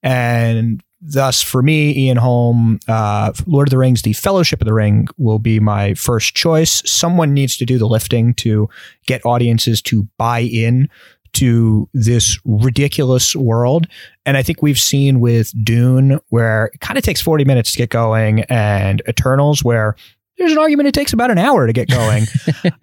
and 0.03 0.84
thus 1.01 1.41
for 1.41 1.61
me 1.63 1.95
ian 1.97 2.17
holm 2.17 2.79
uh, 2.87 3.31
lord 3.47 3.67
of 3.67 3.71
the 3.71 3.77
rings 3.77 4.03
the 4.03 4.13
fellowship 4.13 4.61
of 4.61 4.65
the 4.65 4.73
ring 4.73 5.07
will 5.17 5.39
be 5.39 5.59
my 5.59 5.93
first 5.93 6.35
choice. 6.35 6.81
Someone 6.85 7.33
needs 7.33 7.57
to 7.57 7.65
do 7.65 7.77
the 7.77 7.87
lifting 7.87 8.33
to 8.35 8.69
get 9.05 9.25
audiences 9.25 9.81
to 9.83 10.07
buy 10.17 10.39
in 10.39 10.89
to 11.33 11.89
this 11.93 12.37
ridiculous 12.45 13.35
world. 13.35 13.87
And 14.25 14.37
i 14.37 14.43
think 14.43 14.61
we've 14.61 14.79
seen 14.79 15.19
with 15.19 15.51
dune 15.63 16.19
where 16.29 16.65
it 16.73 16.79
kind 16.81 16.97
of 16.97 17.03
takes 17.03 17.21
40 17.21 17.45
minutes 17.45 17.71
to 17.71 17.77
get 17.77 17.89
going 17.89 18.41
and 18.43 19.01
eternals 19.07 19.63
where 19.63 19.95
there's 20.37 20.51
an 20.51 20.57
argument 20.57 20.87
it 20.87 20.93
takes 20.93 21.13
about 21.13 21.31
an 21.31 21.37
hour 21.37 21.67
to 21.67 21.73
get 21.73 21.89
going. 21.89 22.25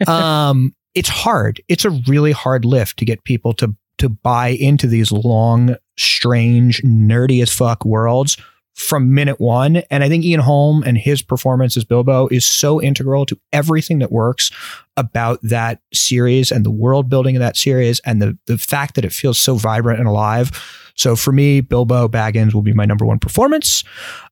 Um, 0.07 0.75
it's 0.95 1.09
hard. 1.09 1.61
It's 1.69 1.85
a 1.85 1.91
really 1.91 2.33
hard 2.33 2.65
lift 2.65 2.99
to 2.99 3.05
get 3.05 3.23
people 3.25 3.53
to 3.55 3.75
to 3.99 4.09
buy 4.09 4.49
into 4.49 4.87
these 4.87 5.13
long, 5.13 5.77
strange, 5.97 6.83
nerdy 6.83 7.43
as 7.43 7.53
fuck 7.53 7.85
worlds 7.85 8.37
from 8.79 9.13
minute 9.13 9.41
one. 9.41 9.79
And 9.91 10.05
I 10.05 10.09
think 10.09 10.25
Ian 10.25 10.41
Holm 10.41 10.85
and 10.85 10.97
his 10.97 11.21
performance 11.21 11.77
as 11.77 11.85
Bilbo 11.85 12.29
is 12.29 12.47
so 12.47 12.81
integral 12.81 13.27
to 13.27 13.39
everything 13.53 13.99
that 13.99 14.13
works 14.13 14.53
about 14.97 15.41
that 15.43 15.81
series 15.93 16.53
and 16.53 16.65
the 16.65 16.71
world 16.71 17.09
building 17.09 17.35
of 17.35 17.41
that 17.41 17.57
series 17.57 17.99
and 18.01 18.23
the, 18.23 18.39
the 18.47 18.57
fact 18.57 18.95
that 18.95 19.05
it 19.05 19.13
feels 19.13 19.39
so 19.39 19.57
vibrant 19.57 19.99
and 19.99 20.09
alive. 20.09 20.53
So 20.95 21.17
for 21.17 21.33
me, 21.33 21.61
Bilbo 21.61 22.07
Baggins 22.07 22.55
will 22.55 22.63
be 22.63 22.73
my 22.73 22.85
number 22.85 23.05
one 23.05 23.19
performance. 23.19 23.83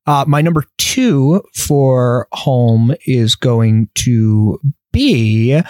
Uh, 0.05 0.23
my 0.25 0.41
number 0.41 0.63
two 0.77 1.43
for 1.53 2.29
Holm 2.31 2.95
is 3.05 3.35
going 3.35 3.89
to 3.95 4.61
be 4.93 5.61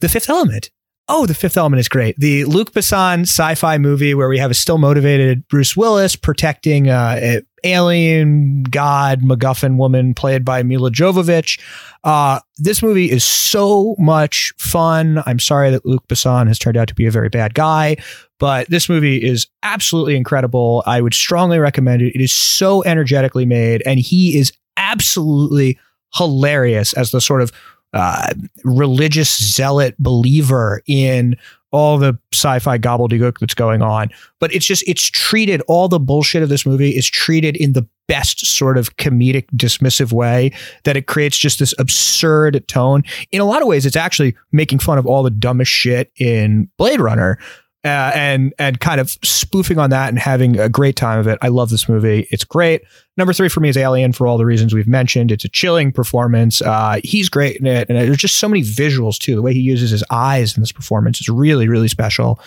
The 0.00 0.08
Fifth 0.08 0.30
Element. 0.30 0.70
Oh, 1.10 1.24
The 1.24 1.34
Fifth 1.34 1.56
Element 1.56 1.80
is 1.80 1.88
great. 1.88 2.16
The 2.18 2.44
Luc 2.44 2.72
Besson 2.72 3.22
sci-fi 3.22 3.78
movie 3.78 4.14
where 4.14 4.28
we 4.28 4.38
have 4.38 4.50
a 4.50 4.54
still 4.54 4.76
motivated 4.76 5.48
Bruce 5.48 5.74
Willis 5.74 6.16
protecting 6.16 6.90
uh, 6.90 7.16
a 7.18 7.42
alien 7.64 8.62
god 8.64 9.22
MacGuffin 9.22 9.78
woman 9.78 10.12
played 10.14 10.44
by 10.44 10.62
Milla 10.62 10.90
Jovovich. 10.90 11.58
Uh, 12.04 12.40
this 12.58 12.82
movie 12.82 13.10
is 13.10 13.24
so 13.24 13.96
much 13.98 14.52
fun. 14.58 15.22
I'm 15.24 15.38
sorry 15.38 15.70
that 15.70 15.86
Luc 15.86 16.06
Besson 16.08 16.46
has 16.46 16.58
turned 16.58 16.76
out 16.76 16.88
to 16.88 16.94
be 16.94 17.06
a 17.06 17.10
very 17.10 17.30
bad 17.30 17.54
guy, 17.54 17.96
but 18.38 18.68
this 18.68 18.88
movie 18.88 19.16
is 19.16 19.46
absolutely 19.62 20.14
incredible. 20.14 20.82
I 20.86 21.00
would 21.00 21.14
strongly 21.14 21.58
recommend 21.58 22.02
it. 22.02 22.14
It 22.14 22.20
is 22.20 22.32
so 22.32 22.84
energetically 22.84 23.46
made, 23.46 23.82
and 23.86 23.98
he 23.98 24.38
is 24.38 24.52
absolutely 24.76 25.78
hilarious 26.14 26.92
as 26.92 27.10
the 27.10 27.20
sort 27.20 27.42
of 27.42 27.50
uh, 27.94 28.32
religious 28.64 29.38
zealot 29.38 29.94
believer 29.98 30.82
in 30.86 31.36
all 31.70 31.98
the 31.98 32.18
sci-fi 32.32 32.78
gobbledygook 32.78 33.38
that's 33.38 33.54
going 33.54 33.82
on. 33.82 34.10
But 34.38 34.54
it's 34.54 34.66
just 34.66 34.84
it's 34.86 35.10
treated 35.10 35.62
all 35.68 35.88
the 35.88 36.00
bullshit 36.00 36.42
of 36.42 36.48
this 36.48 36.64
movie 36.64 36.90
is 36.90 37.08
treated 37.08 37.56
in 37.56 37.72
the 37.72 37.86
best 38.06 38.46
sort 38.46 38.78
of 38.78 38.96
comedic 38.96 39.46
dismissive 39.54 40.12
way 40.12 40.50
that 40.84 40.96
it 40.96 41.06
creates 41.06 41.36
just 41.36 41.58
this 41.58 41.74
absurd 41.78 42.66
tone. 42.68 43.02
In 43.32 43.40
a 43.40 43.44
lot 43.44 43.60
of 43.60 43.68
ways, 43.68 43.84
it's 43.84 43.96
actually 43.96 44.34
making 44.50 44.78
fun 44.78 44.98
of 44.98 45.06
all 45.06 45.22
the 45.22 45.30
dumbest 45.30 45.70
shit 45.70 46.10
in 46.16 46.70
Blade 46.78 47.00
Runner 47.00 47.38
uh, 47.84 48.10
and 48.14 48.52
and 48.58 48.80
kind 48.80 49.00
of 49.00 49.10
spoofing 49.22 49.78
on 49.78 49.90
that 49.90 50.08
and 50.08 50.18
having 50.18 50.58
a 50.58 50.68
great 50.68 50.96
time 50.96 51.18
of 51.18 51.26
it. 51.26 51.38
I 51.42 51.48
love 51.48 51.70
this 51.70 51.88
movie. 51.88 52.26
It's 52.30 52.44
great. 52.44 52.82
Number 53.16 53.32
three 53.32 53.48
for 53.48 53.60
me 53.60 53.68
is 53.68 53.76
Alien 53.76 54.12
for 54.12 54.26
all 54.26 54.38
the 54.38 54.46
reasons 54.46 54.74
we've 54.74 54.88
mentioned. 54.88 55.30
It's 55.30 55.44
a 55.44 55.48
chilling 55.48 55.92
performance. 55.92 56.60
Uh, 56.60 57.00
he's 57.04 57.28
great 57.28 57.56
in 57.56 57.66
it, 57.66 57.88
and 57.88 57.96
there's 57.98 58.16
just 58.16 58.36
so 58.36 58.48
many 58.48 58.62
visuals 58.62 59.18
too. 59.18 59.34
The 59.34 59.42
way 59.42 59.54
he 59.54 59.60
uses 59.60 59.90
his 59.90 60.04
eyes 60.10 60.56
in 60.56 60.60
this 60.60 60.72
performance 60.72 61.20
is 61.20 61.28
really 61.28 61.68
really 61.68 61.88
special. 61.88 62.40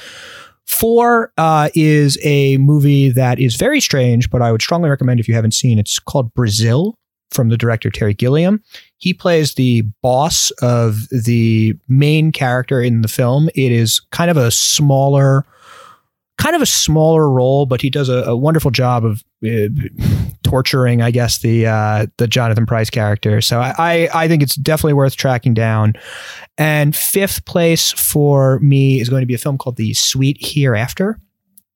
Four 0.68 1.34
uh, 1.38 1.70
is 1.74 2.18
a 2.24 2.58
movie 2.58 3.10
that 3.10 3.40
is 3.40 3.56
very 3.56 3.82
strange, 3.82 4.30
but 4.30 4.42
I 4.42 4.52
would 4.52 4.62
strongly 4.62 4.90
recommend 4.90 5.20
if 5.20 5.28
you 5.28 5.34
haven't 5.34 5.54
seen. 5.54 5.80
It's 5.80 6.00
called 6.00 6.34
Brazil 6.34 6.96
from 7.32 7.50
the 7.50 7.58
director 7.58 7.90
Terry 7.90 8.14
Gilliam. 8.14 8.62
He 9.02 9.16
plays 9.16 9.56
the 9.56 9.82
boss 10.04 10.52
of 10.62 11.10
the 11.10 11.76
main 11.88 12.32
character 12.32 12.80
in 12.80 13.02
the 13.02 13.08
film. 13.08 13.50
It 13.56 13.72
is 13.72 14.00
kind 14.12 14.30
of 14.30 14.38
a 14.38 14.52
smaller, 14.52 15.44
kind 16.38 16.56
of 16.56 16.62
a 16.62 16.68
smaller 16.68 17.28
role, 17.28 17.66
but 17.66 17.82
he 17.82 17.90
does 17.90 18.10
a, 18.10 18.24
a 18.26 18.38
wonderful 18.38 18.70
job 18.70 19.04
of 19.04 19.24
uh, 19.44 19.70
torturing, 20.44 21.02
I 21.02 21.10
guess, 21.10 21.40
the 21.40 21.66
uh, 21.66 22.06
the 22.18 22.28
Jonathan 22.28 22.68
Pryce 22.68 22.92
character. 22.92 23.42
So 23.42 23.60
I, 23.60 23.74
I, 23.80 24.10
I 24.14 24.28
think 24.28 24.44
it's 24.44 24.56
definitely 24.56 24.94
worth 24.94 25.16
tracking 25.16 25.56
down. 25.56 25.94
And 26.60 26.96
fifth 26.96 27.46
place 27.46 27.92
for 27.94 28.60
me 28.60 29.00
is 29.02 29.10
going 29.10 29.22
to 29.22 29.28
be 29.28 29.34
a 29.34 29.40
film 29.40 29.58
called 29.58 29.78
The 29.78 29.96
Sweet 29.96 30.38
Hereafter, 30.40 31.20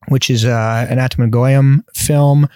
which 0.09 0.29
is 0.29 0.45
uh, 0.45 0.85
an 0.89 0.99
Atom 0.99 1.31
Egoyan 1.31 1.83
film 1.95 2.47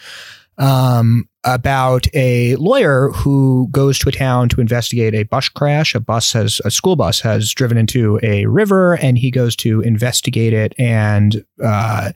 um, 0.59 1.28
about 1.45 2.05
a 2.13 2.55
lawyer 2.57 3.09
who 3.11 3.69
goes 3.71 3.97
to 3.99 4.09
a 4.09 4.11
town 4.11 4.49
to 4.49 4.59
investigate 4.59 5.15
a 5.15 5.23
bus 5.23 5.47
crash. 5.49 5.95
A 5.95 5.99
bus 5.99 6.33
has 6.33 6.59
a 6.65 6.71
school 6.71 6.95
bus 6.95 7.21
has 7.21 7.51
driven 7.53 7.77
into 7.77 8.19
a 8.23 8.45
river, 8.45 8.95
and 8.95 9.17
he 9.17 9.31
goes 9.31 9.55
to 9.57 9.81
investigate 9.81 10.53
it 10.53 10.73
and 10.77 11.45
uh, 11.63 12.11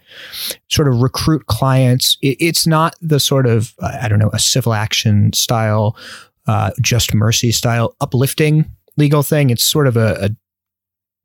sort 0.69 0.87
of 0.87 1.01
recruit 1.01 1.45
clients. 1.45 2.17
It, 2.21 2.37
it's 2.39 2.67
not 2.67 2.95
the 3.01 3.19
sort 3.19 3.45
of 3.45 3.73
I 3.81 4.07
don't 4.07 4.19
know 4.19 4.31
a 4.33 4.39
civil 4.39 4.73
action 4.73 5.31
style, 5.33 5.97
uh, 6.47 6.71
just 6.81 7.13
mercy 7.13 7.51
style 7.51 7.95
uplifting 8.01 8.69
legal 8.97 9.23
thing. 9.23 9.49
It's 9.49 9.65
sort 9.65 9.87
of 9.87 9.97
a, 9.97 10.25
a 10.25 10.29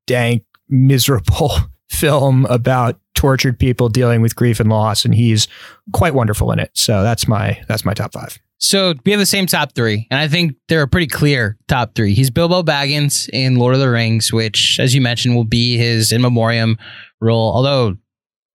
dank, 0.06 0.44
miserable 0.68 1.52
film 1.88 2.46
about 2.46 2.98
tortured 3.18 3.58
people 3.58 3.88
dealing 3.88 4.22
with 4.22 4.36
grief 4.36 4.60
and 4.60 4.70
loss, 4.70 5.04
and 5.04 5.12
he's 5.12 5.48
quite 5.92 6.14
wonderful 6.14 6.52
in 6.52 6.60
it. 6.60 6.70
So 6.72 7.02
that's 7.02 7.26
my 7.26 7.60
that's 7.66 7.84
my 7.84 7.92
top 7.92 8.12
five. 8.12 8.38
So 8.58 8.94
we 9.04 9.10
have 9.10 9.18
the 9.18 9.26
same 9.26 9.46
top 9.46 9.74
three, 9.74 10.06
and 10.08 10.20
I 10.20 10.28
think 10.28 10.54
they're 10.68 10.82
a 10.82 10.88
pretty 10.88 11.08
clear 11.08 11.58
top 11.66 11.96
three. 11.96 12.14
He's 12.14 12.30
Bilbo 12.30 12.62
Baggins 12.62 13.28
in 13.32 13.56
Lord 13.56 13.74
of 13.74 13.80
the 13.80 13.90
Rings, 13.90 14.32
which, 14.32 14.78
as 14.80 14.94
you 14.94 15.00
mentioned, 15.00 15.34
will 15.34 15.44
be 15.44 15.76
his 15.76 16.12
in 16.12 16.22
memoriam 16.22 16.78
role. 17.20 17.52
Although 17.52 17.96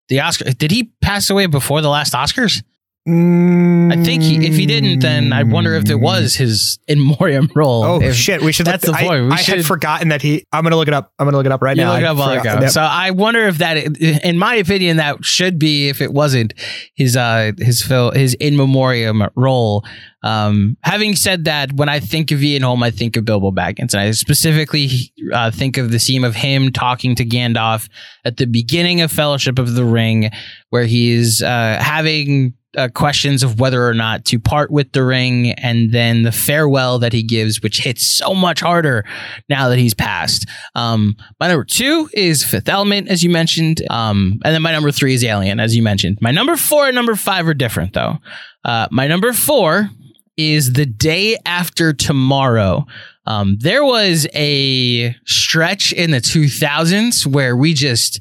the 0.07 0.21
Oscar 0.21 0.45
did 0.53 0.71
he 0.71 0.91
pass 1.01 1.29
away 1.29 1.45
before 1.45 1.81
the 1.81 1.89
last 1.89 2.13
Oscars? 2.13 2.63
I 3.05 4.01
think 4.01 4.23
he, 4.23 4.47
if 4.47 4.55
he 4.55 4.65
didn't, 4.65 4.99
then 4.99 5.33
I 5.33 5.43
wonder 5.43 5.73
if 5.73 5.89
it 5.89 5.95
was 5.99 6.35
his 6.35 6.79
in 6.87 7.05
memoriam 7.05 7.49
role. 7.53 7.83
Oh 7.83 8.01
If- 8.01 8.15
shit! 8.15 8.41
We 8.41 8.53
should. 8.53 8.65
That's 8.65 8.87
look, 8.87 8.95
the 8.97 9.03
point. 9.05 9.21
I, 9.23 9.25
We 9.25 9.31
I 9.31 9.35
should 9.35 9.57
had 9.57 9.65
forgotten 9.65 10.07
that 10.09 10.21
he. 10.21 10.45
I'm 10.53 10.63
gonna 10.63 10.77
look 10.77 10.87
it 10.87 10.93
up. 10.93 11.11
I'm 11.19 11.25
gonna 11.25 11.35
look 11.35 11.45
it 11.45 11.51
up 11.51 11.61
right 11.61 11.75
now. 11.75 11.93
look 11.93 12.03
up 12.03 12.17
I 12.17 12.37
forgot- 12.37 12.61
yep. 12.61 12.71
So 12.71 12.81
I 12.81 13.11
wonder 13.11 13.45
if 13.47 13.57
that, 13.57 13.75
in 13.77 14.37
my 14.37 14.55
opinion, 14.55 14.97
that 14.97 15.25
should 15.25 15.59
be 15.59 15.89
if 15.89 15.99
it 15.99 16.13
wasn't 16.13 16.53
his 16.95 17.17
uh 17.17 17.51
his 17.57 17.81
fil- 17.83 18.11
his 18.11 18.35
in 18.35 18.55
memoriam 18.55 19.23
role. 19.35 19.83
Um, 20.23 20.77
having 20.83 21.17
said 21.17 21.43
that, 21.43 21.73
when 21.73 21.89
I 21.89 21.99
think 21.99 22.31
of 22.31 22.41
Ian 22.41 22.61
Holm, 22.61 22.81
I 22.83 22.91
think 22.91 23.17
of 23.17 23.25
Bilbo 23.25 23.51
Baggins, 23.51 23.91
and 23.93 23.99
I 23.99 24.11
specifically 24.11 25.11
uh, 25.33 25.51
think 25.51 25.75
of 25.75 25.91
the 25.91 25.99
scene 25.99 26.23
of 26.23 26.35
him 26.35 26.71
talking 26.71 27.15
to 27.15 27.25
Gandalf 27.25 27.89
at 28.23 28.37
the 28.37 28.45
beginning 28.45 29.01
of 29.01 29.11
Fellowship 29.11 29.59
of 29.59 29.73
the 29.73 29.83
Ring, 29.83 30.29
where 30.69 30.85
he's 30.85 31.41
uh, 31.43 31.77
having 31.81 32.53
uh, 32.77 32.89
questions 32.93 33.43
of 33.43 33.59
whether 33.59 33.87
or 33.87 33.93
not 33.93 34.25
to 34.25 34.39
part 34.39 34.71
with 34.71 34.91
the 34.91 35.03
ring, 35.03 35.51
and 35.51 35.91
then 35.91 36.23
the 36.23 36.31
farewell 36.31 36.99
that 36.99 37.13
he 37.13 37.23
gives, 37.23 37.61
which 37.61 37.79
hits 37.79 38.05
so 38.07 38.33
much 38.33 38.61
harder 38.61 39.05
now 39.49 39.69
that 39.69 39.77
he's 39.77 39.93
passed. 39.93 40.47
Um, 40.75 41.15
my 41.39 41.47
number 41.47 41.65
two 41.65 42.09
is 42.13 42.43
Fifth 42.43 42.69
Element, 42.69 43.09
as 43.09 43.23
you 43.23 43.29
mentioned, 43.29 43.81
um, 43.89 44.39
and 44.43 44.53
then 44.53 44.61
my 44.61 44.71
number 44.71 44.91
three 44.91 45.13
is 45.13 45.23
Alien, 45.23 45.59
as 45.59 45.75
you 45.75 45.83
mentioned. 45.83 46.17
My 46.21 46.31
number 46.31 46.55
four 46.55 46.87
and 46.87 46.95
number 46.95 47.15
five 47.15 47.47
are 47.47 47.53
different, 47.53 47.93
though. 47.93 48.17
Uh, 48.63 48.87
my 48.91 49.07
number 49.07 49.33
four 49.33 49.89
is 50.37 50.73
the 50.73 50.85
day 50.85 51.37
after 51.45 51.93
tomorrow. 51.93 52.85
Um, 53.25 53.57
there 53.59 53.85
was 53.85 54.27
a 54.33 55.15
stretch 55.25 55.93
in 55.93 56.11
the 56.11 56.17
2000s 56.17 57.25
where 57.25 57.55
we 57.55 57.73
just 57.73 58.19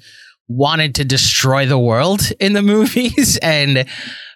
wanted 0.49 0.95
to 0.97 1.05
destroy 1.05 1.67
the 1.67 1.79
world 1.79 2.31
in 2.39 2.53
the 2.53 2.63
movies. 2.63 3.39
And 3.43 3.87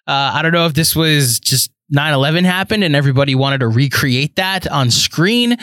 uh, 0.07 0.32
I 0.34 0.42
don't 0.42 0.52
know 0.52 0.66
if 0.66 0.74
this 0.74 0.94
was 0.94 1.40
just 1.40 1.70
9 1.90 2.14
11 2.14 2.44
happened 2.44 2.82
and 2.82 2.96
everybody 2.96 3.36
wanted 3.36 3.59
to 3.59 3.68
recreate 3.68 4.34
that 4.36 4.66
on 4.66 4.90
screen. 4.90 5.57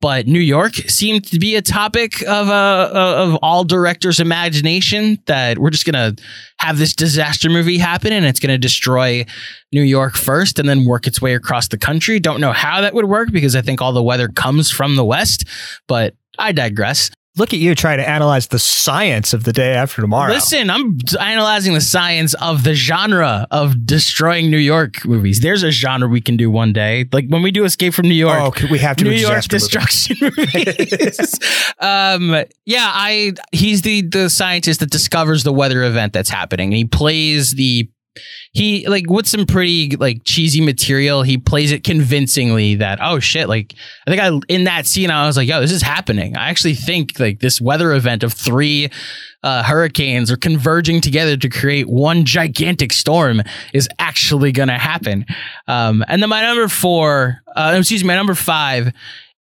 But 0.00 0.26
New 0.26 0.40
York 0.40 0.74
seemed 0.74 1.24
to 1.26 1.38
be 1.38 1.54
a 1.54 1.62
topic 1.62 2.20
of, 2.22 2.48
uh, 2.48 2.90
of 2.92 3.38
all 3.42 3.64
directors' 3.64 4.18
imagination 4.18 5.18
that 5.26 5.58
we're 5.58 5.70
just 5.70 5.84
going 5.84 6.14
to 6.16 6.22
have 6.58 6.78
this 6.78 6.94
disaster 6.94 7.48
movie 7.48 7.78
happen 7.78 8.12
and 8.12 8.24
it's 8.24 8.40
going 8.40 8.52
to 8.52 8.58
destroy 8.58 9.24
New 9.72 9.82
York 9.82 10.16
first 10.16 10.58
and 10.58 10.68
then 10.68 10.84
work 10.84 11.06
its 11.06 11.22
way 11.22 11.34
across 11.34 11.68
the 11.68 11.78
country. 11.78 12.18
Don't 12.18 12.40
know 12.40 12.52
how 12.52 12.80
that 12.80 12.94
would 12.94 13.06
work 13.06 13.30
because 13.30 13.54
I 13.54 13.62
think 13.62 13.80
all 13.80 13.92
the 13.92 14.02
weather 14.02 14.28
comes 14.28 14.70
from 14.70 14.96
the 14.96 15.04
West, 15.04 15.44
but 15.86 16.14
I 16.38 16.52
digress. 16.52 17.10
Look 17.38 17.54
at 17.54 17.60
you 17.60 17.74
trying 17.74 17.98
to 17.98 18.08
analyze 18.08 18.48
the 18.48 18.58
science 18.58 19.32
of 19.32 19.44
the 19.44 19.52
day 19.52 19.74
after 19.74 20.02
tomorrow. 20.02 20.32
Listen, 20.32 20.70
I'm 20.70 20.98
analyzing 21.20 21.74
the 21.74 21.80
science 21.80 22.34
of 22.34 22.64
the 22.64 22.74
genre 22.74 23.46
of 23.50 23.86
destroying 23.86 24.50
New 24.50 24.58
York 24.58 25.04
movies. 25.04 25.40
There's 25.40 25.62
a 25.62 25.70
genre 25.70 26.08
we 26.08 26.20
can 26.20 26.36
do 26.36 26.50
one 26.50 26.72
day. 26.72 27.08
Like 27.12 27.26
when 27.28 27.42
we 27.42 27.50
do 27.52 27.64
Escape 27.64 27.94
from 27.94 28.08
New 28.08 28.14
York. 28.14 28.62
Oh, 28.62 28.66
we 28.70 28.78
have 28.80 28.96
to 28.96 29.04
New 29.04 29.10
York 29.12 29.44
destruction 29.44 30.16
movies. 30.20 31.38
um, 31.78 32.44
yeah, 32.66 32.90
I 32.92 33.34
he's 33.52 33.82
the 33.82 34.02
the 34.02 34.28
scientist 34.28 34.80
that 34.80 34.90
discovers 34.90 35.44
the 35.44 35.52
weather 35.52 35.84
event 35.84 36.12
that's 36.12 36.30
happening. 36.30 36.72
He 36.72 36.84
plays 36.84 37.52
the 37.52 37.88
he 38.52 38.86
like 38.88 39.08
with 39.08 39.26
some 39.26 39.46
pretty 39.46 39.96
like 39.96 40.22
cheesy 40.24 40.60
material 40.60 41.22
he 41.22 41.38
plays 41.38 41.72
it 41.72 41.84
convincingly 41.84 42.74
that 42.74 42.98
oh 43.02 43.18
shit 43.20 43.48
like 43.48 43.74
i 44.06 44.10
think 44.10 44.22
i 44.22 44.52
in 44.52 44.64
that 44.64 44.86
scene 44.86 45.10
i 45.10 45.26
was 45.26 45.36
like 45.36 45.48
yo 45.48 45.60
this 45.60 45.72
is 45.72 45.82
happening. 45.82 46.36
I 46.36 46.50
actually 46.50 46.74
think 46.74 47.18
like 47.18 47.40
this 47.40 47.60
weather 47.60 47.92
event 47.92 48.22
of 48.22 48.32
three 48.32 48.90
uh, 49.42 49.62
hurricanes 49.62 50.30
are 50.30 50.36
converging 50.36 51.00
together 51.00 51.36
to 51.36 51.48
create 51.48 51.88
one 51.88 52.24
gigantic 52.24 52.92
storm 52.92 53.42
is 53.72 53.88
actually 53.98 54.52
gonna 54.52 54.78
happen. 54.78 55.24
Um, 55.66 56.04
and 56.08 56.22
then 56.22 56.28
my 56.28 56.42
number 56.42 56.68
four 56.68 57.42
uh, 57.54 57.74
excuse 57.76 58.02
me 58.02 58.08
my 58.08 58.16
number 58.16 58.34
five 58.34 58.92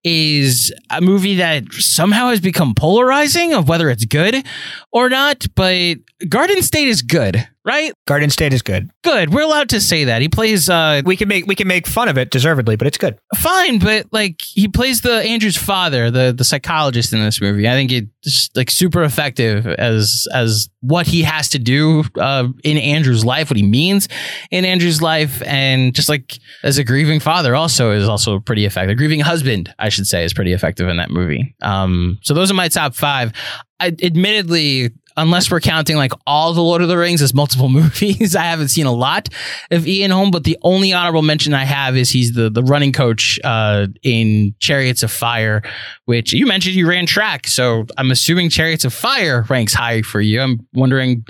is 0.04 0.72
a 0.90 1.00
movie 1.00 1.36
that 1.36 1.64
somehow 1.72 2.28
has 2.28 2.40
become 2.40 2.74
polarizing 2.74 3.52
of 3.52 3.68
whether 3.68 3.90
it's 3.90 4.04
good 4.04 4.46
or 4.92 5.08
not, 5.08 5.46
but 5.56 5.96
Garden 6.28 6.62
State 6.62 6.86
is 6.86 7.02
good, 7.02 7.46
right? 7.66 7.92
Garden 8.06 8.30
State 8.30 8.52
is 8.52 8.62
good. 8.62 8.88
Good. 9.02 9.34
We're 9.34 9.42
allowed 9.42 9.68
to 9.70 9.80
say 9.80 10.04
that. 10.04 10.22
He 10.22 10.28
plays 10.28 10.70
uh 10.70 11.02
We 11.04 11.16
can 11.16 11.28
make 11.28 11.46
we 11.46 11.54
can 11.54 11.68
make 11.68 11.86
fun 11.86 12.08
of 12.08 12.16
it 12.16 12.30
deservedly, 12.30 12.76
but 12.76 12.86
it's 12.86 12.96
good. 12.98 13.18
fine, 13.34 13.78
but 13.78 14.06
like 14.12 14.40
he 14.40 14.68
plays 14.68 15.00
the 15.02 15.20
Andrew's 15.22 15.56
father, 15.56 16.10
the 16.10 16.32
the 16.36 16.44
psychologist 16.44 17.12
in 17.12 17.20
this 17.20 17.40
movie. 17.40 17.68
I 17.68 17.72
think 17.72 17.92
it's 17.92 18.50
like 18.54 18.70
super 18.70 19.02
effective 19.02 19.66
as 19.66 20.26
as 20.32 20.68
what 20.80 21.06
he 21.08 21.22
has 21.22 21.48
to 21.48 21.58
do 21.58 22.04
uh, 22.20 22.46
in 22.62 22.76
Andrew's 22.76 23.24
life, 23.24 23.50
what 23.50 23.56
he 23.56 23.62
means 23.64 24.08
in 24.52 24.64
Andrew's 24.64 25.02
life, 25.02 25.42
and 25.44 25.92
just 25.94 26.08
like 26.08 26.38
as 26.62 26.78
a 26.78 26.84
grieving 26.84 27.18
father, 27.18 27.56
also 27.56 27.90
is 27.90 28.08
also 28.08 28.38
pretty 28.38 28.64
effective. 28.64 28.90
A 28.90 28.94
grieving 28.94 29.18
husband, 29.20 29.74
I 29.80 29.88
should 29.88 30.06
say, 30.06 30.24
is 30.24 30.32
pretty 30.32 30.52
effective 30.52 30.88
in 30.88 30.96
that 30.98 31.10
movie. 31.10 31.56
Um, 31.60 32.18
so 32.22 32.34
those 32.34 32.50
are 32.52 32.54
my 32.54 32.68
top 32.68 32.94
five. 32.94 33.32
I, 33.80 33.88
admittedly, 34.02 34.90
unless 35.16 35.50
we're 35.50 35.60
counting 35.60 35.96
like 35.96 36.12
all 36.26 36.52
the 36.52 36.62
Lord 36.62 36.82
of 36.82 36.88
the 36.88 36.96
Rings 36.96 37.22
as 37.22 37.34
multiple 37.34 37.68
movies, 37.70 38.36
I 38.36 38.44
haven't 38.44 38.68
seen 38.68 38.86
a 38.86 38.92
lot 38.92 39.28
of 39.70 39.86
Ian 39.86 40.10
Holm. 40.10 40.30
But 40.30 40.44
the 40.44 40.58
only 40.62 40.92
honorable 40.92 41.22
mention 41.22 41.54
I 41.54 41.64
have 41.64 41.96
is 41.96 42.10
he's 42.10 42.32
the 42.32 42.50
the 42.50 42.62
running 42.62 42.92
coach 42.92 43.38
uh, 43.44 43.86
in 44.02 44.54
Chariots 44.58 45.02
of 45.02 45.10
Fire, 45.10 45.62
which 46.04 46.32
you 46.32 46.46
mentioned 46.46 46.74
you 46.74 46.88
ran 46.88 47.06
track, 47.06 47.46
so 47.46 47.86
I'm 47.96 48.10
assuming 48.10 48.50
Chariots 48.50 48.84
of 48.84 48.92
Fire 48.92 49.44
ranks 49.48 49.74
high 49.74 50.02
for 50.02 50.20
you. 50.20 50.40
I'm 50.40 50.66
wondering 50.74 51.24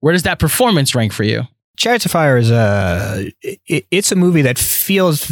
where 0.00 0.12
does 0.12 0.22
that 0.22 0.38
performance 0.38 0.94
rank 0.94 1.12
for 1.12 1.24
you? 1.24 1.42
Chariots 1.76 2.04
of 2.04 2.12
Fire 2.12 2.36
is 2.36 2.50
a 2.50 3.32
it, 3.42 3.86
it's 3.90 4.12
a 4.12 4.16
movie 4.16 4.42
that 4.42 4.58
feels 4.58 5.24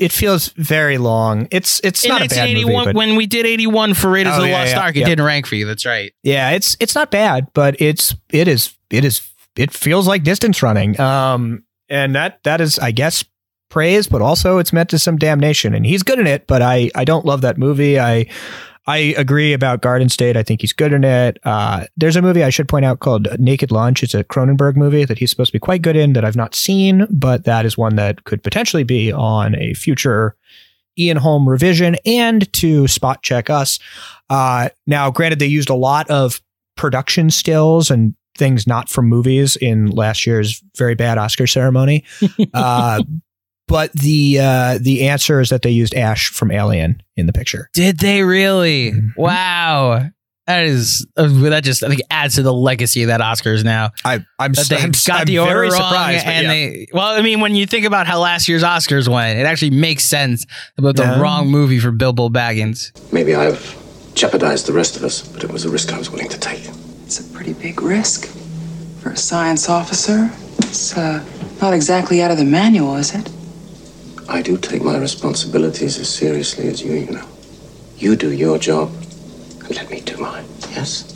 it 0.00 0.12
feels 0.12 0.48
very 0.56 0.98
long. 0.98 1.48
It's 1.50 1.80
it's 1.84 2.04
in 2.04 2.08
not 2.10 2.22
a 2.22 2.28
bad 2.28 2.54
movie, 2.54 2.72
but 2.72 2.94
when 2.94 3.16
we 3.16 3.26
did 3.26 3.46
81 3.46 3.94
for 3.94 4.10
Raiders 4.10 4.34
Oh, 4.34 4.36
of 4.36 4.42
the 4.42 4.48
yeah, 4.48 4.58
Lost 4.60 4.72
yeah, 4.72 4.80
Ark, 4.80 4.96
it 4.96 5.00
yeah. 5.00 5.06
didn't 5.06 5.24
rank 5.24 5.46
for 5.46 5.54
you. 5.54 5.66
That's 5.66 5.84
right. 5.86 6.12
yeah, 6.22 6.50
it's 6.50 6.76
it's 6.80 6.94
not 6.94 7.10
bad, 7.10 7.48
but 7.54 7.80
it's 7.80 8.14
it 8.30 8.48
is 8.48 8.74
it 8.90 9.04
is 9.04 9.26
it 9.56 9.72
feels 9.72 10.06
like 10.06 10.22
distance 10.22 10.62
running. 10.62 10.98
Um, 11.00 11.64
and 11.88 12.14
that 12.14 12.42
that 12.44 12.60
is 12.60 12.78
I 12.78 12.90
guess 12.90 13.24
praise, 13.70 14.06
but 14.06 14.22
also 14.22 14.58
it's 14.58 14.72
meant 14.72 14.90
to 14.90 14.98
some 14.98 15.16
damnation, 15.18 15.74
and 15.74 15.84
he's 15.84 16.02
good 16.02 16.18
in 16.18 16.26
it. 16.26 16.46
But 16.46 16.62
I 16.62 16.90
I 16.94 17.04
don't 17.04 17.24
love 17.26 17.40
that 17.42 17.58
movie. 17.58 17.98
I 18.00 18.26
I 18.88 19.14
agree 19.18 19.52
about 19.52 19.82
Garden 19.82 20.08
State. 20.08 20.34
I 20.34 20.42
think 20.42 20.62
he's 20.62 20.72
good 20.72 20.94
in 20.94 21.04
it. 21.04 21.38
Uh, 21.44 21.84
there's 21.98 22.16
a 22.16 22.22
movie 22.22 22.42
I 22.42 22.48
should 22.48 22.68
point 22.68 22.86
out 22.86 23.00
called 23.00 23.28
Naked 23.38 23.70
Lunch. 23.70 24.02
It's 24.02 24.14
a 24.14 24.24
Cronenberg 24.24 24.76
movie 24.76 25.04
that 25.04 25.18
he's 25.18 25.28
supposed 25.28 25.48
to 25.48 25.52
be 25.52 25.58
quite 25.58 25.82
good 25.82 25.94
in 25.94 26.14
that 26.14 26.24
I've 26.24 26.36
not 26.36 26.54
seen, 26.54 27.06
but 27.10 27.44
that 27.44 27.66
is 27.66 27.76
one 27.76 27.96
that 27.96 28.24
could 28.24 28.42
potentially 28.42 28.84
be 28.84 29.12
on 29.12 29.54
a 29.56 29.74
future 29.74 30.36
Ian 30.98 31.18
Holm 31.18 31.46
revision 31.46 31.96
and 32.06 32.50
to 32.54 32.88
spot 32.88 33.22
check 33.22 33.50
us. 33.50 33.78
Uh, 34.30 34.70
now, 34.86 35.10
granted, 35.10 35.38
they 35.38 35.46
used 35.46 35.68
a 35.68 35.74
lot 35.74 36.08
of 36.08 36.40
production 36.74 37.28
stills 37.28 37.90
and 37.90 38.14
things 38.38 38.66
not 38.66 38.88
from 38.88 39.06
movies 39.06 39.56
in 39.56 39.90
last 39.90 40.26
year's 40.26 40.62
very 40.78 40.94
bad 40.94 41.18
Oscar 41.18 41.46
ceremony. 41.46 42.04
uh, 42.54 43.02
but 43.68 43.92
the 43.92 44.38
uh, 44.40 44.78
the 44.80 45.06
answer 45.08 45.40
is 45.40 45.50
that 45.50 45.62
they 45.62 45.70
used 45.70 45.94
Ash 45.94 46.28
from 46.30 46.50
Alien 46.50 47.00
in 47.16 47.26
the 47.26 47.32
picture. 47.32 47.70
Did 47.74 47.98
they 48.00 48.22
really? 48.24 48.92
Mm-hmm. 48.92 49.20
Wow. 49.20 50.08
That 50.46 50.64
is 50.64 51.06
uh, 51.18 51.28
that 51.50 51.62
just 51.62 51.84
I 51.84 51.88
think 51.88 52.00
adds 52.10 52.36
to 52.36 52.42
the 52.42 52.54
legacy 52.54 53.02
of 53.02 53.08
that 53.08 53.20
Oscars 53.20 53.64
now. 53.64 53.90
I, 54.02 54.24
I'm, 54.38 54.54
That 54.54 54.66
they 54.70 54.76
I'm, 54.78 54.92
got 55.06 55.20
I'm 55.20 55.26
the 55.26 55.40
order 55.40 55.52
very 55.52 55.68
wrong, 55.68 55.82
surprised. 55.82 56.24
but 56.24 56.32
and 56.32 56.42
yeah. 56.44 56.48
they 56.48 56.86
well, 56.94 57.06
I 57.18 57.20
mean, 57.20 57.40
when 57.40 57.54
you 57.54 57.66
think 57.66 57.84
about 57.84 58.06
how 58.06 58.18
last 58.18 58.48
year's 58.48 58.62
Oscars 58.64 59.08
went, 59.08 59.38
it 59.38 59.42
actually 59.42 59.70
makes 59.72 60.04
sense 60.04 60.46
about 60.78 60.96
the 60.96 61.02
Yeah. 61.02 61.20
wrong 61.20 61.48
movie 61.48 61.78
for 61.78 61.90
Bilbo 61.90 62.30
Baggins. 62.30 62.92
Maybe 63.12 63.34
I've 63.34 63.76
jeopardized 64.14 64.64
the 64.66 64.72
rest 64.72 64.96
of 64.96 65.04
us, 65.04 65.20
but 65.20 65.44
it 65.44 65.52
was 65.52 65.66
a 65.66 65.68
risk 65.70 65.92
I 65.92 65.98
was 65.98 66.10
willing 66.10 66.30
to 66.30 66.40
take. 66.40 66.64
It's 67.04 67.20
a 67.20 67.24
pretty 67.34 67.52
big 67.52 67.82
risk 67.82 68.26
for 69.02 69.10
a 69.10 69.16
science 69.18 69.68
officer. 69.68 70.30
It's 70.60 70.96
uh, 70.96 71.22
not 71.60 71.74
exactly 71.74 72.22
out 72.22 72.30
of 72.30 72.38
the 72.38 72.44
manual, 72.46 72.96
is 72.96 73.14
it? 73.14 73.28
I 74.28 74.42
do 74.42 74.58
take 74.58 74.82
my 74.82 74.98
responsibilities 74.98 75.98
as 75.98 76.08
seriously 76.08 76.68
as 76.68 76.82
you, 76.82 76.92
you 76.92 77.10
know. 77.10 77.26
You 77.96 78.14
do 78.14 78.30
your 78.30 78.58
job, 78.58 78.92
and 79.60 79.74
let 79.74 79.90
me 79.90 80.00
do 80.02 80.18
mine, 80.18 80.44
yes? 80.70 81.14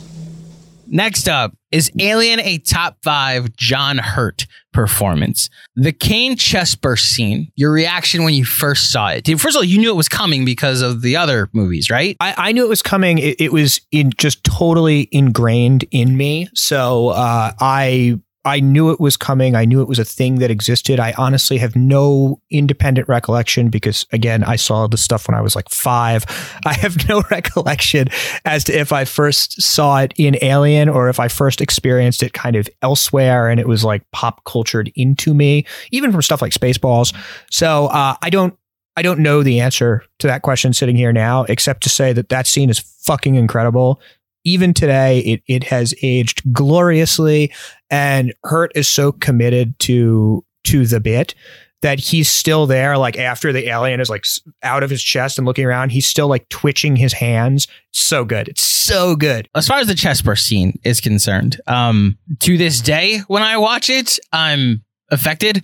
Next 0.87 1.27
up 1.27 1.55
is 1.71 1.91
Alien 1.99 2.39
a 2.39 2.57
top 2.57 2.97
five 3.03 3.55
John 3.55 3.97
Hurt 3.97 4.45
performance. 4.73 5.49
The 5.75 5.91
Kane 5.91 6.35
chest 6.35 6.81
burst 6.81 7.05
scene. 7.05 7.51
Your 7.55 7.71
reaction 7.71 8.23
when 8.23 8.33
you 8.33 8.45
first 8.45 8.91
saw 8.91 9.07
it. 9.09 9.23
Dude, 9.23 9.39
First 9.39 9.55
of 9.55 9.61
all, 9.61 9.63
you 9.63 9.77
knew 9.77 9.91
it 9.91 9.95
was 9.95 10.09
coming 10.09 10.43
because 10.43 10.81
of 10.81 11.01
the 11.01 11.15
other 11.15 11.49
movies, 11.53 11.89
right? 11.89 12.17
I, 12.19 12.33
I 12.37 12.51
knew 12.51 12.65
it 12.65 12.69
was 12.69 12.81
coming. 12.81 13.17
It, 13.19 13.39
it 13.39 13.51
was 13.51 13.79
in 13.91 14.11
just 14.17 14.43
totally 14.43 15.07
ingrained 15.11 15.85
in 15.91 16.17
me. 16.17 16.47
So 16.53 17.09
uh, 17.09 17.53
I 17.59 18.19
I 18.45 18.59
knew 18.59 18.91
it 18.91 18.99
was 18.99 19.15
coming. 19.15 19.55
I 19.55 19.65
knew 19.65 19.81
it 19.81 19.87
was 19.87 19.99
a 19.99 20.05
thing 20.05 20.39
that 20.39 20.51
existed. 20.51 20.99
I 20.99 21.13
honestly 21.17 21.57
have 21.59 21.75
no 21.75 22.41
independent 22.49 23.07
recollection 23.07 23.69
because 23.69 24.05
again, 24.11 24.43
I 24.43 24.57
saw 24.57 24.87
the 24.87 24.97
stuff 24.97 25.27
when 25.27 25.35
I 25.35 25.41
was 25.41 25.55
like 25.55 25.69
five. 25.69 26.25
I 26.65 26.73
have 26.73 27.07
no 27.07 27.23
recollection 27.31 28.09
as 28.45 28.65
to 28.65 28.77
if 28.77 28.91
I 28.91 29.05
first 29.05 29.61
saw 29.61 29.99
it 29.99 30.13
in 30.17 30.37
Alien 30.41 30.89
or 30.89 31.09
if 31.09 31.19
I 31.19 31.29
first 31.29 31.61
experienced 31.61 32.21
it 32.21 32.33
kind 32.33 32.55
of 32.55 32.67
elsewhere 32.81 33.47
and 33.47 33.59
it 33.59 33.67
was 33.67 33.85
like 33.85 34.09
pop 34.11 34.43
cultured 34.43 34.91
into 34.95 35.33
me, 35.33 35.65
even 35.91 36.11
from 36.11 36.21
stuff 36.21 36.41
like 36.41 36.51
Spaceballs. 36.51 37.15
So 37.49 37.87
uh, 37.87 38.15
I 38.21 38.29
don't 38.29 38.57
I 38.95 39.01
don't 39.01 39.19
know 39.19 39.41
the 39.41 39.59
answer 39.59 40.03
to 40.19 40.27
that 40.27 40.43
question 40.43 40.71
sitting 40.73 40.95
here 40.95 41.11
now, 41.11 41.45
except 41.45 41.81
to 41.83 41.89
say 41.89 42.13
that 42.13 42.29
that 42.29 42.45
scene 42.45 42.69
is 42.69 42.79
fucking 42.79 43.35
incredible. 43.35 43.99
Even 44.43 44.73
today, 44.73 45.19
it 45.19 45.43
it 45.47 45.63
has 45.65 45.93
aged 46.01 46.41
gloriously, 46.51 47.51
and 47.89 48.33
Hurt 48.43 48.71
is 48.75 48.87
so 48.87 49.11
committed 49.11 49.77
to 49.79 50.43
to 50.65 50.85
the 50.85 50.99
bit 50.99 51.35
that 51.83 51.99
he's 51.99 52.29
still 52.29 52.65
there. 52.65 52.97
Like 52.97 53.17
after 53.17 53.53
the 53.53 53.67
alien 53.67 53.99
is 53.99 54.09
like 54.09 54.25
out 54.63 54.83
of 54.83 54.89
his 54.89 55.03
chest 55.03 55.37
and 55.37 55.45
looking 55.45 55.65
around, 55.65 55.91
he's 55.91 56.07
still 56.07 56.27
like 56.27 56.49
twitching 56.49 56.95
his 56.95 57.13
hands. 57.13 57.67
So 57.91 58.25
good. 58.25 58.47
It's 58.47 58.63
so 58.63 59.15
good. 59.15 59.47
as 59.53 59.67
far 59.67 59.77
as 59.77 59.87
the 59.87 59.95
chest 59.95 60.25
burst 60.25 60.47
scene 60.47 60.79
is 60.83 60.99
concerned, 60.99 61.61
um, 61.67 62.17
to 62.39 62.57
this 62.57 62.81
day, 62.81 63.19
when 63.27 63.43
I 63.43 63.57
watch 63.57 63.89
it, 63.89 64.17
I'm 64.31 64.83
affected. 65.11 65.63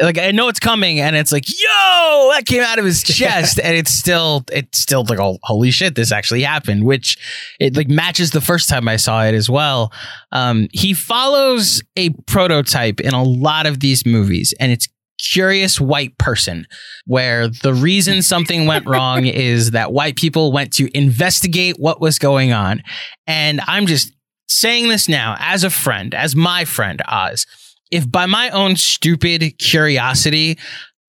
Like 0.00 0.18
I 0.18 0.30
know 0.30 0.48
it's 0.48 0.60
coming, 0.60 1.00
and 1.00 1.14
it's 1.16 1.32
like, 1.32 1.48
yo, 1.48 2.30
that 2.32 2.44
came 2.46 2.62
out 2.62 2.78
of 2.78 2.84
his 2.84 3.02
chest, 3.04 3.60
and 3.62 3.76
it's 3.76 3.92
still, 3.92 4.44
it's 4.52 4.78
still 4.78 5.04
like, 5.08 5.18
oh, 5.18 5.38
holy 5.42 5.70
shit, 5.70 5.94
this 5.94 6.12
actually 6.12 6.42
happened. 6.42 6.84
Which 6.84 7.18
it 7.58 7.76
like 7.76 7.88
matches 7.88 8.30
the 8.30 8.40
first 8.40 8.68
time 8.68 8.88
I 8.88 8.96
saw 8.96 9.24
it 9.24 9.34
as 9.34 9.50
well. 9.50 9.92
Um, 10.32 10.68
he 10.72 10.94
follows 10.94 11.82
a 11.96 12.10
prototype 12.26 13.00
in 13.00 13.14
a 13.14 13.22
lot 13.22 13.66
of 13.66 13.80
these 13.80 14.06
movies, 14.06 14.54
and 14.58 14.72
it's 14.72 14.88
curious 15.20 15.80
white 15.80 16.16
person 16.18 16.66
where 17.06 17.48
the 17.48 17.74
reason 17.74 18.22
something 18.22 18.66
went 18.66 18.86
wrong 18.86 19.26
is 19.26 19.72
that 19.72 19.92
white 19.92 20.16
people 20.16 20.52
went 20.52 20.72
to 20.72 20.88
investigate 20.96 21.76
what 21.78 22.00
was 22.00 22.18
going 22.18 22.52
on 22.52 22.82
and 23.26 23.60
i'm 23.66 23.86
just 23.86 24.12
saying 24.48 24.88
this 24.88 25.08
now 25.08 25.36
as 25.38 25.62
a 25.62 25.70
friend 25.70 26.14
as 26.14 26.34
my 26.34 26.64
friend 26.64 27.02
oz 27.06 27.46
if 27.90 28.10
by 28.10 28.26
my 28.26 28.50
own 28.50 28.76
stupid 28.76 29.58
curiosity 29.58 30.58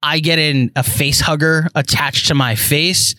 i 0.03 0.19
get 0.19 0.39
in 0.39 0.71
a 0.75 0.83
face 0.83 1.19
hugger 1.19 1.67
attached 1.75 2.27
to 2.27 2.35
my 2.35 2.55
face 2.55 3.15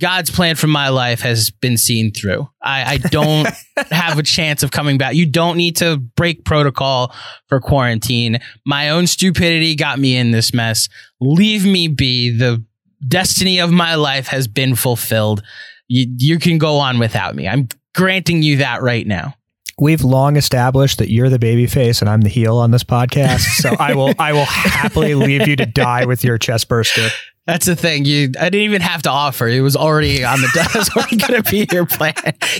God's 0.00 0.30
plan 0.30 0.56
for 0.56 0.66
my 0.66 0.88
life 0.88 1.20
has 1.20 1.50
been 1.50 1.76
seen 1.76 2.10
through. 2.10 2.48
I, 2.62 2.94
I 2.94 2.96
don't 2.96 3.46
have 3.90 4.18
a 4.18 4.22
chance 4.22 4.62
of 4.62 4.70
coming 4.70 4.96
back. 4.96 5.14
You 5.14 5.26
don't 5.26 5.58
need 5.58 5.76
to 5.76 5.98
break 5.98 6.44
protocol 6.44 7.14
for 7.48 7.60
quarantine. 7.60 8.38
My 8.64 8.88
own 8.88 9.06
stupidity 9.06 9.76
got 9.76 9.98
me 9.98 10.16
in 10.16 10.30
this 10.30 10.54
mess. 10.54 10.88
Leave 11.20 11.66
me 11.66 11.86
be. 11.86 12.30
The 12.30 12.64
destiny 13.06 13.60
of 13.60 13.70
my 13.70 13.94
life 13.94 14.28
has 14.28 14.48
been 14.48 14.74
fulfilled. 14.74 15.42
You, 15.86 16.06
you 16.16 16.38
can 16.38 16.56
go 16.56 16.78
on 16.78 16.98
without 16.98 17.36
me. 17.36 17.46
I'm 17.46 17.68
granting 17.94 18.42
you 18.42 18.56
that 18.56 18.80
right 18.80 19.06
now. 19.06 19.34
We've 19.80 20.02
long 20.02 20.36
established 20.36 20.98
that 20.98 21.10
you're 21.10 21.30
the 21.30 21.38
baby 21.38 21.66
face 21.66 22.00
and 22.02 22.08
I'm 22.10 22.20
the 22.20 22.28
heel 22.28 22.58
on 22.58 22.70
this 22.70 22.84
podcast. 22.84 23.40
So 23.62 23.70
I 23.78 23.94
will 23.94 24.12
I 24.18 24.32
will 24.32 24.44
happily 24.44 25.14
leave 25.14 25.48
you 25.48 25.56
to 25.56 25.66
die 25.66 26.04
with 26.04 26.22
your 26.22 26.38
chest 26.38 26.68
burster. 26.68 27.08
That's 27.46 27.66
the 27.66 27.74
thing. 27.74 28.04
You, 28.04 28.30
I 28.38 28.44
didn't 28.50 28.66
even 28.66 28.82
have 28.82 29.02
to 29.02 29.10
offer. 29.10 29.48
It 29.48 29.62
was 29.62 29.74
already 29.74 30.22
on 30.22 30.40
the. 30.40 30.48
Desk. 30.54 30.74
Was 30.76 30.90
already 30.90 31.16
going 31.16 31.42
to 31.42 31.50
be 31.50 31.66
your 31.72 31.84
plan. 31.86 32.12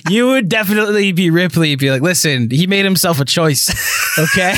You 0.09 0.29
would 0.29 0.49
definitely 0.49 1.13
be 1.13 1.31
Ripley. 1.31 1.77
Be 1.77 1.91
like, 1.93 2.03
listen, 2.03 2.51
he 2.51 2.67
made 2.67 2.85
himself 2.85 3.21
a 3.21 3.25
choice. 3.25 3.69
Okay. 4.19 4.57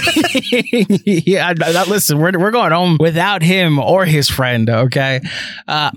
yeah. 1.05 1.49
I- 1.49 1.55
I- 1.63 1.85
listen, 1.85 2.19
we're 2.19 2.39
we're 2.39 2.53
going 2.53 2.73
home 2.73 2.97
without 2.99 3.43
him 3.43 3.79
or 3.79 4.07
his 4.07 4.27
friend. 4.31 4.71
Okay. 4.71 5.21
Uh, 5.69 5.91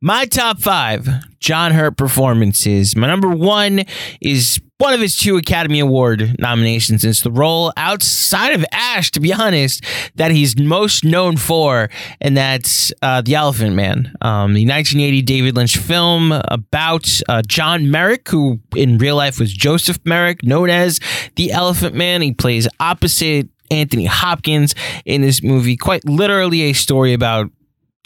my 0.00 0.26
top 0.26 0.60
five 0.60 1.08
John 1.40 1.72
Hurt 1.72 1.96
performances. 1.96 2.96
My 2.96 3.06
number 3.06 3.28
one 3.28 3.84
is 4.20 4.60
one 4.78 4.94
of 4.94 5.00
his 5.00 5.16
two 5.16 5.36
Academy 5.36 5.80
Award 5.80 6.36
nominations. 6.38 7.04
It's 7.04 7.22
the 7.22 7.32
role 7.32 7.72
outside 7.76 8.52
of 8.52 8.64
Ash, 8.70 9.10
to 9.12 9.20
be 9.20 9.32
honest, 9.32 9.84
that 10.14 10.30
he's 10.30 10.56
most 10.56 11.04
known 11.04 11.36
for, 11.36 11.90
and 12.20 12.36
that's 12.36 12.92
uh, 13.02 13.22
The 13.22 13.34
Elephant 13.34 13.74
Man, 13.74 14.14
um, 14.20 14.54
the 14.54 14.66
1980 14.66 15.22
David 15.22 15.56
Lynch 15.56 15.76
film 15.76 16.32
about 16.32 17.20
uh, 17.28 17.42
John 17.46 17.90
Merrick, 17.90 18.28
who 18.28 18.60
in 18.76 18.98
real 18.98 19.16
life 19.16 19.40
was 19.40 19.52
Joseph 19.52 19.98
Merrick, 20.04 20.44
known 20.44 20.70
as 20.70 21.00
the 21.34 21.50
Elephant 21.50 21.96
Man. 21.96 22.22
He 22.22 22.32
plays 22.32 22.68
opposite 22.78 23.48
Anthony 23.70 24.06
Hopkins 24.06 24.74
in 25.04 25.22
this 25.22 25.42
movie. 25.42 25.76
Quite 25.76 26.04
literally 26.04 26.62
a 26.62 26.72
story 26.72 27.12
about 27.12 27.50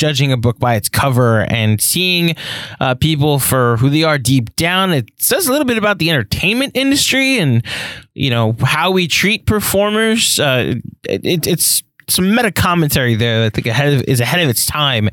judging 0.03 0.33
a 0.33 0.37
book 0.37 0.59
by 0.59 0.75
its 0.75 0.89
cover 0.89 1.43
and 1.43 1.81
seeing 1.81 2.35
uh, 2.81 2.93
people 2.97 3.39
for 3.39 3.77
who 3.77 3.89
they 3.89 4.03
are 4.03 4.19
deep 4.19 4.57
down. 4.57 4.93
It 4.93 5.09
says 5.19 5.47
a 5.47 5.53
little 5.53 5.65
bit 5.65 5.79
about 5.79 6.01
the 6.01 6.11
entertainment 6.11 6.77
industry 6.77 7.39
and 7.39 7.65
you 8.13 8.29
know 8.29 8.57
how 8.65 8.91
we 8.91 9.07
treat 9.07 9.47
performers. 9.47 10.41
Uh, 10.41 10.75
it, 11.05 11.47
it's 11.47 11.85
some 12.09 12.35
meta 12.35 12.51
commentary 12.51 13.15
there 13.15 13.43
that 13.43 13.47
I 13.47 13.51
think 13.51 13.69
ahead 13.69 13.95
of, 13.95 14.03
is 14.09 14.19
ahead 14.19 14.41
of 14.41 14.49
its 14.49 14.67
time 14.67 15.09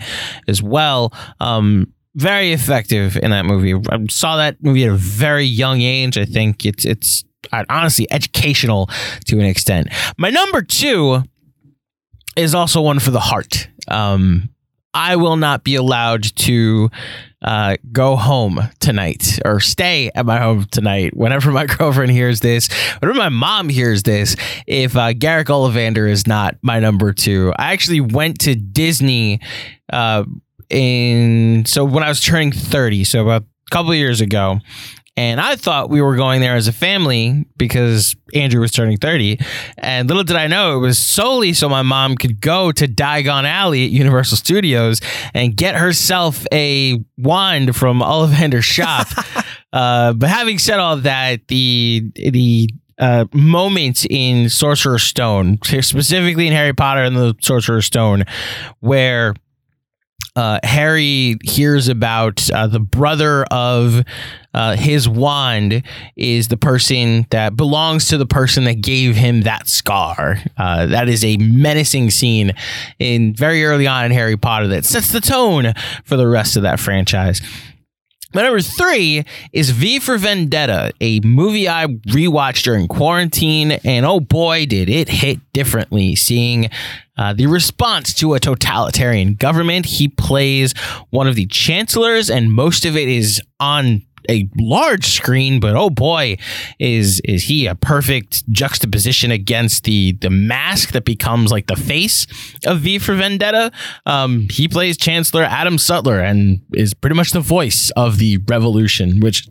as 0.47 0.63
well. 0.63 1.13
Um, 1.39 1.93
very 2.15 2.51
effective 2.51 3.15
in 3.15 3.29
that 3.29 3.45
movie. 3.45 3.75
I 3.75 4.07
saw 4.09 4.37
that 4.37 4.57
movie 4.63 4.85
at 4.85 4.89
a 4.89 4.95
very 4.95 5.45
young 5.45 5.81
age. 5.81 6.17
I 6.17 6.25
think 6.25 6.65
it's 6.65 6.83
it's 6.83 7.23
uh, 7.51 7.63
honestly 7.69 8.07
educational 8.09 8.89
to 9.25 9.35
an 9.39 9.45
extent. 9.45 9.89
My 10.17 10.31
number 10.31 10.63
two 10.63 11.21
is 12.35 12.55
also 12.55 12.81
one 12.81 12.97
for 12.97 13.11
the 13.11 13.19
heart. 13.19 13.69
Um, 13.87 14.49
I 14.93 15.15
will 15.15 15.37
not 15.37 15.63
be 15.63 15.75
allowed 15.75 16.23
to 16.37 16.89
uh, 17.41 17.77
go 17.91 18.15
home 18.15 18.59
tonight 18.79 19.39
or 19.45 19.59
stay 19.59 20.11
at 20.13 20.25
my 20.25 20.39
home 20.39 20.65
tonight. 20.71 21.15
Whenever 21.15 21.51
my 21.53 21.65
girlfriend 21.65 22.11
hears 22.11 22.39
this, 22.39 22.69
whenever 22.99 23.17
my 23.17 23.29
mom 23.29 23.69
hears 23.69 24.03
this, 24.03 24.35
if 24.67 24.95
uh, 24.95 25.13
Garrick 25.13 25.47
Ollivander 25.47 26.09
is 26.09 26.27
not 26.27 26.55
my 26.61 26.79
number 26.79 27.13
two, 27.13 27.53
I 27.57 27.73
actually 27.73 28.01
went 28.01 28.39
to 28.41 28.55
Disney 28.55 29.39
uh, 29.91 30.23
in 30.69 31.65
so 31.65 31.83
when 31.83 32.03
I 32.03 32.09
was 32.09 32.21
turning 32.21 32.51
thirty, 32.51 33.03
so 33.03 33.23
about 33.23 33.43
a 33.43 33.69
couple 33.71 33.93
years 33.93 34.21
ago, 34.21 34.59
and 35.20 35.41
I 35.41 35.57
thought 35.57 35.89
we 35.89 36.01
were 36.01 36.15
going 36.15 36.39
there 36.39 36.55
as 36.55 36.70
a 36.70 36.72
family 36.72 37.45
because 37.57 38.15
Andrew 38.34 38.61
was 38.61 38.72
turning 38.72 38.95
30. 38.95 39.38
And 39.78 40.07
little 40.07 40.24
did 40.24 40.38
I 40.38 40.47
know 40.47 40.78
it 40.78 40.80
was 40.80 40.97
solely 40.97 41.51
so 41.51 41.67
my 41.67 41.82
mom 41.82 42.15
could 42.15 42.39
go 42.39 42.72
to 42.72 42.88
Diagon 42.88 43.43
Alley 43.43 43.84
at 43.84 43.91
Universal 43.91 44.38
Studios 44.38 45.01
and 45.34 45.57
get 45.57 45.76
herself 45.76 46.45
a 46.53 47.03
wand 47.17 47.76
from 47.76 47.99
Ollivander's 47.99 48.63
shop. 48.63 49.09
uh, 49.74 50.13
but 50.13 50.30
having 50.30 50.57
said 50.57 50.80
all 50.80 50.95
that, 50.95 51.49
the 51.49 52.09
the 52.15 52.70
uh, 52.97 53.26
moments 53.34 54.07
in 54.09 54.47
Sorcerer's 54.47 55.03
Stone, 55.03 55.59
specifically 55.65 56.47
in 56.47 56.53
Harry 56.53 56.74
Potter 56.74 57.03
and 57.03 57.17
the 57.17 57.36
Sorcerer's 57.41 57.86
Stone, 57.86 58.24
where 58.80 59.34
uh, 60.36 60.59
Harry 60.63 61.38
hears 61.43 61.88
about 61.88 62.49
uh, 62.51 62.67
the 62.67 62.80
brother 62.80 63.43
of 63.45 64.03
uh, 64.53 64.75
his 64.75 65.07
wand 65.07 65.84
is 66.15 66.47
the 66.47 66.57
person 66.57 67.25
that 67.30 67.55
belongs 67.55 68.07
to 68.07 68.17
the 68.17 68.25
person 68.25 68.63
that 68.63 68.82
gave 68.82 69.15
him 69.15 69.41
that 69.41 69.67
scar. 69.67 70.38
Uh, 70.57 70.86
that 70.88 71.07
is 71.07 71.23
a 71.23 71.38
menacing 71.38 72.09
scene 72.09 72.53
in 72.99 73.34
very 73.34 73.63
early 73.63 73.88
on 73.88 74.05
in 74.05 74.11
Harry 74.11 74.38
Potter 74.38 74.67
that 74.67 74.86
sets 74.86 75.11
the 75.11 75.21
tone 75.21 75.73
for 76.03 76.17
the 76.17 76.27
rest 76.27 76.55
of 76.55 76.63
that 76.63 76.80
franchise. 76.80 77.41
My 78.32 78.43
number 78.43 78.61
three 78.61 79.25
is 79.51 79.71
V 79.71 79.97
for 79.97 80.17
Vendetta, 80.19 80.93
a 81.01 81.19
movie 81.21 81.67
I 81.67 81.88
rewatched 81.88 82.61
during 82.63 82.88
quarantine, 82.88 83.71
and 83.84 84.05
oh 84.05 84.19
boy, 84.19 84.67
did 84.67 84.88
it 84.88 85.09
hit 85.09 85.39
differently. 85.51 86.15
Seeing 86.15 86.69
uh, 87.17 87.34
the 87.34 87.47
response 87.47 88.13
to 88.15 88.36
a 88.36 88.39
totalitarian 88.39 89.34
government, 89.34 89.88
he 89.88 90.09
plays 90.09 90.73
one 91.09 91.27
of 91.27 91.34
the 91.34 91.47
chancellors, 91.47 92.30
and 92.30 92.53
most 92.53 92.86
of 92.86 92.95
it 92.95 93.07
is 93.07 93.41
on 93.59 94.03
a 94.30 94.47
large 94.57 95.07
screen, 95.07 95.59
but 95.59 95.75
oh 95.75 95.89
boy, 95.89 96.38
is 96.80 97.19
is 97.25 97.43
he 97.43 97.65
a 97.65 97.75
perfect 97.75 98.49
juxtaposition 98.51 99.32
against 99.32 99.84
the 99.84 100.13
the 100.13 100.30
mask 100.30 100.91
that 100.91 101.03
becomes 101.03 101.51
like 101.51 101.67
the 101.67 101.75
face 101.75 102.27
of 102.65 102.82
V 102.82 102.99
for 102.99 103.15
Vendetta. 103.15 103.71
Um, 104.05 104.47
he 104.49 104.67
plays 104.67 104.95
Chancellor 104.95 105.43
Adam 105.43 105.77
Sutler 105.77 106.19
and 106.19 106.61
is 106.73 106.93
pretty 106.93 107.15
much 107.15 107.32
the 107.32 107.41
voice 107.41 107.91
of 107.97 108.19
the 108.19 108.38
revolution, 108.47 109.19
which 109.19 109.47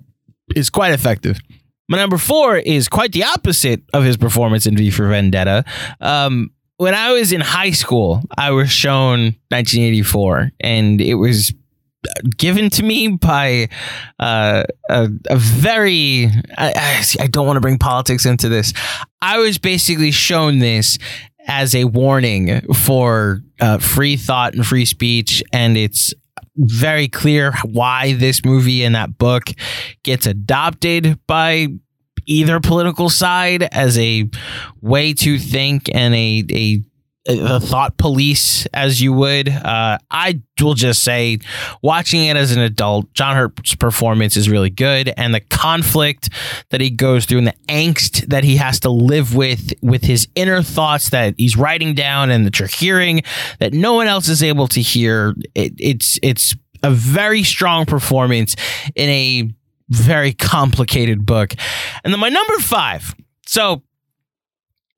is 0.54 0.70
quite 0.70 0.92
effective. 0.92 1.38
My 1.88 1.98
number 1.98 2.18
four 2.18 2.56
is 2.56 2.88
quite 2.88 3.12
the 3.12 3.24
opposite 3.24 3.82
of 3.92 4.04
his 4.04 4.16
performance 4.16 4.66
in 4.66 4.76
V 4.76 4.90
for 4.90 5.08
Vendetta. 5.08 5.64
Um, 6.00 6.50
when 6.76 6.94
I 6.94 7.12
was 7.12 7.32
in 7.32 7.40
high 7.40 7.72
school, 7.72 8.22
I 8.36 8.52
was 8.52 8.70
shown 8.70 9.34
1984, 9.50 10.52
and 10.60 11.00
it 11.00 11.14
was 11.14 11.52
given 12.36 12.70
to 12.70 12.82
me 12.82 13.08
by 13.08 13.68
uh, 14.18 14.64
a, 14.88 15.08
a, 15.28 15.36
very 15.36 16.30
I, 16.56 17.04
I 17.20 17.26
don't 17.26 17.46
want 17.46 17.56
to 17.56 17.60
bring 17.60 17.78
politics 17.78 18.26
into 18.26 18.48
this. 18.48 18.72
I 19.20 19.38
was 19.38 19.58
basically 19.58 20.10
shown 20.10 20.58
this 20.58 20.98
as 21.46 21.74
a 21.74 21.84
warning 21.84 22.60
for 22.74 23.42
uh, 23.60 23.78
free 23.78 24.16
thought 24.16 24.54
and 24.54 24.66
free 24.66 24.84
speech 24.84 25.42
and 25.52 25.76
it's 25.76 26.12
very 26.56 27.08
clear 27.08 27.52
why 27.64 28.14
this 28.14 28.44
movie 28.44 28.84
and 28.84 28.94
that 28.94 29.16
book 29.16 29.44
gets 30.02 30.26
adopted 30.26 31.18
by 31.26 31.68
either 32.26 32.60
political 32.60 33.08
side 33.08 33.62
as 33.72 33.98
a 33.98 34.28
way 34.82 35.14
to 35.14 35.38
think 35.38 35.88
and 35.94 36.14
a, 36.14 36.44
a 36.50 36.82
the 37.28 37.60
thought 37.60 37.98
police 37.98 38.66
as 38.72 39.02
you 39.02 39.12
would. 39.12 39.48
Uh, 39.48 39.98
I 40.10 40.40
will 40.60 40.74
just 40.74 41.04
say, 41.04 41.38
watching 41.82 42.24
it 42.24 42.36
as 42.36 42.52
an 42.52 42.60
adult, 42.60 43.12
John 43.12 43.36
Hurt's 43.36 43.74
performance 43.74 44.36
is 44.36 44.48
really 44.48 44.70
good, 44.70 45.12
and 45.16 45.34
the 45.34 45.40
conflict 45.40 46.30
that 46.70 46.80
he 46.80 46.90
goes 46.90 47.26
through 47.26 47.38
and 47.38 47.46
the 47.46 47.54
angst 47.68 48.26
that 48.28 48.44
he 48.44 48.56
has 48.56 48.80
to 48.80 48.90
live 48.90 49.34
with 49.34 49.74
with 49.82 50.04
his 50.04 50.26
inner 50.34 50.62
thoughts 50.62 51.10
that 51.10 51.34
he's 51.36 51.56
writing 51.56 51.94
down 51.94 52.30
and 52.30 52.46
that 52.46 52.58
you're 52.58 52.68
hearing 52.68 53.22
that 53.58 53.74
no 53.74 53.92
one 53.92 54.06
else 54.06 54.28
is 54.28 54.42
able 54.42 54.66
to 54.68 54.80
hear. 54.80 55.34
It, 55.54 55.74
it's 55.78 56.18
it's 56.22 56.56
a 56.82 56.90
very 56.90 57.42
strong 57.42 57.84
performance 57.84 58.56
in 58.94 59.08
a 59.10 59.50
very 59.90 60.32
complicated 60.32 61.26
book. 61.26 61.54
And 62.04 62.12
then 62.12 62.20
my 62.20 62.28
number 62.30 62.58
five. 62.58 63.14
So 63.46 63.82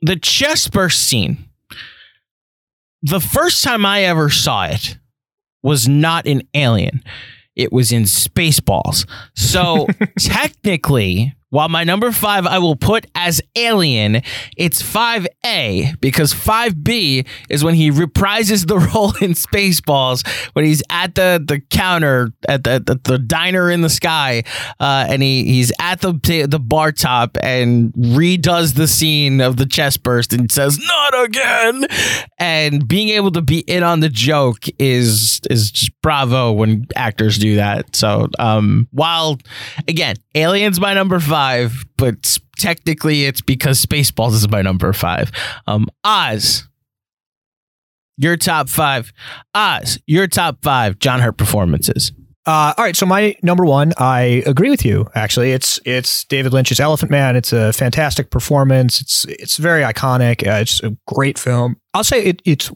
the 0.02 0.16
chest 0.16 0.72
burst 0.72 1.04
scene 1.04 1.49
the 3.02 3.20
first 3.20 3.64
time 3.64 3.86
I 3.86 4.02
ever 4.04 4.30
saw 4.30 4.64
it 4.64 4.98
was 5.62 5.88
not 5.88 6.26
in 6.26 6.42
Alien. 6.54 7.02
It 7.56 7.72
was 7.72 7.92
in 7.92 8.04
Spaceballs. 8.04 9.08
So 9.34 9.86
technically, 10.18 11.34
while 11.50 11.68
my 11.68 11.82
number 11.82 12.12
five 12.12 12.46
I 12.46 12.58
will 12.58 12.76
put 12.76 13.06
as 13.14 13.42
Alien, 13.56 14.22
it's 14.56 14.82
5A 14.82 16.00
because 16.00 16.32
5B 16.32 17.26
is 17.48 17.64
when 17.64 17.74
he 17.74 17.90
reprises 17.90 18.66
the 18.66 18.78
role 18.94 19.10
in 19.20 19.32
Spaceballs 19.32 20.26
when 20.54 20.64
he's 20.64 20.82
at 20.90 21.16
the, 21.16 21.42
the 21.44 21.60
counter 21.60 22.32
at 22.48 22.64
the, 22.64 22.82
the, 22.84 23.00
the 23.02 23.18
diner 23.18 23.68
in 23.70 23.80
the 23.80 23.90
sky 23.90 24.44
uh, 24.78 25.06
and 25.08 25.22
he, 25.22 25.44
he's 25.44 25.72
at 25.80 26.00
the, 26.00 26.12
the 26.48 26.60
bar 26.60 26.92
top 26.92 27.36
and 27.42 27.92
redoes 27.94 28.74
the 28.74 28.86
scene 28.86 29.40
of 29.40 29.56
the 29.56 29.66
chest 29.66 30.04
burst 30.04 30.32
and 30.32 30.50
says, 30.52 30.78
Not 30.78 31.24
again. 31.24 31.86
And 32.38 32.86
being 32.86 33.08
able 33.10 33.32
to 33.32 33.42
be 33.42 33.60
in 33.60 33.82
on 33.82 34.00
the 34.00 34.08
joke 34.08 34.66
is, 34.78 35.40
is 35.50 35.72
just 35.72 36.00
bravo 36.00 36.52
when 36.52 36.86
actors 36.94 37.38
do 37.38 37.56
that. 37.56 37.96
So 37.96 38.28
um, 38.38 38.86
while, 38.92 39.38
again, 39.88 40.14
Alien's 40.36 40.78
my 40.78 40.94
number 40.94 41.18
five 41.18 41.39
five, 41.40 41.86
but 41.96 42.38
technically 42.58 43.24
it's 43.24 43.40
because 43.40 43.84
Spaceballs 43.84 44.32
is 44.34 44.48
my 44.50 44.60
number 44.60 44.92
five. 44.92 45.30
Um, 45.66 45.88
Oz, 46.04 46.68
your 48.18 48.36
top 48.36 48.68
five. 48.68 49.10
Oz, 49.54 49.98
your 50.06 50.26
top 50.26 50.58
five 50.62 50.98
John 50.98 51.20
Hurt 51.20 51.38
performances. 51.38 52.12
Uh, 52.46 52.74
all 52.76 52.84
right, 52.84 52.96
so 52.96 53.06
my 53.06 53.34
number 53.42 53.64
one, 53.64 53.92
I 53.98 54.42
agree 54.46 54.68
with 54.68 54.84
you. 54.84 55.06
Actually, 55.14 55.52
it's 55.52 55.80
it's 55.86 56.24
David 56.24 56.52
Lynch's 56.52 56.80
Elephant 56.80 57.10
Man. 57.10 57.36
It's 57.36 57.52
a 57.52 57.72
fantastic 57.72 58.30
performance. 58.30 59.00
It's 59.00 59.24
it's 59.26 59.56
very 59.56 59.82
iconic. 59.82 60.46
Uh, 60.46 60.60
it's 60.60 60.82
a 60.82 60.94
great 61.06 61.38
film. 61.38 61.76
I'll 61.94 62.04
say 62.04 62.22
it, 62.22 62.42
it's 62.44 62.70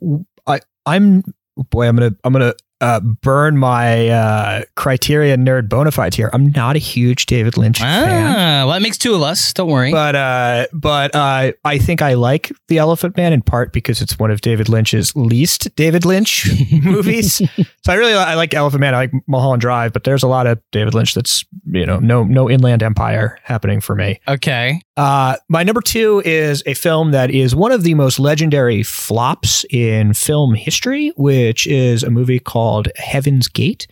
I 0.46 0.60
I'm 0.86 1.22
boy. 1.70 1.86
I'm 1.86 1.96
gonna 1.96 2.14
I'm 2.24 2.32
gonna 2.32 2.54
uh, 2.80 3.00
burn 3.00 3.56
my 3.56 4.08
uh, 4.08 4.62
Criterion 4.76 5.44
nerd 5.44 5.68
bona 5.68 5.90
fides 5.90 6.16
here. 6.16 6.30
I'm 6.32 6.50
not 6.52 6.76
a 6.76 6.78
huge 6.78 7.26
David 7.26 7.56
Lynch 7.56 7.80
ah, 7.80 7.84
fan. 7.84 8.24
Well, 8.66 8.68
that 8.70 8.82
makes 8.82 8.98
two 8.98 9.14
of 9.14 9.22
us. 9.22 9.52
Don't 9.52 9.70
worry. 9.70 9.92
But 9.92 10.16
uh, 10.16 10.66
but 10.72 11.14
uh, 11.14 11.52
I 11.64 11.78
think 11.78 12.02
I 12.02 12.14
like 12.14 12.52
The 12.68 12.78
Elephant 12.78 13.16
Man 13.16 13.32
in 13.32 13.42
part 13.42 13.72
because 13.72 14.02
it's 14.02 14.18
one 14.18 14.30
of 14.30 14.40
David 14.40 14.68
Lynch's 14.68 15.14
least 15.16 15.74
David 15.76 16.04
Lynch 16.04 16.48
movies. 16.82 17.34
so 17.36 17.92
I 17.92 17.94
really 17.94 18.14
I 18.14 18.34
like 18.34 18.54
Elephant 18.54 18.80
Man. 18.80 18.94
I 18.94 18.98
like 18.98 19.12
Mulholland 19.26 19.60
Drive, 19.60 19.92
but 19.92 20.04
there's 20.04 20.22
a 20.22 20.28
lot 20.28 20.46
of 20.46 20.60
David 20.72 20.94
Lynch 20.94 21.14
that's 21.14 21.44
you 21.66 21.86
know 21.86 21.98
no 21.98 22.24
no 22.24 22.50
Inland 22.50 22.82
Empire 22.82 23.38
happening 23.42 23.80
for 23.80 23.94
me. 23.94 24.20
Okay. 24.28 24.80
Uh, 24.96 25.36
my 25.48 25.62
number 25.62 25.80
two 25.80 26.22
is 26.24 26.62
a 26.66 26.74
film 26.74 27.10
that 27.10 27.30
is 27.30 27.54
one 27.54 27.72
of 27.72 27.82
the 27.82 27.94
most 27.94 28.18
legendary 28.18 28.82
flops 28.82 29.64
in 29.70 30.14
film 30.14 30.54
history, 30.54 31.12
which 31.16 31.66
is 31.66 32.02
a 32.02 32.10
movie 32.10 32.38
called 32.38 32.88
Heaven's 32.96 33.48
Gate. 33.48 33.88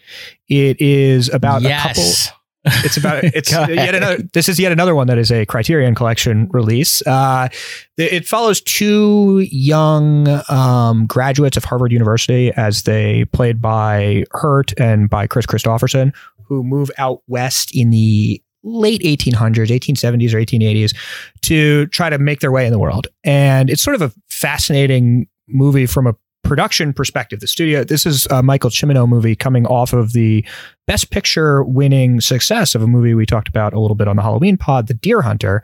It 0.48 0.80
is 0.80 1.28
about 1.28 1.62
yes. 1.62 1.84
a 1.84 1.88
couple 1.88 2.38
It's 2.84 2.96
about 2.96 3.24
it's 3.24 3.50
yet 3.50 3.94
another. 3.96 4.18
This 4.32 4.48
is 4.48 4.60
yet 4.60 4.70
another 4.70 4.94
one 4.94 5.08
that 5.08 5.18
is 5.18 5.32
a 5.32 5.44
Criterion 5.46 5.96
Collection 5.96 6.48
release. 6.52 7.04
Uh, 7.04 7.48
it 7.96 8.24
follows 8.24 8.60
two 8.60 9.40
young 9.50 10.28
um, 10.48 11.06
graduates 11.06 11.56
of 11.56 11.64
Harvard 11.64 11.90
University 11.90 12.52
as 12.52 12.84
they 12.84 13.24
played 13.26 13.60
by 13.60 14.24
Hurt 14.30 14.78
and 14.78 15.10
by 15.10 15.26
Kris 15.26 15.44
Kristofferson, 15.44 16.14
who 16.44 16.62
move 16.62 16.88
out 16.98 17.22
west 17.26 17.74
in 17.74 17.90
the 17.90 18.40
late 18.64 19.02
1800s, 19.02 19.68
1870s 19.68 20.32
or 20.34 20.38
1880s 20.38 20.96
to 21.42 21.86
try 21.88 22.08
to 22.10 22.18
make 22.18 22.40
their 22.40 22.52
way 22.52 22.66
in 22.66 22.72
the 22.72 22.78
world. 22.78 23.08
And 23.24 23.70
it's 23.70 23.82
sort 23.82 23.94
of 23.94 24.02
a 24.02 24.12
fascinating 24.28 25.26
movie 25.48 25.86
from 25.86 26.06
a 26.06 26.14
production 26.42 26.92
perspective, 26.92 27.40
the 27.40 27.46
studio, 27.46 27.84
this 27.84 28.04
is 28.04 28.26
a 28.26 28.42
Michael 28.42 28.70
Cimino 28.70 29.08
movie 29.08 29.34
coming 29.34 29.66
off 29.66 29.92
of 29.92 30.12
the 30.12 30.44
Best 30.86 31.10
Picture 31.10 31.62
winning 31.62 32.20
success 32.20 32.74
of 32.74 32.82
a 32.82 32.86
movie 32.86 33.14
we 33.14 33.24
talked 33.24 33.48
about 33.48 33.72
a 33.72 33.80
little 33.80 33.94
bit 33.94 34.08
on 34.08 34.16
the 34.16 34.22
Halloween 34.22 34.56
pod, 34.56 34.88
The 34.88 34.94
Deer 34.94 35.22
Hunter. 35.22 35.62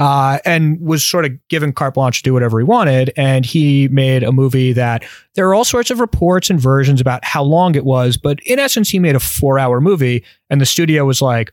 Uh, 0.00 0.38
and 0.44 0.80
was 0.80 1.04
sort 1.04 1.24
of 1.24 1.32
given 1.48 1.72
carte 1.72 1.94
blanche 1.94 2.18
to 2.18 2.22
do 2.22 2.32
whatever 2.32 2.60
he 2.60 2.64
wanted. 2.64 3.12
And 3.16 3.44
he 3.44 3.88
made 3.88 4.22
a 4.22 4.30
movie 4.30 4.72
that 4.72 5.02
there 5.34 5.48
are 5.48 5.56
all 5.56 5.64
sorts 5.64 5.90
of 5.90 5.98
reports 5.98 6.50
and 6.50 6.60
versions 6.60 7.00
about 7.00 7.24
how 7.24 7.42
long 7.42 7.74
it 7.74 7.84
was, 7.84 8.16
but 8.16 8.38
in 8.46 8.60
essence, 8.60 8.90
he 8.90 9.00
made 9.00 9.16
a 9.16 9.20
four 9.20 9.58
hour 9.58 9.80
movie. 9.80 10.24
And 10.50 10.60
the 10.60 10.66
studio 10.66 11.04
was 11.04 11.20
like, 11.20 11.52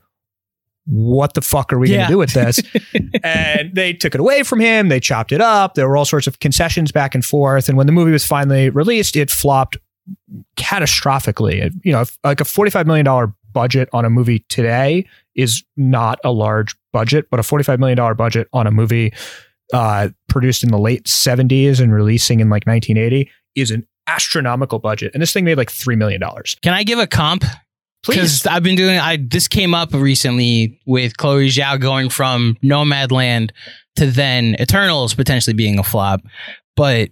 what 0.86 1.34
the 1.34 1.40
fuck 1.42 1.72
are 1.72 1.78
we 1.78 1.90
yeah. 1.90 1.96
going 1.96 2.06
to 2.06 2.12
do 2.12 2.18
with 2.18 2.32
this? 2.32 2.62
and 3.22 3.74
they 3.74 3.92
took 3.92 4.14
it 4.14 4.20
away 4.20 4.42
from 4.42 4.60
him. 4.60 4.88
They 4.88 5.00
chopped 5.00 5.32
it 5.32 5.40
up. 5.40 5.74
There 5.74 5.88
were 5.88 5.96
all 5.96 6.04
sorts 6.04 6.26
of 6.26 6.38
concessions 6.38 6.92
back 6.92 7.14
and 7.14 7.24
forth. 7.24 7.68
And 7.68 7.76
when 7.76 7.86
the 7.86 7.92
movie 7.92 8.12
was 8.12 8.24
finally 8.24 8.70
released, 8.70 9.16
it 9.16 9.30
flopped 9.30 9.76
catastrophically. 10.56 11.62
It, 11.64 11.72
you 11.82 11.92
know, 11.92 12.04
like 12.24 12.40
a 12.40 12.44
$45 12.44 12.86
million 12.86 13.34
budget 13.52 13.88
on 13.92 14.04
a 14.04 14.10
movie 14.10 14.40
today 14.48 15.06
is 15.34 15.64
not 15.76 16.18
a 16.24 16.30
large 16.30 16.76
budget, 16.92 17.28
but 17.30 17.40
a 17.40 17.42
$45 17.42 17.78
million 17.78 18.14
budget 18.14 18.48
on 18.52 18.66
a 18.66 18.70
movie 18.70 19.12
uh, 19.72 20.08
produced 20.28 20.62
in 20.62 20.70
the 20.70 20.78
late 20.78 21.04
70s 21.04 21.80
and 21.80 21.92
releasing 21.92 22.40
in 22.40 22.48
like 22.48 22.66
1980 22.66 23.30
is 23.56 23.70
an 23.70 23.86
astronomical 24.06 24.78
budget. 24.78 25.10
And 25.14 25.22
this 25.22 25.32
thing 25.32 25.44
made 25.44 25.56
like 25.56 25.70
$3 25.70 25.96
million. 25.96 26.22
Can 26.62 26.72
I 26.72 26.84
give 26.84 26.98
a 26.98 27.06
comp 27.06 27.44
because 28.06 28.46
I've 28.46 28.62
been 28.62 28.76
doing. 28.76 28.98
I 28.98 29.16
this 29.16 29.48
came 29.48 29.74
up 29.74 29.92
recently 29.92 30.80
with 30.86 31.16
Chloe 31.16 31.48
Zhao 31.48 31.80
going 31.80 32.08
from 32.08 32.56
Nomadland 32.62 33.50
to 33.96 34.06
then 34.06 34.56
Eternals 34.60 35.14
potentially 35.14 35.54
being 35.54 35.78
a 35.78 35.82
flop, 35.82 36.20
but 36.76 37.10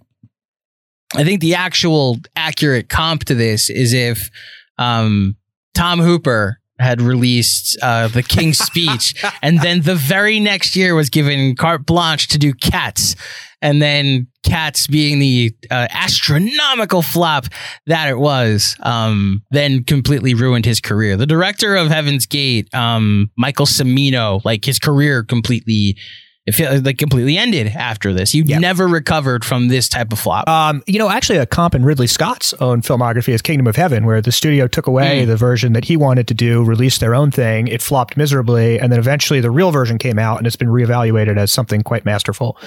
I 1.15 1.23
think 1.23 1.41
the 1.41 1.55
actual 1.55 2.17
accurate 2.35 2.89
comp 2.89 3.25
to 3.25 3.35
this 3.35 3.69
is 3.69 3.93
if 3.93 4.29
um, 4.77 5.35
Tom 5.73 5.99
Hooper 5.99 6.59
had 6.79 7.01
released 7.01 7.77
uh, 7.81 8.07
the 8.07 8.23
King's 8.23 8.57
Speech, 8.57 9.23
and 9.41 9.59
then 9.61 9.81
the 9.81 9.95
very 9.95 10.39
next 10.39 10.75
year 10.75 10.95
was 10.95 11.09
given 11.09 11.55
carte 11.55 11.85
blanche 11.85 12.27
to 12.29 12.37
do 12.37 12.53
Cats, 12.53 13.15
and 13.61 13.81
then 13.81 14.27
Cats 14.43 14.87
being 14.87 15.19
the 15.19 15.55
uh, 15.71 15.87
astronomical 15.89 17.01
flop 17.01 17.45
that 17.87 18.09
it 18.09 18.17
was, 18.17 18.75
um, 18.81 19.41
then 19.51 19.83
completely 19.83 20.33
ruined 20.33 20.65
his 20.65 20.79
career. 20.79 21.17
The 21.17 21.25
director 21.25 21.75
of 21.75 21.87
Heaven's 21.87 22.25
Gate, 22.25 22.73
um, 22.73 23.31
Michael 23.37 23.65
Cimino, 23.65 24.43
like 24.45 24.65
his 24.65 24.79
career 24.79 25.23
completely 25.23 25.97
it 26.45 26.53
feels 26.53 26.81
like 26.83 26.99
completely 26.99 27.37
ended 27.37 27.67
after 27.67 28.13
this. 28.13 28.35
You 28.35 28.43
yep. 28.45 28.61
never 28.61 28.87
recovered 28.87 29.43
from 29.43 29.67
this 29.67 29.89
type 29.89 30.13
of 30.13 30.19
flop. 30.19 30.47
Um, 30.47 30.83
you 30.85 30.99
know, 30.99 31.09
actually, 31.09 31.39
a 31.39 31.45
comp 31.47 31.73
in 31.73 31.83
Ridley 31.83 32.05
Scott's 32.05 32.53
own 32.55 32.81
filmography 32.81 33.33
is 33.33 33.41
Kingdom 33.41 33.65
of 33.65 33.75
Heaven, 33.75 34.05
where 34.05 34.21
the 34.21 34.31
studio 34.31 34.67
took 34.67 34.85
away 34.85 35.23
mm. 35.23 35.27
the 35.27 35.37
version 35.37 35.73
that 35.73 35.85
he 35.85 35.97
wanted 35.97 36.27
to 36.27 36.35
do, 36.35 36.63
released 36.63 36.99
their 36.99 37.15
own 37.15 37.31
thing. 37.31 37.67
It 37.67 37.81
flopped 37.81 38.15
miserably, 38.15 38.79
and 38.79 38.91
then 38.91 38.99
eventually 38.99 39.41
the 39.41 39.49
real 39.49 39.71
version 39.71 39.97
came 39.97 40.19
out, 40.19 40.37
and 40.37 40.45
it's 40.45 40.55
been 40.55 40.67
reevaluated 40.67 41.37
as 41.37 41.51
something 41.51 41.81
quite 41.81 42.05
masterful. 42.05 42.57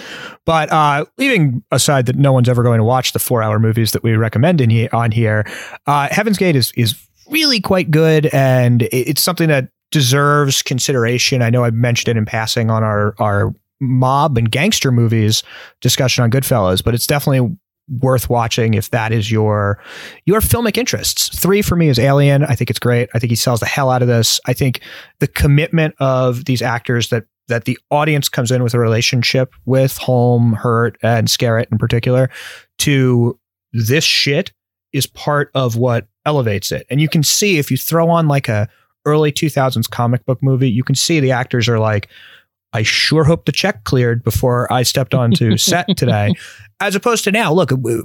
But 0.45 0.73
uh, 0.73 1.05
leaving 1.17 1.63
aside 1.71 2.07
that 2.07 2.17
no 2.17 2.33
one's 2.33 2.49
ever 2.49 2.65
going 2.65 2.79
to 2.79 2.85
watch 2.85 3.13
the 3.13 3.21
four-hour 3.21 3.61
movies 3.61 3.93
that 3.93 4.03
we 4.03 4.17
recommend 4.17 4.61
in 4.61 4.71
he- 4.71 4.89
on 4.89 5.13
here, 5.13 5.47
uh, 5.87 6.09
Heaven's 6.11 6.39
Gate 6.39 6.57
is 6.57 6.73
is 6.77 6.97
really 7.31 7.61
quite 7.61 7.93
good, 7.93 8.27
and 8.27 8.89
it's 8.91 9.23
something 9.23 9.49
that 9.49 9.69
deserves 9.93 10.63
consideration. 10.63 11.43
I 11.43 11.51
know 11.51 11.63
I 11.63 11.71
mentioned 11.71 12.09
it 12.09 12.19
in 12.19 12.25
passing 12.25 12.71
on 12.71 12.83
our 12.83 13.15
our 13.19 13.55
mob 13.81 14.37
and 14.39 14.51
gangster 14.51 14.91
movies 14.91 15.43
discussion 15.81 16.25
on 16.25 16.31
Goodfellas, 16.31 16.83
but 16.83 16.95
it's 16.95 17.07
definitely 17.07 17.57
worth 18.01 18.29
watching 18.29 18.75
if 18.75 18.91
that 18.91 19.13
is 19.13 19.31
your 19.31 19.83
your 20.27 20.41
filmic 20.41 20.77
interests. 20.77 21.37
Three 21.39 21.63
for 21.63 21.77
me 21.77 21.89
is 21.89 21.99
Alien. 21.99 22.45
I 22.45 22.55
think 22.55 22.71
it's 22.71 22.79
great. 22.79 23.09
I 23.15 23.19
think 23.19 23.31
he 23.31 23.37
sells 23.37 23.61
the 23.61 23.67
hell 23.67 23.91
out 23.91 24.03
of 24.03 24.09
this. 24.09 24.41
I 24.47 24.53
think 24.53 24.81
the 25.21 25.27
commitment 25.27 25.95
of 25.99 26.45
these 26.45 26.63
actors 26.63 27.09
that 27.09 27.25
that 27.49 27.65
the 27.65 27.79
audience 27.91 28.29
comes 28.29 28.51
in 28.51 28.63
with 28.63 28.75
a 28.75 28.79
relationship 28.79 29.55
with 29.65 29.97
Holm, 29.97 30.53
Hurt, 30.53 30.99
and 31.03 31.29
Skerritt 31.29 31.73
in 31.73 31.79
particular 31.79 32.31
to 32.79 33.39
this 33.73 34.05
shit 34.05 34.53
is 34.93 35.07
part 35.07 35.51
of 35.55 35.77
what 35.77 36.07
elevates 36.27 36.73
it. 36.73 36.87
And 36.91 37.01
you 37.01 37.09
can 37.09 37.23
see 37.23 37.59
if 37.59 37.71
you 37.71 37.77
throw 37.77 38.11
on 38.11 38.29
like 38.29 38.49
a 38.49 38.69
early 39.07 39.33
2000s 39.33 39.89
comic 39.89 40.25
book 40.27 40.43
movie, 40.43 40.71
you 40.71 40.85
can 40.85 40.95
see 40.95 41.21
the 41.21 41.33
actors 41.33 41.69
are 41.69 41.79
like, 41.79 42.09
I 42.73 42.83
sure 42.83 43.25
hope 43.25 43.47
the 43.47 43.53
check 43.53 43.85
cleared 43.85 44.23
before 44.23 44.71
I 44.73 44.83
stepped 44.83 45.15
onto 45.15 45.57
set 45.59 45.87
today. 45.97 46.35
As 46.81 46.95
opposed 46.95 47.25
to 47.25 47.33
now, 47.33 47.53
look, 47.53 47.71
we, 47.71 48.03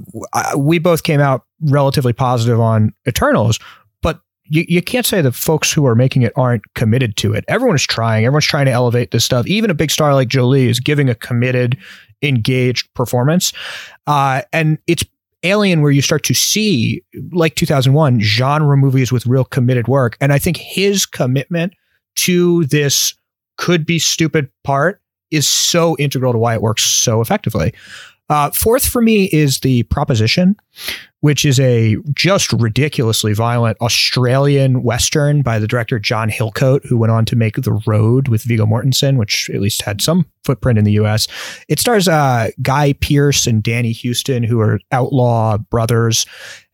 we, 0.56 0.78
both 0.78 1.02
came 1.02 1.20
out 1.20 1.44
relatively 1.60 2.12
positive 2.12 2.58
on 2.60 2.92
Eternals, 3.06 3.60
but 4.02 4.20
you, 4.44 4.64
you 4.68 4.82
can't 4.82 5.06
say 5.06 5.20
the 5.20 5.32
folks 5.32 5.72
who 5.72 5.86
are 5.86 5.94
making 5.94 6.22
it 6.22 6.32
aren't 6.34 6.62
committed 6.74 7.16
to 7.18 7.34
it. 7.34 7.44
Everyone 7.46 7.76
is 7.76 7.86
trying. 7.86 8.24
Everyone's 8.24 8.46
trying 8.46 8.66
to 8.66 8.72
elevate 8.72 9.10
this 9.10 9.24
stuff. 9.24 9.46
Even 9.46 9.70
a 9.70 9.74
big 9.74 9.90
star 9.90 10.14
like 10.14 10.28
Jolie 10.28 10.68
is 10.68 10.80
giving 10.80 11.08
a 11.08 11.14
committed, 11.14 11.78
engaged 12.22 12.92
performance. 12.94 13.52
Uh, 14.06 14.42
and 14.52 14.78
it's 14.86 15.04
Alien 15.44 15.82
where 15.82 15.92
you 15.92 16.00
start 16.00 16.24
to 16.24 16.34
see, 16.34 17.02
like 17.32 17.54
2001, 17.54 18.18
genre 18.20 18.76
movies 18.78 19.12
with 19.12 19.26
real 19.26 19.44
committed 19.44 19.86
work. 19.86 20.16
And 20.20 20.32
I 20.32 20.38
think 20.38 20.56
his 20.56 21.04
commitment 21.04 21.74
to 22.16 22.64
this 22.64 23.14
could 23.56 23.86
be 23.86 23.98
stupid 23.98 24.50
part 24.62 25.00
is 25.30 25.48
so 25.48 25.96
integral 25.98 26.32
to 26.32 26.38
why 26.38 26.54
it 26.54 26.62
works 26.62 26.82
so 26.82 27.20
effectively. 27.20 27.72
Uh, 28.30 28.50
fourth 28.50 28.86
for 28.86 29.02
me 29.02 29.26
is 29.32 29.60
the 29.60 29.82
proposition, 29.84 30.56
which 31.20 31.44
is 31.44 31.60
a 31.60 31.96
just 32.14 32.52
ridiculously 32.54 33.34
violent 33.34 33.76
Australian 33.82 34.82
Western 34.82 35.42
by 35.42 35.58
the 35.58 35.66
director 35.66 35.98
John 35.98 36.30
Hillcoat, 36.30 36.86
who 36.86 36.96
went 36.96 37.10
on 37.10 37.26
to 37.26 37.36
make 37.36 37.56
The 37.56 37.78
Road 37.86 38.28
with 38.28 38.42
Viggo 38.42 38.64
Mortensen, 38.64 39.18
which 39.18 39.50
at 39.50 39.60
least 39.60 39.82
had 39.82 40.00
some 40.00 40.24
footprint 40.42 40.78
in 40.78 40.86
the 40.86 40.92
US. 40.92 41.28
It 41.68 41.78
stars 41.78 42.08
uh, 42.08 42.48
Guy 42.62 42.94
Pearce 42.94 43.46
and 43.46 43.62
Danny 43.62 43.92
Huston, 43.92 44.42
who 44.42 44.58
are 44.58 44.80
outlaw 44.90 45.58
brothers. 45.58 46.24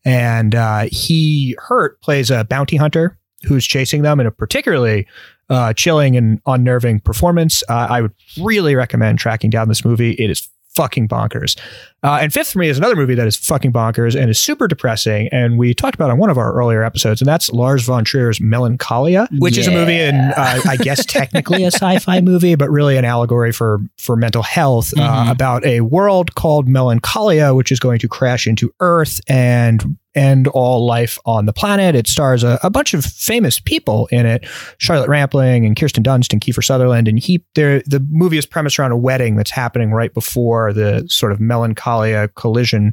And 0.04 0.54
uh, 0.54 0.86
he, 0.90 1.56
Hurt, 1.58 2.00
plays 2.00 2.30
a 2.30 2.44
bounty 2.44 2.76
hunter 2.76 3.18
who's 3.42 3.66
chasing 3.66 4.02
them 4.02 4.20
in 4.20 4.26
a 4.26 4.30
particularly 4.30 5.06
uh, 5.50 5.72
chilling 5.74 6.16
and 6.16 6.40
unnerving 6.46 7.00
performance. 7.00 7.62
Uh, 7.68 7.88
I 7.90 8.00
would 8.00 8.14
really 8.40 8.74
recommend 8.74 9.18
tracking 9.18 9.50
down 9.50 9.68
this 9.68 9.84
movie. 9.84 10.12
It 10.12 10.30
is 10.30 10.48
fucking 10.70 11.08
bonkers. 11.08 11.58
Uh, 12.02 12.18
and 12.22 12.32
fifth 12.32 12.52
for 12.52 12.58
me 12.60 12.68
is 12.68 12.78
another 12.78 12.96
movie 12.96 13.14
that 13.14 13.26
is 13.26 13.36
fucking 13.36 13.72
bonkers 13.72 14.18
and 14.18 14.30
is 14.30 14.38
super 14.38 14.68
depressing. 14.68 15.28
And 15.28 15.58
we 15.58 15.74
talked 15.74 15.94
about 15.94 16.10
on 16.10 16.18
one 16.18 16.30
of 16.30 16.38
our 16.38 16.52
earlier 16.54 16.82
episodes, 16.82 17.20
and 17.20 17.28
that's 17.28 17.50
Lars 17.50 17.82
von 17.82 18.04
Trier's 18.04 18.40
Melancholia, 18.40 19.28
which 19.38 19.56
yeah. 19.56 19.62
is 19.62 19.66
a 19.66 19.72
movie 19.72 19.98
and 19.98 20.32
uh, 20.36 20.60
I 20.68 20.76
guess 20.76 21.04
technically 21.04 21.64
a 21.64 21.70
sci-fi 21.72 22.20
movie, 22.22 22.54
but 22.54 22.70
really 22.70 22.96
an 22.96 23.04
allegory 23.04 23.52
for 23.52 23.80
for 23.98 24.16
mental 24.16 24.42
health 24.42 24.94
uh, 24.96 25.00
mm-hmm. 25.00 25.28
uh, 25.28 25.32
about 25.32 25.64
a 25.66 25.80
world 25.82 26.34
called 26.36 26.68
Melancholia, 26.68 27.54
which 27.54 27.72
is 27.72 27.80
going 27.80 27.98
to 27.98 28.08
crash 28.08 28.46
into 28.46 28.72
Earth 28.80 29.20
and 29.28 29.98
end 30.14 30.48
all 30.48 30.84
life 30.84 31.18
on 31.24 31.46
the 31.46 31.52
planet. 31.52 31.94
It 31.94 32.06
stars 32.06 32.42
a, 32.42 32.58
a, 32.62 32.70
bunch 32.70 32.94
of 32.94 33.04
famous 33.04 33.60
people 33.60 34.08
in 34.10 34.26
it: 34.26 34.44
Charlotte 34.78 35.08
Rampling 35.08 35.64
and 35.64 35.76
Kirsten 35.76 36.02
Dunst 36.02 36.32
and 36.32 36.40
Kiefer 36.40 36.64
Sutherland. 36.64 37.08
And 37.08 37.18
he, 37.18 37.44
the 37.54 38.04
movie 38.10 38.38
is 38.38 38.46
premised 38.46 38.78
around 38.78 38.92
a 38.92 38.96
wedding 38.96 39.36
that's 39.36 39.50
happening 39.50 39.92
right 39.92 40.12
before 40.12 40.72
the 40.72 41.06
sort 41.08 41.32
of 41.32 41.40
melancholia 41.40 42.28
collision 42.28 42.92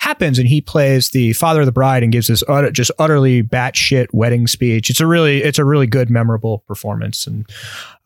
happens, 0.00 0.38
and 0.38 0.48
he 0.48 0.60
plays 0.60 1.10
the 1.10 1.32
father 1.34 1.60
of 1.60 1.66
the 1.66 1.72
bride 1.72 2.02
and 2.02 2.12
gives 2.12 2.28
this 2.28 2.42
utter, 2.48 2.70
just 2.70 2.90
utterly 2.98 3.42
batshit 3.42 4.06
wedding 4.12 4.46
speech. 4.46 4.90
It's 4.90 5.00
a 5.00 5.06
really, 5.06 5.42
it's 5.42 5.58
a 5.58 5.64
really 5.64 5.86
good, 5.86 6.08
memorable 6.10 6.58
performance. 6.66 7.26
And 7.26 7.48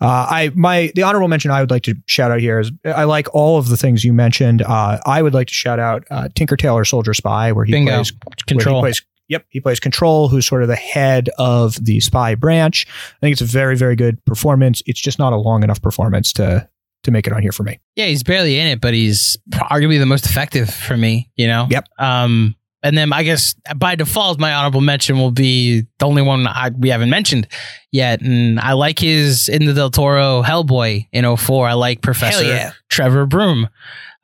uh, 0.01 0.26
I, 0.28 0.53
my, 0.55 0.90
the 0.95 1.03
honorable 1.03 1.28
mention 1.28 1.51
I 1.51 1.61
would 1.61 1.70
like 1.70 1.82
to 1.84 1.95
shout 2.07 2.30
out 2.30 2.40
here 2.40 2.59
is 2.61 2.72
I 2.84 3.05
like 3.05 3.32
all 3.34 3.59
of 3.59 3.68
the 3.68 3.76
things 3.76 4.05
you 4.05 4.12
mentioned. 4.12 4.62
Uh, 4.62 4.99
I 5.07 5.22
would 5.22 5.34
like 5.34 5.49
to 5.49 5.55
shout 5.55 5.78
out 5.78 6.05
uh, 6.11 6.28
Tinker 6.34 6.57
Tailor 6.57 6.84
Soldier 6.84 7.14
Spy, 7.14 7.53
where 7.53 7.64
he 7.64 7.72
Bingo. 7.72 7.93
plays 7.93 8.12
control. 8.47 8.76
He 8.76 8.82
plays, 8.82 9.03
Yep, 9.28 9.47
he 9.49 9.61
plays 9.61 9.80
Control, 9.80 10.28
who's 10.28 10.47
sort 10.47 10.62
of 10.62 10.68
the 10.68 10.76
head 10.76 11.30
of 11.38 11.82
the 11.82 12.01
spy 12.01 12.34
branch. 12.34 12.86
I 12.88 13.20
think 13.20 13.32
it's 13.32 13.40
a 13.40 13.47
very, 13.47 13.76
very 13.76 13.97
good 13.97 14.22
performance. 14.26 14.82
It's 14.84 15.01
just 15.01 15.18
not 15.18 15.32
a 15.32 15.36
long 15.36 15.62
enough 15.62 15.80
performance 15.80 16.34
to 16.34 16.68
to 17.05 17.11
make 17.11 17.27
it 17.27 17.33
on 17.33 17.43
here 17.43 17.53
for 17.53 17.63
me. 17.63 17.81
Yeah, 17.97 18.07
he's 18.07 18.23
barely 18.23 18.59
in 18.59 18.67
it, 18.67 18.81
but 18.81 18.95
he's 18.95 19.37
arguably 19.51 19.99
the 19.99 20.07
most 20.07 20.27
effective 20.27 20.73
for 20.73 20.97
me. 20.97 21.31
You 21.37 21.47
know. 21.47 21.67
Yep. 21.71 21.89
Um, 21.99 22.57
and 22.83 22.99
then 22.99 23.13
I 23.13 23.23
guess 23.23 23.55
by 23.77 23.95
default, 23.95 24.41
my 24.41 24.53
honorable 24.53 24.81
mention 24.81 25.19
will 25.19 25.31
be 25.31 25.83
the 25.99 26.07
only 26.07 26.23
one 26.23 26.47
I, 26.47 26.71
we 26.77 26.89
haven't 26.89 27.11
mentioned 27.11 27.47
yet. 27.93 28.21
And 28.21 28.59
I 28.59 28.73
like 28.73 28.99
his 28.99 29.49
in 29.49 29.67
the 29.67 29.73
Del 29.73 29.91
Toro 29.91 30.43
Hellboy 30.43 31.07
in 31.13 31.37
04. 31.37 31.69
I 31.69 31.73
like 31.75 32.03
Professor 32.03 32.45
yeah. 32.45 32.73
Trevor 32.89 33.27
Broom. 33.27 33.69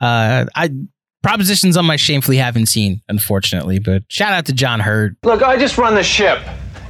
Uh, 0.00 0.46
I 0.54 0.70
propositions 1.22 1.76
on 1.76 1.84
my 1.84 1.96
shamefully 1.96 2.36
haven't 2.36 2.66
seen, 2.66 3.02
unfortunately, 3.08 3.78
but 3.78 4.02
shout 4.08 4.32
out 4.32 4.46
to 4.46 4.52
John 4.52 4.80
Hurt. 4.80 5.16
Look, 5.22 5.42
I 5.42 5.56
just 5.56 5.78
run 5.78 5.94
the 5.94 6.02
ship. 6.02 6.40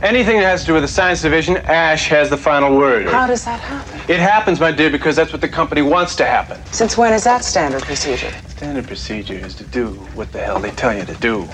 Anything 0.03 0.39
that 0.39 0.47
has 0.47 0.61
to 0.61 0.67
do 0.69 0.75
with 0.75 0.85
the 0.85 0.89
science 0.89 1.23
division, 1.23 1.57
Ash 1.57 2.07
has 2.07 2.31
the 2.31 2.37
final 2.37 2.77
word. 2.77 3.09
How 3.09 3.27
does 3.27 3.45
that 3.45 3.59
happen? 3.59 4.01
It 4.09 4.21
happens, 4.21 4.61
my 4.61 4.71
dear, 4.71 4.91
because 4.91 5.17
that's 5.17 5.33
what 5.33 5.41
the 5.41 5.49
company 5.49 5.83
wants 5.83 6.15
to 6.17 6.25
happen. 6.25 6.65
Since 6.67 6.97
when 6.97 7.13
is 7.13 7.25
that 7.25 7.45
standard 7.45 7.83
procedure? 7.83 8.31
Standard 8.47 8.87
procedure 8.87 9.35
is 9.35 9.57
to 9.57 9.65
do 9.65 9.89
what 10.15 10.31
the 10.31 10.39
hell 10.39 10.61
they 10.61 10.71
tell 10.71 10.97
you 10.97 11.05
to 11.05 11.15
do. 11.15 11.49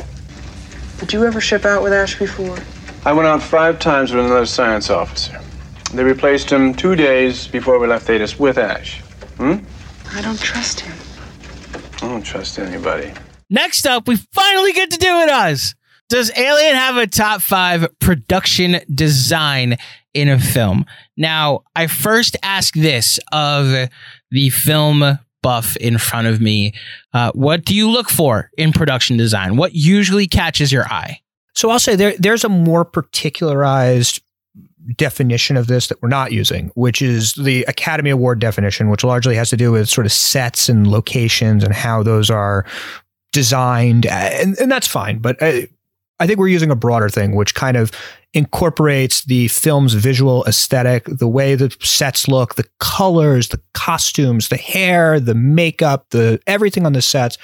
Did 0.98 1.14
you 1.14 1.24
ever 1.24 1.40
ship 1.40 1.64
out 1.64 1.82
with 1.82 1.94
Ash 1.94 2.18
before? 2.18 2.58
I 3.06 3.14
went 3.14 3.26
out 3.26 3.42
five 3.42 3.78
times 3.78 4.12
with 4.12 4.26
another 4.26 4.44
science 4.44 4.90
officer. 4.90 5.40
They 5.94 6.04
replaced 6.04 6.50
him 6.50 6.74
two 6.74 6.96
days 6.96 7.48
before 7.48 7.78
we 7.78 7.86
left 7.86 8.06
Thedus 8.06 8.38
with 8.38 8.58
Ash. 8.58 9.00
Hmm? 9.38 9.56
I 10.12 10.20
don't 10.20 10.38
trust 10.38 10.80
him. 10.80 10.94
I 12.02 12.08
don't 12.08 12.22
trust 12.22 12.58
anybody. 12.58 13.14
Next 13.48 13.86
up, 13.86 14.06
we 14.06 14.16
finally 14.16 14.72
get 14.74 14.90
to 14.90 14.98
do 14.98 15.20
it, 15.20 15.30
us. 15.30 15.74
Does 16.08 16.30
Alien 16.36 16.76
have 16.76 16.96
a 16.96 17.06
top 17.06 17.40
five 17.40 17.86
production 17.98 18.80
design 18.94 19.76
in 20.12 20.28
a 20.28 20.38
film? 20.38 20.84
Now, 21.16 21.64
I 21.74 21.86
first 21.86 22.36
ask 22.42 22.74
this 22.74 23.18
of 23.32 23.88
the 24.30 24.50
film 24.50 25.18
buff 25.42 25.76
in 25.76 25.98
front 25.98 26.26
of 26.26 26.40
me. 26.40 26.72
Uh, 27.12 27.30
what 27.32 27.64
do 27.64 27.74
you 27.74 27.90
look 27.90 28.08
for 28.08 28.50
in 28.56 28.72
production 28.72 29.16
design? 29.16 29.56
What 29.56 29.74
usually 29.74 30.26
catches 30.26 30.72
your 30.72 30.86
eye? 30.86 31.20
So 31.54 31.70
I'll 31.70 31.78
say 31.78 31.96
there 31.96 32.14
there's 32.18 32.44
a 32.44 32.48
more 32.48 32.84
particularized 32.84 34.20
definition 34.96 35.56
of 35.56 35.66
this 35.66 35.86
that 35.88 36.02
we're 36.02 36.08
not 36.08 36.32
using, 36.32 36.70
which 36.74 37.00
is 37.00 37.34
the 37.34 37.62
Academy 37.64 38.10
Award 38.10 38.38
definition, 38.38 38.90
which 38.90 39.04
largely 39.04 39.34
has 39.36 39.50
to 39.50 39.56
do 39.56 39.72
with 39.72 39.88
sort 39.88 40.06
of 40.06 40.12
sets 40.12 40.68
and 40.68 40.86
locations 40.86 41.64
and 41.64 41.72
how 41.72 42.02
those 42.02 42.30
are 42.30 42.66
designed, 43.32 44.06
and, 44.06 44.58
and 44.58 44.70
that's 44.70 44.86
fine. 44.86 45.18
But 45.18 45.36
I, 45.42 45.68
I 46.24 46.26
think 46.26 46.38
we're 46.38 46.48
using 46.48 46.70
a 46.70 46.76
broader 46.76 47.10
thing, 47.10 47.36
which 47.36 47.54
kind 47.54 47.76
of 47.76 47.92
incorporates 48.32 49.24
the 49.24 49.48
film's 49.48 49.92
visual 49.92 50.42
aesthetic, 50.46 51.04
the 51.04 51.28
way 51.28 51.54
the 51.54 51.76
sets 51.82 52.28
look, 52.28 52.54
the 52.54 52.66
colors, 52.80 53.48
the 53.48 53.60
costumes, 53.74 54.48
the 54.48 54.56
hair, 54.56 55.20
the 55.20 55.34
makeup, 55.34 56.06
the 56.12 56.40
everything 56.46 56.86
on 56.86 56.94
the 56.94 57.02
sets. 57.02 57.36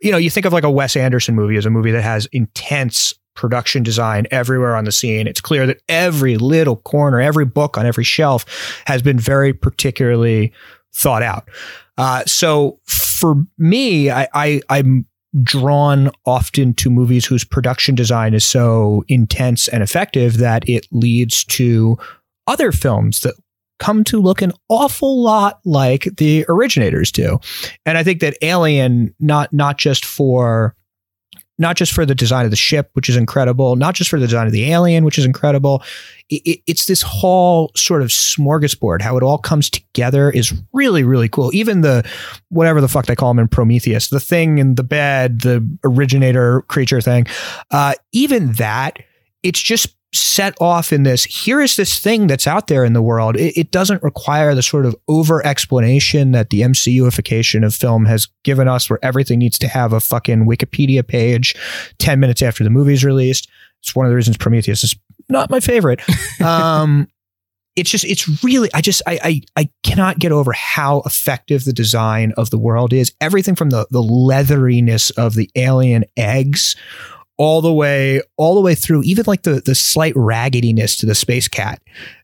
You 0.00 0.10
know, 0.10 0.18
you 0.18 0.30
think 0.30 0.46
of 0.46 0.52
like 0.52 0.64
a 0.64 0.70
Wes 0.70 0.96
Anderson 0.96 1.36
movie 1.36 1.56
as 1.56 1.64
a 1.64 1.70
movie 1.70 1.92
that 1.92 2.02
has 2.02 2.26
intense 2.32 3.14
production 3.36 3.84
design 3.84 4.26
everywhere 4.32 4.74
on 4.74 4.84
the 4.84 4.92
scene. 4.92 5.28
It's 5.28 5.40
clear 5.40 5.64
that 5.68 5.80
every 5.88 6.36
little 6.36 6.76
corner, 6.76 7.20
every 7.20 7.44
book 7.44 7.78
on 7.78 7.86
every 7.86 8.04
shelf 8.04 8.44
has 8.86 9.00
been 9.00 9.18
very 9.18 9.52
particularly 9.52 10.52
thought 10.92 11.22
out. 11.22 11.48
Uh, 11.96 12.24
so 12.26 12.80
for 12.84 13.36
me, 13.58 14.10
I, 14.10 14.26
I 14.34 14.60
I'm 14.68 15.06
drawn 15.42 16.10
often 16.26 16.74
to 16.74 16.90
movies 16.90 17.26
whose 17.26 17.44
production 17.44 17.94
design 17.94 18.34
is 18.34 18.44
so 18.44 19.04
intense 19.08 19.68
and 19.68 19.82
effective 19.82 20.38
that 20.38 20.68
it 20.68 20.86
leads 20.92 21.44
to 21.44 21.98
other 22.46 22.70
films 22.72 23.20
that 23.20 23.34
come 23.78 24.04
to 24.04 24.20
look 24.20 24.40
an 24.40 24.52
awful 24.68 25.22
lot 25.22 25.60
like 25.64 26.04
the 26.16 26.44
originators 26.48 27.10
do. 27.10 27.38
And 27.84 27.98
I 27.98 28.04
think 28.04 28.20
that 28.20 28.36
Alien 28.42 29.14
not 29.18 29.52
not 29.52 29.78
just 29.78 30.04
for 30.04 30.76
not 31.58 31.76
just 31.76 31.92
for 31.92 32.04
the 32.04 32.14
design 32.14 32.44
of 32.44 32.50
the 32.50 32.56
ship, 32.56 32.90
which 32.94 33.08
is 33.08 33.16
incredible, 33.16 33.76
not 33.76 33.94
just 33.94 34.10
for 34.10 34.18
the 34.18 34.26
design 34.26 34.46
of 34.46 34.52
the 34.52 34.72
alien, 34.72 35.04
which 35.04 35.18
is 35.18 35.24
incredible. 35.24 35.82
It, 36.28 36.42
it, 36.44 36.60
it's 36.66 36.86
this 36.86 37.02
whole 37.02 37.70
sort 37.76 38.02
of 38.02 38.08
smorgasbord. 38.08 39.02
How 39.02 39.16
it 39.16 39.22
all 39.22 39.38
comes 39.38 39.70
together 39.70 40.30
is 40.30 40.52
really, 40.72 41.04
really 41.04 41.28
cool. 41.28 41.54
Even 41.54 41.82
the 41.82 42.08
whatever 42.48 42.80
the 42.80 42.88
fuck 42.88 43.06
they 43.06 43.16
call 43.16 43.30
him 43.30 43.38
in 43.38 43.48
Prometheus, 43.48 44.08
the 44.08 44.20
thing 44.20 44.58
in 44.58 44.74
the 44.74 44.84
bed, 44.84 45.42
the 45.42 45.66
originator 45.84 46.62
creature 46.62 47.00
thing, 47.00 47.26
uh, 47.70 47.94
even 48.12 48.52
that, 48.52 48.98
it's 49.42 49.62
just 49.62 49.94
set 50.14 50.54
off 50.60 50.92
in 50.92 51.02
this 51.02 51.24
here 51.24 51.60
is 51.60 51.76
this 51.76 51.98
thing 51.98 52.26
that's 52.26 52.46
out 52.46 52.68
there 52.68 52.84
in 52.84 52.92
the 52.92 53.02
world. 53.02 53.36
It, 53.36 53.58
it, 53.58 53.70
doesn't 53.70 54.02
require 54.02 54.54
the 54.54 54.62
sort 54.62 54.86
of 54.86 54.94
over 55.08 55.44
explanation 55.44 56.30
that 56.30 56.50
the 56.50 56.60
mcuification 56.60 57.66
of 57.66 57.74
film 57.74 58.04
has 58.06 58.28
given 58.44 58.68
us 58.68 58.88
where 58.88 59.00
everything 59.02 59.40
needs 59.40 59.58
to 59.58 59.68
have 59.68 59.92
a 59.92 59.98
fucking 59.98 60.46
wikipedia 60.46 61.06
page 61.06 61.56
10 61.98 62.20
minutes 62.20 62.42
after 62.42 62.62
the 62.62 62.70
movie's 62.70 63.04
released. 63.04 63.48
It's 63.82 63.96
one 63.96 64.06
of 64.06 64.10
the 64.10 64.16
reasons 64.16 64.36
prometheus 64.36 64.84
is 64.84 64.94
not 65.28 65.50
my 65.50 65.60
favorite. 65.60 66.00
Um 66.40 67.08
it's 67.76 67.90
just 67.90 68.04
it's 68.04 68.44
really 68.44 68.68
i 68.74 68.80
just 68.80 69.02
I, 69.06 69.18
I 69.24 69.40
i 69.56 69.70
cannot 69.82 70.18
get 70.18 70.30
over 70.30 70.52
how 70.52 71.02
effective 71.06 71.64
the 71.64 71.72
design 71.72 72.32
of 72.36 72.50
the 72.50 72.58
world 72.58 72.92
is. 72.92 73.12
Everything 73.20 73.54
from 73.54 73.70
the 73.70 73.86
the 73.90 74.02
leatheriness 74.02 75.10
of 75.12 75.34
the 75.34 75.50
alien 75.56 76.04
eggs 76.16 76.76
all 77.36 77.60
the 77.60 77.72
way 77.72 78.20
all 78.36 78.54
the 78.54 78.60
way 78.60 78.74
through 78.74 79.02
even 79.02 79.24
like 79.26 79.42
the 79.42 79.60
the 79.64 79.74
slight 79.74 80.12
raggediness 80.16 80.96
to 80.96 81.06
the 81.06 81.14
space 81.14 81.48
cat 81.48 81.80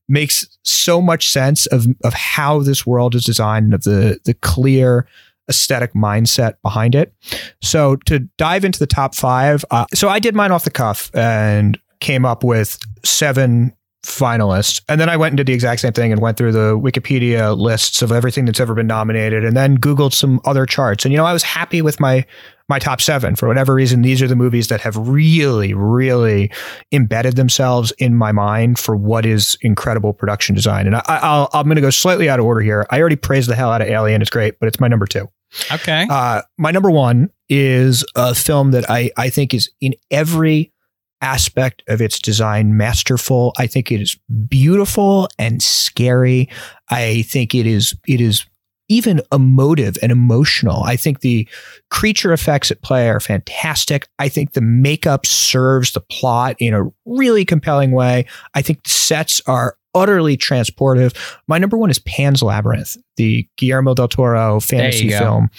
makes 0.09 0.59
so 0.63 1.01
much 1.01 1.29
sense 1.31 1.67
of 1.67 1.87
of 2.05 2.15
how 2.15 2.61
this 2.61 2.87
world 2.87 3.15
is 3.15 3.25
designed 3.25 3.67
and 3.67 3.75
of 3.75 3.83
the 3.83 4.21
the 4.25 4.35
clear 4.35 5.07
aesthetic 5.49 5.95
mindset 5.95 6.55
behind 6.63 6.95
it. 6.95 7.13
So 7.61 7.97
to 8.07 8.21
dive 8.39 8.65
into 8.65 8.79
the 8.79 8.87
top 8.87 9.17
five 9.17 9.65
uh, 9.71 9.87
so 9.93 10.09
i 10.09 10.21
did 10.21 10.35
mine 10.35 10.53
off 10.53 10.65
the 10.65 10.71
cuff 10.71 11.11
and 11.15 11.79
came 11.99 12.25
up 12.25 12.45
with 12.45 12.79
seven 13.05 13.75
finalists. 14.03 14.83
And 14.89 15.01
then 15.01 15.09
I 15.09 15.17
went 15.17 15.33
and 15.33 15.37
did 15.37 15.47
the 15.47 15.53
exact 15.53 15.81
same 15.81 15.93
thing 15.93 16.13
and 16.13 16.21
went 16.21 16.37
through 16.37 16.53
the 16.53 16.79
Wikipedia 16.79 17.57
lists 17.57 18.03
of 18.03 18.13
everything 18.13 18.47
that's 18.47 18.61
ever 18.61 18.75
been 18.75 18.87
nominated 18.87 19.45
and 19.45 19.57
then 19.57 19.79
Googled 19.79 20.13
some 20.13 20.41
other 20.45 20.67
charts. 20.67 21.05
And, 21.05 21.13
you 21.13 21.19
know, 21.19 21.27
I 21.27 21.33
was 21.33 21.43
happy 21.43 21.83
with 21.83 22.01
my 22.01 22.25
my 22.69 22.79
top 22.79 23.01
seven. 23.01 23.35
For 23.35 23.49
whatever 23.49 23.75
reason, 23.75 24.03
these 24.03 24.23
are 24.23 24.29
the 24.29 24.37
movies 24.37 24.69
that 24.69 24.81
have 24.81 24.97
really, 24.97 25.75
really 25.75 26.53
embedded 26.93 27.35
themselves 27.35 27.93
in 27.99 28.15
my 28.15 28.31
mind 28.31 28.79
for 28.79 28.95
what 28.95 29.27
is 29.27 29.59
incredible 29.61 30.13
production 30.13 30.55
design. 30.55 30.87
And 30.87 30.95
I, 30.95 31.03
I'll, 31.09 31.49
I'm 31.53 31.67
going 31.67 31.75
to 31.75 31.83
go 31.83 31.91
slightly 31.91 32.31
out 32.31 32.39
of 32.39 32.47
order 32.47 32.61
here. 32.61 32.87
I 32.89 33.01
already 33.01 33.17
praised 33.17 33.51
the 33.51 33.57
hell 33.57 33.73
out 33.73 33.83
of 33.83 33.89
Alien. 33.89 34.23
It's 34.23 34.31
great, 34.31 34.61
but 34.61 34.69
it's 34.69 34.79
my 34.79 34.87
number 34.87 35.07
two. 35.07 35.29
Okay. 35.73 36.07
Uh, 36.09 36.43
my 36.59 36.71
number 36.71 36.93
one 36.93 37.31
is 37.49 38.05
a 38.15 38.37
film 38.37 38.71
that 38.71 38.89
I, 38.89 39.11
I 39.17 39.31
think 39.31 39.53
is 39.53 39.69
in 39.81 39.95
every 40.13 40.73
aspect 41.21 41.83
of 41.89 42.01
its 42.01 42.19
design 42.19 42.77
masterful. 42.77 43.53
I 43.59 43.67
think 43.67 43.93
it 43.93 44.01
is 44.01 44.19
beautiful 44.49 45.29
and 45.39 45.63
scary. 45.63 46.49
I 46.91 47.23
think 47.23 47.55
it 47.55 47.67
is 47.67 47.95
it 48.07 48.21
is 48.21 48.47
even 48.89 49.23
emotive 49.31 49.97
and 50.03 50.11
emotional. 50.11 50.83
I 50.83 50.97
think 50.97 51.21
the 51.21 51.49
creature 51.91 52.33
effects 52.33 52.73
at 52.73 52.83
play 52.83 53.09
are 53.09 53.21
fantastic. 53.21 54.09
I 54.19 54.29
think 54.29 54.53
the 54.53 54.61
makeup 54.61 55.27
serves 55.27 55.93
the 55.93 56.01
plot 56.01 56.57
in 56.59 56.75
a 56.75 56.91
really 57.07 57.45
compelling 57.45 57.93
way. 57.93 58.27
I 58.55 58.63
think 58.63 58.83
the 58.83 58.91
sets 58.91 59.41
are 59.47 59.77
utterly 59.95 60.37
transportive. 60.37 61.17
My 61.47 61.59
number 61.59 61.77
one 61.77 61.91
is 61.91 62.01
Pan's 62.01 62.43
Labyrinth, 62.43 62.97
the 63.17 63.49
Guillermo 63.57 63.95
del 63.95 64.09
Toro 64.09 64.59
fantasy 64.59 65.11
film. 65.11 65.51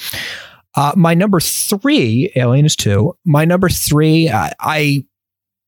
Uh, 0.76 0.93
my 0.95 1.14
number 1.14 1.39
three, 1.39 2.32
Alien 2.36 2.66
is 2.66 2.76
two. 2.76 3.16
My 3.26 3.45
number 3.45 3.70
three, 3.70 4.30
uh, 4.30 4.49
I 4.59 5.05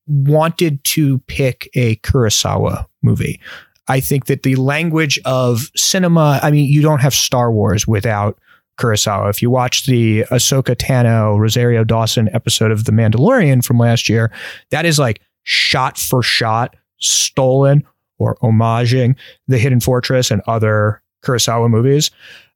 wanted 0.08 0.84
to 0.84 1.20
pick 1.20 1.70
a 1.74 1.96
Kurosawa 1.98 2.86
movie. 3.02 3.40
I 3.88 4.00
think 4.00 4.26
that 4.28 4.44
the 4.44 4.56
language 4.56 5.20
of 5.26 5.70
cinema, 5.76 6.40
I 6.42 6.52
mean, 6.52 6.70
you 6.70 6.82
don't 6.82 7.02
have 7.02 7.14
Star 7.14 7.52
Wars 7.52 7.88
without 7.88 8.40
Kurosawa. 8.80 9.30
If 9.30 9.42
you 9.42 9.50
watch 9.50 9.86
the 9.86 10.24
Ahsoka 10.24 10.76
Tano, 10.76 11.38
Rosario 11.38 11.84
Dawson 11.84 12.30
episode 12.34 12.72
of 12.72 12.86
The 12.86 12.92
Mandalorian 12.92 13.64
from 13.64 13.78
last 13.78 14.10
year, 14.10 14.32
that 14.72 14.86
is 14.86 14.98
like 14.98 15.22
shot 15.44 15.98
for 15.98 16.24
shot 16.24 16.76
stolen 16.98 17.84
or 18.18 18.36
homaging 18.38 19.16
The 19.48 19.58
Hidden 19.58 19.82
Fortress 19.82 20.32
and 20.32 20.42
other 20.48 21.02
Kurosawa 21.24 21.70
movies. 21.70 22.10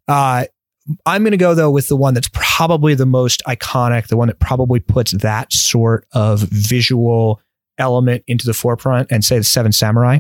Uh, 0.08 0.46
I'm 1.06 1.24
going 1.24 1.32
to 1.32 1.38
go 1.38 1.54
though 1.54 1.72
with 1.72 1.90
the 1.90 1.98
one 1.98 2.14
that's 2.14 2.30
probably 2.34 2.96
the 2.96 3.06
most 3.06 3.44
iconic, 3.46 4.08
the 4.08 4.18
one 4.18 4.30
that 4.30 4.40
probably 4.40 4.80
puts 4.80 5.12
that 5.12 5.52
sort 5.52 6.08
of 6.14 6.42
visual 6.42 7.42
element 7.78 8.24
into 8.28 8.46
the 8.46 8.54
forefront 8.54 9.12
and 9.12 9.24
say 9.24 9.38
the 9.38 9.44
Seven 9.44 9.72
Samurai. 9.72 10.20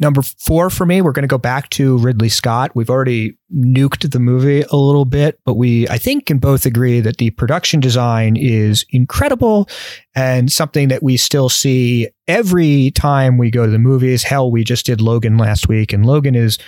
Number 0.00 0.22
four 0.22 0.70
for 0.70 0.86
me, 0.86 1.02
we're 1.02 1.10
going 1.10 1.24
to 1.24 1.28
go 1.28 1.38
back 1.38 1.70
to 1.70 1.98
Ridley 1.98 2.28
Scott. 2.28 2.70
We've 2.76 2.88
already 2.88 3.36
nuked 3.52 4.08
the 4.08 4.20
movie 4.20 4.62
a 4.62 4.76
little 4.76 5.04
bit, 5.04 5.40
but 5.44 5.54
we, 5.54 5.88
I 5.88 5.98
think, 5.98 6.26
can 6.26 6.38
both 6.38 6.66
agree 6.66 7.00
that 7.00 7.16
the 7.16 7.30
production 7.30 7.80
design 7.80 8.36
is 8.36 8.84
incredible 8.90 9.68
and 10.14 10.52
something 10.52 10.86
that 10.86 11.02
we 11.02 11.16
still 11.16 11.48
see 11.48 12.08
every 12.28 12.92
time 12.92 13.38
we 13.38 13.50
go 13.50 13.66
to 13.66 13.72
the 13.72 13.78
movies. 13.78 14.22
Hell, 14.22 14.52
we 14.52 14.62
just 14.62 14.86
did 14.86 15.00
Logan 15.00 15.36
last 15.36 15.68
week, 15.68 15.92
and 15.92 16.06
Logan 16.06 16.36
is 16.36 16.58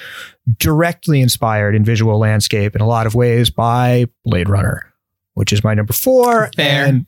directly 0.59 1.21
inspired 1.21 1.77
in 1.77 1.85
visual 1.85 2.19
landscape 2.19 2.75
in 2.75 2.83
a 2.83 2.87
lot 2.87 3.07
of 3.07 3.15
ways 3.15 3.49
by 3.49 4.07
Blade 4.25 4.49
Runner, 4.49 4.93
which 5.35 5.53
is 5.53 5.63
my 5.63 5.75
number 5.75 5.93
four. 5.93 6.51
Fair. 6.57 6.87
And 6.87 7.07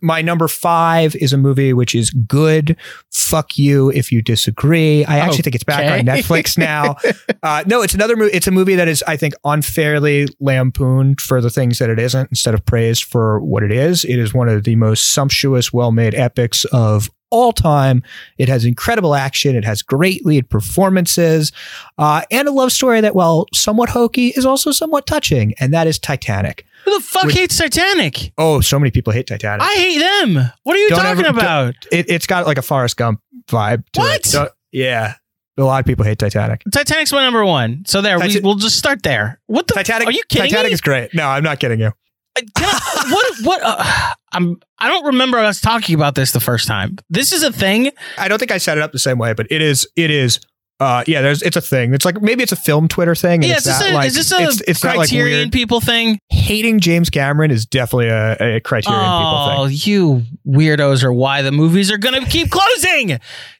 My 0.00 0.22
number 0.22 0.48
five 0.48 1.14
is 1.16 1.32
a 1.32 1.36
movie 1.38 1.72
which 1.72 1.94
is 1.94 2.10
good. 2.10 2.76
Fuck 3.10 3.58
you 3.58 3.90
if 3.90 4.10
you 4.10 4.22
disagree. 4.22 5.04
I 5.04 5.18
actually 5.18 5.42
think 5.42 5.54
it's 5.54 5.64
back 5.64 5.90
on 5.90 6.06
Netflix 6.06 6.56
now. 6.58 6.96
uh, 7.42 7.64
no, 7.66 7.82
it's 7.82 7.94
another 7.94 8.16
movie. 8.16 8.32
It's 8.32 8.46
a 8.46 8.50
movie 8.50 8.74
that 8.74 8.88
is, 8.88 9.02
I 9.06 9.16
think, 9.16 9.34
unfairly 9.44 10.28
lampooned 10.40 11.20
for 11.20 11.40
the 11.40 11.50
things 11.50 11.78
that 11.78 11.90
it 11.90 11.98
isn't 11.98 12.30
instead 12.30 12.54
of 12.54 12.64
praised 12.64 13.04
for 13.04 13.40
what 13.40 13.62
it 13.62 13.72
is. 13.72 14.04
It 14.04 14.18
is 14.18 14.32
one 14.32 14.48
of 14.48 14.64
the 14.64 14.76
most 14.76 15.12
sumptuous, 15.12 15.72
well 15.72 15.92
made 15.92 16.14
epics 16.14 16.64
of 16.66 17.10
all 17.30 17.52
time. 17.52 18.02
It 18.38 18.48
has 18.48 18.64
incredible 18.64 19.14
action. 19.14 19.56
It 19.56 19.64
has 19.64 19.82
great 19.82 20.26
lead 20.26 20.50
performances 20.50 21.52
uh, 21.96 22.22
and 22.30 22.48
a 22.48 22.52
love 22.52 22.72
story 22.72 23.00
that, 23.00 23.14
while 23.14 23.46
somewhat 23.54 23.90
hokey, 23.90 24.28
is 24.28 24.44
also 24.44 24.72
somewhat 24.72 25.06
touching. 25.06 25.54
And 25.60 25.72
that 25.72 25.86
is 25.86 25.98
Titanic. 25.98 26.66
Who 26.84 26.98
the 26.98 27.04
fuck 27.04 27.24
With- 27.24 27.34
hates 27.34 27.56
Titanic? 27.58 28.32
Oh, 28.38 28.60
so 28.60 28.78
many 28.78 28.90
people 28.90 29.12
hate 29.12 29.26
Titanic. 29.26 29.62
I 29.62 29.74
hate 29.74 29.98
them. 29.98 30.50
What 30.62 30.76
are 30.76 30.78
you 30.78 30.88
Don't 30.90 30.98
talking 30.98 31.24
ever- 31.26 31.38
about? 31.38 31.74
It, 31.92 32.10
it's 32.10 32.26
got 32.26 32.46
like 32.46 32.58
a 32.58 32.62
Forrest 32.62 32.96
Gump 32.96 33.20
vibe. 33.48 33.84
To 33.92 34.00
What? 34.00 34.34
It. 34.34 34.52
Yeah. 34.72 35.14
A 35.58 35.62
lot 35.64 35.80
of 35.80 35.86
people 35.86 36.04
hate 36.04 36.18
Titanic. 36.18 36.62
Titanic's 36.72 37.12
my 37.12 37.22
number 37.22 37.44
one. 37.44 37.82
So 37.86 38.00
there, 38.00 38.18
we, 38.18 38.28
Titan- 38.28 38.42
we'll 38.44 38.54
just 38.54 38.78
start 38.78 39.02
there. 39.02 39.40
What 39.46 39.66
the? 39.66 39.74
Titanic. 39.74 40.08
Are 40.08 40.12
you 40.12 40.22
kidding 40.28 40.48
Titanic 40.50 40.70
me? 40.70 40.74
is 40.74 40.80
great. 40.80 41.12
No, 41.14 41.26
I'm 41.26 41.42
not 41.42 41.60
kidding 41.60 41.80
you. 41.80 41.92
Can 42.36 42.46
I- 42.58 43.10
what? 43.10 43.36
What? 43.44 43.60
Uh, 43.62 44.14
I'm. 44.32 44.58
I 44.78 44.88
don't 44.88 45.04
remember 45.06 45.38
us 45.38 45.60
talking 45.60 45.94
about 45.96 46.14
this 46.14 46.32
the 46.32 46.40
first 46.40 46.66
time. 46.66 46.96
This 47.10 47.32
is 47.32 47.42
a 47.42 47.52
thing. 47.52 47.90
I 48.16 48.28
don't 48.28 48.38
think 48.38 48.52
I 48.52 48.58
set 48.58 48.78
it 48.78 48.82
up 48.82 48.92
the 48.92 48.98
same 48.98 49.18
way, 49.18 49.34
but 49.34 49.48
it 49.50 49.60
is. 49.60 49.86
It 49.96 50.10
is. 50.10 50.40
Uh, 50.80 51.04
yeah, 51.06 51.20
there's. 51.20 51.42
It's 51.42 51.56
a 51.56 51.60
thing. 51.60 51.92
It's 51.92 52.06
like 52.06 52.22
maybe 52.22 52.42
it's 52.42 52.52
a 52.52 52.56
film 52.56 52.88
Twitter 52.88 53.14
thing. 53.14 53.42
Yeah, 53.42 53.56
it's 53.58 53.66
not 53.66 53.90
a, 53.90 53.92
like, 53.94 54.06
is 54.06 54.14
this 54.14 54.32
a 54.32 54.42
it's, 54.42 54.60
it's 54.62 54.82
not 54.82 54.96
like 54.96 55.10
Criterion 55.10 55.50
people 55.50 55.80
thing? 55.82 56.18
Hating 56.30 56.80
James 56.80 57.10
Cameron 57.10 57.50
is 57.50 57.66
definitely 57.66 58.08
a, 58.08 58.56
a 58.56 58.60
Criterion 58.60 58.98
Oh, 59.04 59.18
people 59.18 59.46
thing. 59.46 59.58
Oh 59.58 59.66
you 59.66 60.22
weirdos 60.48 61.04
are 61.04 61.12
why 61.12 61.42
the 61.42 61.52
movies 61.52 61.92
are 61.92 61.98
going 61.98 62.18
to 62.24 62.28
keep 62.30 62.50
closing. 62.50 63.18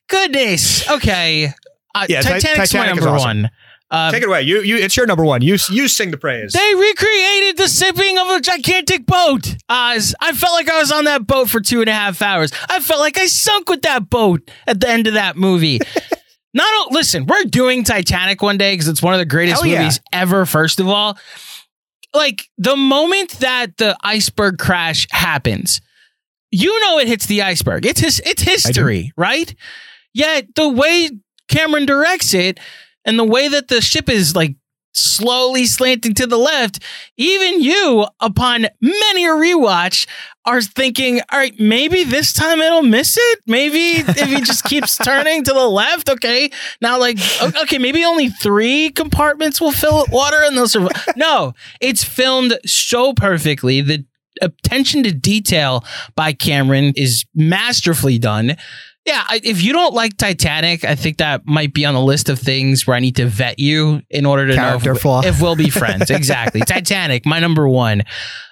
Goodness. 0.09 0.89
Okay. 0.91 1.53
Uh, 1.95 2.07
Yeah, 2.09 2.23
Ti- 2.23 2.41
Titanic's 2.41 2.73
my 2.73 2.81
Titanic 2.81 2.95
number 2.97 3.11
awesome. 3.11 3.43
one. 3.43 3.51
Uh, 3.93 4.11
Take 4.13 4.23
it 4.23 4.29
away. 4.29 4.43
You. 4.43 4.63
You. 4.63 4.77
It's 4.77 4.97
your 4.97 5.05
number 5.07 5.25
one. 5.25 5.43
You. 5.43 5.57
You 5.69 5.89
sing 5.89 6.13
the 6.13 6.17
praise. 6.17 6.53
They 6.53 6.75
recreated 6.75 7.57
the 7.57 7.67
sipping 7.69 8.19
of 8.19 8.29
a 8.29 8.41
gigantic 8.41 9.05
boat. 9.05 9.49
Uh, 9.69 9.99
I 10.21 10.33
felt 10.33 10.53
like 10.53 10.71
I 10.71 10.79
was 10.79 10.93
on 10.93 11.05
that 11.05 11.27
boat 11.27 11.51
for 11.51 11.61
two 11.61 11.81
and 11.81 11.89
a 11.91 11.93
half 11.93 12.23
hours. 12.23 12.53
I 12.69 12.79
felt 12.79 13.01
like 13.01 13.19
I 13.19 13.27
sunk 13.27 13.69
with 13.69 13.83
that 13.83 14.09
boat 14.09 14.49
at 14.67 14.81
the 14.81 14.89
end 14.89 15.09
of 15.09 15.15
that 15.15 15.37
movie. 15.37 15.81
Not 16.52 16.90
listen, 16.90 17.27
we're 17.27 17.44
doing 17.44 17.85
Titanic 17.85 18.43
one 18.43 18.59
day 18.59 18.72
because 18.72 18.89
it's 18.89 19.02
one 19.02 19.14
of 19.14 19.18
the 19.18 19.27
greatest 19.27 19.62
Hell 19.62 19.70
yeah. 19.70 19.78
movies 19.81 20.01
ever. 20.12 20.47
First 20.47 20.81
of 20.81 20.89
all, 20.89 21.16
like 22.12 22.48
the 22.59 22.77
moment 22.77 23.31
that 23.40 23.77
the 23.77 23.97
iceberg 24.02 24.59
crash 24.59 25.06
happens, 25.10 25.81
you 26.51 26.81
know 26.81 26.98
it 26.98 27.06
hits 27.09 27.27
the 27.27 27.43
iceberg. 27.43 27.86
It's 27.86 28.01
his. 28.01 28.20
It's 28.24 28.43
history, 28.43 29.12
right? 29.16 29.55
Yet 30.12 30.55
the 30.56 30.68
way 30.68 31.10
Cameron 31.48 31.86
directs 31.86 32.35
it 32.35 32.59
and 33.05 33.18
the 33.18 33.24
way 33.24 33.48
that 33.48 33.68
the 33.68 33.81
ship 33.81 34.09
is 34.09 34.35
like 34.35 34.56
slowly 34.93 35.66
slanting 35.66 36.14
to 36.14 36.27
the 36.27 36.36
left, 36.36 36.82
even 37.16 37.62
you, 37.62 38.06
upon 38.20 38.66
many 38.81 39.24
a 39.24 39.31
rewatch, 39.31 40.06
are 40.47 40.62
thinking, 40.62 41.21
all 41.31 41.39
right, 41.39 41.59
maybe 41.59 42.05
this 42.05 42.33
time 42.33 42.61
it'll 42.61 42.83
miss 42.83 43.17
it. 43.19 43.41
Maybe 43.47 43.99
if 43.99 44.29
he 44.29 44.41
just 44.41 44.65
keeps 44.65 44.97
turning 45.05 45.45
to 45.45 45.53
the 45.53 45.69
left, 45.69 46.09
okay. 46.09 46.51
Now, 46.81 46.99
like, 46.99 47.19
okay, 47.62 47.79
maybe 47.79 48.05
only 48.05 48.29
three 48.29 48.91
compartments 48.91 49.61
will 49.61 49.73
fill 49.73 49.99
with 50.03 50.11
water 50.11 50.39
and 50.43 50.57
they'll 50.57 50.69
survive. 50.69 50.91
No, 51.17 51.53
it's 51.81 52.03
filmed 52.03 52.59
so 52.65 53.12
perfectly. 53.12 53.83
The 53.83 54.07
attention 54.41 55.03
to 55.03 55.12
detail 55.12 55.85
by 56.15 56.33
Cameron 56.33 56.95
is 56.97 57.27
masterfully 57.35 58.19
done. 58.19 58.57
Yeah, 59.07 59.25
I, 59.27 59.41
if 59.43 59.62
you 59.62 59.73
don't 59.73 59.95
like 59.95 60.17
Titanic, 60.17 60.85
I 60.85 60.95
think 60.95 61.19
that 61.19 61.47
might 61.47 61.73
be 61.73 61.85
on 61.85 61.95
the 61.95 62.01
list 62.01 62.29
of 62.29 62.39
things 62.39 62.87
where 62.87 62.97
I 62.97 63.01
need 63.01 63.17
to 63.17 63.27
vet 63.27 63.59
you 63.59 64.03
in 64.11 64.27
order 64.27 64.47
to 64.47 64.55
Character 64.55 64.95
know 65.03 65.21
if, 65.21 65.27
if 65.27 65.43
we'll 65.43 65.57
be 65.57 65.71
friends. 65.71 66.11
exactly. 66.11 66.61
Titanic, 66.61 67.25
my 67.25 67.41
number 67.41 67.69
one. 67.69 68.03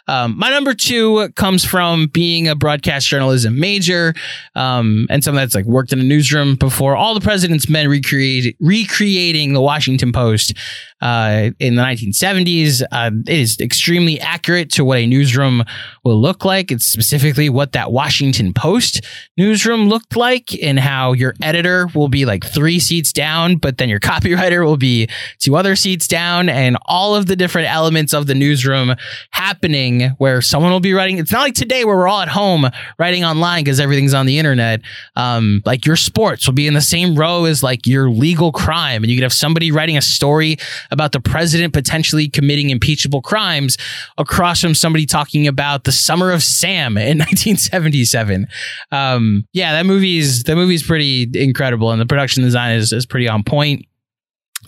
Um, 0.09 0.37
my 0.39 0.51
number 0.51 0.75
two 0.75 1.29
comes 1.37 1.65
from 1.65 2.07
being 2.07 2.49
a 2.49 2.57
broadcast 2.57 3.07
journalism 3.07 3.61
major, 3.61 4.15
um, 4.55 5.07
and 5.11 5.23
someone 5.23 5.43
that's 5.43 5.55
like 5.55 5.67
worked 5.67 5.93
in 5.93 6.01
a 6.01 6.05
newsroom 6.05 6.57
before. 6.57 6.97
All 6.97 7.15
the 7.15 7.21
President's 7.21 7.69
Men 7.69 7.89
recreating 7.89 9.53
the 9.53 9.61
Washington 9.61 10.13
Post 10.13 10.55
uh, 11.01 11.51
in 11.61 11.77
the 11.77 11.83
1970s. 11.83 12.83
Uh, 12.91 13.11
it 13.27 13.39
is 13.39 13.61
extremely 13.61 14.19
accurate 14.21 14.71
to 14.71 14.85
what 14.85 14.99
a 14.99 15.07
newsroom 15.07 15.63
will 16.05 16.21
look 16.21 16.45
like. 16.45 16.73
It's 16.73 16.87
specifically 16.87 17.49
what 17.49 17.73
that 17.73 17.93
Washington 17.93 18.53
Post 18.55 19.05
newsroom 19.37 19.89
looked 19.89 20.17
like, 20.17 20.51
and 20.63 20.79
how 20.79 21.13
your 21.13 21.35
editor 21.43 21.89
will 21.95 22.09
be 22.09 22.25
like 22.25 22.45
three 22.45 22.81
seats 22.81 23.13
down, 23.13 23.57
but 23.57 23.77
then 23.77 23.89
your 23.89 24.01
copywriter 24.01 24.65
will 24.65 24.79
be 24.79 25.09
two 25.39 25.55
other 25.55 25.77
seats 25.77 26.09
down, 26.09 26.49
and 26.49 26.79
all 26.87 27.15
of 27.15 27.27
the 27.27 27.37
different 27.37 27.69
elements 27.69 28.15
of 28.15 28.27
the 28.27 28.35
newsroom 28.35 28.95
happening 29.33 29.98
where 30.19 30.41
someone 30.41 30.73
will 30.73 30.81
be 30.81 30.93
writing. 30.93 31.19
It's 31.19 31.33
not 31.33 31.41
like 31.41 31.55
today 31.55 31.85
where 31.85 31.97
we're 31.97 32.09
all 32.09 32.21
at 32.21 32.29
home 32.29 32.67
writing 32.99 33.25
online 33.25 33.65
because 33.65 33.81
everything's 33.81 34.15
on 34.15 34.27
the 34.27 34.39
internet. 34.39 34.81
Um, 35.17 35.63
like 35.65 35.85
your 35.87 35.97
sports 35.97 36.47
will 36.47 36.55
be 36.55 36.67
in 36.67 36.75
the 36.75 36.81
same 36.81 37.15
row 37.17 37.45
as 37.45 37.63
like 37.63 37.87
your 37.87 38.11
legal 38.11 38.53
crime, 38.53 39.03
and 39.03 39.11
you 39.11 39.17
could 39.17 39.23
have 39.23 39.33
somebody 39.33 39.71
writing 39.71 39.97
a 39.97 40.03
story 40.03 40.57
about 40.91 41.13
the 41.13 41.21
president 41.21 41.73
potentially 41.73 42.29
committing 42.29 42.71
impeachable 42.71 43.23
crimes 43.23 43.77
across 44.17 44.61
from 44.61 44.75
somebody 44.75 45.07
talking 45.07 45.47
about 45.47 45.85
the 45.85 45.93
summer 45.93 46.31
of 46.31 46.43
Sam 46.43 46.97
in 46.97 47.19
1977. 47.19 48.47
Um, 48.93 49.47
yeah, 49.53 49.73
that 49.73 49.87
movie 49.87 50.19
is 50.19 50.45
that 50.45 50.57
movie 50.57 50.75
is 50.75 50.83
pretty 50.83 51.29
incredible, 51.35 51.91
and 51.91 52.01
the 52.01 52.07
production 52.07 52.43
design 52.43 52.77
is 52.77 52.93
is 52.93 53.07
pretty 53.07 53.29
on 53.29 53.43
point. 53.43 53.87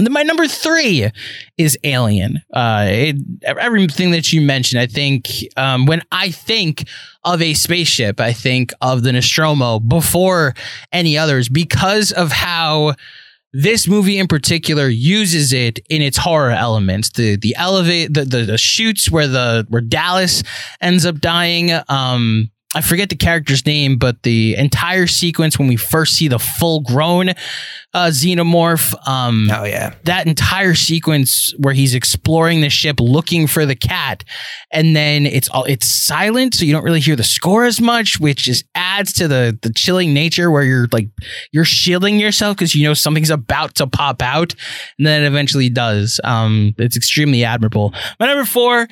Then 0.04 0.12
my 0.12 0.22
number 0.22 0.46
three 0.46 1.10
is 1.58 1.78
Alien. 1.84 2.42
Uh, 2.52 2.86
it, 2.88 3.16
everything 3.44 4.10
that 4.12 4.32
you 4.32 4.40
mentioned, 4.40 4.80
I 4.80 4.86
think 4.86 5.28
um, 5.56 5.86
when 5.86 6.02
I 6.12 6.30
think 6.30 6.88
of 7.24 7.42
a 7.42 7.54
spaceship, 7.54 8.20
I 8.20 8.32
think 8.32 8.72
of 8.80 9.02
the 9.02 9.12
Nostromo 9.12 9.78
before 9.80 10.54
any 10.92 11.18
others 11.18 11.48
because 11.48 12.12
of 12.12 12.32
how 12.32 12.94
this 13.52 13.88
movie 13.88 14.18
in 14.18 14.28
particular 14.28 14.88
uses 14.88 15.52
it 15.52 15.80
in 15.88 16.02
its 16.02 16.16
horror 16.16 16.52
elements. 16.52 17.10
The 17.10 17.36
the 17.36 17.54
elevate 17.56 18.14
the, 18.14 18.24
the 18.24 18.42
the 18.44 18.58
shoots 18.58 19.10
where 19.10 19.26
the 19.26 19.66
where 19.68 19.80
Dallas 19.80 20.42
ends 20.80 21.04
up 21.04 21.20
dying. 21.20 21.70
Um, 21.88 22.50
I 22.72 22.82
forget 22.82 23.08
the 23.08 23.16
character's 23.16 23.66
name, 23.66 23.96
but 23.96 24.22
the 24.22 24.54
entire 24.54 25.08
sequence 25.08 25.58
when 25.58 25.66
we 25.66 25.74
first 25.74 26.14
see 26.14 26.28
the 26.28 26.38
full 26.38 26.80
grown 26.82 27.30
uh, 27.92 28.10
xenomorph. 28.10 28.94
Um, 29.08 29.48
oh 29.52 29.64
yeah, 29.64 29.94
that 30.04 30.28
entire 30.28 30.74
sequence 30.74 31.52
where 31.58 31.74
he's 31.74 31.94
exploring 31.94 32.60
the 32.60 32.70
ship 32.70 33.00
looking 33.00 33.48
for 33.48 33.66
the 33.66 33.74
cat, 33.74 34.22
and 34.72 34.94
then 34.94 35.26
it's 35.26 35.48
all 35.48 35.64
it's 35.64 35.86
silent, 35.86 36.54
so 36.54 36.64
you 36.64 36.72
don't 36.72 36.84
really 36.84 37.00
hear 37.00 37.16
the 37.16 37.24
score 37.24 37.64
as 37.64 37.80
much, 37.80 38.20
which 38.20 38.44
just 38.44 38.64
adds 38.76 39.12
to 39.14 39.26
the 39.26 39.58
the 39.62 39.72
chilling 39.72 40.14
nature 40.14 40.48
where 40.48 40.62
you're 40.62 40.86
like 40.92 41.08
you're 41.50 41.64
shielding 41.64 42.20
yourself 42.20 42.56
because 42.56 42.76
you 42.76 42.84
know 42.86 42.94
something's 42.94 43.30
about 43.30 43.74
to 43.74 43.86
pop 43.88 44.22
out, 44.22 44.54
and 44.96 45.08
then 45.08 45.24
it 45.24 45.26
eventually 45.26 45.70
does. 45.70 46.20
Um, 46.22 46.74
it's 46.78 46.96
extremely 46.96 47.42
admirable. 47.42 47.92
My 48.20 48.26
number 48.26 48.44
four 48.44 48.86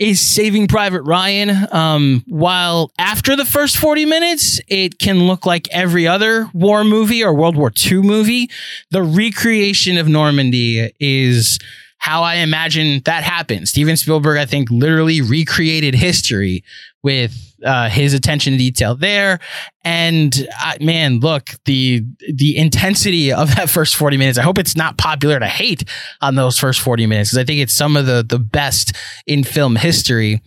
is 0.00 0.18
Saving 0.18 0.66
Private 0.66 1.02
Ryan. 1.02 1.68
Um, 1.70 2.24
while 2.26 2.90
after 2.98 3.36
the 3.36 3.44
first 3.44 3.76
40 3.76 4.06
minutes, 4.06 4.58
it 4.66 4.98
can 4.98 5.26
look 5.26 5.44
like 5.44 5.68
every 5.70 6.08
other 6.08 6.48
war 6.54 6.84
movie 6.84 7.22
or 7.22 7.34
World 7.34 7.54
War 7.54 7.70
II 7.86 7.98
movie, 7.98 8.50
the 8.90 9.02
recreation 9.02 9.98
of 9.98 10.08
Normandy 10.08 10.90
is 10.98 11.58
how 11.98 12.22
I 12.22 12.36
imagine 12.36 13.02
that 13.04 13.24
happened. 13.24 13.68
Steven 13.68 13.94
Spielberg, 13.94 14.38
I 14.38 14.46
think, 14.46 14.70
literally 14.70 15.20
recreated 15.20 15.94
history 15.94 16.64
with 17.02 17.56
uh, 17.64 17.88
his 17.88 18.14
attention 18.14 18.52
to 18.52 18.58
detail 18.58 18.94
there. 18.94 19.38
And 19.84 20.48
uh, 20.62 20.74
man, 20.80 21.20
look 21.20 21.50
the 21.64 22.04
the 22.32 22.56
intensity 22.56 23.32
of 23.32 23.54
that 23.56 23.70
first 23.70 23.96
forty 23.96 24.16
minutes. 24.16 24.38
I 24.38 24.42
hope 24.42 24.58
it's 24.58 24.76
not 24.76 24.98
popular 24.98 25.38
to 25.38 25.46
hate 25.46 25.84
on 26.20 26.34
those 26.34 26.58
first 26.58 26.80
forty 26.80 27.06
minutes 27.06 27.30
because 27.30 27.38
I 27.38 27.44
think 27.44 27.60
it's 27.60 27.74
some 27.74 27.96
of 27.96 28.06
the 28.06 28.24
the 28.26 28.38
best 28.38 28.94
in 29.26 29.44
film 29.44 29.76
history. 29.76 30.42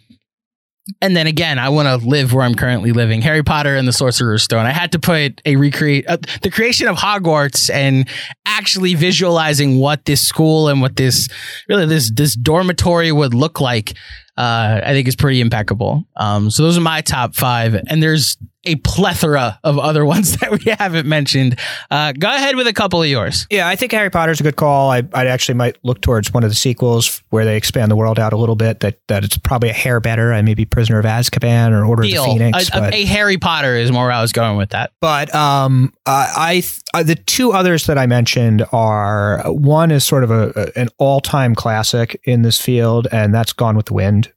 And 1.01 1.15
then 1.15 1.27
again, 1.27 1.59
I 1.59 1.69
want 1.69 1.87
to 1.87 2.05
live 2.05 2.33
where 2.33 2.43
I'm 2.43 2.55
currently 2.55 2.91
living. 2.91 3.21
Harry 3.21 3.41
Potter 3.41 3.77
and 3.77 3.87
the 3.87 3.93
Sorcerer's 3.93 4.43
Stone. 4.43 4.65
I 4.65 4.71
had 4.71 4.91
to 4.91 4.99
put 4.99 5.41
a 5.45 5.55
recreate 5.55 6.05
uh, 6.09 6.17
the 6.41 6.51
creation 6.51 6.89
of 6.89 6.97
Hogwarts 6.97 7.73
and 7.73 8.07
actually 8.45 8.93
visualizing 8.93 9.79
what 9.79 10.03
this 10.03 10.21
school 10.21 10.67
and 10.67 10.81
what 10.81 10.97
this 10.97 11.29
really 11.69 11.85
this 11.85 12.11
this 12.11 12.35
dormitory 12.35 13.11
would 13.11 13.33
look 13.33 13.61
like. 13.61 13.93
Uh, 14.35 14.81
I 14.83 14.93
think 14.93 15.07
is 15.07 15.15
pretty 15.15 15.41
impeccable. 15.41 16.05
Um, 16.15 16.49
so 16.49 16.63
those 16.63 16.77
are 16.77 16.81
my 16.81 17.01
top 17.01 17.35
five, 17.35 17.75
and 17.87 18.01
there's 18.01 18.37
a 18.65 18.75
plethora 18.77 19.59
of 19.63 19.77
other 19.79 20.05
ones 20.13 20.37
that 20.37 20.51
we 20.51 20.71
haven't 20.77 21.05
mentioned. 21.07 21.57
Uh, 21.91 22.13
go 22.13 22.27
ahead 22.29 22.55
with 22.55 22.67
a 22.67 22.73
couple 22.73 23.01
of 23.01 23.07
yours. 23.09 23.45
Yeah, 23.49 23.67
I 23.67 23.75
think 23.75 23.91
Harry 23.91 24.09
Potter's 24.09 24.39
a 24.39 24.43
good 24.43 24.55
call. 24.55 24.91
I, 24.91 25.03
I 25.13 25.25
actually 25.27 25.55
might 25.55 25.77
look 25.83 26.01
towards 26.01 26.33
one 26.33 26.43
of 26.43 26.49
the 26.49 26.55
sequels 26.55 27.21
where 27.29 27.45
they 27.45 27.57
expand 27.57 27.91
the 27.91 27.95
world 27.95 28.19
out 28.19 28.33
a 28.33 28.37
little 28.37 28.55
bit. 28.55 28.79
That 28.81 28.99
that 29.07 29.23
it's 29.23 29.37
probably 29.37 29.69
a 29.69 29.73
hair 29.73 29.99
better. 29.99 30.33
I 30.33 30.41
maybe 30.41 30.65
Prisoner 30.65 30.99
of 30.99 31.05
Azkaban 31.05 31.71
or 31.71 31.85
Order 31.85 32.03
Deal. 32.03 32.23
of 32.23 32.29
the 32.29 32.33
Phoenix. 32.37 32.69
A, 32.73 32.77
a- 32.77 32.81
but- 32.81 32.93
a 32.93 33.05
Harry 33.05 33.37
Potter 33.37 33.75
is 33.75 33.91
more 33.91 34.05
where 34.05 34.11
I 34.13 34.21
was 34.21 34.31
going 34.31 34.57
with 34.57 34.69
that. 34.69 34.91
But 35.01 35.33
um, 35.35 35.93
uh, 36.05 36.33
I 36.37 36.53
th- 36.61 36.79
uh, 36.93 37.03
the 37.03 37.15
two 37.15 37.51
others 37.53 37.85
that 37.87 37.97
I 37.97 38.05
mentioned 38.07 38.65
are 38.71 39.41
one 39.51 39.91
is 39.91 40.03
sort 40.05 40.23
of 40.23 40.31
a, 40.31 40.51
a- 40.55 40.79
an 40.79 40.87
all 40.97 41.19
time 41.21 41.55
classic 41.55 42.19
in 42.23 42.41
this 42.43 42.59
field, 42.61 43.07
and 43.11 43.33
that's 43.33 43.53
Gone 43.53 43.75
with 43.75 43.87
the 43.87 43.93
Wind, 43.93 44.31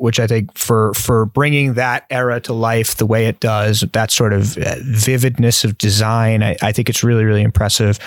which 0.00 0.18
I 0.18 0.26
think 0.26 0.56
for 0.56 0.94
for 0.94 1.26
bringing 1.26 1.74
that 1.74 2.06
era 2.10 2.40
to 2.40 2.52
life 2.52 2.96
the 2.96 3.06
way 3.06 3.26
it 3.26 3.40
does, 3.40 3.84
that 3.92 4.10
sort 4.10 4.32
of 4.32 4.56
uh, 4.56 4.76
vividness 4.80 5.62
of 5.64 5.76
design, 5.78 6.42
I, 6.42 6.56
I 6.62 6.72
think 6.72 6.88
it's 6.88 7.04
really 7.04 7.24
really 7.24 7.42
impressive. 7.42 7.98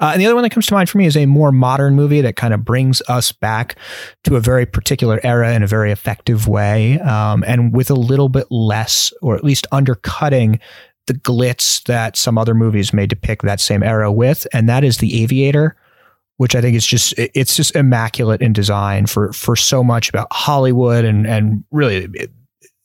Uh, 0.00 0.10
and 0.12 0.20
the 0.20 0.26
other 0.26 0.34
one 0.34 0.42
that 0.42 0.50
comes 0.50 0.66
to 0.66 0.74
mind 0.74 0.88
for 0.88 0.98
me 0.98 1.06
is 1.06 1.16
a 1.16 1.26
more 1.26 1.52
modern 1.52 1.94
movie 1.94 2.22
that 2.22 2.36
kind 2.36 2.54
of 2.54 2.64
brings 2.64 3.02
us 3.08 3.30
back 3.32 3.76
to 4.24 4.36
a 4.36 4.40
very 4.40 4.66
particular 4.66 5.20
era 5.22 5.54
in 5.54 5.62
a 5.62 5.66
very 5.66 5.92
effective 5.92 6.48
way, 6.48 6.98
um, 7.00 7.44
and 7.46 7.74
with 7.74 7.90
a 7.90 7.94
little 7.94 8.28
bit 8.28 8.46
less, 8.50 9.12
or 9.20 9.36
at 9.36 9.44
least 9.44 9.66
undercutting 9.70 10.58
the 11.06 11.14
glitz 11.14 11.82
that 11.84 12.16
some 12.16 12.38
other 12.38 12.54
movies 12.54 12.94
may 12.94 13.06
depict 13.06 13.42
that 13.42 13.60
same 13.60 13.82
era 13.82 14.10
with, 14.10 14.46
and 14.54 14.68
that 14.68 14.82
is 14.82 14.98
The 14.98 15.22
Aviator, 15.22 15.76
which 16.36 16.54
I 16.54 16.60
think 16.60 16.76
is 16.76 16.86
just 16.86 17.14
it's 17.16 17.56
just 17.56 17.76
immaculate 17.76 18.42
in 18.42 18.52
design 18.52 19.06
for 19.06 19.32
for 19.32 19.56
so 19.56 19.84
much 19.84 20.08
about 20.08 20.28
Hollywood 20.32 21.04
and 21.04 21.26
and 21.26 21.64
really 21.70 22.08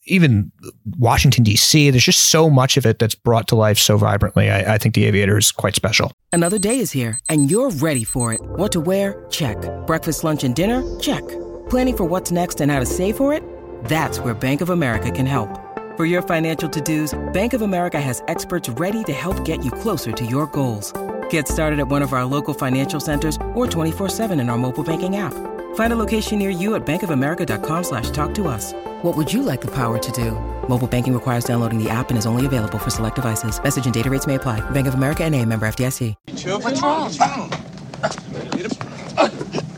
even 0.06 0.50
Washington 0.98 1.44
D.C. 1.44 1.90
There's 1.90 2.04
just 2.04 2.30
so 2.30 2.50
much 2.50 2.76
of 2.76 2.86
it 2.86 2.98
that's 2.98 3.14
brought 3.14 3.48
to 3.48 3.56
life 3.56 3.78
so 3.78 3.96
vibrantly. 3.96 4.50
I, 4.50 4.74
I 4.74 4.78
think 4.78 4.94
The 4.94 5.04
Aviator 5.04 5.38
is 5.38 5.52
quite 5.52 5.74
special. 5.74 6.12
Another 6.32 6.58
day 6.58 6.78
is 6.78 6.92
here, 6.92 7.18
and 7.28 7.50
you're 7.50 7.70
ready 7.70 8.04
for 8.04 8.32
it. 8.32 8.40
What 8.42 8.72
to 8.72 8.80
wear? 8.80 9.24
Check. 9.30 9.56
Breakfast, 9.86 10.24
lunch, 10.24 10.44
and 10.44 10.54
dinner? 10.54 10.98
Check. 10.98 11.26
Planning 11.68 11.96
for 11.96 12.04
what's 12.04 12.32
next 12.32 12.60
and 12.60 12.70
how 12.70 12.80
to 12.80 12.86
save 12.86 13.16
for 13.16 13.32
it? 13.32 13.42
That's 13.84 14.18
where 14.20 14.34
Bank 14.34 14.60
of 14.60 14.70
America 14.70 15.10
can 15.10 15.26
help. 15.26 15.48
For 15.96 16.06
your 16.06 16.22
financial 16.22 16.68
to-dos, 16.68 17.18
Bank 17.32 17.52
of 17.52 17.62
America 17.62 18.00
has 18.00 18.22
experts 18.26 18.68
ready 18.70 19.04
to 19.04 19.12
help 19.12 19.44
get 19.44 19.64
you 19.64 19.70
closer 19.70 20.12
to 20.12 20.24
your 20.24 20.46
goals. 20.46 20.92
Get 21.30 21.48
started 21.48 21.80
at 21.80 21.88
one 21.88 22.02
of 22.02 22.12
our 22.12 22.24
local 22.24 22.54
financial 22.54 23.00
centers 23.00 23.36
or 23.54 23.66
24-7 23.66 24.40
in 24.40 24.48
our 24.48 24.56
mobile 24.58 24.84
banking 24.84 25.16
app. 25.16 25.34
Find 25.74 25.92
a 25.92 25.96
location 25.96 26.38
near 26.38 26.50
you 26.50 26.76
at 26.76 26.86
bankofamerica.com 26.86 27.82
slash 27.84 28.10
talk 28.10 28.32
to 28.34 28.46
us. 28.46 28.72
What 29.02 29.16
would 29.16 29.32
you 29.32 29.42
like 29.42 29.60
the 29.60 29.70
power 29.72 29.98
to 29.98 30.12
do? 30.12 30.32
Mobile 30.68 30.86
banking 30.86 31.14
requires 31.14 31.42
downloading 31.44 31.82
the 31.82 31.90
app 31.90 32.10
and 32.10 32.18
is 32.18 32.26
only 32.26 32.46
available 32.46 32.78
for 32.78 32.90
select 32.90 33.16
devices. 33.16 33.60
Message 33.60 33.86
and 33.86 33.94
data 33.94 34.08
rates 34.10 34.26
may 34.28 34.36
apply. 34.36 34.60
Bank 34.70 34.86
of 34.86 34.94
America 34.94 35.24
and 35.24 35.34
a 35.34 35.44
member 35.44 35.66
FDIC. 35.66 36.14
What's 36.28 36.80
wrong? 36.80 37.10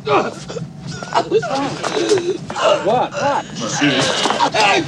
What? 0.04 0.34
What? 2.84 3.10
Oh, 3.14 4.50
God! 4.52 4.84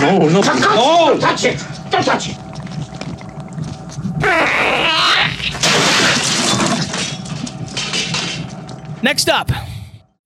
No, 0.00 0.18
no, 0.18 0.42
Don't 0.42 0.44
touch, 0.44 0.60
no! 0.60 1.18
touch 1.18 1.44
it! 1.44 1.64
Don't 1.90 2.04
touch 2.04 2.28
it! 2.28 2.36
Next 9.02 9.28
up, 9.28 9.50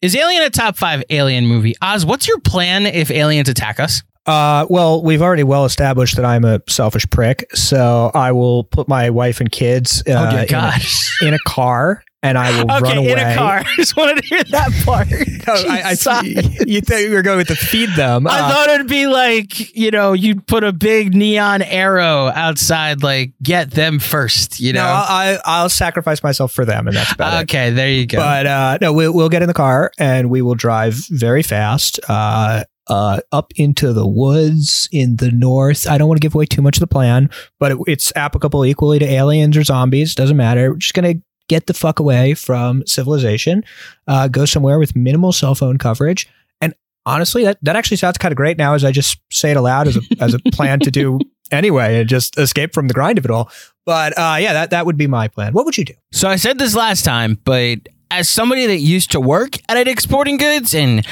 is 0.01 0.15
Alien 0.17 0.43
a 0.43 0.51
top 0.51 0.77
five 0.77 1.03
Alien 1.11 1.47
movie? 1.47 1.75
Oz, 1.83 2.05
what's 2.07 2.29
your 2.29 2.41
plan 2.41 2.87
if 2.87 3.11
aliens 3.11 3.49
attack 3.49 3.81
us? 3.81 4.03
Uh, 4.27 4.67
well, 4.69 5.03
we've 5.03 5.23
already 5.23 5.43
well 5.43 5.65
established 5.65 6.17
that 6.17 6.25
I'm 6.25 6.45
a 6.45 6.61
selfish 6.69 7.09
prick, 7.09 7.47
so 7.55 8.11
I 8.15 8.33
will 8.33 8.65
put 8.65 8.87
my 8.87 9.09
wife 9.09 9.41
and 9.41 9.51
kids 9.51 10.03
uh, 10.07 10.11
Oh, 10.11 10.37
in, 10.43 10.55
a, 10.55 11.27
in 11.29 11.35
a 11.35 11.39
car, 11.47 12.03
and 12.23 12.37
I 12.37 12.51
will 12.59 12.67
run 12.67 12.83
Okay, 12.85 12.97
away. 12.97 13.13
in 13.13 13.19
a 13.19 13.35
car. 13.37 13.59
I 13.67 13.75
just 13.77 13.97
wanted 13.97 14.23
to 14.23 14.27
hear 14.27 14.43
that 14.45 14.73
part. 14.85 15.09
No, 15.11 15.55
I, 15.71 15.95
I, 16.07 16.21
you 16.67 16.81
thought 16.81 16.99
we 16.99 17.11
were 17.11 17.23
going 17.23 17.39
with 17.39 17.49
the 17.49 17.57
feed 17.57 17.91
them? 17.97 18.27
I 18.27 18.41
Uh, 18.41 18.49
thought 18.53 18.69
it'd 18.71 18.89
be 18.89 19.07
like, 19.07 19.75
you 19.77 19.91
know, 19.91 20.13
you'd 20.13 20.47
put 20.47 20.65
a 20.65 20.73
big 20.73 21.15
neon 21.15 21.63
arrow 21.63 22.27
outside, 22.35 23.03
like, 23.03 23.33
get 23.43 23.71
them 23.71 23.99
first, 23.99 24.59
you 24.61 24.73
know? 24.73 24.83
No, 24.83 24.87
I, 24.89 25.39
I'll 25.45 25.69
sacrifice 25.69 26.23
myself 26.23 26.53
for 26.53 26.65
them, 26.65 26.87
and 26.89 26.97
that's 26.97 27.13
about 27.13 27.35
it. 27.35 27.43
okay, 27.45 27.71
there 27.71 27.89
you 27.91 28.07
go. 28.07 28.19
But 28.19 28.47
uh, 28.47 28.79
no, 28.81 28.93
we'll, 28.93 29.15
we'll 29.15 29.29
get 29.29 29.43
in 29.43 29.49
the 29.49 29.55
car 29.55 29.91
and 29.99 30.29
we 30.29 30.43
will 30.43 30.55
drive 30.57 30.95
very 31.11 31.43
fast 31.43 32.01
uh, 32.09 32.65
uh, 32.89 33.21
up 33.33 33.53
into 33.57 33.93
the 33.93 34.07
woods 34.07 34.89
in 34.93 35.17
the 35.17 35.31
north. 35.31 35.87
I 35.89 35.99
don't 35.99 36.09
want 36.09 36.21
to 36.21 36.25
give 36.25 36.35
away 36.35 36.47
too 36.47 36.63
much 36.63 36.77
of 36.77 36.81
the 36.81 36.87
plan, 36.89 37.31
but 37.61 37.73
it, 37.73 37.79
it's 37.87 38.13
applicable 38.17 38.65
equally 38.65 38.99
to 38.99 39.05
aliens 39.07 39.57
or 39.57 39.63
zombies. 39.65 40.15
Doesn't 40.15 40.37
matter. 40.37 40.71
We're 40.73 40.77
just 40.79 40.95
gonna 40.95 41.15
get 41.49 41.67
the 41.67 41.75
fuck 41.75 41.99
away 41.99 42.35
from 42.35 42.87
civilization. 42.87 43.65
Uh, 44.07 44.29
go 44.29 44.45
somewhere 44.45 44.79
with 44.79 44.95
minimal 44.95 45.33
cell 45.33 45.55
phone 45.55 45.79
coverage. 45.79 46.29
And 46.61 46.75
honestly, 47.07 47.45
that, 47.45 47.59
that 47.63 47.77
actually 47.77 47.97
sounds 47.97 48.19
kind 48.19 48.33
of 48.33 48.37
great 48.37 48.59
now 48.59 48.75
as 48.75 48.85
I 48.85 48.93
just 48.93 49.19
say 49.31 49.51
it 49.51 49.57
aloud 49.57 49.89
as 49.89 49.97
a, 49.97 50.01
as 50.21 50.35
a 50.35 50.39
plan 50.53 50.81
to 50.81 50.91
do 50.91 51.19
anyway 51.51 52.01
and 52.01 52.09
just 52.09 52.39
escape 52.39 52.75
from 52.75 52.89
the 52.89 52.95
grind 52.95 53.19
of 53.19 53.25
it 53.25 53.31
all. 53.31 53.51
But 53.85 54.17
uh, 54.19 54.37
yeah, 54.41 54.53
that, 54.53 54.71
that 54.71 54.87
would 54.87 54.97
be 54.97 55.07
my 55.07 55.29
plan. 55.29 55.53
What 55.53 55.65
would 55.65 55.79
you 55.79 55.85
do? 55.85 55.95
So 56.13 56.29
I 56.29 56.37
said 56.37 56.59
this 56.59 56.75
last 56.75 57.05
time, 57.05 57.39
but 57.45 57.79
as 58.11 58.29
somebody 58.29 58.67
that 58.67 58.79
used 58.79 59.11
to 59.13 59.21
work 59.21 59.57
at 59.69 59.83
Dick's 59.85 60.03
Sporting 60.03 60.37
Goods 60.37 60.75
and 60.75 61.07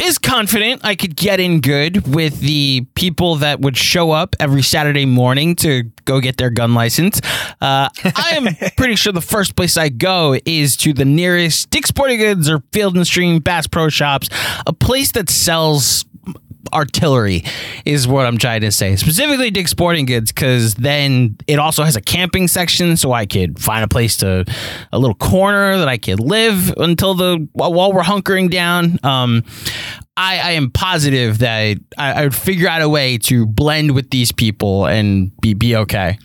is 0.00 0.18
confident 0.18 0.84
I 0.84 0.94
could 0.94 1.16
get 1.16 1.40
in 1.40 1.60
good 1.60 2.08
with 2.14 2.40
the 2.40 2.86
people 2.94 3.36
that 3.36 3.60
would 3.60 3.76
show 3.76 4.10
up 4.10 4.34
every 4.40 4.62
Saturday 4.62 5.06
morning 5.06 5.54
to 5.56 5.84
go 6.04 6.20
get 6.20 6.36
their 6.36 6.50
gun 6.50 6.74
license. 6.74 7.20
Uh, 7.60 7.88
I 8.04 8.32
am 8.32 8.48
pretty 8.76 8.96
sure 8.96 9.12
the 9.12 9.20
first 9.20 9.56
place 9.56 9.76
I 9.76 9.88
go 9.88 10.38
is 10.44 10.76
to 10.78 10.92
the 10.92 11.04
nearest 11.04 11.70
Dick 11.70 11.86
Sporting 11.86 12.18
Goods 12.18 12.48
or 12.48 12.62
Field 12.72 12.96
and 12.96 13.06
Stream 13.06 13.40
Bass 13.40 13.66
Pro 13.66 13.88
Shops, 13.88 14.28
a 14.66 14.72
place 14.72 15.12
that 15.12 15.28
sells 15.28 16.04
artillery 16.72 17.44
is 17.84 18.06
what 18.06 18.26
I'm 18.26 18.38
trying 18.38 18.60
to 18.62 18.70
say. 18.70 18.96
Specifically 18.96 19.50
Dick 19.50 19.68
Sporting 19.68 20.06
Goods 20.06 20.32
cuz 20.32 20.74
then 20.74 21.36
it 21.46 21.58
also 21.58 21.84
has 21.84 21.96
a 21.96 22.00
camping 22.00 22.48
section 22.48 22.96
so 22.96 23.12
I 23.12 23.26
could 23.26 23.58
find 23.58 23.84
a 23.84 23.88
place 23.88 24.16
to 24.18 24.44
a 24.92 24.98
little 24.98 25.14
corner 25.14 25.78
that 25.78 25.88
I 25.88 25.98
could 25.98 26.20
live 26.20 26.72
until 26.76 27.14
the 27.14 27.48
while 27.52 27.92
we're 27.92 28.02
hunkering 28.02 28.50
down. 28.50 28.98
Um 29.02 29.44
I, 30.16 30.38
I 30.38 30.50
am 30.52 30.70
positive 30.70 31.38
that 31.38 31.78
I, 31.96 32.12
I 32.12 32.24
would 32.24 32.34
figure 32.34 32.68
out 32.68 32.82
a 32.82 32.88
way 32.88 33.16
to 33.18 33.46
blend 33.46 33.92
with 33.92 34.10
these 34.10 34.32
people 34.32 34.86
and 34.86 35.32
be 35.40 35.54
be 35.54 35.74
okay. 35.76 36.18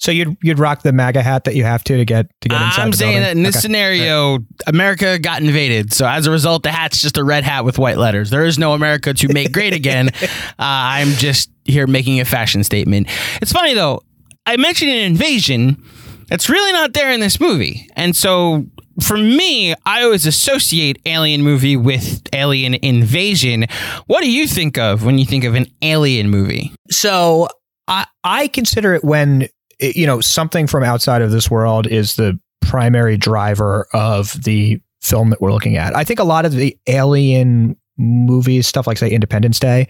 So 0.00 0.12
you'd 0.12 0.36
you'd 0.42 0.58
rock 0.58 0.82
the 0.82 0.92
MAGA 0.92 1.22
hat 1.22 1.44
that 1.44 1.54
you 1.56 1.64
have 1.64 1.82
to 1.84 1.96
to 1.96 2.04
get 2.04 2.26
to 2.42 2.48
get 2.48 2.60
inside. 2.62 2.82
I'm 2.82 2.90
the 2.92 2.96
saying 2.96 3.12
building? 3.14 3.22
that 3.22 3.36
in 3.36 3.42
this 3.42 3.56
Okay. 3.56 3.60
scenario, 3.62 4.38
America 4.66 5.18
got 5.18 5.42
invaded. 5.42 5.92
So 5.92 6.06
as 6.06 6.26
a 6.26 6.30
result, 6.30 6.62
the 6.62 6.70
hat's 6.70 7.02
just 7.02 7.16
a 7.16 7.24
red 7.24 7.42
hat 7.44 7.64
with 7.64 7.78
white 7.78 7.98
letters. 7.98 8.30
There 8.30 8.44
is 8.44 8.58
no 8.58 8.74
America 8.74 9.12
to 9.12 9.32
make 9.32 9.52
great 9.52 9.72
again. 9.74 10.08
uh, 10.22 10.28
I'm 10.58 11.08
just 11.10 11.50
here 11.64 11.86
making 11.86 12.20
a 12.20 12.24
fashion 12.24 12.62
statement. 12.64 13.08
It's 13.42 13.52
funny 13.52 13.74
though. 13.74 14.02
I 14.46 14.56
mentioned 14.56 14.90
an 14.92 14.98
invasion 14.98 15.82
that's 16.28 16.48
really 16.48 16.72
not 16.72 16.92
there 16.94 17.10
in 17.10 17.20
this 17.20 17.40
movie, 17.40 17.88
and 17.96 18.14
so. 18.16 18.66
For 19.00 19.16
me, 19.16 19.76
I 19.86 20.02
always 20.02 20.26
associate 20.26 21.00
alien 21.06 21.42
movie 21.42 21.76
with 21.76 22.20
alien 22.32 22.74
invasion. 22.74 23.66
What 24.08 24.22
do 24.24 24.28
you 24.28 24.48
think 24.48 24.76
of 24.76 25.04
when 25.04 25.18
you 25.18 25.24
think 25.24 25.44
of 25.44 25.54
an 25.54 25.66
alien 25.82 26.30
movie? 26.30 26.72
So 26.90 27.46
I 27.86 28.06
I 28.24 28.48
consider 28.48 28.94
it 28.94 29.04
when 29.04 29.46
it- 29.78 29.96
you 29.96 30.06
know 30.06 30.20
something 30.20 30.66
from 30.66 30.82
outside 30.84 31.22
of 31.22 31.30
this 31.30 31.50
world 31.50 31.86
is 31.86 32.16
the 32.16 32.38
primary 32.60 33.16
driver 33.16 33.86
of 33.92 34.42
the 34.44 34.80
film 35.00 35.30
that 35.30 35.40
we're 35.40 35.52
looking 35.52 35.76
at. 35.76 35.94
I 35.96 36.04
think 36.04 36.18
a 36.20 36.24
lot 36.24 36.44
of 36.44 36.52
the 36.52 36.76
alien 36.86 37.76
movies, 37.96 38.66
stuff 38.66 38.86
like 38.86 38.98
say 38.98 39.10
Independence 39.10 39.58
Day, 39.58 39.88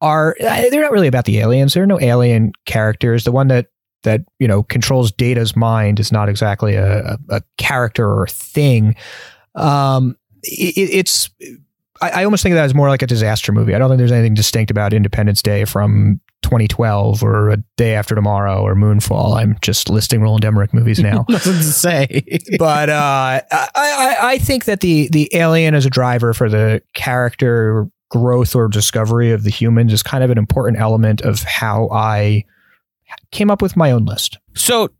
are 0.00 0.36
they're 0.40 0.80
not 0.82 0.92
really 0.92 1.06
about 1.08 1.24
the 1.26 1.38
aliens. 1.38 1.74
There 1.74 1.82
are 1.82 1.86
no 1.86 2.00
alien 2.00 2.52
characters. 2.64 3.24
The 3.24 3.32
one 3.32 3.48
that 3.48 3.66
that 4.04 4.22
you 4.38 4.46
know 4.48 4.62
controls 4.62 5.10
Data's 5.12 5.56
mind 5.56 5.98
is 6.00 6.12
not 6.12 6.28
exactly 6.28 6.74
a, 6.76 6.98
a, 7.00 7.18
a 7.30 7.42
character 7.56 8.08
or 8.08 8.24
a 8.24 8.28
thing. 8.28 8.94
Um, 9.54 10.16
it, 10.44 10.76
it's 10.92 11.30
I, 12.00 12.10
I 12.20 12.24
almost 12.24 12.42
think 12.42 12.52
of 12.52 12.56
that 12.56 12.64
as 12.64 12.74
more 12.74 12.88
like 12.88 13.02
a 13.02 13.06
disaster 13.08 13.50
movie. 13.52 13.74
I 13.74 13.78
don't 13.78 13.88
think 13.88 13.98
there's 13.98 14.12
anything 14.12 14.34
distinct 14.34 14.70
about 14.70 14.92
Independence 14.92 15.42
Day 15.42 15.64
from 15.64 16.20
2012 16.42 17.22
or 17.22 17.50
A 17.50 17.56
Day 17.76 17.94
After 17.94 18.14
Tomorrow 18.14 18.62
or 18.62 18.74
Moonfall. 18.74 19.36
I'm 19.36 19.56
just 19.60 19.90
listing 19.90 20.20
Roland 20.20 20.44
Emmerich 20.44 20.72
movies 20.72 20.98
now. 21.00 21.24
Nothing 21.28 21.54
to 21.54 21.62
say. 21.62 22.22
but 22.58 22.88
uh, 22.88 23.40
I, 23.50 23.68
I, 23.74 24.16
I 24.20 24.38
think 24.38 24.64
that 24.66 24.80
the 24.80 25.08
the 25.08 25.28
alien 25.34 25.74
as 25.74 25.84
a 25.86 25.90
driver 25.90 26.32
for 26.32 26.48
the 26.48 26.82
character 26.94 27.88
growth 28.10 28.54
or 28.54 28.68
discovery 28.68 29.32
of 29.32 29.42
the 29.42 29.50
humans 29.50 29.92
is 29.92 30.02
kind 30.02 30.24
of 30.24 30.30
an 30.30 30.38
important 30.38 30.80
element 30.80 31.20
of 31.20 31.42
how 31.42 31.88
I 31.90 32.44
came 33.30 33.50
up 33.50 33.62
with 33.62 33.76
my 33.76 33.90
own 33.90 34.04
list. 34.04 34.38
So 34.54 34.90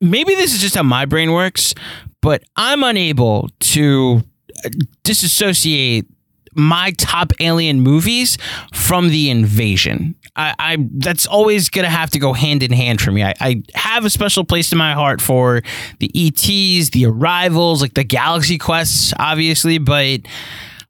maybe 0.00 0.34
this 0.34 0.54
is 0.54 0.60
just 0.60 0.74
how 0.76 0.82
my 0.82 1.06
brain 1.06 1.32
works, 1.32 1.74
but 2.20 2.42
I'm 2.56 2.82
unable 2.82 3.48
to 3.60 4.22
uh, 4.64 4.68
disassociate 5.02 6.06
my 6.54 6.92
top 6.98 7.32
alien 7.40 7.80
movies 7.80 8.38
from 8.72 9.08
the 9.08 9.30
invasion. 9.30 10.14
I, 10.36 10.54
I 10.58 10.88
that's 10.94 11.26
always 11.26 11.68
gonna 11.68 11.90
have 11.90 12.10
to 12.10 12.18
go 12.18 12.32
hand 12.32 12.62
in 12.62 12.72
hand 12.72 13.00
for 13.00 13.10
me. 13.10 13.22
I, 13.22 13.34
I 13.40 13.62
have 13.74 14.04
a 14.04 14.10
special 14.10 14.44
place 14.44 14.72
in 14.72 14.78
my 14.78 14.94
heart 14.94 15.20
for 15.20 15.62
the 15.98 16.10
ETs, 16.14 16.90
the 16.90 17.06
arrivals, 17.06 17.82
like 17.82 17.94
the 17.94 18.04
galaxy 18.04 18.58
quests, 18.58 19.12
obviously, 19.18 19.78
but 19.78 20.20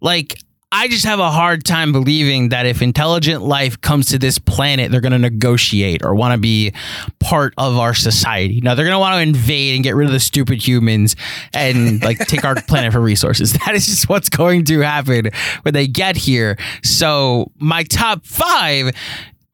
like 0.01 0.39
I 0.73 0.87
just 0.87 1.05
have 1.05 1.19
a 1.19 1.31
hard 1.31 1.65
time 1.65 1.91
believing 1.91 2.51
that 2.51 2.65
if 2.65 2.81
intelligent 2.81 3.43
life 3.43 3.81
comes 3.81 4.07
to 4.11 4.19
this 4.19 4.39
planet, 4.39 4.93
they're 4.93 5.01
going 5.01 5.11
to 5.11 5.19
negotiate 5.19 6.05
or 6.05 6.15
want 6.15 6.33
to 6.33 6.39
be 6.39 6.73
part 7.19 7.55
of 7.59 7.77
our 7.77 7.93
society. 7.93 8.61
Now, 8.61 8.77
they're 8.77 8.85
going 8.85 8.95
to 8.95 9.01
want 9.01 9.15
to 9.17 9.21
invade 9.21 9.75
and 9.75 9.83
get 9.83 9.97
rid 9.97 10.07
of 10.07 10.13
the 10.13 10.21
stupid 10.21 10.65
humans 10.65 11.17
and 11.53 12.01
like 12.05 12.19
take 12.19 12.45
our 12.45 12.55
planet 12.69 12.93
for 12.93 13.01
resources. 13.01 13.53
That 13.55 13.75
is 13.75 13.87
just 13.87 14.09
what's 14.09 14.29
going 14.29 14.65
to 14.67 14.81
happen 14.81 15.31
when 15.63 15.75
they 15.75 15.89
get 15.89 16.17
here. 16.17 16.57
So, 16.85 17.51
my 17.59 17.83
top 17.83 18.25
five 18.25 18.95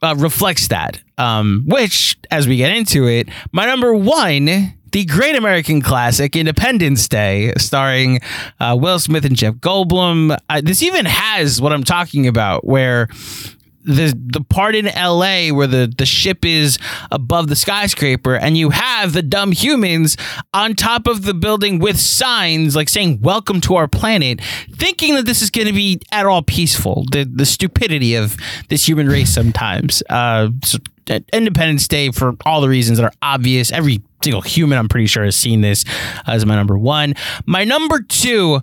uh, 0.03 0.15
reflects 0.19 0.69
that. 0.69 1.01
Um, 1.17 1.65
which, 1.67 2.19
as 2.31 2.47
we 2.47 2.59
get 2.59 2.77
into 2.77 3.09
it, 3.09 3.31
my 3.53 3.65
number 3.65 3.95
one 3.95 4.75
the 4.97 5.05
great 5.05 5.37
American 5.37 5.83
classic 5.83 6.35
Independence 6.35 7.07
Day, 7.07 7.53
starring 7.59 8.19
uh, 8.59 8.75
Will 8.81 8.99
Smith 8.99 9.27
and 9.27 9.37
Jeff 9.37 9.57
Goldblum. 9.57 10.35
This 10.63 10.83
even 10.83 11.05
has 11.05 11.61
what 11.61 11.75
I'm 11.75 11.85
talking 11.85 12.27
about, 12.27 12.65
where 12.65 13.07
the 13.85 14.19
the 14.33 14.41
part 14.41 14.75
in 14.75 14.87
LA 14.87 15.55
where 15.55 15.67
the 15.67 15.93
the 15.99 16.07
ship 16.07 16.47
is 16.47 16.79
above 17.13 17.49
the 17.49 17.55
skyscraper 17.55 18.37
and 18.37 18.57
you 18.57 18.71
have 18.71 19.13
the 19.13 19.23
dumb 19.23 19.53
humans 19.53 20.17
on 20.55 20.73
top 20.73 21.07
of 21.07 21.25
the 21.25 21.35
building 21.35 21.79
with 21.79 22.01
signs 22.01 22.75
like 22.75 22.89
saying 22.89 23.21
welcome 23.21 23.61
to 23.61 23.77
our 23.77 23.87
planet 23.87 24.41
thinking 24.73 25.15
that 25.15 25.25
this 25.25 25.41
is 25.41 25.51
going 25.51 25.69
to 25.69 25.73
be 25.73 26.01
at 26.11 26.27
all 26.27 26.43
peaceful 26.43 27.05
the 27.13 27.23
the 27.23 27.47
stupidity 27.47 28.17
of 28.17 28.37
this 28.71 28.89
human 28.89 29.07
race 29.09 29.33
sometimes 29.33 30.03
uh 30.11 30.49
so, 30.65 30.79
Independence 31.33 31.89
Day 31.89 32.11
for 32.11 32.35
all 32.45 32.61
the 32.61 32.69
reasons 32.69 32.99
that 32.99 33.05
are 33.05 33.13
obvious 33.23 33.73
every 33.73 34.03
single 34.23 34.41
human 34.41 34.79
I'm 34.79 34.89
pretty 34.89 35.07
sure 35.07 35.25
has 35.25 35.37
seen 35.37 35.61
this 35.61 35.85
as 36.27 36.45
my 36.45 36.57
number 36.57 36.77
1 36.77 37.15
my 37.47 37.65
number 37.65 38.01
2 38.01 38.61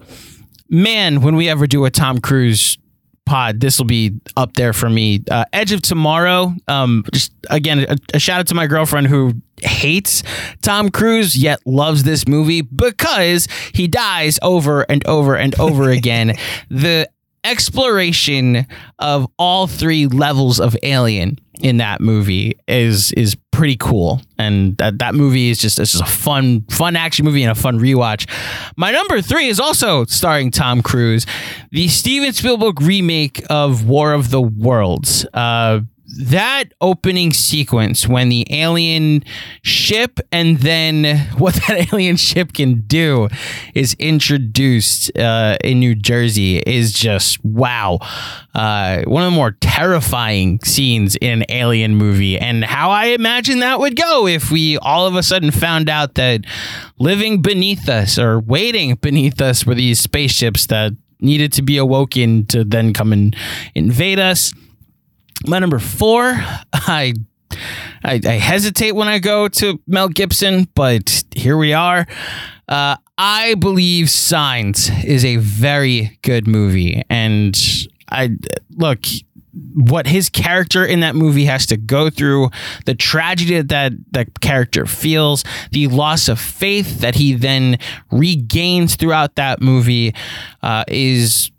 man 0.70 1.22
when 1.22 1.36
we 1.36 1.48
ever 1.50 1.68
do 1.68 1.86
a 1.86 1.90
Tom 1.90 2.20
Cruise 2.20 2.78
pod, 3.26 3.60
this 3.60 3.78
will 3.78 3.86
be 3.86 4.20
up 4.36 4.54
there 4.54 4.74
for 4.74 4.90
me. 4.90 5.24
Uh, 5.30 5.46
Edge 5.54 5.72
of 5.72 5.82
Tomorrow. 5.82 6.54
Um, 6.68 7.06
just 7.14 7.32
again, 7.50 7.80
a, 7.80 7.96
a, 8.14 8.20
shout 8.20 8.40
out 8.42 8.48
to 8.48 8.56
my 8.56 8.68
girlfriend 8.68 9.08
who 9.08 9.34
hates 9.62 10.24
Tom 10.62 10.90
Cruise 10.90 11.38
yet 11.38 11.60
loves 11.66 12.04
this 12.04 12.28
movie 12.28 12.62
because 12.62 13.48
he 13.74 13.88
dies 13.88 14.40
over 14.42 14.82
and 14.84 15.06
over 15.08 15.36
and 15.36 15.58
over 15.60 15.90
again. 15.90 16.36
the 16.70 17.10
exploration 17.44 18.66
of 19.00 19.28
all 19.38 19.68
three 19.68 20.08
levels 20.08 20.60
of 20.60 20.76
alien 20.84 21.40
in 21.62 21.78
that 21.78 22.02
movie 22.02 22.58
is 22.68 23.12
is 23.14 23.36
pretty 23.52 23.78
cool. 23.78 24.22
And 24.38 24.76
that, 24.78 25.00
that 25.00 25.16
movie 25.16 25.50
is 25.50 25.60
just 25.60 25.80
it's 25.80 25.92
just 25.92 26.04
a 26.04 26.08
fun 26.08 26.62
fun 26.70 26.96
action 26.96 27.26
movie 27.26 27.44
and 27.44 27.52
a 27.52 27.56
fun 27.56 27.80
rewatch. 27.80 28.30
My 28.76 28.92
number 28.92 29.22
three 29.22 29.48
is 29.48 29.60
also 29.60 30.06
starring 30.06 30.52
tom 30.52 30.82
cruise 30.82 31.26
the 31.72 31.88
steven 31.88 32.34
spielberg 32.34 32.82
remake 32.82 33.44
of 33.50 33.86
war 33.86 34.14
of 34.14 34.30
the 34.32 34.42
worlds. 34.42 35.26
Uh, 35.34 35.82
that 36.20 36.66
opening 36.82 37.34
sequence 37.34 38.08
when 38.08 38.30
the 38.30 38.46
alien 38.50 39.24
ship 39.62 40.20
and 40.32 40.60
then 40.60 41.18
what 41.38 41.56
that 41.68 41.88
alien 41.94 42.16
ship 42.16 42.54
can 42.54 42.82
do 42.82 43.28
is 43.74 43.96
introduced 44.00 45.16
uh, 45.18 45.58
in 45.64 45.80
New 45.80 45.96
Jersey 45.96 46.60
is 46.60 46.94
just 46.94 47.44
wow. 47.44 48.00
Uh, 48.54 49.04
one 49.06 49.24
of 49.24 49.32
the 49.32 49.36
more 49.36 49.52
terrifying 49.62 50.60
scenes 50.64 51.16
in 51.16 51.42
an 51.42 51.46
alien 51.50 51.96
movie, 51.96 52.38
and 52.38 52.64
how 52.64 52.90
I 52.90 53.08
imagine 53.08 53.60
that 53.60 53.80
would 53.80 53.96
go 53.96 54.28
if 54.28 54.52
we 54.52 54.78
all 54.78 55.08
of 55.08 55.16
a 55.16 55.24
sudden 55.24 55.52
found 55.52 55.90
out 55.90 56.16
that 56.16 56.42
living 57.00 57.42
beneath 57.42 57.90
us 57.90 58.20
or 58.20 58.40
waiting 58.40 58.96
beneath 58.96 59.42
us 59.42 59.66
were 59.66 59.76
these 59.76 60.00
spaceships 60.00 60.68
that 60.68 60.94
needed 61.20 61.54
to 61.54 61.62
be 61.62 61.78
awoken 61.78 62.46
to 62.48 62.64
then 62.64 62.94
come 62.94 63.14
and 63.14 63.36
invade 63.74 64.20
us 64.20 64.54
my 65.46 65.60
number 65.60 65.80
four, 65.80 66.24
I, 66.74 67.14
I, 68.04 68.22
I 68.26 68.32
hesitate 68.34 68.94
when 68.94 69.08
I 69.08 69.20
go 69.20 69.48
to 69.48 69.80
Mel 69.88 70.10
Gibson, 70.10 70.68
but 70.76 71.24
here 71.36 71.58
we 71.58 71.74
are. 71.74 72.06
Uh, 72.68 72.98
I 73.18 73.56
believe 73.56 74.10
Signs 74.10 74.90
is 75.04 75.26
a 75.26 75.38
very 75.38 76.18
good 76.22 76.48
movie, 76.48 77.04
and 77.10 77.58
I 78.10 78.32
look 78.72 79.06
what 79.76 80.08
his 80.08 80.30
character 80.30 80.84
in 80.84 81.02
that 81.02 81.16
movie 81.16 81.46
has 81.46 81.68
to 81.68 81.78
go 81.78 82.10
through, 82.10 82.50
the 82.86 82.96
tragedy 82.96 83.62
that 83.62 83.94
that 84.12 84.40
character 84.40 84.86
feels, 84.86 85.44
the 85.72 85.88
loss 85.88 86.28
of 86.28 86.40
faith 86.40 87.02
that 87.02 87.16
he 87.16 87.34
then 87.34 87.78
regains 88.12 88.96
throughout 88.96 89.36
that 89.36 89.62
movie, 89.62 90.16
uh, 90.64 90.84
is 90.88 91.52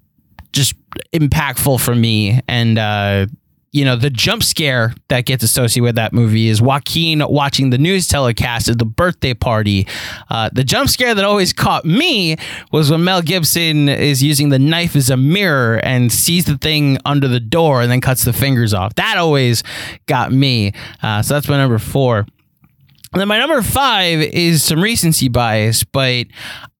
just 0.52 0.74
impactful 1.12 1.80
for 1.80 1.94
me, 1.94 2.40
and 2.48 2.78
uh, 2.78 3.26
you 3.74 3.84
know, 3.84 3.96
the 3.96 4.08
jump 4.08 4.44
scare 4.44 4.94
that 5.08 5.26
gets 5.26 5.42
associated 5.42 5.82
with 5.82 5.94
that 5.96 6.12
movie 6.12 6.46
is 6.48 6.62
Joaquin 6.62 7.26
watching 7.28 7.70
the 7.70 7.76
news 7.76 8.06
telecast 8.06 8.68
at 8.68 8.78
the 8.78 8.84
birthday 8.84 9.34
party. 9.34 9.88
Uh, 10.30 10.48
the 10.52 10.62
jump 10.62 10.88
scare 10.88 11.12
that 11.12 11.24
always 11.24 11.52
caught 11.52 11.84
me 11.84 12.36
was 12.70 12.88
when 12.88 13.02
Mel 13.02 13.20
Gibson 13.20 13.88
is 13.88 14.22
using 14.22 14.50
the 14.50 14.60
knife 14.60 14.94
as 14.94 15.10
a 15.10 15.16
mirror 15.16 15.80
and 15.82 16.12
sees 16.12 16.44
the 16.44 16.56
thing 16.56 16.98
under 17.04 17.26
the 17.26 17.40
door 17.40 17.82
and 17.82 17.90
then 17.90 18.00
cuts 18.00 18.24
the 18.24 18.32
fingers 18.32 18.72
off. 18.72 18.94
That 18.94 19.16
always 19.16 19.64
got 20.06 20.30
me. 20.30 20.72
Uh, 21.02 21.22
so 21.22 21.34
that's 21.34 21.48
my 21.48 21.56
number 21.56 21.80
four. 21.80 22.18
And 22.18 23.20
then 23.20 23.26
my 23.26 23.40
number 23.40 23.60
five 23.60 24.20
is 24.20 24.62
some 24.62 24.80
recency 24.80 25.28
bias, 25.28 25.82
but 25.82 26.26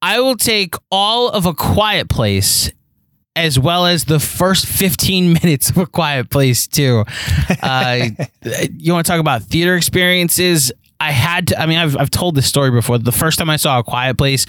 I 0.01 0.21
will 0.21 0.37
take 0.37 0.77
all 0.93 1.29
of 1.29 1.45
A 1.45 1.55
Quiet 1.55 2.09
Place 2.09 2.71
as 3.37 3.59
well 3.59 3.87
as 3.87 4.05
the 4.05 4.21
first 4.21 4.67
15 4.67 5.33
minutes 5.43 5.71
of 5.71 5.79
A 5.79 5.87
Quiet 5.87 6.31
Place, 6.31 6.67
too. 6.67 7.05
Uh, 7.63 8.07
you 8.77 8.93
want 8.93 9.07
to 9.07 9.11
talk 9.11 9.21
about 9.21 9.43
theater 9.43 9.77
experiences? 9.77 10.73
I 11.01 11.11
had 11.11 11.49
to, 11.49 11.61
I 11.61 11.67
mean, 11.67 11.77
I've, 11.77 11.97
I've 11.97 12.11
told 12.11 12.35
this 12.35 12.47
story 12.47 12.71
before. 12.71 12.99
The 12.99 13.13
first 13.13 13.39
time 13.39 13.51
I 13.51 13.57
saw 13.57 13.81
A 13.81 13.83
Quiet 13.83 14.17
Place, 14.17 14.47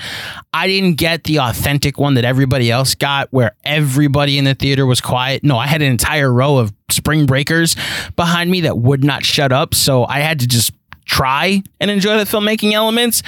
I 0.54 0.68
didn't 0.68 0.96
get 0.96 1.24
the 1.24 1.40
authentic 1.40 1.98
one 1.98 2.14
that 2.14 2.24
everybody 2.24 2.72
else 2.72 2.96
got, 2.96 3.28
where 3.32 3.56
everybody 3.66 4.38
in 4.38 4.46
the 4.46 4.54
theater 4.54 4.86
was 4.86 5.02
quiet. 5.02 5.44
No, 5.44 5.58
I 5.58 5.68
had 5.68 5.82
an 5.82 5.92
entire 5.92 6.32
row 6.32 6.58
of 6.58 6.72
spring 6.90 7.26
breakers 7.26 7.76
behind 8.16 8.52
me 8.52 8.62
that 8.62 8.78
would 8.78 9.04
not 9.04 9.26
shut 9.26 9.52
up. 9.52 9.74
So 9.74 10.06
I 10.06 10.20
had 10.20 10.40
to 10.42 10.48
just 10.48 10.72
try 11.06 11.64
and 11.80 11.92
enjoy 11.92 12.18
the 12.18 12.24
filmmaking 12.24 12.74
elements. 12.74 13.24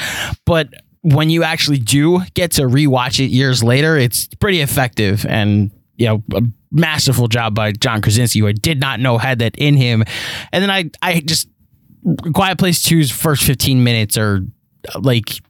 But 0.45 0.73
when 1.13 1.29
you 1.29 1.43
actually 1.43 1.77
do 1.77 2.21
get 2.33 2.51
to 2.51 2.63
rewatch 2.63 3.23
it 3.23 3.29
years 3.29 3.63
later, 3.63 3.97
it's 3.97 4.27
pretty 4.35 4.61
effective 4.61 5.25
and 5.25 5.71
you 5.95 6.05
know 6.05 6.23
a 6.35 6.41
masterful 6.71 7.27
job 7.27 7.55
by 7.55 7.71
John 7.71 8.01
Krasinski, 8.01 8.39
who 8.39 8.47
I 8.47 8.51
did 8.51 8.79
not 8.79 8.99
know 8.99 9.17
had 9.17 9.39
that 9.39 9.57
in 9.57 9.77
him. 9.77 10.03
And 10.51 10.61
then 10.61 10.69
I 10.69 10.89
I 11.01 11.21
just 11.21 11.47
Quiet 12.33 12.57
Place 12.57 12.83
2's 12.83 13.11
first 13.11 13.43
15 13.43 13.83
minutes 13.83 14.17
are 14.17 14.41
like 14.99 15.41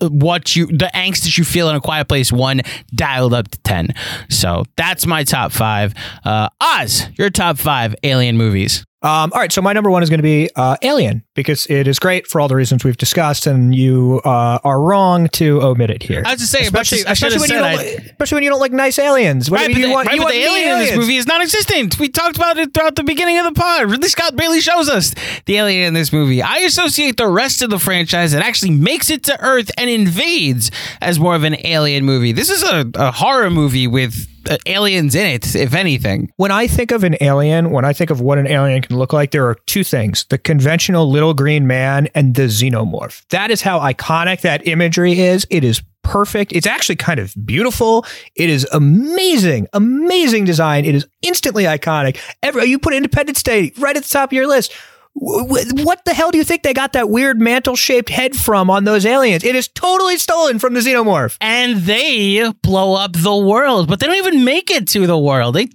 what 0.00 0.56
you 0.56 0.66
the 0.66 0.90
angst 0.94 1.22
that 1.22 1.38
you 1.38 1.44
feel 1.44 1.68
in 1.68 1.76
a 1.76 1.80
quiet 1.80 2.08
place 2.08 2.32
one 2.32 2.60
dialed 2.94 3.34
up 3.34 3.48
to 3.48 3.58
10 3.60 3.94
so 4.28 4.64
that's 4.76 5.06
my 5.06 5.24
top 5.24 5.52
five 5.52 5.94
uh 6.24 6.48
oz 6.60 7.08
your 7.16 7.30
top 7.30 7.58
five 7.58 7.94
alien 8.02 8.36
movies 8.36 8.84
um, 9.02 9.32
all 9.34 9.40
right, 9.40 9.50
so 9.50 9.60
my 9.60 9.72
number 9.72 9.90
one 9.90 10.04
is 10.04 10.10
going 10.10 10.20
to 10.20 10.22
be 10.22 10.48
uh, 10.54 10.76
Alien 10.80 11.24
because 11.34 11.66
it 11.66 11.88
is 11.88 11.98
great 11.98 12.28
for 12.28 12.40
all 12.40 12.46
the 12.46 12.54
reasons 12.54 12.84
we've 12.84 12.96
discussed, 12.96 13.48
and 13.48 13.74
you 13.74 14.20
uh, 14.24 14.60
are 14.62 14.80
wrong 14.80 15.26
to 15.30 15.60
omit 15.60 15.90
it 15.90 16.04
here. 16.04 16.22
I 16.24 16.34
was 16.34 16.42
to 16.42 16.46
say, 16.46 16.60
especially, 16.60 17.00
especially 17.00 17.40
when 17.40 17.50
you 17.50 17.56
don't, 17.56 17.80
I, 17.80 17.82
especially 17.82 18.36
when 18.36 18.44
you 18.44 18.50
don't 18.50 18.60
like 18.60 18.70
nice 18.70 19.00
aliens. 19.00 19.50
What 19.50 19.58
right, 19.58 19.66
do 19.66 19.72
you, 19.72 19.86
but 19.86 19.88
the, 19.88 19.92
want? 19.92 20.06
Right, 20.06 20.14
you 20.14 20.22
want 20.22 20.34
the 20.34 20.40
alien 20.40 20.68
aliens. 20.68 20.90
in 20.90 20.94
this 20.94 21.04
movie 21.04 21.16
is 21.16 21.26
non-existent. 21.26 21.98
We 21.98 22.10
talked 22.10 22.36
about 22.36 22.58
it 22.58 22.72
throughout 22.72 22.94
the 22.94 23.02
beginning 23.02 23.38
of 23.38 23.44
the 23.44 23.60
pod. 23.60 23.90
Ridley 23.90 24.08
Scott 24.08 24.36
barely 24.36 24.60
shows 24.60 24.88
us 24.88 25.12
the 25.46 25.56
alien 25.56 25.88
in 25.88 25.94
this 25.94 26.12
movie. 26.12 26.40
I 26.40 26.58
associate 26.58 27.16
the 27.16 27.26
rest 27.26 27.60
of 27.60 27.70
the 27.70 27.80
franchise 27.80 28.30
that 28.30 28.42
actually 28.42 28.70
makes 28.70 29.10
it 29.10 29.24
to 29.24 29.40
Earth 29.40 29.51
and 29.58 29.90
invades 29.90 30.70
as 31.00 31.18
more 31.18 31.34
of 31.34 31.44
an 31.44 31.56
alien 31.66 32.04
movie. 32.04 32.32
This 32.32 32.50
is 32.50 32.62
a, 32.62 32.90
a 32.94 33.12
horror 33.12 33.50
movie 33.50 33.86
with 33.86 34.28
uh, 34.48 34.56
aliens 34.66 35.14
in 35.14 35.26
it, 35.26 35.54
if 35.54 35.74
anything. 35.74 36.30
When 36.36 36.50
I 36.50 36.66
think 36.66 36.90
of 36.90 37.04
an 37.04 37.16
alien, 37.20 37.70
when 37.70 37.84
I 37.84 37.92
think 37.92 38.10
of 38.10 38.20
what 38.20 38.38
an 38.38 38.46
alien 38.46 38.82
can 38.82 38.98
look 38.98 39.12
like, 39.12 39.30
there 39.30 39.46
are 39.46 39.54
two 39.66 39.84
things 39.84 40.24
the 40.24 40.38
conventional 40.38 41.10
little 41.10 41.34
green 41.34 41.66
man 41.66 42.08
and 42.14 42.34
the 42.34 42.42
xenomorph. 42.42 43.26
That 43.28 43.50
is 43.50 43.62
how 43.62 43.78
iconic 43.80 44.40
that 44.40 44.66
imagery 44.66 45.18
is. 45.18 45.46
It 45.50 45.64
is 45.64 45.82
perfect. 46.02 46.52
It's 46.52 46.66
actually 46.66 46.96
kind 46.96 47.20
of 47.20 47.34
beautiful. 47.46 48.04
It 48.34 48.50
is 48.50 48.66
amazing, 48.72 49.68
amazing 49.72 50.44
design. 50.44 50.84
It 50.84 50.94
is 50.94 51.06
instantly 51.22 51.64
iconic. 51.64 52.18
Every, 52.42 52.64
you 52.64 52.78
put 52.78 52.94
Independence 52.94 53.42
Day 53.42 53.72
right 53.78 53.96
at 53.96 54.02
the 54.02 54.08
top 54.08 54.30
of 54.30 54.32
your 54.32 54.48
list. 54.48 54.72
What 55.14 56.04
the 56.04 56.14
hell 56.14 56.30
do 56.30 56.38
you 56.38 56.44
think 56.44 56.62
they 56.62 56.74
got 56.74 56.94
that 56.94 57.10
weird 57.10 57.40
mantle 57.40 57.76
shaped 57.76 58.08
head 58.08 58.34
from 58.34 58.70
on 58.70 58.84
those 58.84 59.06
aliens? 59.06 59.44
It 59.44 59.54
is 59.54 59.68
totally 59.68 60.16
stolen 60.16 60.58
from 60.58 60.74
the 60.74 60.80
xenomorph. 60.80 61.36
And 61.40 61.82
they 61.82 62.50
blow 62.62 62.94
up 62.94 63.12
the 63.14 63.36
world, 63.36 63.88
but 63.88 64.00
they 64.00 64.06
don't 64.06 64.16
even 64.16 64.44
make 64.44 64.70
it 64.70 64.88
to 64.88 65.06
the 65.06 65.18
world. 65.18 65.54
They 65.54 65.68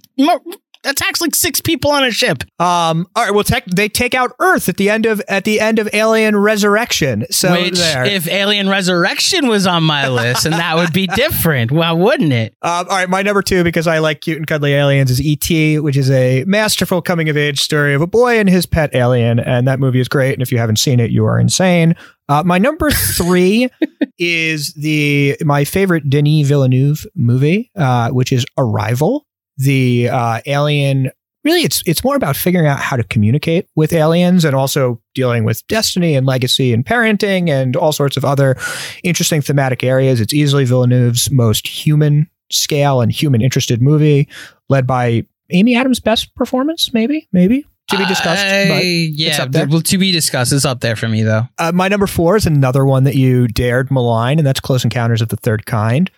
attacks 0.88 1.20
like 1.20 1.34
six 1.34 1.60
people 1.60 1.90
on 1.90 2.04
a 2.04 2.10
ship. 2.10 2.42
Um. 2.60 3.06
All 3.14 3.24
right. 3.24 3.34
Well, 3.34 3.44
tech, 3.44 3.64
they 3.66 3.88
take 3.88 4.14
out 4.14 4.32
Earth 4.40 4.68
at 4.68 4.76
the 4.76 4.90
end 4.90 5.06
of 5.06 5.20
at 5.28 5.44
the 5.44 5.60
end 5.60 5.78
of 5.78 5.88
Alien 5.92 6.36
Resurrection. 6.36 7.26
So 7.30 7.52
Which, 7.52 7.78
if 7.78 8.26
Alien 8.28 8.68
Resurrection 8.68 9.48
was 9.48 9.66
on 9.66 9.82
my 9.84 10.08
list, 10.08 10.46
and 10.46 10.54
that 10.54 10.76
would 10.76 10.92
be 10.92 11.06
different. 11.06 11.70
Well, 11.70 11.96
wouldn't 11.98 12.32
it? 12.32 12.54
Um, 12.62 12.86
all 12.88 12.96
right, 12.96 13.08
my 13.08 13.22
number 13.22 13.42
two, 13.42 13.64
because 13.64 13.86
I 13.86 13.98
like 13.98 14.20
cute 14.20 14.36
and 14.36 14.46
cuddly 14.46 14.74
aliens, 14.74 15.10
is 15.10 15.20
E.T., 15.20 15.78
which 15.80 15.96
is 15.96 16.10
a 16.10 16.44
masterful 16.46 17.02
coming 17.02 17.28
of 17.28 17.36
age 17.36 17.60
story 17.60 17.94
of 17.94 18.00
a 18.00 18.06
boy 18.06 18.38
and 18.38 18.48
his 18.48 18.66
pet 18.66 18.94
alien. 18.94 19.38
And 19.38 19.66
that 19.68 19.80
movie 19.80 20.00
is 20.00 20.08
great. 20.08 20.32
And 20.32 20.42
if 20.42 20.50
you 20.50 20.58
haven't 20.58 20.78
seen 20.78 21.00
it, 21.00 21.10
you 21.10 21.24
are 21.24 21.38
insane. 21.38 21.94
Uh, 22.28 22.42
my 22.44 22.58
number 22.58 22.90
three 22.90 23.68
is 24.18 24.74
the 24.74 25.36
my 25.44 25.64
favorite 25.64 26.10
Denis 26.10 26.46
Villeneuve 26.46 27.06
movie, 27.14 27.70
uh, 27.76 28.10
which 28.10 28.32
is 28.32 28.44
Arrival. 28.56 29.26
The 29.58 30.08
uh, 30.08 30.40
alien 30.46 31.10
really 31.44 31.62
it's 31.62 31.82
it's 31.86 32.04
more 32.04 32.16
about 32.16 32.36
figuring 32.36 32.66
out 32.66 32.78
how 32.78 32.96
to 32.96 33.04
communicate 33.04 33.66
with 33.76 33.92
aliens 33.92 34.44
and 34.44 34.54
also 34.54 35.00
dealing 35.14 35.44
with 35.44 35.66
destiny 35.66 36.14
and 36.14 36.26
legacy 36.26 36.72
and 36.72 36.84
parenting 36.84 37.48
and 37.48 37.76
all 37.76 37.92
sorts 37.92 38.16
of 38.16 38.24
other 38.24 38.56
interesting 39.02 39.40
thematic 39.40 39.82
areas. 39.84 40.20
It's 40.20 40.34
easily 40.34 40.64
Villeneuve's 40.64 41.30
most 41.30 41.66
human 41.66 42.28
scale 42.50 43.00
and 43.00 43.12
human 43.12 43.40
interested 43.40 43.82
movie, 43.82 44.28
led 44.68 44.86
by 44.86 45.26
Amy 45.50 45.76
Adams' 45.76 46.00
best 46.00 46.34
performance, 46.34 46.92
maybe, 46.92 47.28
maybe 47.32 47.64
to 47.88 47.96
be 47.96 48.04
discussed. 48.06 48.44
But 48.44 48.84
yeah, 48.84 49.28
it's 49.28 49.38
up 49.38 49.52
there. 49.52 49.66
well, 49.66 49.80
to 49.80 49.98
be 49.98 50.12
discussed. 50.12 50.52
It's 50.52 50.64
up 50.64 50.80
there 50.80 50.96
for 50.96 51.08
me 51.08 51.22
though. 51.22 51.48
Uh, 51.58 51.72
my 51.72 51.88
number 51.88 52.06
four 52.06 52.36
is 52.36 52.46
another 52.46 52.84
one 52.84 53.04
that 53.04 53.14
you 53.14 53.48
dared 53.48 53.90
malign, 53.90 54.38
and 54.38 54.46
that's 54.46 54.60
Close 54.60 54.84
Encounters 54.84 55.22
of 55.22 55.28
the 55.28 55.36
Third 55.36 55.66
Kind, 55.66 56.10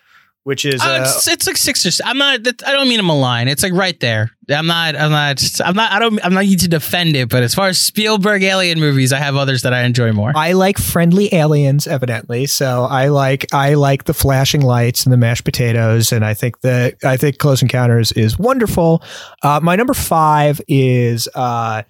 which 0.45 0.65
is 0.65 0.81
Uh, 0.83 0.89
uh, 0.89 1.01
it's, 1.03 1.29
it's 1.29 1.47
like 1.47 1.57
six 1.57 1.85
or. 1.85 2.05
I'm 2.05 2.19
not. 2.19 2.41
I 2.67 2.73
don't 2.73 2.89
mean 2.89 2.99
I'm 2.99 3.09
a 3.09 3.19
line. 3.19 3.49
It's 3.49 3.63
like 3.63 3.73
right 3.73 3.99
there. 4.01 4.31
I'm 4.49 4.67
not. 4.67 4.97
I'm 4.97 5.11
not. 5.11 5.61
I'm 5.65 5.77
not. 5.77 5.93
I 5.93 5.99
don't. 5.99 6.25
I'm 6.25 6.35
not 6.35 6.45
need 6.45 6.61
to 6.61 6.69
defend 6.69 7.15
it. 7.17 7.29
But 7.29 7.43
as 7.43 7.55
far 7.55 7.69
as 7.69 7.79
Spielberg 7.79 8.43
alien 8.43 8.81
movies, 8.81 9.13
I 9.13 9.19
have 9.19 9.37
others 9.37 9.63
that 9.63 9.73
I 9.73 9.83
enjoy 9.83 10.13
more. 10.13 10.33
I 10.35 10.53
like 10.53 10.79
friendly 10.79 11.33
aliens, 11.35 11.87
evidently. 11.87 12.47
So 12.47 12.85
I 12.85 13.09
like 13.09 13.53
I 13.53 13.75
like 13.75 14.05
the 14.05 14.15
flashing 14.15 14.63
lights 14.63 15.05
and 15.05 15.13
the 15.13 15.17
mashed 15.17 15.45
potatoes, 15.45 16.13
and 16.13 16.25
I 16.25 16.35
think 16.35 16.61
that 16.61 16.97
I 17.05 17.17
think 17.17 17.39
Close 17.39 17.63
Encounters 17.63 18.13
is 18.13 18.39
wonderful. 18.39 19.03
Uh, 19.43 19.61
my 19.63 19.77
number 19.77 19.95
five 19.95 20.61
is 20.67 21.29
uh, 21.35 21.83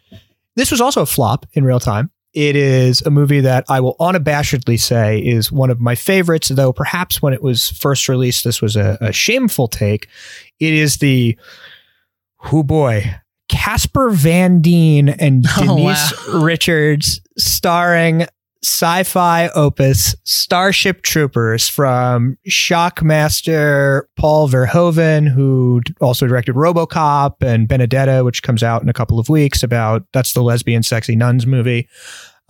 this 0.56 0.70
was 0.70 0.80
also 0.80 1.02
a 1.02 1.06
flop 1.06 1.46
in 1.52 1.64
real 1.64 1.80
time. 1.80 2.10
It 2.32 2.54
is 2.54 3.02
a 3.02 3.10
movie 3.10 3.40
that 3.40 3.64
I 3.68 3.80
will 3.80 3.96
unabashedly 3.98 4.78
say 4.78 5.18
is 5.18 5.50
one 5.50 5.70
of 5.70 5.80
my 5.80 5.94
favorites, 5.96 6.48
though 6.48 6.72
perhaps 6.72 7.20
when 7.20 7.32
it 7.32 7.42
was 7.42 7.70
first 7.70 8.08
released, 8.08 8.44
this 8.44 8.62
was 8.62 8.76
a, 8.76 8.96
a 9.00 9.12
shameful 9.12 9.66
take. 9.66 10.06
It 10.60 10.72
is 10.72 10.98
the 10.98 11.36
who 12.42 12.62
boy 12.62 13.16
Casper 13.48 14.10
Van 14.10 14.60
Dien 14.60 15.08
and 15.08 15.44
Oh, 15.56 15.76
Denise 15.76 16.28
Richards 16.28 17.20
starring 17.36 18.26
sci-fi 18.62 19.48
opus 19.54 20.14
Starship 20.24 21.02
Troopers 21.02 21.68
from 21.68 22.36
Shockmaster 22.48 24.02
Paul 24.16 24.48
Verhoeven, 24.48 25.28
who 25.28 25.80
also 26.00 26.26
directed 26.26 26.54
RoboCop 26.54 27.42
and 27.42 27.66
Benedetta, 27.66 28.22
which 28.24 28.42
comes 28.42 28.62
out 28.62 28.82
in 28.82 28.88
a 28.88 28.92
couple 28.92 29.18
of 29.18 29.28
weeks. 29.28 29.62
About 29.62 30.04
that's 30.12 30.32
the 30.34 30.42
lesbian 30.42 30.82
sexy 30.82 31.16
nuns 31.16 31.46
movie, 31.46 31.88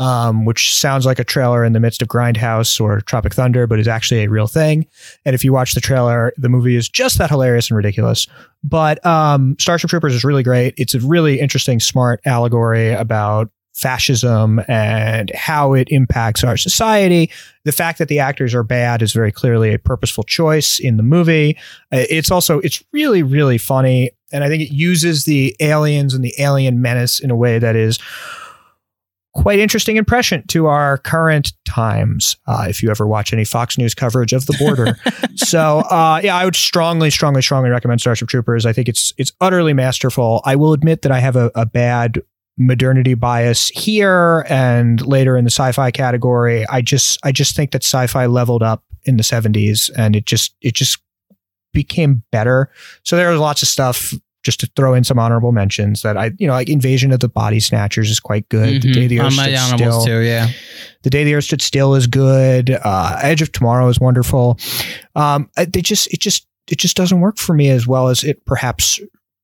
um, 0.01 0.45
which 0.45 0.74
sounds 0.74 1.07
like 1.07 1.19
a 1.19 1.24
trailer 1.24 1.65
in 1.65 1.74
the 1.74 1.81
midst 1.81 2.03
of 2.03 2.09
Grindhouse 2.09 2.81
or 2.81 3.01
Tropic 3.03 3.35
Thunder, 3.35 3.66
but 3.66 3.78
is 3.78 3.89
actually 3.89 4.24
a 4.24 4.31
real 4.31 4.47
thing. 4.47 4.87
And 5.24 5.35
if 5.35 5.45
you 5.45 5.53
watch 5.53 5.74
the 5.74 5.81
trailer, 5.81 6.32
the 6.37 6.49
movie 6.49 6.74
is 6.74 6.89
just 6.89 7.19
that 7.19 7.31
hilarious 7.31 7.70
and 7.70 7.77
ridiculous. 7.77 8.27
But 8.65 9.05
um, 9.07 9.57
Starship 9.59 9.91
Troopers 9.91 10.15
is 10.15 10.24
really 10.24 10.43
great. 10.43 10.74
It's 10.77 10.95
a 10.95 11.01
really 11.01 11.39
interesting, 11.39 11.78
smart 11.78 12.20
allegory 12.24 12.93
about 12.93 13.51
fascism 13.75 14.61
and 14.69 15.31
how 15.35 15.75
it 15.75 15.89
impacts 15.91 16.45
our 16.45 16.57
society. 16.57 17.31
The 17.65 17.73
fact 17.73 17.99
that 17.99 18.09
the 18.09 18.19
actors 18.19 18.55
are 18.55 18.63
bad 18.63 19.01
is 19.03 19.13
very 19.13 19.33
clearly 19.33 19.73
a 19.73 19.79
purposeful 19.79 20.25
choice 20.25 20.79
in 20.79 20.97
the 20.97 21.03
movie. 21.03 21.57
Uh, 21.93 22.05
It's 22.11 22.31
also 22.31 22.59
it's 22.61 22.83
really 22.93 23.23
really 23.23 23.59
funny 23.59 24.11
and 24.33 24.45
I 24.45 24.49
think 24.49 24.63
it 24.63 24.73
uses 24.73 25.25
the 25.25 25.57
aliens 25.61 26.15
and 26.15 26.25
the 26.25 26.35
alien 26.39 26.81
menace 26.81 27.21
in 27.21 27.31
a 27.31 27.37
way 27.37 27.59
that 27.59 27.77
is 27.77 27.99
quite 29.33 29.61
interesting 29.61 29.97
and 29.97 30.07
prescient 30.07 30.49
to 30.49 30.67
our 30.67 30.99
current 30.99 31.53
times. 31.65 32.37
Uh, 32.47 32.67
if 32.69 32.83
you 32.83 32.91
ever 32.91 33.07
watch 33.07 33.33
any 33.33 33.45
Fox 33.45 33.79
News 33.79 33.95
coverage 33.95 34.33
of 34.33 34.47
the 34.47 34.57
border, 34.59 34.97
so 35.37 35.79
uh, 35.91 36.21
yeah, 36.23 36.37
I 36.37 36.45
would 36.45 36.57
strongly, 36.57 37.11
strongly, 37.11 37.43
strongly 37.43 37.71
recommend 37.71 38.01
Starship 38.01 38.29
Troopers. 38.29 38.67
I 38.67 38.73
think 38.73 38.89
it's 38.89 39.13
it's 39.19 39.33
utterly 39.41 39.73
masterful. 39.73 40.43
I 40.45 40.57
will 40.57 40.73
admit 40.73 41.03
that 41.03 41.13
I 41.13 41.21
have 41.21 41.37
a, 41.37 41.51
a 41.55 41.65
bad 41.67 42.21
modernity 42.61 43.15
bias 43.15 43.69
here 43.69 44.45
and 44.49 45.05
later 45.07 45.37
in 45.37 45.45
the 45.45 45.51
sci-fi 45.51 45.91
category. 45.91 46.66
I 46.69 46.82
just 46.82 47.19
I 47.24 47.32
just 47.32 47.57
think 47.57 47.73
that 47.73 47.82
sci-fi 47.82 48.27
leveled 48.27 48.62
up 48.62 48.85
in 49.05 49.16
the 49.16 49.23
70s 49.23 49.91
and 49.97 50.15
it 50.15 50.27
just 50.27 50.55
it 50.61 50.74
just 50.74 50.99
became 51.73 52.23
better. 52.31 52.70
So 53.03 53.16
there 53.16 53.31
was 53.31 53.41
lots 53.41 53.62
of 53.62 53.69
stuff 53.69 54.12
just 54.43 54.61
to 54.61 54.70
throw 54.74 54.95
in 54.95 55.05
some 55.05 55.19
honorable 55.19 55.53
mentions 55.53 56.03
that 56.03 56.16
I, 56.16 56.32
you 56.39 56.47
know, 56.47 56.53
like 56.55 56.69
Invasion 56.70 57.12
of 57.12 57.20
the 57.20 57.28
Body 57.28 57.61
Snatchers 57.61 58.11
is 58.11 58.20
quite 58.20 58.49
good. 58.49 58.82
The 58.82 58.89
Mhm. 58.89 58.95
Day 58.95 59.07
the 59.07 59.20
Earth 59.20 59.32
Stood 59.35 59.57
Still, 59.78 60.05
too, 60.05 60.20
yeah. 60.20 60.49
The 61.03 61.11
Day 61.11 61.24
the 61.24 61.35
Earth 61.35 61.45
Stood 61.45 61.61
Still 61.62 61.95
is 61.95 62.07
good. 62.07 62.70
Uh, 62.82 63.19
Edge 63.23 63.43
of 63.43 63.53
Tomorrow 63.53 63.89
is 63.89 64.01
wonderful. 64.01 64.59
Um, 65.15 65.51
it 65.59 65.73
just, 65.85 66.12
it 66.12 66.20
just, 66.20 66.47
it 66.70 66.78
just 66.78 66.97
doesn't 66.97 67.20
work 67.20 67.37
for 67.37 67.55
me 67.55 67.69
as 67.69 67.87
well 67.87 68.09
as 68.09 68.24
it 68.24 68.45
perhaps 68.47 68.99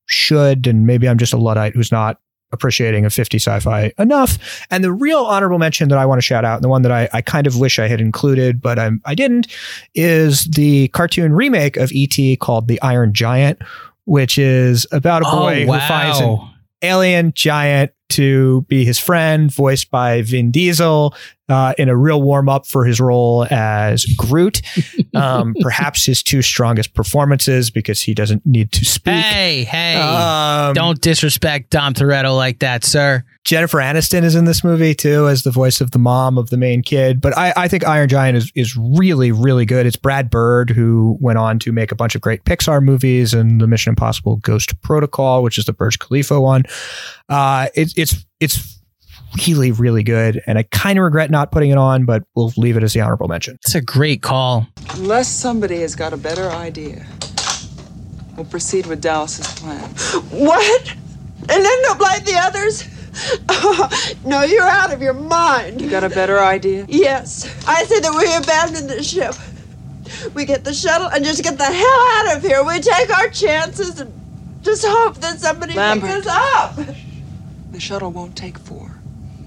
should. 0.07 0.67
And 0.67 0.87
maybe 0.87 1.09
I'm 1.09 1.19
just 1.19 1.35
a 1.35 1.37
luddite 1.39 1.75
who's 1.75 1.93
not 1.93 2.19
appreciating 2.53 3.05
of 3.05 3.13
50 3.13 3.39
sci-fi 3.39 3.93
enough. 3.99 4.67
And 4.71 4.85
the 4.85 4.93
real 4.93 5.25
honorable 5.25 5.59
mention 5.59 5.89
that 5.89 5.99
I 5.99 6.07
want 6.07 6.19
to 6.19 6.23
shout 6.23 6.45
out, 6.45 6.57
and 6.57 6.65
the 6.65 6.69
one 6.69 6.83
that 6.83 6.93
I, 6.93 7.09
I 7.13 7.23
kind 7.23 7.47
of 7.47 7.59
wish 7.59 7.79
I 7.79 7.89
had 7.89 8.01
included, 8.01 8.61
but 8.61 8.79
I'm, 8.79 9.01
I 9.05 9.15
didn't, 9.15 9.49
is 9.95 10.45
the 10.45 10.89
cartoon 10.89 11.33
remake 11.33 11.77
of 11.77 11.93
E.T. 11.93 12.37
called 12.37 12.69
The 12.69 12.81
Iron 12.83 13.13
Giant, 13.13 13.61
which 14.05 14.39
is 14.39 14.87
about 14.93 15.23
a 15.23 15.27
Oh, 15.27 15.41
boy 15.41 15.67
who 15.67 15.79
finds 15.81 16.21
an 16.21 16.39
alien 16.83 17.33
giant 17.35 17.93
to 18.09 18.63
be 18.69 18.85
his 18.85 18.99
friend, 18.99 19.53
voiced 19.53 19.91
by 19.91 20.23
Vin 20.23 20.51
Diesel, 20.51 21.15
uh, 21.49 21.75
in 21.79 21.89
a 21.89 21.97
real 21.97 22.23
warm 22.23 22.49
up 22.49 22.67
for 22.67 22.85
his 22.85 23.01
role 23.01 23.47
as 23.51 24.05
Groot. 24.17 24.63
Um, 25.15 25.55
perhaps 25.61 26.05
his 26.05 26.23
two 26.23 26.43
strongest 26.43 26.93
performances 26.93 27.71
because 27.71 28.03
he 28.03 28.13
doesn't 28.13 28.45
need 28.45 28.71
to 28.73 28.85
speak. 28.85 29.15
Hey, 29.15 29.65
hey! 29.65 29.95
Um, 29.95 30.75
don't 30.75 31.01
disrespect 31.01 31.71
Dom 31.71 31.95
Toretto 31.95 32.37
like 32.37 32.59
that, 32.59 32.85
sir. 32.85 33.25
Jennifer 33.47 33.79
Aniston 33.79 34.25
is 34.25 34.35
in 34.35 34.45
this 34.45 34.63
movie 34.63 34.95
too 34.95 35.27
as 35.27 35.43
the 35.43 35.51
voice 35.51 35.81
of 35.81 35.93
the 35.93 35.99
mom 35.99 36.37
of 36.37 36.51
the 36.51 36.59
main 36.59 36.83
kid. 36.83 37.23
But 37.23 37.35
I, 37.39 37.55
I 37.57 37.69
think 37.69 37.87
Iron 37.87 38.11
Giant 38.11 38.37
is 38.37 38.53
is 38.55 38.77
really 38.77 39.33
really 39.33 39.65
good. 39.65 39.87
It's 39.87 39.97
Brad 39.97 40.29
Bird 40.29 40.69
who 40.69 41.17
went 41.19 41.39
on 41.39 41.59
to 41.61 41.73
make 41.73 41.93
a 41.93 41.95
bunch 41.95 42.15
of 42.15 42.21
great 42.21 42.45
Pixar 42.45 42.83
movies 42.83 43.33
and 43.33 43.61
the 43.61 43.67
Mission 43.67 43.93
Impossible 43.93 44.37
Ghost 44.37 44.79
Protocol, 44.83 45.43
which 45.43 45.57
is 45.57 45.65
the 45.65 45.73
Burj 45.73 45.99
Khalifa 45.99 46.41
one. 46.41 46.65
Uh, 47.31 47.69
it, 47.75 47.93
it's 47.97 48.27
it's 48.41 48.76
really 49.47 49.73
really 49.73 50.03
good, 50.03 50.43
and 50.47 50.59
I 50.59 50.63
kind 50.65 50.99
of 50.99 51.05
regret 51.05 51.31
not 51.31 51.53
putting 51.53 51.71
it 51.71 51.79
on, 51.79 52.05
but 52.05 52.25
we'll 52.35 52.53
leave 52.57 52.77
it 52.77 52.83
as 52.83 52.93
the 52.93 53.01
honorable 53.01 53.29
mention. 53.29 53.55
It's 53.65 53.75
a 53.75 53.81
great 53.81 54.23
call. 54.23 54.67
Unless 54.95 55.29
somebody 55.29 55.81
has 55.81 55.95
got 55.95 56.13
a 56.13 56.17
better 56.17 56.49
idea, 56.51 57.07
we'll 58.37 58.47
proceed 58.47 58.87
with 58.87 59.01
Dallas's 59.01 59.47
plan. 59.59 59.89
What? 60.31 60.95
And 61.49 61.65
end 61.65 61.85
up 61.89 62.01
like 62.01 62.25
the 62.25 62.35
others? 62.37 62.85
no, 64.25 64.43
you're 64.43 64.63
out 64.63 64.93
of 64.93 65.01
your 65.01 65.15
mind. 65.15 65.81
You 65.81 65.89
got 65.89 66.05
a 66.05 66.09
better 66.09 66.39
idea? 66.39 66.87
Yes. 66.89 67.47
I 67.67 67.85
say 67.85 68.01
that 68.01 68.13
we 68.13 68.35
abandon 68.35 68.87
the 68.87 69.03
ship. 69.03 69.35
We 70.35 70.45
get 70.45 70.65
the 70.65 70.75
shuttle 70.75 71.09
and 71.09 71.25
just 71.25 71.43
get 71.43 71.57
the 71.59 71.65
hell 71.65 72.31
out 72.31 72.37
of 72.37 72.43
here. 72.43 72.63
We 72.63 72.81
take 72.81 73.17
our 73.17 73.29
chances 73.29 74.01
and 74.01 74.13
just 74.63 74.85
hope 74.87 75.17
that 75.17 75.41
somebody 75.41 75.75
Lambert. 75.75 76.11
picks 76.11 76.27
us 76.27 76.33
up. 76.33 76.97
The 77.73 77.81
shuttle 77.81 78.11
won't 78.11 78.37
take 78.37 78.59
four. 78.59 78.96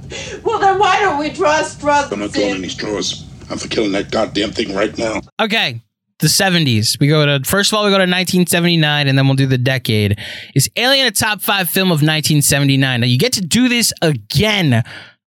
Well, 0.44 0.60
then 0.60 0.80
why 0.80 1.00
don't 1.00 1.20
we 1.20 1.30
draw 1.30 1.62
straws? 1.64 2.12
I'm 2.12 2.20
not 2.20 2.32
drawing 2.32 2.56
any 2.56 2.70
straws. 2.70 3.26
I'm 3.50 3.58
for 3.58 3.68
killing 3.68 3.92
that 3.94 4.12
goddamn 4.12 4.52
thing 4.52 4.74
right 4.74 4.96
now. 4.98 5.22
Okay. 5.40 5.82
The 6.20 6.28
70s. 6.28 7.00
We 7.00 7.08
go 7.08 7.26
to, 7.26 7.48
first 7.48 7.72
of 7.72 7.78
all, 7.78 7.86
we 7.86 7.90
go 7.92 7.98
to 7.98 8.02
1979 8.02 9.08
and 9.08 9.18
then 9.18 9.26
we'll 9.28 9.36
do 9.36 9.46
the 9.46 9.58
decade. 9.58 10.20
Is 10.56 10.70
Alien 10.76 11.08
a 11.08 11.12
top 11.12 11.42
five 11.42 11.70
film 11.70 11.90
of 11.90 12.02
1979? 12.02 13.02
Now 13.02 13.08
you 13.08 13.18
get 13.18 13.34
to 13.34 13.42
do 13.42 13.70
this 13.70 13.94
again, 14.02 14.84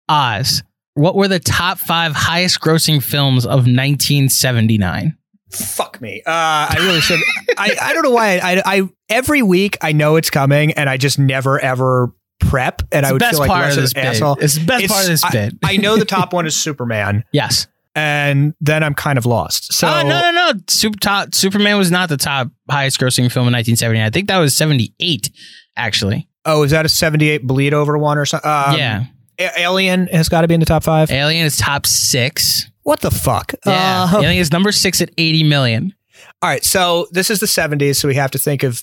Oz. 0.09 0.63
What 0.95 1.15
were 1.15 1.29
the 1.29 1.41
top 1.41 1.79
five 1.79 2.13
highest 2.13 2.61
grossing 2.61 3.03
films 3.03 3.47
of 3.47 3.67
1979? 3.67 5.17
Fuck 5.51 6.01
me. 6.01 6.23
Uh, 6.27 6.31
I 6.31 6.77
really 6.81 7.01
should. 7.01 7.21
I, 7.57 7.77
I 7.81 7.93
don't 7.95 8.03
know 8.03 8.11
why. 8.11 8.39
I, 8.39 8.53
I, 8.55 8.63
I 8.67 8.83
every 9.09 9.43
week 9.43 9.77
I 9.83 9.93
know 9.93 10.17
it's 10.17 10.31
coming, 10.31 10.73
and 10.73 10.89
I 10.89 10.97
just 10.97 11.19
never 11.19 11.59
ever 11.61 12.13
prep, 12.48 12.82
and 12.93 13.05
It's 13.05 13.10
I 13.10 13.12
would 13.12 13.23
feel 13.24 13.39
like 13.39 13.51
less 13.51 13.77
of 13.77 13.85
an 13.85 13.90
bit. 13.94 14.05
asshole. 14.05 14.36
It's 14.40 14.55
the 14.59 14.64
best 14.64 14.89
part 14.89 15.02
of 15.05 15.09
this 15.10 15.24
I- 15.24 15.31
bit. 15.31 15.55
I, 15.64 15.77
know 15.77 15.97
the 15.97 16.05
top 16.19 16.32
one 16.32 16.47
is 16.47 16.55
Superman. 16.56 17.24
Yes. 17.32 17.66
and 17.94 18.55
then 18.60 18.82
I'm 18.82 18.94
kind 18.94 19.19
of 19.19 19.27
lost. 19.27 19.73
So 19.73 19.86
oh, 19.89 20.02
no, 20.02 20.31
no, 20.31 20.31
no. 20.32 20.52
Super 20.69 20.98
top, 20.98 21.35
Superman 21.35 21.77
was 21.78 21.90
not 21.90 22.09
the 22.09 22.16
top 22.16 22.48
highest 22.70 22.98
grossing 22.98 23.31
film 23.31 23.47
in 23.48 23.52
1979. 23.55 24.05
I 24.06 24.10
think 24.10 24.28
that 24.28 24.39
was 24.39 24.56
78, 24.56 25.31
actually. 25.77 26.28
oh, 26.47 26.62
is 26.62 26.70
that 26.73 26.85
a 26.86 26.89
78 26.89 27.47
bleed 27.47 27.73
over 27.74 27.97
one 27.98 28.19
or 28.19 28.24
something? 28.27 28.51
Um, 28.51 28.77
yeah. 28.77 29.05
A- 29.39 29.60
Alien 29.60 30.06
has 30.09 30.28
got 30.28 30.40
to 30.43 30.48
be 30.48 30.55
in 30.55 30.60
the 30.60 30.66
top 30.66 30.82
five. 30.85 31.10
Alien 31.10 31.44
is 31.47 31.56
top 31.56 31.86
six. 31.86 32.70
What 32.82 33.01
the 33.01 33.10
fuck? 33.10 33.52
Yeah. 33.66 34.09
Uh, 34.12 34.19
Alien 34.23 34.39
is 34.40 34.51
number 34.52 34.73
six 34.73 35.01
at 35.01 35.10
80 35.19 35.44
million. 35.44 35.94
All 36.43 36.48
right, 36.51 36.64
so 36.64 37.06
this 37.12 37.31
is 37.31 37.39
the 37.40 37.47
70s, 37.47 37.97
so 37.97 38.09
we 38.09 38.14
have 38.16 38.31
to 38.32 38.39
think 38.39 38.62
of 38.64 38.82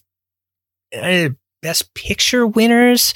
uh, 0.95 1.29
best 1.61 1.93
picture 1.93 2.47
winners. 2.47 3.13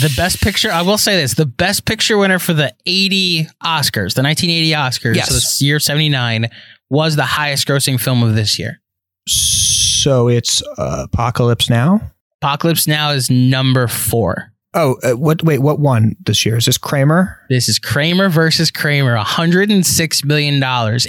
The 0.00 0.12
best 0.16 0.40
picture, 0.40 0.70
I 0.70 0.82
will 0.82 0.98
say 0.98 1.16
this 1.16 1.34
the 1.34 1.46
best 1.46 1.84
picture 1.84 2.16
winner 2.16 2.38
for 2.38 2.54
the 2.54 2.72
80 2.86 3.44
Oscars, 3.62 4.14
the 4.14 4.22
1980 4.22 4.70
Oscars, 4.72 5.16
Yes. 5.16 5.28
so 5.28 5.34
this 5.34 5.60
year 5.62 5.80
79, 5.80 6.48
was 6.88 7.16
the 7.16 7.24
highest 7.24 7.66
grossing 7.66 8.00
film 8.00 8.22
of 8.22 8.34
this 8.36 8.58
year. 8.58 8.80
So 9.26 10.28
it's 10.28 10.62
uh, 10.78 11.06
Apocalypse 11.12 11.68
Now. 11.68 12.00
Apocalypse 12.40 12.86
Now 12.86 13.10
is 13.10 13.30
number 13.30 13.86
four. 13.88 14.52
Oh, 14.72 14.96
uh, 15.02 15.16
what? 15.16 15.42
Wait, 15.42 15.58
what 15.58 15.80
won 15.80 16.14
this 16.24 16.46
year? 16.46 16.56
Is 16.56 16.66
this 16.66 16.78
Kramer? 16.78 17.40
This 17.48 17.68
is 17.68 17.80
Kramer 17.80 18.28
versus 18.28 18.70
Kramer, 18.70 19.16
$106 19.18 20.24
million. 20.24 20.54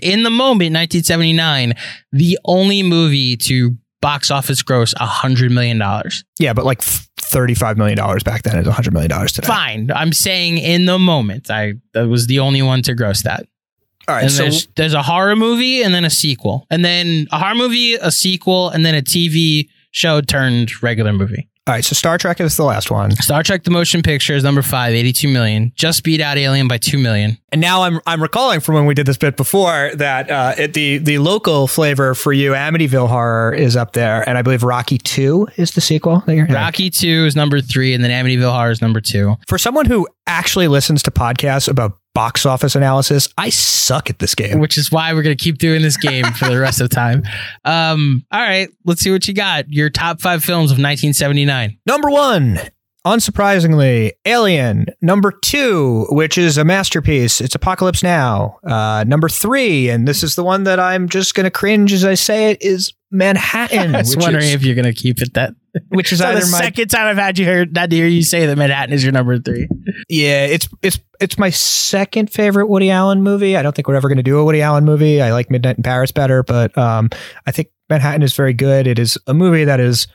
In 0.01 0.23
the 0.23 0.31
moment, 0.31 0.73
1979, 0.73 1.73
the 2.11 2.39
only 2.43 2.81
movie 2.81 3.37
to 3.37 3.77
box 4.01 4.31
office 4.31 4.61
gross 4.63 4.93
$100 4.95 5.51
million. 5.51 5.81
Yeah, 6.39 6.53
but 6.53 6.65
like 6.65 6.81
thirty-five 6.81 7.77
million 7.77 7.97
dollars 7.97 8.23
back 8.23 8.43
then 8.43 8.57
is 8.57 8.67
hundred 8.67 8.93
million 8.93 9.09
dollars 9.09 9.31
today. 9.31 9.47
Fine. 9.47 9.89
I'm 9.95 10.11
saying 10.11 10.57
in 10.57 10.85
the 10.85 10.99
moment, 10.99 11.49
I 11.49 11.75
that 11.93 12.07
was 12.07 12.27
the 12.27 12.39
only 12.39 12.61
one 12.61 12.81
to 12.83 12.93
gross 12.93 13.23
that. 13.23 13.45
All 14.07 14.15
right, 14.15 14.23
and 14.23 14.31
so 14.31 14.43
there's, 14.43 14.67
there's 14.75 14.93
a 14.93 15.03
horror 15.03 15.35
movie 15.35 15.83
and 15.83 15.93
then 15.93 16.03
a 16.03 16.09
sequel. 16.09 16.65
And 16.69 16.83
then 16.83 17.27
a 17.31 17.37
horror 17.39 17.55
movie, 17.55 17.93
a 17.93 18.11
sequel, 18.11 18.69
and 18.69 18.85
then 18.85 18.95
a 18.95 19.01
TV 19.01 19.69
show 19.91 20.21
turned 20.21 20.81
regular 20.83 21.13
movie. 21.13 21.47
All 21.67 21.75
right, 21.75 21.85
so 21.85 21.93
Star 21.93 22.17
Trek 22.17 22.39
is 22.41 22.57
the 22.57 22.63
last 22.63 22.89
one, 22.89 23.11
Star 23.11 23.43
Trek 23.43 23.63
the 23.63 23.69
Motion 23.71 24.01
Picture 24.01 24.33
is 24.33 24.43
number 24.43 24.63
five, 24.63 24.93
82 24.93 25.27
million. 25.27 25.71
Just 25.75 26.03
beat 26.03 26.19
out 26.19 26.37
Alien 26.37 26.67
by 26.67 26.79
2 26.79 26.97
million. 26.97 27.37
and 27.51 27.61
now 27.61 27.83
I'm 27.83 27.99
I'm 28.07 28.19
recalling 28.21 28.61
from 28.61 28.75
when 28.75 28.87
we 28.87 28.95
did 28.95 29.05
this 29.05 29.17
bit 29.17 29.37
before 29.37 29.91
that 29.95 30.31
uh, 30.31 30.55
it, 30.57 30.73
the 30.73 30.97
the 30.97 31.19
local 31.19 31.67
flavor 31.67 32.15
for 32.15 32.33
you, 32.33 32.53
Amityville 32.53 33.07
Horror, 33.07 33.53
is 33.53 33.75
up 33.75 33.93
there, 33.93 34.27
and 34.27 34.39
I 34.39 34.41
believe 34.41 34.63
Rocky 34.63 34.97
Two 34.97 35.47
is 35.55 35.71
the 35.71 35.81
sequel. 35.81 36.23
That 36.25 36.35
you're 36.35 36.47
Rocky 36.47 36.89
2 36.89 37.25
is 37.27 37.35
number 37.35 37.61
three, 37.61 37.93
and 37.93 38.03
then 38.03 38.09
Amityville 38.09 38.51
Horror 38.51 38.71
is 38.71 38.81
number 38.81 38.99
two. 38.99 39.35
For 39.47 39.59
someone 39.59 39.85
who 39.85 40.07
actually 40.25 40.67
listens 40.67 41.03
to 41.03 41.11
podcasts 41.11 41.67
about 41.69 41.99
box 42.13 42.45
office 42.45 42.75
analysis, 42.75 43.29
I 43.37 43.49
suck 43.49 44.09
at 44.09 44.19
this 44.19 44.35
game. 44.35 44.59
Which 44.59 44.77
is 44.77 44.91
why 44.91 45.13
we're 45.13 45.23
going 45.23 45.35
to 45.35 45.43
keep 45.43 45.57
doing 45.57 45.81
this 45.81 45.97
game 45.97 46.25
for 46.33 46.49
the 46.49 46.59
rest 46.59 46.81
of 46.81 46.89
the 46.89 46.95
time. 46.95 47.23
Um, 47.65 48.25
all 48.31 48.41
right, 48.41 48.69
let's 48.85 49.01
see 49.01 49.11
what 49.11 49.27
you 49.27 49.33
got. 49.33 49.69
Your 49.69 49.89
top 49.89 50.21
five 50.21 50.43
films 50.43 50.71
of 50.71 50.75
1979. 50.75 51.77
Number 51.85 52.09
one, 52.09 52.59
unsurprisingly, 53.05 54.11
Alien. 54.25 54.87
Number 55.01 55.31
two, 55.31 56.05
which 56.09 56.37
is 56.37 56.57
a 56.57 56.65
masterpiece, 56.65 57.41
it's 57.41 57.55
Apocalypse 57.55 58.03
Now. 58.03 58.59
Uh, 58.63 59.03
number 59.07 59.29
three, 59.29 59.89
and 59.89 60.07
this 60.07 60.23
is 60.23 60.35
the 60.35 60.43
one 60.43 60.63
that 60.63 60.79
I'm 60.79 61.09
just 61.09 61.35
going 61.35 61.45
to 61.45 61.51
cringe 61.51 61.93
as 61.93 62.05
I 62.05 62.13
say 62.13 62.51
it, 62.51 62.61
is 62.61 62.93
Manhattan. 63.11 63.95
I 63.95 63.99
was 63.99 64.15
wondering 64.15 64.45
is, 64.45 64.53
if 64.53 64.63
you're 64.63 64.75
going 64.75 64.85
to 64.85 64.93
keep 64.93 65.21
it 65.21 65.33
that. 65.33 65.55
which 65.89 66.11
is 66.11 66.19
So 66.19 66.27
either 66.27 66.41
the 66.41 66.51
my 66.51 66.59
second 66.59 66.89
time 66.89 67.07
I've 67.07 67.17
had 67.17 67.37
you 67.37 67.45
hear 67.45 67.65
to 67.65 67.87
hear 67.89 68.07
you 68.07 68.23
say 68.23 68.45
that 68.45 68.57
Manhattan 68.57 68.93
is 68.93 69.03
your 69.03 69.13
number 69.13 69.39
three. 69.39 69.67
yeah, 70.09 70.45
it's 70.45 70.67
it's 70.81 70.99
it's 71.19 71.37
my 71.37 71.49
second 71.49 72.29
favorite 72.29 72.67
Woody 72.67 72.89
Allen 72.91 73.23
movie. 73.23 73.57
I 73.57 73.61
don't 73.61 73.75
think 73.75 73.87
we're 73.87 73.95
ever 73.95 74.07
going 74.07 74.17
to 74.17 74.23
do 74.23 74.37
a 74.37 74.45
Woody 74.45 74.61
Allen 74.61 74.85
movie. 74.85 75.21
I 75.21 75.31
like 75.31 75.49
Midnight 75.49 75.77
in 75.77 75.83
Paris 75.83 76.11
better, 76.11 76.43
but 76.43 76.77
um, 76.77 77.09
I 77.45 77.51
think 77.51 77.69
Manhattan 77.89 78.21
is 78.21 78.33
very 78.33 78.53
good. 78.53 78.87
It 78.87 78.99
is 78.99 79.17
a 79.27 79.33
movie 79.33 79.63
that 79.63 79.79
is. 79.79 80.07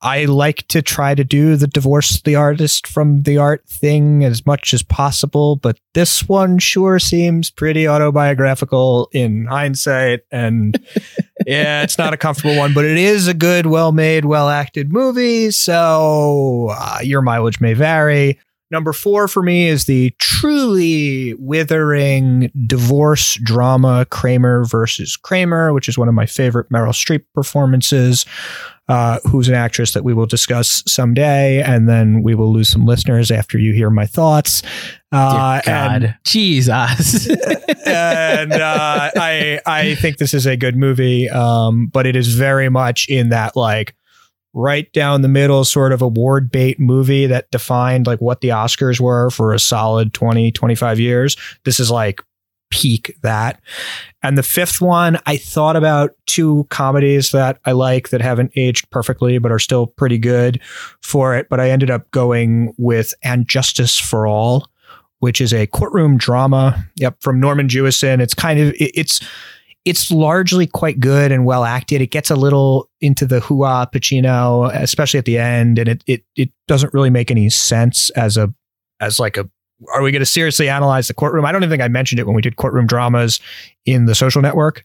I- 0.00 0.24
like 0.26 0.68
to 0.68 0.82
try 0.82 1.14
to 1.14 1.24
do 1.24 1.56
the 1.56 1.66
divorce 1.66 2.20
the 2.22 2.36
artist 2.36 2.86
from 2.86 3.22
the 3.22 3.38
art 3.38 3.66
thing 3.68 4.24
as 4.24 4.44
much 4.46 4.72
as 4.74 4.82
possible, 4.82 5.56
but 5.56 5.78
this 5.94 6.28
one 6.28 6.58
sure 6.58 6.98
seems 6.98 7.50
pretty 7.50 7.88
autobiographical 7.88 9.08
in 9.12 9.46
hindsight. 9.46 10.20
And 10.30 10.78
yeah, 11.46 11.82
it's 11.82 11.98
not 11.98 12.12
a 12.12 12.16
comfortable 12.16 12.56
one, 12.56 12.74
but 12.74 12.84
it 12.84 12.96
is 12.98 13.26
a 13.26 13.34
good, 13.34 13.66
well 13.66 13.92
made, 13.92 14.24
well 14.24 14.48
acted 14.48 14.92
movie. 14.92 15.50
So 15.50 16.68
uh, 16.70 16.98
your 17.02 17.22
mileage 17.22 17.60
may 17.60 17.74
vary. 17.74 18.38
Number 18.72 18.92
four 18.92 19.26
for 19.26 19.42
me 19.42 19.66
is 19.66 19.86
the 19.86 20.14
truly 20.18 21.34
withering 21.34 22.52
divorce 22.66 23.34
drama 23.42 24.06
Kramer 24.10 24.64
versus 24.64 25.16
Kramer, 25.16 25.72
which 25.72 25.88
is 25.88 25.98
one 25.98 26.06
of 26.08 26.14
my 26.14 26.26
favorite 26.26 26.70
Meryl 26.70 26.92
Streep 26.92 27.24
performances. 27.34 28.24
Uh, 28.90 29.20
who's 29.28 29.48
an 29.48 29.54
actress 29.54 29.92
that 29.92 30.02
we 30.02 30.12
will 30.12 30.26
discuss 30.26 30.82
someday, 30.86 31.62
and 31.62 31.88
then 31.88 32.22
we 32.24 32.34
will 32.34 32.52
lose 32.52 32.68
some 32.68 32.84
listeners 32.84 33.30
after 33.30 33.56
you 33.56 33.72
hear 33.72 33.88
my 33.88 34.04
thoughts. 34.04 34.62
Uh, 35.12 35.60
God. 35.60 36.02
and- 36.04 36.14
Jesus. 36.24 37.28
and 37.86 38.52
uh, 38.52 39.10
I 39.16 39.60
I 39.64 39.94
think 39.94 40.18
this 40.18 40.34
is 40.34 40.44
a 40.46 40.56
good 40.56 40.76
movie, 40.76 41.28
um, 41.30 41.86
but 41.86 42.04
it 42.06 42.16
is 42.16 42.34
very 42.34 42.68
much 42.68 43.08
in 43.08 43.28
that 43.28 43.54
like 43.54 43.94
right 44.52 44.92
down 44.92 45.22
the 45.22 45.28
middle 45.28 45.64
sort 45.64 45.92
of 45.92 46.02
award 46.02 46.50
bait 46.50 46.80
movie 46.80 47.26
that 47.26 47.48
defined 47.52 48.06
like 48.08 48.20
what 48.20 48.40
the 48.40 48.48
Oscars 48.48 48.98
were 48.98 49.30
for 49.30 49.54
a 49.54 49.58
solid 49.60 50.12
20 50.12 50.50
25 50.50 50.98
years. 50.98 51.36
This 51.64 51.78
is 51.78 51.90
like 51.92 52.20
peak 52.70 53.16
that. 53.22 53.60
And 54.22 54.38
the 54.38 54.42
fifth 54.42 54.80
one, 54.80 55.18
I 55.26 55.36
thought 55.36 55.76
about 55.76 56.12
two 56.26 56.66
comedies 56.70 57.30
that 57.32 57.58
I 57.64 57.72
like 57.72 58.10
that 58.10 58.20
haven't 58.20 58.52
aged 58.56 58.88
perfectly 58.90 59.38
but 59.38 59.52
are 59.52 59.58
still 59.58 59.86
pretty 59.86 60.18
good 60.18 60.60
for 61.02 61.34
it, 61.34 61.48
but 61.48 61.60
I 61.60 61.70
ended 61.70 61.90
up 61.90 62.10
going 62.10 62.74
with 62.78 63.12
And 63.22 63.46
Justice 63.48 63.98
for 63.98 64.26
All 64.26 64.68
which 65.20 65.38
is 65.38 65.52
a 65.52 65.66
courtroom 65.66 66.16
drama. 66.16 66.82
Yep, 66.96 67.16
from 67.20 67.40
Norman 67.40 67.68
Jewison. 67.68 68.20
It's 68.20 68.32
kind 68.32 68.58
of 68.58 68.68
it- 68.80 68.92
it's 68.94 69.20
it's 69.84 70.10
largely 70.10 70.66
quite 70.66 70.98
good 70.98 71.30
and 71.30 71.44
well 71.44 71.64
acted. 71.64 72.00
It 72.00 72.06
gets 72.10 72.30
a 72.30 72.36
little 72.36 72.88
into 73.02 73.26
the 73.26 73.40
hoo-ah 73.40 73.84
Pacino, 73.84 74.74
especially 74.74 75.18
at 75.18 75.26
the 75.26 75.36
end, 75.36 75.78
and 75.78 75.90
it 75.90 76.04
it 76.06 76.24
it 76.36 76.50
doesn't 76.68 76.94
really 76.94 77.10
make 77.10 77.30
any 77.30 77.50
sense 77.50 78.08
as 78.10 78.38
a 78.38 78.50
as 79.00 79.18
like 79.18 79.36
a 79.36 79.46
are 79.92 80.02
we 80.02 80.12
going 80.12 80.20
to 80.20 80.26
seriously 80.26 80.68
analyze 80.68 81.08
the 81.08 81.14
courtroom? 81.14 81.44
I 81.44 81.52
don't 81.52 81.62
even 81.62 81.70
think 81.70 81.82
I 81.82 81.88
mentioned 81.88 82.18
it 82.18 82.26
when 82.26 82.36
we 82.36 82.42
did 82.42 82.56
courtroom 82.56 82.86
dramas 82.86 83.40
in 83.86 84.06
the 84.06 84.14
social 84.14 84.42
network 84.42 84.84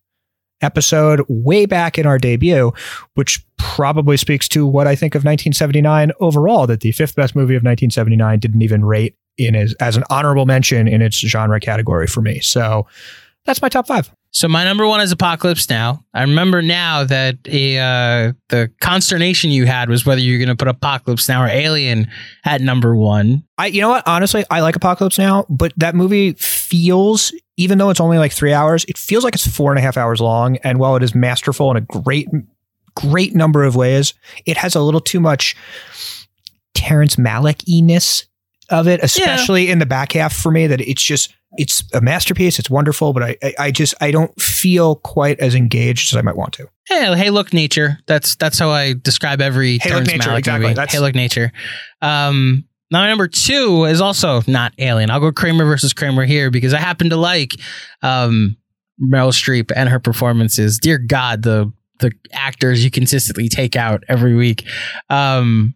episode 0.61 1.22
way 1.27 1.65
back 1.65 1.97
in 1.97 2.05
our 2.05 2.17
debut, 2.17 2.72
which 3.15 3.45
probably 3.57 4.17
speaks 4.17 4.47
to 4.49 4.65
what 4.65 4.88
I 4.88 4.95
think 4.95 5.15
of 5.15 5.19
1979 5.19 6.11
overall, 6.19 6.65
that 6.67 6.80
the 6.80 6.91
fifth 6.91 7.15
best 7.15 7.35
movie 7.35 7.55
of 7.55 7.63
1979 7.63 8.39
didn't 8.39 8.61
even 8.61 8.85
rate 8.85 9.15
in 9.38 9.55
as, 9.55 9.73
as 9.76 9.97
an 9.97 10.03
honorable 10.09 10.45
mention 10.45 10.88
in 10.88 11.01
its 11.01 11.17
genre 11.17 11.59
category 11.59 12.07
for 12.07 12.22
me. 12.22 12.39
So 12.39 12.88
that's 13.45 13.61
my 13.61 13.69
top 13.69 13.88
five. 13.88 14.11
So 14.35 14.49
my 14.49 14.65
number 14.65 14.85
one 14.85 14.99
is 14.99 15.13
Apocalypse 15.13 15.69
Now. 15.69 16.03
I 16.13 16.19
remember 16.19 16.61
now 16.61 17.05
that 17.05 17.37
a, 17.45 17.77
uh, 17.79 18.33
the 18.49 18.69
consternation 18.81 19.49
you 19.49 19.65
had 19.65 19.87
was 19.87 20.05
whether 20.05 20.19
you're 20.19 20.39
going 20.39 20.49
to 20.49 20.57
put 20.57 20.67
Apocalypse 20.67 21.29
Now 21.29 21.43
or 21.43 21.47
Alien 21.47 22.11
at 22.43 22.59
number 22.59 22.97
one. 22.97 23.45
I, 23.57 23.67
you 23.67 23.79
know 23.79 23.87
what? 23.87 24.05
Honestly, 24.05 24.43
I 24.51 24.59
like 24.59 24.75
Apocalypse 24.75 25.17
Now, 25.17 25.45
but 25.49 25.71
that 25.77 25.95
movie 25.95 26.33
feels, 26.33 27.33
even 27.55 27.77
though 27.77 27.89
it's 27.89 28.01
only 28.01 28.17
like 28.17 28.33
three 28.33 28.51
hours, 28.51 28.83
it 28.89 28.97
feels 28.97 29.23
like 29.23 29.35
it's 29.35 29.47
four 29.47 29.71
and 29.71 29.79
a 29.79 29.81
half 29.81 29.95
hours 29.95 30.19
long. 30.19 30.57
And 30.57 30.79
while 30.79 30.97
it 30.97 31.03
is 31.03 31.15
masterful 31.15 31.71
in 31.71 31.77
a 31.77 31.81
great, 31.81 32.27
great 32.93 33.33
number 33.33 33.63
of 33.63 33.77
ways, 33.77 34.15
it 34.45 34.57
has 34.57 34.75
a 34.75 34.81
little 34.81 34.99
too 34.99 35.21
much 35.21 35.55
Terrence 36.73 37.15
Malick 37.15 37.63
ness 37.81 38.25
of 38.69 38.89
it, 38.89 38.99
especially 39.01 39.69
in 39.69 39.79
the 39.79 39.85
back 39.85 40.11
half 40.11 40.35
for 40.35 40.51
me. 40.51 40.67
That 40.67 40.81
it's 40.81 41.01
just, 41.01 41.33
it's 41.57 41.84
a 41.94 42.02
masterpiece. 42.02 42.60
It's 42.60 42.69
wonderful, 42.69 43.14
but 43.14 43.23
I, 43.23 43.38
I, 43.44 43.53
I 43.60 43.72
just, 43.72 43.94
I 44.02 44.11
don't 44.11 44.40
feel 44.41 44.95
quite 44.98 45.40
as 45.40 45.56
engaged 45.56 46.14
as 46.14 46.18
I 46.18 46.22
might 46.22 46.36
want 46.36 46.53
to. 46.53 46.68
Hey, 46.88 47.15
hey, 47.15 47.30
look, 47.30 47.53
nature. 47.53 47.98
That's 48.06 48.36
that's 48.36 48.60
how 48.60 48.69
I 48.69 48.94
describe 48.94 49.41
every 49.41 49.77
Hey, 49.80 49.90
look, 49.90 50.06
Terrence 50.06 50.07
nature, 50.11 50.30
Malick 50.30 50.38
exactly. 50.40 50.61
movie. 50.64 50.73
That's- 50.76 50.94
hey, 50.94 50.99
look, 50.99 51.15
nature. 51.15 51.52
Um, 52.02 52.65
Now, 52.91 53.07
number 53.07 53.27
two 53.27 53.86
is 53.86 53.99
also 54.02 54.41
not 54.48 54.73
Alien. 54.77 55.10
I'll 55.10 55.19
go 55.19 55.32
Kramer 55.32 55.65
versus 55.65 55.94
Kramer 55.94 56.26
here 56.26 56.52
because 56.52 56.73
I 56.73 56.80
happen 56.80 57.10
to 57.10 57.18
like 57.18 57.56
um, 58.03 58.57
Meryl 59.02 59.34
Streep 59.34 59.72
and 59.76 59.90
her 59.90 59.99
performances. 59.99 60.77
Dear 60.80 60.98
God, 60.99 61.41
the 61.41 61.72
the 61.99 62.11
actors 62.34 62.84
you 62.84 62.91
consistently 62.91 63.48
take 63.49 63.76
out 63.76 64.03
every 64.10 64.36
week. 64.36 64.68
Um, 65.10 65.73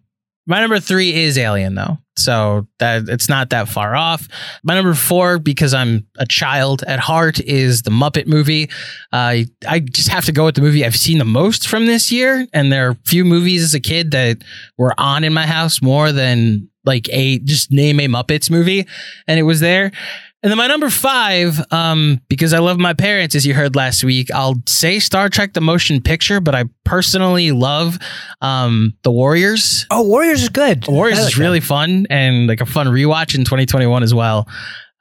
my 0.50 0.60
number 0.60 0.80
three 0.80 1.14
is 1.14 1.38
Alien, 1.38 1.76
though, 1.76 2.00
so 2.18 2.68
that 2.80 3.08
it's 3.08 3.30
not 3.30 3.52
that 3.52 3.70
far 3.70 3.96
off. 3.96 4.28
My 4.64 4.74
number 4.74 4.96
four, 4.96 5.38
because 5.38 5.76
I'm 5.76 6.08
a 6.18 6.26
child 6.26 6.82
at 6.88 7.00
heart, 7.00 7.40
is 7.40 7.84
the 7.84 7.92
Muppet 7.92 8.26
movie. 8.26 8.70
Uh, 9.14 9.46
I 9.68 9.80
just 9.80 10.10
have 10.10 10.26
to 10.26 10.32
go 10.32 10.46
with 10.46 10.56
the 10.56 10.62
movie 10.62 10.84
I've 10.84 10.96
seen 10.96 11.20
the 11.20 11.24
most 11.24 11.68
from 11.68 11.86
this 11.86 12.12
year, 12.12 12.48
and 12.52 12.74
there 12.74 12.90
are 12.90 12.96
few 13.06 13.24
movies 13.24 13.64
as 13.64 13.76
a 13.76 13.80
kid 13.80 14.10
that 14.12 14.40
were 14.76 14.96
on 14.98 15.24
in 15.24 15.34
my 15.34 15.46
house 15.46 15.84
more 15.84 16.12
than 16.12 16.68
like 16.84 17.08
a 17.12 17.38
just 17.40 17.72
name 17.72 18.00
a 18.00 18.08
Muppets 18.08 18.50
movie, 18.50 18.88
and 19.28 19.40
it 19.40 19.44
was 19.44 19.60
there. 19.60 19.92
And 20.42 20.50
then 20.50 20.58
my 20.58 20.68
number 20.68 20.90
five, 20.90 21.62
um, 21.72 22.22
because 22.30 22.54
I 22.54 22.60
love 22.60 22.80
my 22.80 22.94
parents, 22.94 23.36
as 23.36 23.46
you 23.46 23.54
heard 23.54 23.76
last 23.76 24.06
week, 24.06 24.32
I'll 24.32 24.56
say 24.68 25.00
Star 25.00 25.28
Trek: 25.28 25.54
The 25.54 25.60
Motion 25.60 26.02
Picture, 26.02 26.40
but 26.40 26.56
I 26.56 26.64
personally 26.86 27.52
love 27.52 28.00
um, 28.40 28.94
The 29.04 29.12
Warriors. 29.12 29.86
Oh, 29.92 30.04
Warriors 30.04 30.44
is 30.44 30.50
good. 30.50 30.88
Warriors 30.88 31.20
like 31.20 31.28
is 31.28 31.38
really 31.38 31.60
fun 31.60 32.08
and 32.10 32.48
like 32.48 32.62
a 32.62 32.66
fun 32.66 32.88
rewatch 32.88 33.36
in 33.36 33.44
2021 33.44 34.02
as 34.02 34.14
well. 34.14 34.48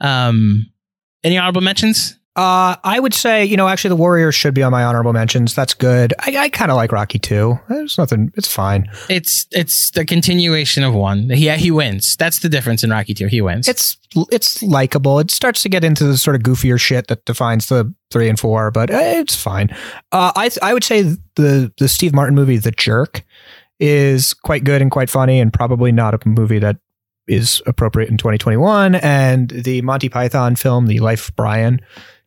Um, 0.00 0.66
any 1.22 1.38
honorable 1.38 1.60
mentions? 1.60 2.17
Uh, 2.38 2.76
I 2.84 3.00
would 3.00 3.14
say, 3.14 3.44
you 3.44 3.56
know, 3.56 3.66
actually, 3.66 3.88
the 3.88 3.96
Warriors 3.96 4.32
should 4.32 4.54
be 4.54 4.62
on 4.62 4.70
my 4.70 4.84
honorable 4.84 5.12
mentions. 5.12 5.56
That's 5.56 5.74
good. 5.74 6.14
I, 6.20 6.36
I 6.36 6.48
kind 6.50 6.70
of 6.70 6.76
like 6.76 6.92
Rocky 6.92 7.18
too. 7.18 7.58
There's 7.68 7.98
nothing. 7.98 8.32
It's 8.36 8.46
fine. 8.46 8.88
It's 9.10 9.48
it's 9.50 9.90
the 9.90 10.04
continuation 10.04 10.84
of 10.84 10.94
one. 10.94 11.30
Yeah, 11.30 11.56
he 11.56 11.72
wins. 11.72 12.16
That's 12.16 12.38
the 12.38 12.48
difference 12.48 12.84
in 12.84 12.90
Rocky 12.90 13.12
Two. 13.12 13.26
He 13.26 13.40
wins. 13.40 13.66
It's 13.66 13.96
it's 14.30 14.62
likable. 14.62 15.18
It 15.18 15.32
starts 15.32 15.64
to 15.64 15.68
get 15.68 15.82
into 15.82 16.04
the 16.04 16.16
sort 16.16 16.36
of 16.36 16.42
goofier 16.42 16.78
shit 16.78 17.08
that 17.08 17.24
defines 17.24 17.66
the 17.66 17.92
three 18.12 18.28
and 18.28 18.38
four, 18.38 18.70
but 18.70 18.88
uh, 18.88 18.98
it's 19.00 19.34
fine. 19.34 19.68
Uh, 20.12 20.30
I 20.36 20.48
I 20.62 20.74
would 20.74 20.84
say 20.84 21.02
the 21.34 21.72
the 21.76 21.88
Steve 21.88 22.14
Martin 22.14 22.36
movie, 22.36 22.56
The 22.56 22.70
Jerk, 22.70 23.24
is 23.80 24.32
quite 24.32 24.62
good 24.62 24.80
and 24.80 24.92
quite 24.92 25.10
funny, 25.10 25.40
and 25.40 25.52
probably 25.52 25.90
not 25.90 26.14
a 26.14 26.28
movie 26.28 26.60
that 26.60 26.76
is 27.26 27.60
appropriate 27.66 28.10
in 28.10 28.16
2021. 28.16 28.94
And 28.94 29.50
the 29.50 29.82
Monty 29.82 30.08
Python 30.08 30.54
film, 30.54 30.86
The 30.86 31.00
Life 31.00 31.30
of 31.30 31.36
Brian, 31.36 31.80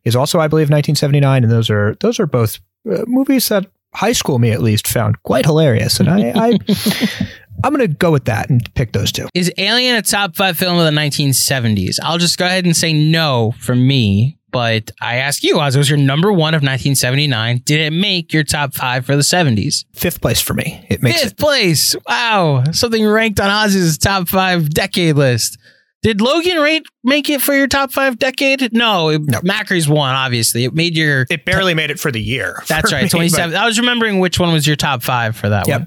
is 0.04 0.16
also, 0.16 0.40
I 0.40 0.48
believe, 0.48 0.70
1979, 0.70 1.44
and 1.44 1.52
those 1.52 1.70
are 1.70 1.94
those 2.00 2.18
are 2.20 2.26
both 2.26 2.58
uh, 2.90 3.04
movies 3.06 3.48
that 3.48 3.66
high 3.94 4.12
school 4.12 4.38
me 4.38 4.50
at 4.50 4.62
least 4.62 4.86
found 4.88 5.22
quite 5.22 5.44
hilarious, 5.44 6.00
and 6.00 6.08
I. 6.08 6.32
I 6.34 6.58
I'm 7.64 7.72
going 7.72 7.86
to 7.86 7.94
go 7.94 8.10
with 8.10 8.24
that 8.24 8.50
and 8.50 8.74
pick 8.74 8.92
those 8.92 9.12
two. 9.12 9.28
Is 9.34 9.52
Alien 9.56 9.94
a 9.94 10.02
top 10.02 10.34
five 10.34 10.56
film 10.58 10.78
of 10.78 10.84
the 10.84 10.90
1970s? 10.90 11.98
I'll 12.02 12.18
just 12.18 12.36
go 12.36 12.44
ahead 12.46 12.64
and 12.64 12.76
say 12.76 12.92
no 12.92 13.54
for 13.60 13.76
me. 13.76 14.38
But 14.50 14.90
I 15.00 15.16
ask 15.16 15.44
you, 15.44 15.60
Oz, 15.60 15.76
was 15.76 15.88
your 15.88 15.98
number 15.98 16.32
one 16.32 16.54
of 16.54 16.58
1979? 16.62 17.62
Did 17.64 17.80
it 17.80 17.92
make 17.92 18.32
your 18.32 18.42
top 18.42 18.74
five 18.74 19.06
for 19.06 19.14
the 19.14 19.22
70s? 19.22 19.84
Fifth 19.94 20.20
place 20.20 20.40
for 20.40 20.54
me. 20.54 20.84
It 20.90 21.02
makes 21.02 21.22
Fifth 21.22 21.32
it. 21.32 21.38
place. 21.38 21.94
Wow. 22.06 22.64
Something 22.72 23.06
ranked 23.06 23.38
on 23.38 23.48
Oz's 23.48 23.96
top 23.96 24.28
five 24.28 24.68
decade 24.70 25.16
list. 25.16 25.56
Did 26.02 26.20
Logan 26.20 26.58
rate 26.58 26.84
make 27.04 27.30
it 27.30 27.40
for 27.40 27.54
your 27.54 27.68
top 27.68 27.92
five 27.92 28.18
decade? 28.18 28.72
No, 28.72 29.08
it, 29.08 29.44
Macary's 29.44 29.88
one, 29.88 30.14
obviously. 30.14 30.64
It 30.64 30.74
made 30.74 30.96
your. 30.96 31.26
It 31.30 31.44
barely 31.44 31.74
made 31.74 31.90
it 31.92 32.00
for 32.00 32.10
the 32.10 32.20
year. 32.20 32.60
That's 32.66 32.90
for 32.90 32.96
right, 32.96 33.04
me, 33.04 33.08
27. 33.08 33.52
but- 33.52 33.58
I 33.60 33.66
was 33.66 33.78
remembering 33.78 34.18
which 34.18 34.40
one 34.40 34.52
was 34.52 34.66
your 34.66 34.76
top 34.76 35.02
five 35.02 35.36
for 35.36 35.48
that 35.48 35.68
one. 35.68 35.86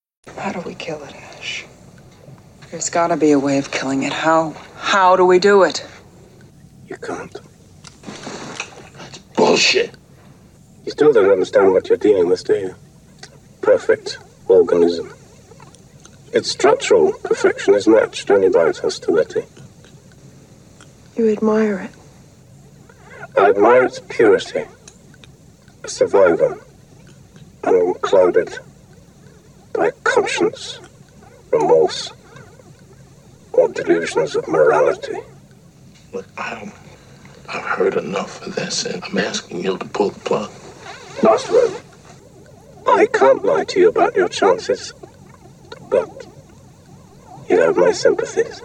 How 0.37 0.51
do 0.51 0.59
we 0.61 0.75
kill 0.75 1.03
it, 1.03 1.15
Ash? 1.15 1.65
There's 2.69 2.89
gotta 2.89 3.17
be 3.17 3.31
a 3.31 3.39
way 3.39 3.57
of 3.57 3.71
killing 3.71 4.03
it. 4.03 4.13
How? 4.13 4.51
How 4.75 5.15
do 5.15 5.25
we 5.25 5.39
do 5.39 5.63
it? 5.63 5.85
You 6.87 6.95
can't. 6.97 7.35
It's 9.07 9.17
bullshit. 9.35 9.95
You 10.85 10.91
still 10.91 11.11
don't 11.11 11.31
understand 11.31 11.71
what 11.71 11.89
you're 11.89 11.97
dealing 11.97 12.27
with, 12.27 12.43
do 12.43 12.53
you? 12.53 12.75
Perfect 13.61 14.19
organism. 14.47 15.11
Its 16.33 16.49
structural 16.51 17.13
perfection 17.23 17.73
is 17.73 17.87
matched 17.87 18.29
only 18.29 18.49
by 18.49 18.67
its 18.67 18.79
hostility. 18.79 19.43
You 21.15 21.29
admire 21.29 21.79
it. 21.79 23.37
I 23.37 23.49
admire 23.49 23.85
its 23.85 23.99
purity. 23.99 24.65
A 25.83 25.87
survivor, 25.87 26.57
unclouded 27.63 28.59
by 29.73 29.91
conscience, 30.03 30.79
remorse, 31.51 32.11
or 33.53 33.69
delusions 33.69 34.35
of 34.35 34.47
morality. 34.47 35.15
Look, 36.13 36.27
I, 36.37 36.71
I've 37.49 37.65
heard 37.65 37.95
enough 37.97 38.41
of 38.45 38.55
this, 38.55 38.85
and 38.85 39.03
I'm 39.03 39.17
asking 39.17 39.63
you 39.63 39.77
to 39.77 39.85
pull 39.87 40.11
the 40.11 40.19
plug. 40.21 40.51
Last 41.23 41.51
word. 41.51 41.81
I 42.87 43.07
can't 43.13 43.45
lie 43.45 43.65
to 43.65 43.79
you 43.79 43.89
about 43.89 44.15
your 44.15 44.27
chances, 44.29 44.93
but 45.89 46.09
you 47.49 47.61
have 47.61 47.77
my 47.77 47.91
sympathies. 47.91 48.61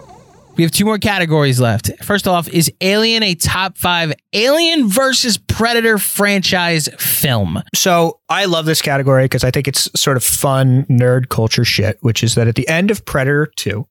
We 0.56 0.64
have 0.64 0.72
two 0.72 0.86
more 0.86 0.98
categories 0.98 1.60
left. 1.60 1.90
First 2.02 2.26
off, 2.26 2.48
is 2.48 2.72
Alien 2.80 3.22
a 3.22 3.34
top 3.34 3.76
five 3.76 4.14
Alien 4.32 4.88
versus 4.88 5.36
Predator 5.36 5.98
franchise 5.98 6.88
film? 6.98 7.62
So 7.74 8.20
I 8.30 8.46
love 8.46 8.64
this 8.64 8.80
category 8.80 9.24
because 9.24 9.44
I 9.44 9.50
think 9.50 9.68
it's 9.68 9.90
sort 10.00 10.16
of 10.16 10.24
fun 10.24 10.84
nerd 10.84 11.28
culture 11.28 11.64
shit, 11.64 11.98
which 12.00 12.24
is 12.24 12.36
that 12.36 12.48
at 12.48 12.54
the 12.54 12.66
end 12.68 12.90
of 12.90 13.04
Predator 13.04 13.52
2, 13.56 13.86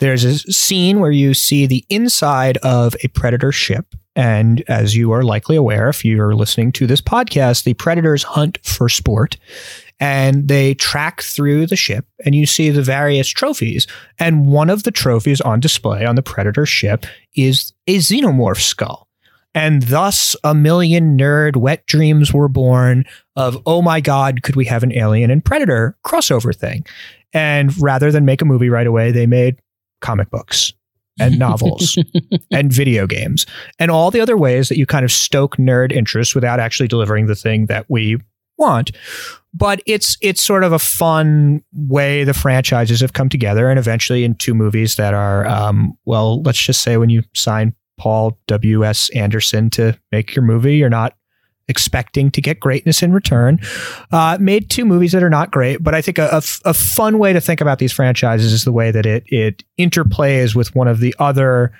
there's 0.00 0.24
a 0.24 0.38
scene 0.38 0.98
where 0.98 1.12
you 1.12 1.34
see 1.34 1.66
the 1.66 1.84
inside 1.88 2.56
of 2.58 2.96
a 3.04 3.08
Predator 3.08 3.52
ship. 3.52 3.94
And 4.16 4.62
as 4.68 4.96
you 4.96 5.12
are 5.12 5.22
likely 5.22 5.56
aware, 5.56 5.88
if 5.88 6.04
you're 6.04 6.34
listening 6.34 6.72
to 6.72 6.86
this 6.86 7.00
podcast, 7.00 7.62
the 7.62 7.74
Predators 7.74 8.24
hunt 8.24 8.58
for 8.64 8.88
sport 8.88 9.36
and 10.02 10.48
they 10.48 10.74
track 10.74 11.22
through 11.22 11.64
the 11.64 11.76
ship 11.76 12.04
and 12.24 12.34
you 12.34 12.44
see 12.44 12.70
the 12.70 12.82
various 12.82 13.28
trophies. 13.28 13.86
And 14.18 14.46
one 14.46 14.68
of 14.68 14.82
the 14.82 14.90
trophies 14.90 15.40
on 15.40 15.60
display 15.60 16.04
on 16.04 16.16
the 16.16 16.24
Predator 16.24 16.66
ship 16.66 17.06
is 17.36 17.72
a 17.86 17.98
xenomorph 17.98 18.60
skull. 18.60 19.06
And 19.54 19.82
thus, 19.82 20.34
a 20.42 20.56
million 20.56 21.16
nerd 21.16 21.54
wet 21.54 21.86
dreams 21.86 22.34
were 22.34 22.48
born 22.48 23.04
of, 23.36 23.62
oh 23.64 23.80
my 23.80 24.00
God, 24.00 24.42
could 24.42 24.56
we 24.56 24.64
have 24.64 24.82
an 24.82 24.92
alien 24.92 25.30
and 25.30 25.44
predator 25.44 25.96
crossover 26.04 26.52
thing? 26.52 26.84
And 27.32 27.72
rather 27.80 28.10
than 28.10 28.24
make 28.24 28.42
a 28.42 28.46
movie 28.46 28.70
right 28.70 28.88
away, 28.88 29.12
they 29.12 29.26
made 29.26 29.60
comic 30.00 30.30
books 30.30 30.72
and 31.20 31.38
novels 31.38 31.96
and 32.50 32.72
video 32.72 33.06
games 33.06 33.46
and 33.78 33.88
all 33.90 34.10
the 34.10 34.20
other 34.20 34.36
ways 34.36 34.68
that 34.68 34.78
you 34.78 34.86
kind 34.86 35.04
of 35.04 35.12
stoke 35.12 35.58
nerd 35.58 35.92
interest 35.92 36.34
without 36.34 36.58
actually 36.58 36.88
delivering 36.88 37.26
the 37.26 37.36
thing 37.36 37.66
that 37.66 37.84
we 37.88 38.18
want. 38.58 38.92
But 39.54 39.82
it's 39.86 40.16
it's 40.22 40.42
sort 40.42 40.64
of 40.64 40.72
a 40.72 40.78
fun 40.78 41.62
way 41.72 42.24
the 42.24 42.32
franchises 42.34 43.00
have 43.00 43.12
come 43.12 43.28
together, 43.28 43.68
and 43.68 43.78
eventually 43.78 44.24
in 44.24 44.34
two 44.34 44.54
movies 44.54 44.96
that 44.96 45.12
are, 45.12 45.46
um, 45.46 45.96
well, 46.06 46.42
let's 46.42 46.60
just 46.60 46.80
say 46.82 46.96
when 46.96 47.10
you 47.10 47.22
sign 47.34 47.74
Paul 47.98 48.38
W 48.46 48.84
S 48.84 49.10
Anderson 49.10 49.68
to 49.70 49.98
make 50.10 50.34
your 50.34 50.44
movie, 50.44 50.76
you're 50.76 50.88
not 50.88 51.14
expecting 51.68 52.30
to 52.30 52.40
get 52.40 52.60
greatness 52.60 53.02
in 53.02 53.12
return. 53.12 53.58
Uh, 54.10 54.36
made 54.40 54.70
two 54.70 54.84
movies 54.84 55.12
that 55.12 55.22
are 55.22 55.30
not 55.30 55.50
great, 55.50 55.82
but 55.82 55.94
I 55.94 56.02
think 56.02 56.18
a, 56.18 56.28
a 56.28 56.36
f- 56.36 56.60
a 56.64 56.74
fun 56.74 57.18
way 57.18 57.32
to 57.32 57.40
think 57.40 57.60
about 57.60 57.78
these 57.78 57.92
franchises 57.92 58.52
is 58.52 58.64
the 58.64 58.72
way 58.72 58.90
that 58.90 59.06
it 59.06 59.24
it 59.26 59.64
interplays 59.78 60.54
with 60.54 60.74
one 60.74 60.88
of 60.88 61.00
the 61.00 61.14
other 61.18 61.72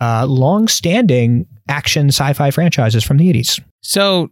uh, 0.00 0.26
long-standing 0.26 1.46
action 1.68 2.08
sci-fi 2.08 2.50
franchises 2.50 3.04
from 3.04 3.18
the 3.18 3.32
80s. 3.32 3.62
So, 3.82 4.30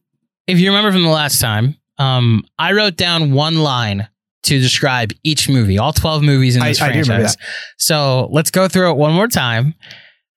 if 0.49 0.59
you 0.59 0.69
remember 0.69 0.91
from 0.91 1.05
the 1.05 1.11
last 1.11 1.41
time, 1.41 1.77
um, 2.01 2.43
I 2.59 2.73
wrote 2.73 2.97
down 2.97 3.33
one 3.33 3.59
line 3.59 4.09
to 4.45 4.59
describe 4.59 5.13
each 5.23 5.49
movie, 5.49 5.79
all 5.79 5.93
12 5.93 6.23
movies 6.23 6.57
in 6.57 6.63
I- 6.63 6.69
this 6.69 6.81
I 6.81 6.91
franchise. 6.91 7.37
So, 7.77 8.29
let's 8.33 8.51
go 8.51 8.67
through 8.69 8.91
it 8.91 8.97
one 8.97 9.13
more 9.13 9.29
time. 9.29 9.75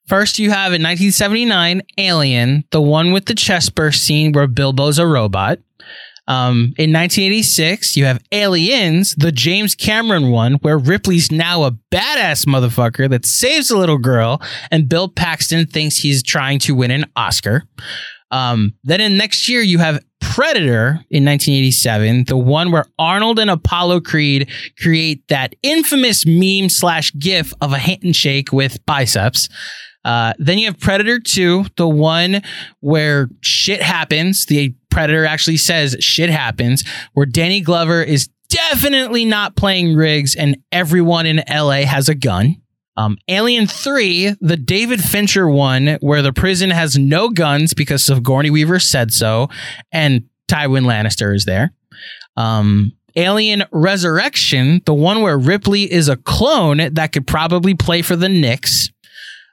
First, 0.08 0.38
you 0.38 0.50
have 0.50 0.74
in 0.74 0.84
1979 0.84 1.82
Alien, 1.98 2.66
the 2.72 2.82
one 2.82 3.14
with 3.14 3.26
the 3.26 3.36
chest 3.36 3.74
burst 3.74 4.04
scene 4.04 4.34
where 4.34 4.48
Bilbo's 4.48 5.00
a 5.00 5.08
robot. 5.08 5.60
Um, 6.28 6.74
in 6.78 6.92
1986, 6.94 7.98
you 7.98 8.06
have 8.06 8.22
Aliens, 8.32 9.16
the 9.16 9.32
James 9.32 9.76
Cameron 9.76 10.30
one, 10.30 10.54
where 10.56 10.78
Ripley's 10.78 11.32
now 11.32 11.64
a 11.64 11.72
badass 11.92 12.46
motherfucker 12.46 13.10
that 13.10 13.26
saves 13.26 13.70
a 13.72 13.78
little 13.78 13.98
girl, 13.98 14.42
and 14.72 14.88
Bill 14.88 15.10
Paxton 15.10 15.66
thinks 15.68 15.98
he's 15.98 16.24
trying 16.24 16.60
to 16.60 16.76
win 16.76 16.92
an 16.92 17.06
Oscar. 17.16 17.64
Um, 18.34 18.74
then 18.84 19.00
in 19.00 19.16
next 19.16 19.48
year, 19.48 19.62
you 19.62 19.78
have 19.78 20.04
Predator 20.20 21.06
in 21.12 21.24
1987, 21.24 22.24
the 22.26 22.36
one 22.36 22.72
where 22.72 22.86
Arnold 22.98 23.38
and 23.38 23.52
Apollo 23.52 24.02
Creed 24.02 24.50
create 24.82 25.28
that 25.28 25.54
infamous 25.62 26.26
meme 26.26 26.70
slash 26.70 27.14
gif 27.20 27.54
of 27.62 27.74
a 27.74 27.78
handshake 27.78 28.52
with 28.52 28.84
biceps. 28.88 29.48
Uh, 30.04 30.34
then 30.40 30.58
you 30.58 30.66
have 30.66 30.80
Predator 30.80 31.20
2, 31.20 31.66
the 31.78 31.88
one 31.88 32.42
where 32.80 33.30
shit 33.42 33.84
happens. 33.84 34.48
The 34.48 34.74
Predator 34.90 35.26
actually 35.26 35.58
says 35.58 35.96
shit 36.00 36.32
happens, 36.32 36.84
where 37.14 37.28
Danny 37.28 37.62
Glover 37.62 38.02
is 38.02 38.30
definitely 38.50 39.26
not 39.26 39.56
playing 39.56 39.96
Riggs 39.96 40.36
and 40.36 40.58
everyone 40.72 41.28
in 41.28 41.44
LA 41.48 41.86
has 41.86 42.10
a 42.10 42.16
gun. 42.16 42.56
Um, 42.96 43.18
Alien 43.28 43.66
3, 43.68 44.36
the 44.40 44.58
David 44.58 45.04
Fincher 45.04 45.50
one, 45.50 45.98
where 46.02 46.22
the 46.22 46.34
prison 46.34 46.70
has 46.70 46.98
no 46.98 47.30
guns 47.30 47.74
because 47.74 48.06
Sigourney 48.06 48.50
Weaver 48.52 48.80
said 48.80 49.12
so, 49.12 49.50
and 49.92 50.24
Tywin 50.48 50.86
Lannister 50.86 51.36
is 51.36 51.46
there. 51.46 51.74
Um, 52.38 52.94
Alien 53.16 53.64
Resurrection, 53.72 54.82
the 54.86 54.94
one 54.94 55.22
where 55.22 55.38
Ripley 55.38 55.92
is 55.92 56.10
a 56.10 56.18
clone 56.18 56.94
that 56.94 57.12
could 57.14 57.28
probably 57.28 57.74
play 57.76 58.02
for 58.02 58.16
the 58.16 58.30
Knicks. 58.30 58.90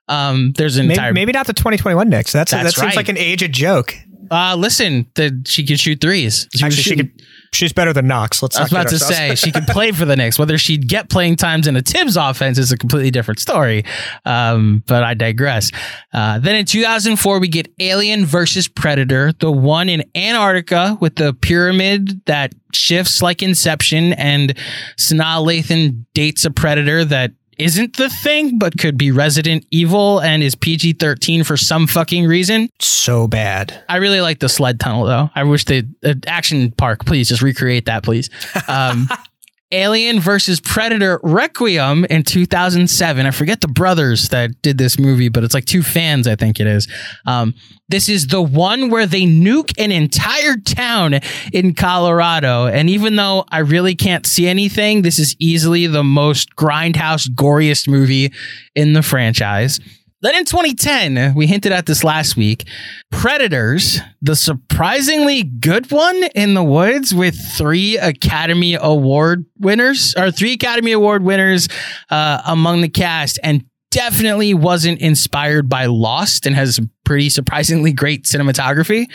Um, 0.08 0.52
there's 0.56 0.76
an 0.76 0.88
Maybe, 0.88 0.94
entire. 0.94 1.12
maybe 1.12 1.32
not 1.32 1.46
the 1.46 1.52
2021 1.52 2.08
Knicks. 2.08 2.32
That's, 2.32 2.50
That's 2.50 2.64
that 2.64 2.72
seems 2.74 2.86
right. 2.88 2.96
like 2.96 3.08
an 3.08 3.18
aged 3.18 3.52
joke. 3.52 3.94
Uh, 4.30 4.54
listen, 4.56 5.06
the, 5.16 5.42
she 5.46 5.66
could 5.66 5.80
shoot 5.80 6.00
threes. 6.00 6.48
She 6.54 6.64
Actually, 6.64 6.82
she 6.82 6.96
could. 6.96 7.22
She's 7.52 7.72
better 7.72 7.92
than 7.92 8.06
Knox. 8.06 8.42
Let's. 8.42 8.56
I 8.56 8.62
was 8.62 8.70
not 8.72 8.82
about 8.82 8.88
to 8.90 8.94
ourselves. 8.94 9.16
say 9.16 9.34
she 9.34 9.50
could 9.50 9.66
play 9.68 9.90
for 9.90 10.04
the 10.04 10.14
Knicks. 10.14 10.38
Whether 10.38 10.56
she'd 10.56 10.88
get 10.88 11.10
playing 11.10 11.36
times 11.36 11.66
in 11.66 11.74
a 11.74 11.82
Tibbs 11.82 12.16
offense 12.16 12.58
is 12.58 12.70
a 12.70 12.76
completely 12.76 13.10
different 13.10 13.40
story. 13.40 13.84
Um, 14.24 14.84
but 14.86 15.02
I 15.02 15.14
digress. 15.14 15.72
Uh, 16.12 16.38
then 16.38 16.54
in 16.54 16.64
2004, 16.64 17.40
we 17.40 17.48
get 17.48 17.72
Alien 17.80 18.24
versus 18.24 18.68
Predator, 18.68 19.32
the 19.32 19.50
one 19.50 19.88
in 19.88 20.04
Antarctica 20.14 20.96
with 21.00 21.16
the 21.16 21.34
pyramid 21.34 22.24
that 22.26 22.54
shifts 22.72 23.20
like 23.20 23.42
Inception, 23.42 24.12
and 24.12 24.54
Sanaa 24.96 25.44
Lathan 25.44 26.04
dates 26.14 26.44
a 26.44 26.52
predator 26.52 27.04
that 27.04 27.32
isn't 27.60 27.96
the 27.96 28.08
thing, 28.08 28.58
but 28.58 28.78
could 28.78 28.96
be 28.96 29.10
Resident 29.10 29.66
Evil 29.70 30.20
and 30.20 30.42
is 30.42 30.54
PG 30.54 30.94
13 30.94 31.44
for 31.44 31.56
some 31.56 31.86
fucking 31.86 32.26
reason. 32.26 32.70
So 32.80 33.28
bad. 33.28 33.84
I 33.88 33.96
really 33.96 34.20
like 34.20 34.40
the 34.40 34.48
sled 34.48 34.80
tunnel 34.80 35.04
though. 35.04 35.30
I 35.34 35.44
wish 35.44 35.66
the 35.66 35.86
uh, 36.04 36.14
action 36.26 36.72
park, 36.72 37.04
please 37.04 37.28
just 37.28 37.42
recreate 37.42 37.84
that, 37.84 38.02
please. 38.02 38.30
Um, 38.66 39.08
Alien 39.72 40.20
versus 40.20 40.60
Predator 40.60 41.20
Requiem 41.22 42.04
in 42.06 42.22
2007. 42.22 43.26
I 43.26 43.30
forget 43.30 43.60
the 43.60 43.68
brothers 43.68 44.30
that 44.30 44.60
did 44.62 44.78
this 44.78 44.98
movie, 44.98 45.28
but 45.28 45.44
it's 45.44 45.54
like 45.54 45.64
two 45.64 45.82
fans, 45.82 46.26
I 46.26 46.34
think 46.36 46.58
it 46.58 46.66
is. 46.66 46.88
Um, 47.26 47.54
this 47.88 48.08
is 48.08 48.28
the 48.28 48.42
one 48.42 48.90
where 48.90 49.06
they 49.06 49.22
nuke 49.22 49.72
an 49.78 49.92
entire 49.92 50.56
town 50.56 51.20
in 51.52 51.74
Colorado. 51.74 52.66
And 52.66 52.90
even 52.90 53.16
though 53.16 53.44
I 53.48 53.58
really 53.58 53.94
can't 53.94 54.26
see 54.26 54.48
anything, 54.48 55.02
this 55.02 55.18
is 55.18 55.36
easily 55.38 55.86
the 55.86 56.04
most 56.04 56.54
grindhouse, 56.56 57.28
goriest 57.28 57.88
movie 57.88 58.32
in 58.74 58.92
the 58.92 59.02
franchise. 59.02 59.80
Then 60.22 60.34
in 60.34 60.44
2010, 60.44 61.34
we 61.34 61.46
hinted 61.46 61.72
at 61.72 61.86
this 61.86 62.04
last 62.04 62.36
week 62.36 62.66
Predators, 63.10 64.00
the 64.20 64.36
surprisingly 64.36 65.42
good 65.42 65.90
one 65.90 66.24
in 66.34 66.52
the 66.52 66.62
woods 66.62 67.14
with 67.14 67.36
three 67.56 67.96
Academy 67.96 68.76
Award 68.78 69.46
winners, 69.58 70.14
or 70.16 70.30
three 70.30 70.52
Academy 70.52 70.92
Award 70.92 71.22
winners 71.22 71.68
uh, 72.10 72.42
among 72.44 72.82
the 72.82 72.88
cast, 72.88 73.38
and 73.42 73.64
definitely 73.90 74.52
wasn't 74.52 75.00
inspired 75.00 75.68
by 75.68 75.86
Lost 75.86 76.46
and 76.46 76.54
has 76.54 76.78
pretty 77.04 77.30
surprisingly 77.30 77.92
great 77.92 78.24
cinematography. 78.24 79.06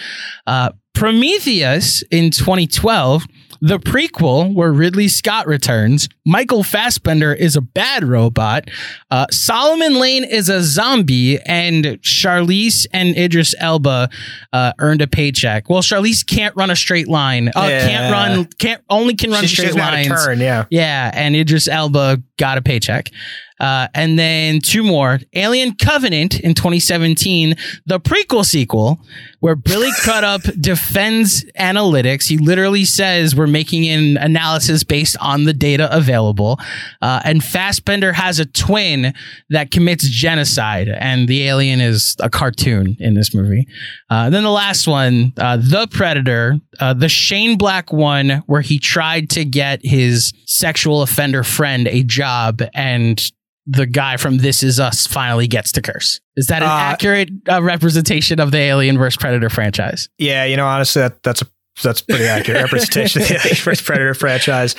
Uh, 0.48 0.72
Prometheus 0.94 2.03
in 2.10 2.32
2012, 2.32 3.26
the 3.61 3.80
prequel 3.80 4.53
where 4.53 4.72
Ridley 4.72 5.07
Scott 5.07 5.48
returns, 5.48 6.07
Michael 6.26 6.64
Fassbender 6.64 7.34
is 7.34 7.56
a 7.56 7.61
bad 7.61 8.03
robot, 8.03 8.69
uh, 9.11 9.26
Solomon 9.32 9.99
Lane 9.99 10.23
is 10.23 10.49
a 10.49 10.61
zombie, 10.64 11.40
and 11.45 11.86
Charlize 12.02 12.86
and 12.94 13.15
Idris 13.18 13.56
Elba 13.60 14.10
uh, 14.53 14.73
earned 14.80 15.02
a 15.02 15.07
paycheck. 15.07 15.69
Well, 15.69 15.82
Charlize 15.82 16.26
can't 16.26 16.56
run 16.56 16.69
a 16.69 16.76
straight 16.76 17.07
line. 17.07 17.49
Uh, 17.49 17.68
Yeah. 17.69 17.88
Can't 17.88 18.11
run. 18.14 18.45
Can't 18.60 18.82
only 18.90 19.15
can 19.15 19.32
run 19.32 19.41
She- 19.44 19.56
straight 19.56 19.65
doesn't 19.68 19.77
know 19.77 19.84
how 19.84 19.91
to 19.91 20.10
lines. 20.10 20.26
turn, 20.26 20.40
yeah. 20.40 20.65
Yeah, 20.69 21.11
and 21.14 21.36
Idris 21.36 21.68
Elba 21.68 22.22
got 22.38 22.57
a 22.57 22.61
paycheck. 22.61 23.10
Uh, 23.57 23.88
and 23.94 24.19
then 24.19 24.60
two 24.60 24.84
more 24.84 25.18
Alien 25.34 25.76
Covenant 25.76 26.41
in 26.41 26.53
2017, 26.56 27.56
the 27.86 28.02
prequel 28.02 28.44
sequel, 28.44 28.99
where 29.45 29.55
Billy 29.55 29.91
Crudup 30.01 30.41
defends 30.59 31.43
analytics. 31.59 32.27
He 32.27 32.39
literally 32.39 32.84
says 32.84 33.35
we're 33.35 33.45
making 33.45 33.88
an 33.88 34.17
analysis 34.17 34.84
based 34.84 35.15
on 35.22 35.43
the 35.43 35.53
data 35.53 35.88
available. 35.95 36.59
Uh, 36.99 37.22
and 37.23 37.43
Fassbender 37.43 38.11
has 38.11 38.39
a 38.39 38.47
twin 38.47 39.13
that 39.51 39.69
commits 39.69 40.09
genocide, 40.09 40.89
and 40.89 41.27
the 41.27 41.43
alien 41.43 41.80
is 41.80 42.15
a 42.22 42.30
cartoon 42.31 42.97
in 42.99 43.13
this 43.13 43.35
movie. 43.35 43.67
Uh, 44.09 44.31
then 44.31 44.41
the 44.41 44.49
last 44.49 44.88
one, 44.88 45.31
uh, 45.38 45.57
The 45.57 45.88
Predator, 45.91 46.55
uh, 46.80 46.95
the 46.95 47.07
Shane 47.07 47.55
Black 47.55 47.93
one, 47.93 48.41
where 48.47 48.61
he 48.61 48.80
tried 48.80 49.30
to 49.30 49.45
get 49.45 49.80
his 49.84 50.34
sexual 50.47 51.03
offender 51.03 51.43
friend 51.43 51.88
a 51.88 52.01
job, 52.01 52.63
and 52.73 53.22
the 53.67 53.85
guy 53.85 54.17
from 54.17 54.37
This 54.37 54.61
Is 54.63 54.79
Us 54.79 55.07
finally 55.07 55.47
gets 55.47 55.71
to 55.73 55.81
curse. 55.81 56.19
Is 56.35 56.47
that 56.47 56.61
an 56.61 56.69
Uh, 56.69 56.71
accurate 56.71 57.29
uh, 57.49 57.63
representation 57.63 58.39
of 58.39 58.51
the 58.51 58.57
Alien 58.57 58.97
vs 58.97 59.17
Predator 59.17 59.49
franchise? 59.49 60.07
Yeah, 60.17 60.45
you 60.45 60.55
know, 60.55 60.67
honestly, 60.67 61.01
that, 61.01 61.23
that's 61.23 61.41
a 61.41 61.47
that's 61.83 62.01
pretty 62.01 62.25
accurate 62.25 62.61
representation 62.61 63.21
of 63.21 63.27
the 63.27 63.33
Alien 63.35 63.55
vs 63.55 63.81
Predator 63.81 64.13
franchise. 64.13 64.75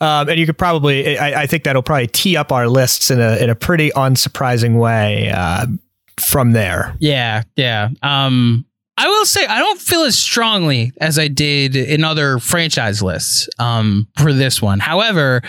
Um, 0.00 0.30
and 0.30 0.40
you 0.40 0.46
could 0.46 0.56
probably, 0.56 1.18
I, 1.18 1.42
I 1.42 1.46
think 1.46 1.64
that'll 1.64 1.82
probably 1.82 2.06
tee 2.06 2.36
up 2.36 2.50
our 2.50 2.66
lists 2.66 3.10
in 3.10 3.20
a 3.20 3.36
in 3.36 3.50
a 3.50 3.54
pretty 3.54 3.90
unsurprising 3.90 4.78
way 4.78 5.30
uh, 5.30 5.66
from 6.18 6.52
there. 6.52 6.96
Yeah, 6.98 7.42
yeah. 7.56 7.90
Um, 8.02 8.64
I 9.00 9.08
will 9.08 9.24
say 9.24 9.46
I 9.46 9.60
don't 9.60 9.80
feel 9.80 10.02
as 10.02 10.18
strongly 10.18 10.92
as 11.00 11.18
I 11.18 11.28
did 11.28 11.74
in 11.74 12.04
other 12.04 12.38
franchise 12.38 13.02
lists 13.02 13.48
um, 13.58 14.06
for 14.18 14.34
this 14.34 14.60
one. 14.60 14.78
However, 14.78 15.40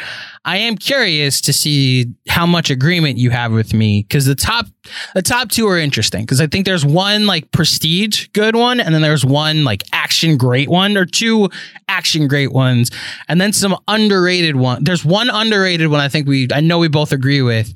I 0.46 0.56
am 0.56 0.78
curious 0.78 1.42
to 1.42 1.52
see 1.52 2.06
how 2.30 2.46
much 2.46 2.70
agreement 2.70 3.18
you 3.18 3.30
have 3.32 3.52
with 3.52 3.74
me 3.74 4.04
because 4.04 4.26
the 4.26 4.36
top 4.36 4.68
the 5.16 5.22
top 5.22 5.50
two 5.50 5.68
are 5.68 5.78
interesting 5.78 6.22
because 6.22 6.40
I 6.40 6.48
think 6.48 6.66
there's 6.66 6.86
one 6.86 7.26
like 7.26 7.52
prestige 7.52 8.30
good 8.30 8.56
one 8.56 8.80
and 8.80 8.96
then 8.96 9.02
there's 9.02 9.26
one 9.26 9.66
like 9.66 9.84
action 9.92 10.38
great 10.38 10.70
one 10.70 10.96
or 10.96 11.06
two 11.06 11.50
action 11.90 12.30
great 12.30 12.54
ones 12.54 12.90
and 13.28 13.42
then 13.42 13.52
some 13.52 13.76
underrated 13.90 14.56
one. 14.56 14.82
There's 14.86 15.04
one 15.04 15.30
underrated 15.30 15.90
one 15.90 16.00
I 16.00 16.08
think 16.08 16.26
we 16.26 16.48
I 16.54 16.62
know 16.62 16.80
we 16.80 16.88
both 16.88 17.12
agree 17.12 17.42
with. 17.42 17.74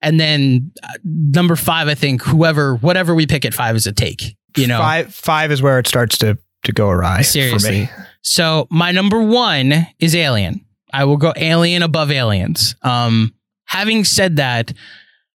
And 0.00 0.18
then 0.18 0.70
uh, 0.82 0.92
number 1.04 1.56
five, 1.56 1.88
I 1.88 1.94
think 1.96 2.22
whoever, 2.22 2.76
whatever 2.76 3.14
we 3.14 3.26
pick 3.26 3.44
at 3.44 3.52
five 3.52 3.76
is 3.76 3.86
a 3.86 3.92
take. 3.92 4.37
You 4.56 4.66
know, 4.66 4.78
five 4.78 5.14
five 5.14 5.52
is 5.52 5.62
where 5.62 5.78
it 5.78 5.86
starts 5.86 6.18
to 6.18 6.38
to 6.64 6.72
go 6.72 6.88
awry 6.88 7.22
seriously. 7.22 7.86
for 7.86 7.92
me. 7.98 8.04
So 8.22 8.66
my 8.70 8.90
number 8.92 9.22
one 9.22 9.86
is 9.98 10.14
Alien. 10.14 10.64
I 10.92 11.04
will 11.04 11.16
go 11.16 11.32
Alien 11.36 11.82
above 11.82 12.10
Aliens. 12.10 12.74
Um, 12.82 13.34
having 13.66 14.04
said 14.04 14.36
that, 14.36 14.72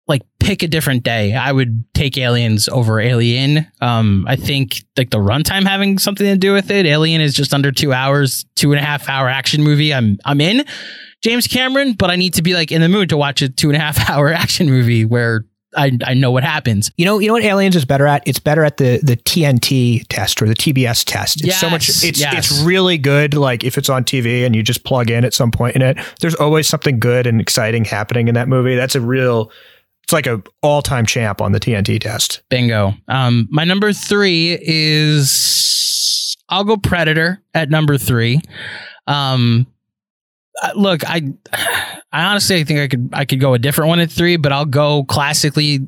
like 0.06 0.22
pick 0.40 0.62
a 0.62 0.68
different 0.68 1.04
day. 1.04 1.34
I 1.34 1.52
would 1.52 1.84
take 1.94 2.18
Aliens 2.18 2.68
over 2.68 2.98
Alien. 3.00 3.66
Um, 3.80 4.24
I 4.28 4.36
think 4.36 4.82
like 4.96 5.10
the 5.10 5.18
runtime 5.18 5.64
having 5.64 5.98
something 5.98 6.26
to 6.26 6.36
do 6.36 6.52
with 6.52 6.70
it. 6.70 6.86
Alien 6.86 7.20
is 7.20 7.34
just 7.34 7.54
under 7.54 7.70
two 7.70 7.92
hours, 7.92 8.44
two 8.56 8.72
and 8.72 8.80
a 8.80 8.84
half 8.84 9.08
hour 9.08 9.28
action 9.28 9.62
movie. 9.62 9.94
I'm 9.94 10.18
I'm 10.24 10.40
in. 10.40 10.64
James 11.22 11.46
Cameron, 11.46 11.92
but 11.92 12.10
I 12.10 12.16
need 12.16 12.34
to 12.34 12.42
be 12.42 12.54
like 12.54 12.72
in 12.72 12.80
the 12.80 12.88
mood 12.88 13.10
to 13.10 13.16
watch 13.16 13.42
a 13.42 13.48
two 13.48 13.68
and 13.68 13.76
a 13.76 13.80
half 13.80 14.10
hour 14.10 14.32
action 14.32 14.68
movie 14.70 15.04
where 15.04 15.44
I, 15.76 15.96
I 16.04 16.14
know 16.14 16.30
what 16.32 16.42
happens. 16.42 16.90
You 16.96 17.04
know, 17.04 17.18
you 17.20 17.28
know 17.28 17.34
what 17.34 17.44
Aliens 17.44 17.76
is 17.76 17.84
better 17.84 18.06
at? 18.06 18.22
It's 18.26 18.40
better 18.40 18.64
at 18.64 18.78
the 18.78 18.98
the 19.02 19.16
TNT 19.16 20.04
test 20.08 20.42
or 20.42 20.46
the 20.46 20.54
TBS 20.54 21.04
test. 21.04 21.44
It's 21.44 21.58
so 21.58 21.70
much. 21.70 21.88
Yes, 21.88 22.04
It's 22.04 22.20
yes. 22.20 22.50
it's 22.50 22.62
really 22.62 22.98
good. 22.98 23.34
Like 23.34 23.62
if 23.62 23.78
it's 23.78 23.88
on 23.88 24.04
TV 24.04 24.44
and 24.44 24.56
you 24.56 24.62
just 24.62 24.84
plug 24.84 25.10
in 25.10 25.24
at 25.24 25.32
some 25.32 25.50
point 25.50 25.76
in 25.76 25.82
it, 25.82 25.96
there's 26.20 26.34
always 26.34 26.66
something 26.68 26.98
good 26.98 27.26
and 27.26 27.40
exciting 27.40 27.84
happening 27.84 28.26
in 28.28 28.34
that 28.34 28.48
movie. 28.48 28.74
That's 28.74 28.94
a 28.94 29.00
real. 29.00 29.52
It's 30.02 30.12
like 30.12 30.26
a 30.26 30.42
all 30.62 30.82
time 30.82 31.06
champ 31.06 31.40
on 31.40 31.52
the 31.52 31.60
TNT 31.60 32.00
test. 32.00 32.42
Bingo. 32.48 32.94
Um, 33.06 33.46
my 33.50 33.62
number 33.64 33.92
three 33.92 34.58
is 34.60 36.36
I'll 36.48 36.64
go 36.64 36.76
Predator 36.76 37.40
at 37.54 37.70
number 37.70 37.96
three. 37.96 38.40
Um, 39.06 39.68
uh, 40.62 40.72
look, 40.74 41.02
I, 41.08 41.32
I 42.12 42.24
honestly 42.24 42.64
think 42.64 42.80
I 42.80 42.88
could 42.88 43.10
I 43.12 43.24
could 43.24 43.40
go 43.40 43.54
a 43.54 43.58
different 43.58 43.88
one 43.88 44.00
at 44.00 44.10
three, 44.10 44.36
but 44.36 44.52
I'll 44.52 44.64
go 44.64 45.04
classically. 45.04 45.86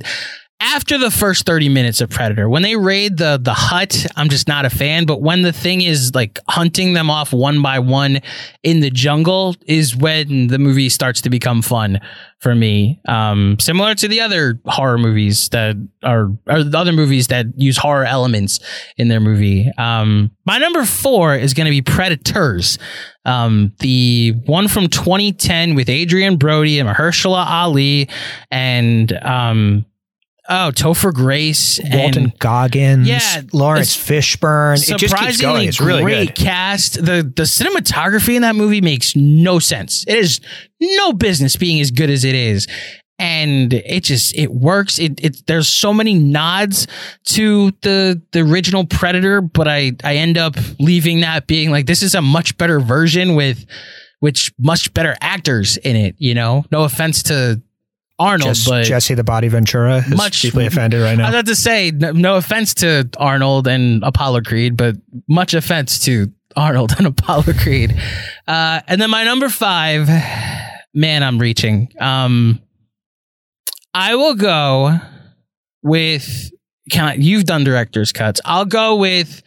After 0.65 0.97
the 0.97 1.11
first 1.11 1.45
30 1.45 1.69
minutes 1.71 2.01
of 2.01 2.09
Predator, 2.09 2.49
when 2.49 2.63
they 2.63 2.77
raid 2.77 3.17
the 3.17 3.37
the 3.37 3.53
hut, 3.53 4.07
I'm 4.15 4.29
just 4.29 4.47
not 4.47 4.65
a 4.65 4.71
fan. 4.71 5.07
But 5.07 5.21
when 5.21 5.43
the 5.43 5.53
thing 5.53 5.81
is 5.81 6.15
like 6.15 6.39
hunting 6.49 6.93
them 6.93 7.11
off 7.11 7.33
one 7.33 7.61
by 7.61 7.81
one 7.81 8.21
in 8.63 8.79
the 8.79 8.89
jungle, 8.89 9.57
is 9.67 9.97
when 9.97 10.47
the 10.47 10.61
movie 10.61 10.89
starts 10.89 11.21
to 11.23 11.31
become 11.31 11.63
fun 11.63 12.01
for 12.39 12.55
me. 12.55 13.01
Um, 13.09 13.57
similar 13.59 13.97
to 13.97 14.07
the 14.07 14.21
other 14.21 14.61
horror 14.67 14.99
movies 14.99 15.49
that 15.49 15.75
are, 16.05 16.31
or 16.49 16.63
the 16.63 16.79
other 16.79 16.93
movies 16.93 17.27
that 17.27 17.47
use 17.57 17.77
horror 17.77 18.05
elements 18.05 18.61
in 18.97 19.09
their 19.09 19.21
movie. 19.21 19.69
Um, 19.79 20.31
my 20.47 20.59
number 20.59 20.85
four 20.85 21.35
is 21.35 21.55
going 21.55 21.67
to 21.67 21.71
be 21.71 21.83
Predators. 21.83 22.79
Um, 23.25 23.73
the 23.81 24.35
one 24.47 24.69
from 24.69 24.89
2010 24.89 25.75
with 25.75 25.89
Adrien 25.89 26.37
Brody 26.37 26.79
and 26.79 26.89
Mahershala 26.89 27.47
Ali 27.47 28.09
and 28.51 29.13
um, 29.25 29.87
Oh, 30.49 30.73
Topher 30.75 31.15
Grace, 31.15 31.79
Walton 31.85 32.25
and, 32.25 32.39
Goggins, 32.41 33.09
yeah, 33.09 33.43
Laurence 33.53 33.97
Fishburne. 33.97 34.83
It 34.83 34.99
just 34.99 35.17
keeps 35.17 35.41
going. 35.41 35.69
It's 35.69 35.81
really 35.81 36.03
great 36.03 36.35
good. 36.35 36.35
cast. 36.35 36.95
The 36.95 37.23
the 37.23 37.45
cinematography 37.45 38.35
in 38.35 38.43
that 38.43 38.57
movie 38.57 38.81
makes 38.81 39.15
no 39.15 39.61
sense. 39.61 40.05
It 40.09 40.19
is 40.19 40.41
no 40.81 41.13
business 41.13 41.55
being 41.55 41.81
as 41.81 41.93
good 41.93 42.11
as 42.11 42.25
it 42.25 42.35
is. 42.35 42.67
And 43.21 43.73
it 43.73 44.03
just 44.03 44.37
it 44.37 44.53
works. 44.53 44.99
It 44.99 45.21
it 45.23 45.47
there's 45.47 45.69
so 45.69 45.95
many 45.95 46.15
nods 46.15 46.89
to 47.27 47.71
the 47.83 48.21
the 48.33 48.41
original 48.41 48.85
Predator, 48.85 49.41
but 49.43 49.69
I 49.69 49.93
I 50.03 50.17
end 50.17 50.39
up 50.39 50.57
leaving 50.81 51.21
that 51.21 51.47
being 51.47 51.71
like 51.71 51.87
this 51.87 52.03
is 52.03 52.17
a 52.17 52.23
much 52.23 52.59
better 52.59 52.81
version 52.81 53.37
with 53.37 53.65
which 54.19 54.53
much 54.59 54.93
better 54.93 55.15
actors 55.21 55.77
in 55.77 55.95
it. 55.95 56.17
You 56.19 56.35
know, 56.35 56.65
no 56.73 56.83
offense 56.83 57.23
to 57.25 57.63
Arnold, 58.23 58.49
Jess- 58.55 58.69
but 58.69 58.85
Jesse 58.85 59.15
the 59.15 59.25
Body 59.25 59.49
Ventura 59.49 59.99
is 59.99 60.09
Much- 60.17 60.41
deeply 60.43 60.67
offended 60.67 61.01
right 61.03 61.17
now. 61.17 61.25
I 61.25 61.27
was 61.29 61.35
about 61.35 61.47
to 61.47 61.57
say, 61.57 61.91
no, 61.91 62.13
no 62.13 62.37
offense 62.37 62.75
to 62.75 63.09
Arnold 63.19 63.67
and 63.67 64.03
Apollo 64.05 64.43
Creed, 64.43 64.77
but 64.77 64.97
much 65.29 65.55
offense 65.55 65.99
to 66.05 66.33
Arnold 66.57 66.93
and 66.99 67.07
Apollo 67.19 67.53
Creed. 67.61 67.97
Uh, 68.47 68.81
and 68.87 69.01
then 69.01 69.11
my 69.11 69.25
number 69.25 69.49
five, 69.49 70.09
man, 70.95 71.23
I'm 71.23 71.39
reaching. 71.39 71.89
Um, 72.01 72.61
I 73.95 74.15
will 74.15 74.35
go 74.35 74.99
with. 75.83 76.51
Can 76.91 77.05
I, 77.05 77.15
you've 77.15 77.45
done 77.45 77.65
director's 77.65 78.13
cuts? 78.13 78.41
I'll 78.45 78.65
go 78.65 78.97
with 78.97 79.43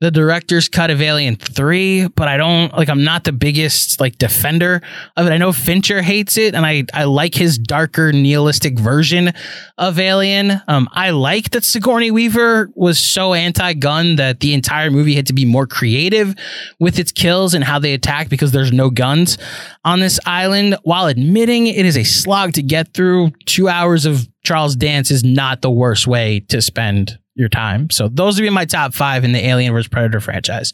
the 0.00 0.10
director's 0.10 0.68
cut 0.68 0.90
of 0.90 1.02
Alien 1.02 1.36
3, 1.36 2.08
but 2.08 2.26
I 2.26 2.38
don't 2.38 2.72
like 2.72 2.88
I'm 2.88 3.04
not 3.04 3.24
the 3.24 3.32
biggest 3.32 4.00
like 4.00 4.16
defender 4.16 4.80
of 5.16 5.26
it. 5.26 5.30
I 5.30 5.36
know 5.36 5.52
Fincher 5.52 6.00
hates 6.00 6.38
it 6.38 6.54
and 6.54 6.64
I 6.64 6.84
I 6.94 7.04
like 7.04 7.34
his 7.34 7.58
darker 7.58 8.10
nihilistic 8.10 8.78
version 8.78 9.32
of 9.76 9.98
Alien. 9.98 10.62
Um 10.68 10.88
I 10.92 11.10
like 11.10 11.50
that 11.50 11.64
Sigourney 11.64 12.10
Weaver 12.10 12.70
was 12.74 12.98
so 12.98 13.34
anti-gun 13.34 14.16
that 14.16 14.40
the 14.40 14.54
entire 14.54 14.90
movie 14.90 15.14
had 15.14 15.26
to 15.26 15.34
be 15.34 15.44
more 15.44 15.66
creative 15.66 16.34
with 16.78 16.98
its 16.98 17.12
kills 17.12 17.52
and 17.52 17.62
how 17.62 17.78
they 17.78 17.92
attack 17.92 18.30
because 18.30 18.52
there's 18.52 18.72
no 18.72 18.88
guns 18.88 19.36
on 19.84 20.00
this 20.00 20.18
island 20.24 20.76
while 20.82 21.06
admitting 21.06 21.66
it 21.66 21.84
is 21.84 21.98
a 21.98 22.04
slog 22.04 22.54
to 22.54 22.62
get 22.62 22.94
through. 22.94 23.32
2 23.44 23.68
hours 23.68 24.06
of 24.06 24.26
Charles 24.42 24.76
Dance 24.76 25.10
is 25.10 25.22
not 25.22 25.60
the 25.60 25.70
worst 25.70 26.06
way 26.06 26.40
to 26.48 26.62
spend 26.62 27.19
your 27.34 27.48
time. 27.48 27.90
So 27.90 28.08
those 28.08 28.36
would 28.38 28.44
be 28.44 28.50
my 28.50 28.64
top 28.64 28.92
five 28.94 29.24
in 29.24 29.32
the 29.32 29.44
Alien 29.44 29.72
vs 29.72 29.88
Predator 29.88 30.20
franchise. 30.20 30.72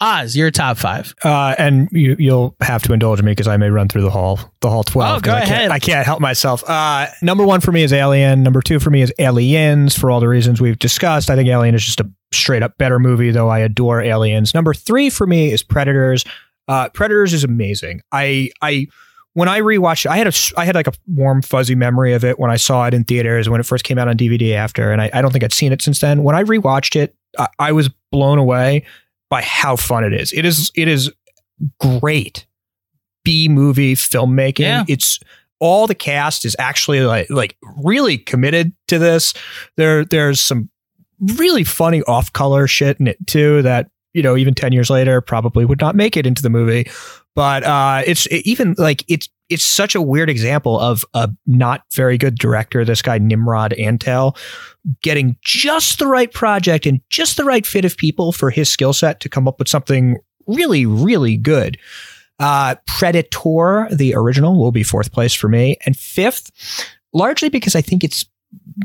Oz, 0.00 0.36
your 0.36 0.50
top 0.52 0.76
five. 0.78 1.12
Uh, 1.24 1.56
and 1.58 1.88
you, 1.90 2.14
you'll 2.18 2.54
have 2.60 2.82
to 2.84 2.92
indulge 2.92 3.20
me 3.20 3.32
because 3.32 3.48
I 3.48 3.56
may 3.56 3.68
run 3.68 3.88
through 3.88 4.02
the 4.02 4.10
hall, 4.10 4.38
the 4.60 4.70
hall 4.70 4.84
twelve. 4.84 5.18
Oh, 5.18 5.20
go 5.20 5.32
I 5.32 5.40
ahead. 5.40 5.48
Can't, 5.48 5.72
I 5.72 5.78
can't 5.80 6.06
help 6.06 6.20
myself. 6.20 6.62
Uh, 6.68 7.08
number 7.20 7.44
one 7.44 7.60
for 7.60 7.72
me 7.72 7.82
is 7.82 7.92
Alien. 7.92 8.44
Number 8.44 8.62
two 8.62 8.78
for 8.78 8.90
me 8.90 9.02
is 9.02 9.12
Aliens. 9.18 9.98
For 9.98 10.10
all 10.10 10.20
the 10.20 10.28
reasons 10.28 10.60
we've 10.60 10.78
discussed, 10.78 11.30
I 11.30 11.36
think 11.36 11.48
Alien 11.48 11.74
is 11.74 11.84
just 11.84 12.00
a 12.00 12.08
straight 12.32 12.62
up 12.62 12.78
better 12.78 13.00
movie. 13.00 13.32
Though 13.32 13.48
I 13.48 13.58
adore 13.58 14.00
Aliens. 14.00 14.54
Number 14.54 14.72
three 14.72 15.10
for 15.10 15.26
me 15.26 15.50
is 15.50 15.64
Predators. 15.64 16.24
Uh, 16.68 16.88
Predators 16.90 17.32
is 17.32 17.42
amazing. 17.42 18.00
I 18.12 18.50
I 18.62 18.86
when 19.38 19.48
I 19.48 19.60
rewatched 19.60 20.04
it, 20.04 20.08
I 20.08 20.16
had 20.16 20.26
a 20.26 20.32
I 20.56 20.64
had 20.64 20.74
like 20.74 20.88
a 20.88 20.92
warm 21.06 21.42
fuzzy 21.42 21.76
memory 21.76 22.12
of 22.12 22.24
it 22.24 22.40
when 22.40 22.50
I 22.50 22.56
saw 22.56 22.86
it 22.86 22.92
in 22.92 23.04
theaters 23.04 23.48
when 23.48 23.60
it 23.60 23.66
first 23.66 23.84
came 23.84 23.96
out 23.96 24.08
on 24.08 24.16
DVD 24.16 24.54
after, 24.54 24.90
and 24.90 25.00
I, 25.00 25.10
I 25.14 25.22
don't 25.22 25.30
think 25.30 25.44
I'd 25.44 25.52
seen 25.52 25.72
it 25.72 25.80
since 25.80 26.00
then. 26.00 26.24
When 26.24 26.34
I 26.34 26.42
rewatched 26.42 26.96
it, 26.96 27.14
I, 27.38 27.46
I 27.60 27.70
was 27.70 27.88
blown 28.10 28.38
away 28.38 28.84
by 29.30 29.42
how 29.42 29.76
fun 29.76 30.02
it 30.02 30.12
is. 30.12 30.32
It 30.32 30.44
is 30.44 30.72
it 30.74 30.88
is 30.88 31.12
great 31.78 32.46
B 33.22 33.48
movie 33.48 33.94
filmmaking. 33.94 34.58
Yeah. 34.58 34.84
It's 34.88 35.20
all 35.60 35.86
the 35.86 35.94
cast 35.94 36.44
is 36.44 36.56
actually 36.58 37.02
like 37.02 37.30
like 37.30 37.56
really 37.76 38.18
committed 38.18 38.72
to 38.88 38.98
this. 38.98 39.34
There 39.76 40.04
there's 40.04 40.40
some 40.40 40.68
really 41.20 41.62
funny 41.62 42.02
off 42.08 42.32
color 42.32 42.66
shit 42.66 42.98
in 42.98 43.06
it 43.06 43.24
too 43.28 43.62
that 43.62 43.88
you 44.14 44.22
know 44.22 44.36
even 44.36 44.54
10 44.54 44.72
years 44.72 44.90
later 44.90 45.20
probably 45.20 45.64
would 45.64 45.80
not 45.80 45.94
make 45.94 46.16
it 46.16 46.26
into 46.26 46.42
the 46.42 46.50
movie. 46.50 46.88
But 47.34 47.64
uh 47.64 48.02
it's 48.06 48.26
it 48.26 48.46
even 48.46 48.74
like 48.78 49.04
it's 49.08 49.28
it's 49.48 49.64
such 49.64 49.94
a 49.94 50.02
weird 50.02 50.28
example 50.28 50.78
of 50.78 51.04
a 51.14 51.30
not 51.46 51.82
very 51.94 52.18
good 52.18 52.36
director 52.36 52.84
this 52.84 53.02
guy 53.02 53.18
Nimrod 53.18 53.74
Antal 53.78 54.36
getting 55.02 55.36
just 55.42 55.98
the 55.98 56.06
right 56.06 56.32
project 56.32 56.86
and 56.86 57.00
just 57.10 57.36
the 57.36 57.44
right 57.44 57.66
fit 57.66 57.84
of 57.84 57.96
people 57.96 58.32
for 58.32 58.50
his 58.50 58.70
skill 58.70 58.92
set 58.92 59.20
to 59.20 59.28
come 59.28 59.46
up 59.46 59.58
with 59.58 59.68
something 59.68 60.16
really 60.46 60.86
really 60.86 61.36
good. 61.36 61.78
Uh 62.38 62.76
Predator 62.86 63.88
the 63.90 64.14
original 64.14 64.58
will 64.58 64.72
be 64.72 64.82
fourth 64.82 65.12
place 65.12 65.34
for 65.34 65.48
me. 65.48 65.76
And 65.86 65.96
fifth 65.96 66.50
largely 67.12 67.48
because 67.48 67.74
I 67.74 67.80
think 67.80 68.04
it's 68.04 68.24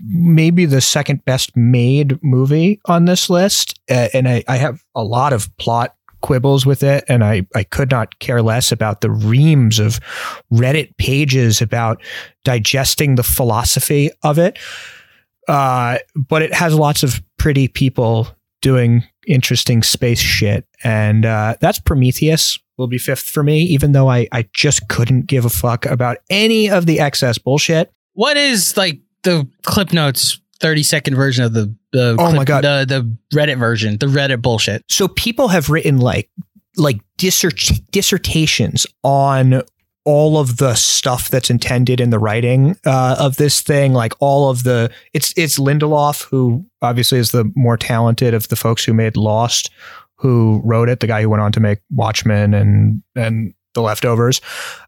maybe 0.04 0.66
the 0.66 0.82
second 0.82 1.24
best 1.26 1.56
made 1.56 2.22
movie 2.24 2.80
on 2.86 3.06
this 3.06 3.30
list. 3.30 3.80
Uh, 3.90 4.10
and 4.14 4.28
I, 4.28 4.44
I 4.48 4.58
have 4.58 4.84
a 4.96 5.04
lot 5.04 5.34
of 5.34 5.56
plot 5.58 5.96
quibbles 6.22 6.66
with 6.66 6.84
it. 6.84 7.04
And 7.08 7.24
I, 7.24 7.46
I 7.54 7.64
could 7.64 7.92
not 7.92 8.20
care 8.20 8.42
less 8.42 8.72
about 8.72 9.02
the 9.02 9.12
reams 9.12 9.78
of 9.78 10.00
Reddit 10.52 10.96
pages 10.98 11.62
about 11.62 12.02
digesting 12.44 13.16
the 13.16 13.24
philosophy 13.24 14.10
of 14.24 14.40
it. 14.40 14.58
Uh, 15.48 16.00
but 16.16 16.42
it 16.42 16.54
has 16.54 16.74
lots 16.74 17.04
of 17.04 17.22
pretty 17.38 17.68
people 17.68 18.28
doing 18.62 19.04
interesting 19.28 19.84
space 19.84 20.20
shit. 20.20 20.66
And 20.84 21.26
uh, 21.26 21.56
that's 21.60 21.80
Prometheus 21.80 22.58
will 22.78 22.88
be 22.88 22.98
fifth 22.98 23.24
for 23.24 23.44
me, 23.44 23.62
even 23.64 23.92
though 23.92 24.10
I, 24.10 24.28
I 24.32 24.48
just 24.54 24.88
couldn't 24.88 25.28
give 25.28 25.46
a 25.46 25.50
fuck 25.50 25.86
about 25.86 26.18
any 26.30 26.70
of 26.70 26.86
the 26.86 27.00
excess 27.00 27.38
bullshit. 27.38 27.92
What 28.14 28.38
is 28.38 28.78
like 28.78 29.02
the 29.24 29.48
clip 29.64 29.94
notes 29.94 30.40
30 30.60 30.84
second 30.84 31.16
version 31.16 31.44
of 31.44 31.54
the 31.54 31.76
the 31.92 32.16
Oh 32.20 32.26
clip- 32.28 32.36
my 32.36 32.44
God. 32.46 32.64
the 32.64 32.86
the 33.32 33.38
Reddit 33.38 33.58
version, 33.60 33.98
the 33.98 34.06
Reddit 34.08 34.42
bullshit. 34.42 34.84
So 34.90 35.08
people 35.08 35.50
have 35.50 35.70
written 35.70 35.98
like 36.00 36.30
like 36.78 37.00
dissert- 37.18 37.82
dissertations 37.92 38.86
on 39.04 39.62
all 40.06 40.38
of 40.38 40.58
the 40.58 40.74
stuff 40.76 41.30
that's 41.30 41.50
intended 41.50 42.02
in 42.02 42.10
the 42.10 42.20
writing 42.20 42.76
uh, 42.86 43.16
of 43.20 43.38
this 43.38 43.62
thing, 43.62 43.94
like 43.94 44.14
all 44.20 44.50
of 44.50 44.64
the 44.64 44.92
it's 45.14 45.34
it's 45.38 45.58
Lindelof 45.60 46.24
who 46.26 46.66
obviously 46.82 47.20
is 47.20 47.32
the 47.32 47.50
more 47.56 47.78
talented 47.78 48.34
of 48.34 48.48
the 48.50 48.56
folks 48.56 48.84
who 48.84 48.94
made 48.94 49.16
Lost, 49.16 49.70
who 50.18 50.62
wrote 50.66 50.90
it, 50.90 51.00
the 51.00 51.08
guy 51.08 51.22
who 51.22 51.30
went 51.30 51.42
on 51.42 51.52
to 51.54 51.60
make 51.60 51.80
Watchmen 51.92 52.54
and 52.54 53.02
and 53.16 53.54
the 53.74 53.82
leftovers. 53.82 54.42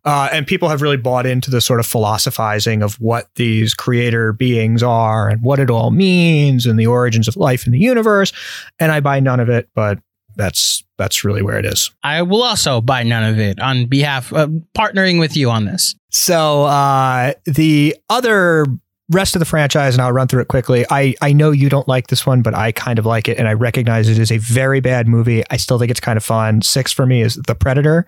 Uh, 0.04 0.30
and 0.32 0.46
people 0.46 0.70
have 0.70 0.82
really 0.82 0.98
bought 0.98 1.26
into 1.26 1.50
the 1.50 1.62
sort 1.62 1.80
of 1.80 1.86
philosophizing 1.86 2.82
of 2.82 2.96
what 2.96 3.30
these 3.36 3.74
creator 3.74 4.34
beings 4.34 4.84
are 4.84 5.30
and 5.30 5.42
what 5.42 5.60
it 5.60 5.70
all 5.70 5.92
means 5.92 6.66
and 6.66 6.80
the 6.80 6.88
origins 6.88 7.28
of 7.28 7.36
life 7.36 7.66
in 7.66 7.72
the 7.72 7.80
universe. 7.80 8.32
And 8.80 8.92
I 8.92 9.00
buy 9.00 9.20
none 9.20 9.40
of 9.40 9.50
it, 9.50 9.70
but 9.74 10.00
that's 10.36 10.84
that's 10.98 11.24
really 11.24 11.42
where 11.42 11.58
it 11.58 11.66
is. 11.66 11.92
I 12.04 12.22
will 12.22 12.44
also 12.44 12.82
buy 12.82 13.04
none 13.04 13.24
of 13.24 13.40
it 13.40 13.60
on 13.60 13.86
behalf 13.86 14.32
of 14.34 14.50
partnering 14.78 15.20
with 15.20 15.36
you 15.36 15.50
on 15.50 15.66
this. 15.66 15.96
So 16.10 16.64
uh, 16.66 17.34
the 17.46 17.96
other 18.10 18.66
rest 19.10 19.36
of 19.36 19.40
the 19.40 19.46
franchise, 19.46 19.94
and 19.94 20.02
I'll 20.02 20.12
run 20.12 20.28
through 20.28 20.42
it 20.42 20.48
quickly. 20.48 20.86
I 20.90 21.16
I 21.22 21.34
know 21.34 21.52
you 21.52 21.70
don't 21.70 21.88
like 21.88 22.08
this 22.08 22.26
one, 22.26 22.42
but 22.42 22.56
I 22.56 22.72
kind 22.72 23.00
of 23.00 23.06
like 23.06 23.28
it, 23.28 23.38
and 23.38 23.48
I 23.48 23.54
recognize 23.54 24.10
it 24.10 24.20
is 24.20 24.32
a 24.32 24.38
very 24.38 24.80
bad 24.80 25.08
movie. 25.08 25.44
I 25.50 25.58
still 25.58 25.78
think 25.80 25.92
it's 25.92 26.00
kind 26.00 26.18
of 26.18 26.24
fun. 26.24 26.62
Six 26.62 26.92
for 26.92 27.06
me 27.06 27.22
is 27.22 27.36
The 27.36 27.56
Predator, 27.56 28.06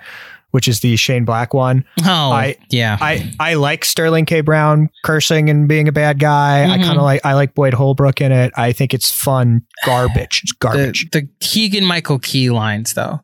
which 0.52 0.68
is 0.68 0.80
the 0.80 0.96
Shane 0.96 1.26
Black 1.26 1.54
one. 1.54 1.84
Oh, 2.06 2.32
I 2.32 2.56
yeah. 2.70 2.98
I 3.02 3.34
I 3.40 3.56
like 3.56 3.84
Sterling 3.86 4.26
K. 4.26 4.42
Brown 4.42 4.90
cursing 5.04 5.50
and 5.50 5.68
being 5.68 5.88
a 5.88 5.92
bad 5.92 6.20
guy. 6.20 6.64
I 6.64 6.78
Mhm. 6.78 6.84
kind 6.84 6.98
of 6.98 7.04
like 7.04 7.26
I 7.26 7.34
like 7.34 7.54
Boyd 7.54 7.74
Holbrook 7.74 8.22
in 8.22 8.32
it. 8.32 8.52
I 8.56 8.72
think 8.72 8.94
it's 8.94 9.12
fun 9.12 9.62
garbage. 9.86 10.42
It's 10.44 10.52
garbage. 10.54 11.10
The, 11.12 11.22
the 11.22 11.30
Keegan 11.40 11.86
Michael 11.86 12.20
Key 12.20 12.50
lines 12.50 12.94
though. 12.94 13.22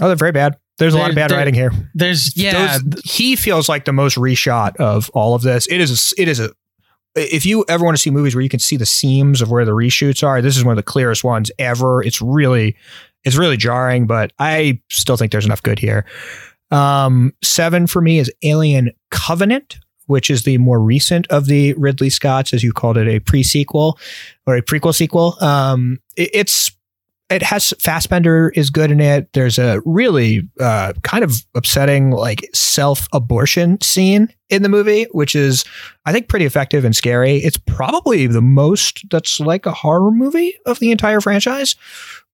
oh, 0.00 0.06
they're 0.06 0.16
very 0.16 0.32
bad. 0.32 0.56
There's 0.78 0.92
a 0.92 0.98
lot 0.98 1.08
of 1.08 1.16
bad 1.16 1.30
they're- 1.30 1.38
writing 1.38 1.54
here. 1.54 1.72
There's 1.94 2.36
yeah, 2.36 2.76
Those- 2.78 3.00
he 3.04 3.34
feels 3.34 3.66
like 3.68 3.86
the 3.86 3.94
most 3.94 4.18
reshot 4.18 4.76
of 4.76 5.08
all 5.14 5.34
of 5.34 5.40
this. 5.40 5.66
It 5.68 5.80
is. 5.80 6.12
A, 6.18 6.20
it 6.20 6.28
is 6.28 6.38
a. 6.38 6.50
If 7.14 7.46
you 7.46 7.64
ever 7.66 7.82
want 7.82 7.96
to 7.96 8.02
see 8.02 8.10
movies 8.10 8.34
where 8.34 8.42
you 8.42 8.50
can 8.50 8.60
see 8.60 8.76
the 8.76 8.84
seams 8.84 9.40
of 9.40 9.50
where 9.50 9.64
the 9.64 9.70
reshoots 9.72 10.22
are, 10.22 10.42
this 10.42 10.54
is 10.58 10.64
one 10.64 10.72
of 10.72 10.76
the 10.76 10.82
clearest 10.82 11.24
ones 11.24 11.50
ever. 11.58 12.02
It's 12.02 12.20
really, 12.20 12.76
it's 13.24 13.36
really 13.36 13.56
jarring, 13.56 14.06
but 14.06 14.34
I 14.38 14.80
still 14.90 15.16
think 15.16 15.32
there's 15.32 15.46
enough 15.46 15.62
good 15.62 15.78
here. 15.78 16.04
Um, 16.70 17.32
seven 17.42 17.86
for 17.86 18.02
me 18.02 18.18
is 18.18 18.32
Alien 18.42 18.90
Covenant, 19.10 19.78
which 20.06 20.30
is 20.30 20.44
the 20.44 20.58
more 20.58 20.80
recent 20.80 21.26
of 21.28 21.46
the 21.46 21.74
Ridley 21.74 22.10
Scotts, 22.10 22.52
as 22.52 22.62
you 22.62 22.72
called 22.72 22.96
it, 22.96 23.08
a 23.08 23.20
pre-sequel 23.20 23.98
or 24.46 24.56
a 24.56 24.62
prequel 24.62 24.94
sequel. 24.94 25.36
Um, 25.42 25.98
it, 26.16 26.30
it's 26.32 26.72
it 27.28 27.42
has 27.42 27.74
Fassbender 27.80 28.50
is 28.54 28.70
good 28.70 28.90
in 28.90 29.00
it. 29.00 29.32
There's 29.32 29.58
a 29.58 29.80
really 29.84 30.48
uh, 30.60 30.92
kind 31.02 31.24
of 31.24 31.34
upsetting 31.56 32.10
like 32.10 32.48
self 32.54 33.08
abortion 33.12 33.80
scene 33.80 34.32
in 34.48 34.62
the 34.62 34.68
movie, 34.68 35.06
which 35.10 35.34
is 35.34 35.64
I 36.04 36.12
think 36.12 36.28
pretty 36.28 36.44
effective 36.44 36.84
and 36.84 36.94
scary. 36.94 37.38
It's 37.38 37.56
probably 37.56 38.28
the 38.28 38.42
most 38.42 39.04
that's 39.10 39.40
like 39.40 39.66
a 39.66 39.72
horror 39.72 40.12
movie 40.12 40.54
of 40.66 40.78
the 40.78 40.92
entire 40.92 41.20
franchise. 41.20 41.74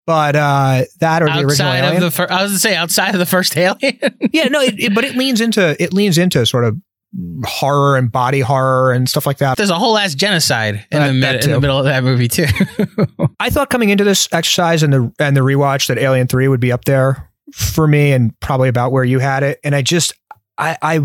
But 0.07 0.35
uh, 0.37 0.83
that 1.01 1.23
or 1.23 1.27
the 1.27 1.33
original 1.47 1.49
outside 1.69 1.79
Alien. 1.79 1.97
of 1.97 2.01
the 2.03 2.11
fir- 2.11 2.27
I 2.31 2.43
was 2.43 2.51
gonna 2.53 2.59
say 2.59 2.75
outside 2.77 3.15
of 3.15 3.19
the 3.21 3.27
first 3.27 3.57
Alien. 3.57 3.99
yeah, 4.33 4.49
no, 4.49 4.61
it, 4.61 4.75
it- 4.79 4.95
but 4.95 5.05
it 5.05 5.15
leans 5.17 5.41
into 5.41 5.81
it 5.83 5.93
leans 5.93 6.19
into 6.19 6.45
sort 6.47 6.65
of 6.65 6.77
horror 7.45 7.97
and 7.99 8.11
body 8.11 8.41
horror 8.41 8.93
and 8.93 9.09
stuff 9.09 9.27
like 9.27 9.37
that. 9.39 9.57
There's 9.59 9.71
a 9.71 9.79
whole 9.79 9.99
ass 9.99 10.15
genocide 10.15 10.85
in, 10.91 11.03
Uh, 11.03 11.07
the, 11.09 11.13
mid- 11.13 11.45
in 11.45 11.51
the 11.53 11.61
middle 11.61 11.79
of 11.79 11.85
that 11.85 12.03
movie 12.03 12.27
too. 12.29 12.47
I 13.41 13.51
thought 13.51 13.71
coming 13.71 13.91
into 13.91 14.03
this 14.05 14.29
exercise 14.33 14.83
and 14.83 14.93
the 14.93 15.13
and 15.19 15.37
the 15.37 15.43
rewatch 15.43 15.89
that 15.89 15.99
Alien 15.99 16.27
Three 16.27 16.49
would 16.49 16.61
be 16.61 16.73
up 16.73 16.85
there 16.85 17.31
for 17.53 17.87
me 17.87 18.13
and 18.13 18.39
probably 18.41 18.69
about 18.69 18.93
where 18.93 19.05
you 19.05 19.19
had 19.19 19.43
it. 19.43 19.61
And 19.63 19.75
I 19.75 19.83
just 19.83 20.15
I 20.59 20.77
I 20.83 21.01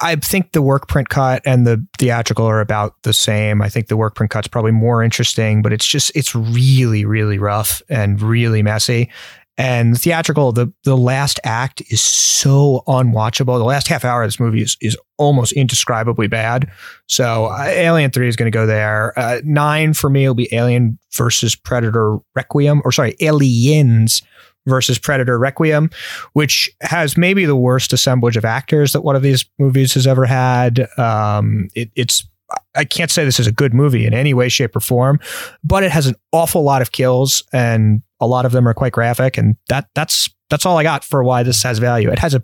I 0.00 0.16
think 0.16 0.52
the 0.52 0.62
work 0.62 0.88
print 0.88 1.08
cut 1.08 1.42
and 1.44 1.66
the 1.66 1.84
theatrical 1.98 2.46
are 2.46 2.60
about 2.60 3.02
the 3.02 3.12
same. 3.12 3.62
I 3.62 3.68
think 3.68 3.88
the 3.88 3.96
work 3.96 4.14
print 4.14 4.30
cut's 4.30 4.48
probably 4.48 4.72
more 4.72 5.02
interesting, 5.02 5.62
but 5.62 5.72
it's 5.72 5.86
just 5.86 6.12
it's 6.14 6.34
really 6.34 7.04
really 7.04 7.38
rough 7.38 7.82
and 7.88 8.20
really 8.20 8.62
messy. 8.62 9.10
And 9.58 10.00
theatrical, 10.00 10.52
the 10.52 10.72
the 10.84 10.96
last 10.96 11.38
act 11.44 11.82
is 11.90 12.00
so 12.00 12.82
unwatchable. 12.86 13.58
The 13.58 13.64
last 13.64 13.88
half 13.88 14.04
hour 14.06 14.22
of 14.22 14.28
this 14.28 14.40
movie 14.40 14.62
is 14.62 14.76
is 14.80 14.96
almost 15.18 15.52
indescribably 15.52 16.28
bad. 16.28 16.70
So 17.06 17.46
uh, 17.46 17.64
Alien 17.64 18.10
Three 18.10 18.28
is 18.28 18.36
going 18.36 18.50
to 18.50 18.56
go 18.56 18.66
there. 18.66 19.18
Uh, 19.18 19.40
nine 19.44 19.92
for 19.92 20.08
me 20.08 20.26
will 20.26 20.34
be 20.34 20.48
Alien 20.54 20.98
versus 21.12 21.54
Predator 21.54 22.18
Requiem, 22.34 22.80
or 22.84 22.92
sorry, 22.92 23.16
Aliens 23.20 24.22
versus 24.66 24.98
Predator 24.98 25.38
Requiem, 25.38 25.90
which 26.32 26.70
has 26.82 27.16
maybe 27.16 27.44
the 27.44 27.56
worst 27.56 27.92
assemblage 27.92 28.36
of 28.36 28.44
actors 28.44 28.92
that 28.92 29.02
one 29.02 29.16
of 29.16 29.22
these 29.22 29.44
movies 29.58 29.94
has 29.94 30.06
ever 30.06 30.26
had. 30.26 30.88
Um, 30.98 31.68
it, 31.74 31.90
it's 31.96 32.26
I 32.74 32.84
can't 32.84 33.10
say 33.10 33.24
this 33.24 33.40
is 33.40 33.46
a 33.46 33.52
good 33.52 33.74
movie 33.74 34.06
in 34.06 34.14
any 34.14 34.34
way, 34.34 34.48
shape, 34.48 34.74
or 34.74 34.80
form, 34.80 35.20
but 35.62 35.82
it 35.82 35.90
has 35.90 36.06
an 36.06 36.16
awful 36.32 36.62
lot 36.62 36.82
of 36.82 36.92
kills, 36.92 37.42
and 37.52 38.02
a 38.20 38.26
lot 38.26 38.44
of 38.44 38.52
them 38.52 38.68
are 38.68 38.74
quite 38.74 38.92
graphic, 38.92 39.38
and 39.38 39.56
that 39.68 39.88
that's 39.94 40.28
that's 40.50 40.66
all 40.66 40.76
I 40.76 40.82
got 40.82 41.04
for 41.04 41.22
why 41.22 41.44
this 41.44 41.62
has 41.62 41.78
value. 41.78 42.10
It 42.10 42.18
has 42.18 42.34
a 42.34 42.42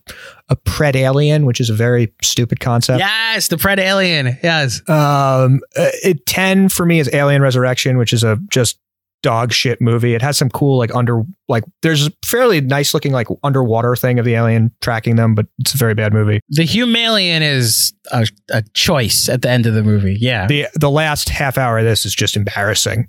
a 0.49 0.57
pred 0.57 0.95
alien, 0.95 1.45
which 1.45 1.61
is 1.61 1.71
a 1.71 1.75
very 1.75 2.13
stupid 2.23 2.61
concept. 2.61 3.01
yes, 3.01 3.49
the 3.49 3.57
Pred 3.57 3.79
Alien. 3.79 4.39
Yes. 4.43 4.81
Um, 4.89 5.61
uh, 5.77 5.91
it, 6.05 6.25
10 6.27 6.69
for 6.69 6.87
me 6.87 7.01
is 7.01 7.11
Alien 7.13 7.43
Resurrection, 7.43 7.99
which 7.99 8.13
is 8.13 8.23
a 8.23 8.39
just 8.49 8.79
dog 9.27 9.53
shit 9.53 9.81
movie. 9.81 10.15
It 10.15 10.23
has 10.23 10.39
some 10.39 10.49
cool, 10.51 10.79
like, 10.79 10.95
under, 10.95 11.25
like, 11.49 11.65
there's 11.83 12.07
a 12.07 12.13
fairly 12.25 12.61
nice 12.61 12.95
looking, 12.95 13.11
like, 13.11 13.27
underwater 13.43 13.97
thing 13.97 14.21
of 14.21 14.25
the 14.25 14.35
alien 14.35 14.71
tracking 14.81 15.17
them, 15.17 15.35
but 15.35 15.47
it's 15.59 15.75
a 15.75 15.77
very 15.77 15.95
bad 15.95 16.13
movie. 16.13 16.39
The 16.51 16.63
Humalian 16.63 17.41
is 17.41 17.93
a, 18.13 18.25
a 18.51 18.63
choice 18.75 19.29
at 19.29 19.43
the 19.43 19.51
end 19.51 19.67
of 19.67 19.75
the 19.75 19.83
movie. 19.83 20.17
Yeah. 20.21 20.47
The, 20.47 20.69
the 20.75 20.91
last 20.91 21.29
half 21.29 21.59
hour 21.59 21.79
of 21.79 21.85
this 21.85 22.07
is 22.07 22.15
just 22.15 22.37
embarrassing. 22.37 23.09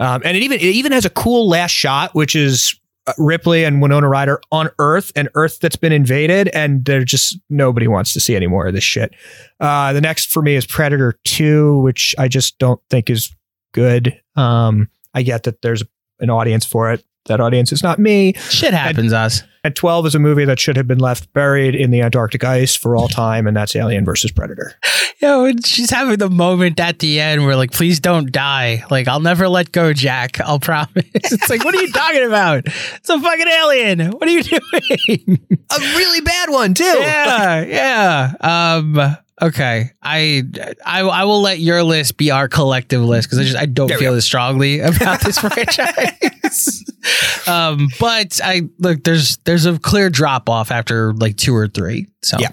Um, 0.00 0.20
and 0.24 0.36
it 0.36 0.42
even, 0.42 0.58
it 0.58 0.64
even 0.64 0.90
has 0.90 1.04
a 1.04 1.10
cool 1.10 1.48
last 1.48 1.70
shot, 1.70 2.12
which 2.12 2.34
is 2.34 2.74
uh, 3.06 3.12
Ripley 3.18 3.64
and 3.64 3.80
Winona 3.80 4.08
Ryder 4.08 4.40
on 4.50 4.68
Earth, 4.80 5.12
an 5.14 5.28
Earth 5.34 5.60
that's 5.60 5.76
been 5.76 5.92
invaded, 5.92 6.48
and 6.48 6.84
they're 6.84 7.04
just 7.04 7.38
nobody 7.48 7.86
wants 7.86 8.12
to 8.14 8.20
see 8.20 8.34
any 8.34 8.48
more 8.48 8.66
of 8.66 8.74
this 8.74 8.82
shit. 8.82 9.14
Uh, 9.60 9.92
the 9.92 10.00
next 10.00 10.32
for 10.32 10.42
me 10.42 10.56
is 10.56 10.66
Predator 10.66 11.20
Two, 11.22 11.78
which 11.82 12.16
I 12.18 12.26
just 12.26 12.58
don't 12.58 12.80
think 12.90 13.10
is 13.10 13.32
good. 13.72 14.20
Um, 14.34 14.88
I 15.14 15.22
get 15.22 15.44
that 15.44 15.62
there's 15.62 15.82
an 16.20 16.30
audience 16.30 16.64
for 16.64 16.90
it. 16.92 17.04
That 17.26 17.40
audience 17.40 17.70
is 17.70 17.84
not 17.84 18.00
me. 18.00 18.32
Shit 18.50 18.74
happens, 18.74 19.12
us. 19.12 19.44
And 19.62 19.76
12 19.76 20.06
is 20.06 20.14
a 20.16 20.18
movie 20.18 20.44
that 20.44 20.58
should 20.58 20.76
have 20.76 20.88
been 20.88 20.98
left 20.98 21.32
buried 21.32 21.76
in 21.76 21.92
the 21.92 22.00
Antarctic 22.00 22.42
ice 22.42 22.74
for 22.74 22.96
all 22.96 23.06
time, 23.24 23.46
and 23.46 23.56
that's 23.56 23.76
Alien 23.76 24.04
versus 24.04 24.32
Predator. 24.32 24.74
Yeah, 25.20 25.42
when 25.42 25.62
she's 25.62 25.90
having 25.90 26.16
the 26.16 26.28
moment 26.28 26.80
at 26.80 26.98
the 26.98 27.20
end 27.20 27.44
where 27.46 27.54
like, 27.54 27.70
please 27.70 28.00
don't 28.00 28.32
die. 28.32 28.82
Like, 28.90 29.06
I'll 29.06 29.20
never 29.20 29.48
let 29.48 29.70
go, 29.70 29.92
Jack. 29.92 30.40
I'll 30.40 30.58
promise. 30.58 30.88
It's 31.14 31.48
like, 31.48 31.64
what 31.64 31.76
are 31.76 31.80
you 31.80 31.92
talking 31.92 32.24
about? 32.24 32.64
It's 32.66 33.08
a 33.08 33.20
fucking 33.20 33.46
alien. 33.46 34.00
What 34.10 34.28
are 34.28 34.32
you 34.32 34.42
doing? 35.08 35.38
A 35.70 35.78
really 35.78 36.22
bad 36.22 36.50
one 36.50 36.74
too. 36.74 36.82
Yeah, 36.84 37.60
yeah. 37.62 38.32
Um. 38.40 39.16
Okay, 39.40 39.90
I, 40.02 40.42
I 40.84 41.00
I 41.00 41.24
will 41.24 41.40
let 41.40 41.58
your 41.58 41.82
list 41.82 42.16
be 42.16 42.30
our 42.30 42.48
collective 42.48 43.02
list 43.02 43.28
because 43.28 43.38
I 43.38 43.44
just 43.44 43.56
I 43.56 43.66
don't 43.66 43.88
There 43.88 43.98
feel 43.98 44.14
as 44.14 44.24
strongly 44.24 44.80
about 44.80 45.20
this 45.22 45.38
franchise. 45.38 46.84
um, 47.48 47.88
but 47.98 48.40
I 48.44 48.68
look 48.78 49.02
there's 49.04 49.38
there's 49.38 49.64
a 49.64 49.78
clear 49.78 50.10
drop 50.10 50.48
off 50.48 50.70
after 50.70 51.14
like 51.14 51.36
two 51.36 51.56
or 51.56 51.66
three. 51.66 52.08
So 52.22 52.38
yeah, 52.38 52.50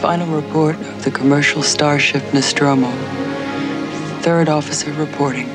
Final 0.00 0.34
report 0.34 0.76
of 0.76 1.04
the 1.04 1.10
commercial 1.10 1.62
starship 1.62 2.22
Nostromo. 2.32 2.90
Third 4.22 4.48
officer 4.48 4.92
reporting. 4.92 5.46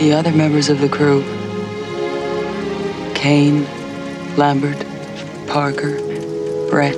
The 0.00 0.12
other 0.12 0.32
members 0.32 0.68
of 0.68 0.80
the 0.80 0.88
crew 0.88 1.22
Kane, 3.14 3.64
Lambert, 4.36 4.84
Parker, 5.46 5.98
Brett, 6.68 6.96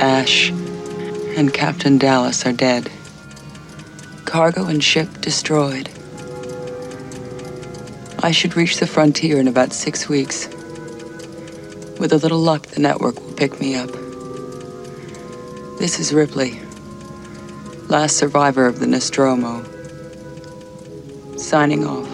Ash, 0.00 0.52
and 1.36 1.52
Captain 1.52 1.98
Dallas 1.98 2.46
are 2.46 2.52
dead. 2.52 2.90
Cargo 4.24 4.64
and 4.66 4.82
ship 4.82 5.20
destroyed. 5.20 5.90
I 8.20 8.32
should 8.32 8.56
reach 8.56 8.78
the 8.78 8.86
frontier 8.86 9.38
in 9.38 9.46
about 9.46 9.74
six 9.74 10.08
weeks. 10.08 10.48
With 12.00 12.12
a 12.12 12.18
little 12.20 12.38
luck, 12.38 12.66
the 12.68 12.80
network 12.80 13.20
will 13.20 13.34
pick 13.34 13.60
me 13.60 13.76
up. 13.76 13.90
This 15.78 16.00
is 16.00 16.14
Ripley, 16.14 16.58
last 17.88 18.16
survivor 18.16 18.66
of 18.66 18.80
the 18.80 18.86
Nostromo. 18.86 19.62
Signing 21.36 21.86
off. 21.86 22.10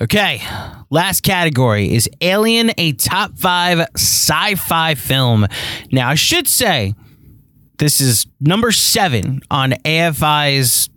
Okay, 0.00 0.42
last 0.90 1.22
category 1.22 1.94
is 1.94 2.10
Alien, 2.20 2.72
a 2.76 2.92
top 2.92 3.38
five 3.38 3.86
sci 3.94 4.56
fi 4.56 4.96
film. 4.96 5.46
Now, 5.92 6.08
I 6.10 6.16
should 6.16 6.48
say 6.48 6.94
this 7.78 8.00
is 8.00 8.26
number 8.40 8.72
seven 8.72 9.40
on 9.50 9.72
AFI's 9.84 10.88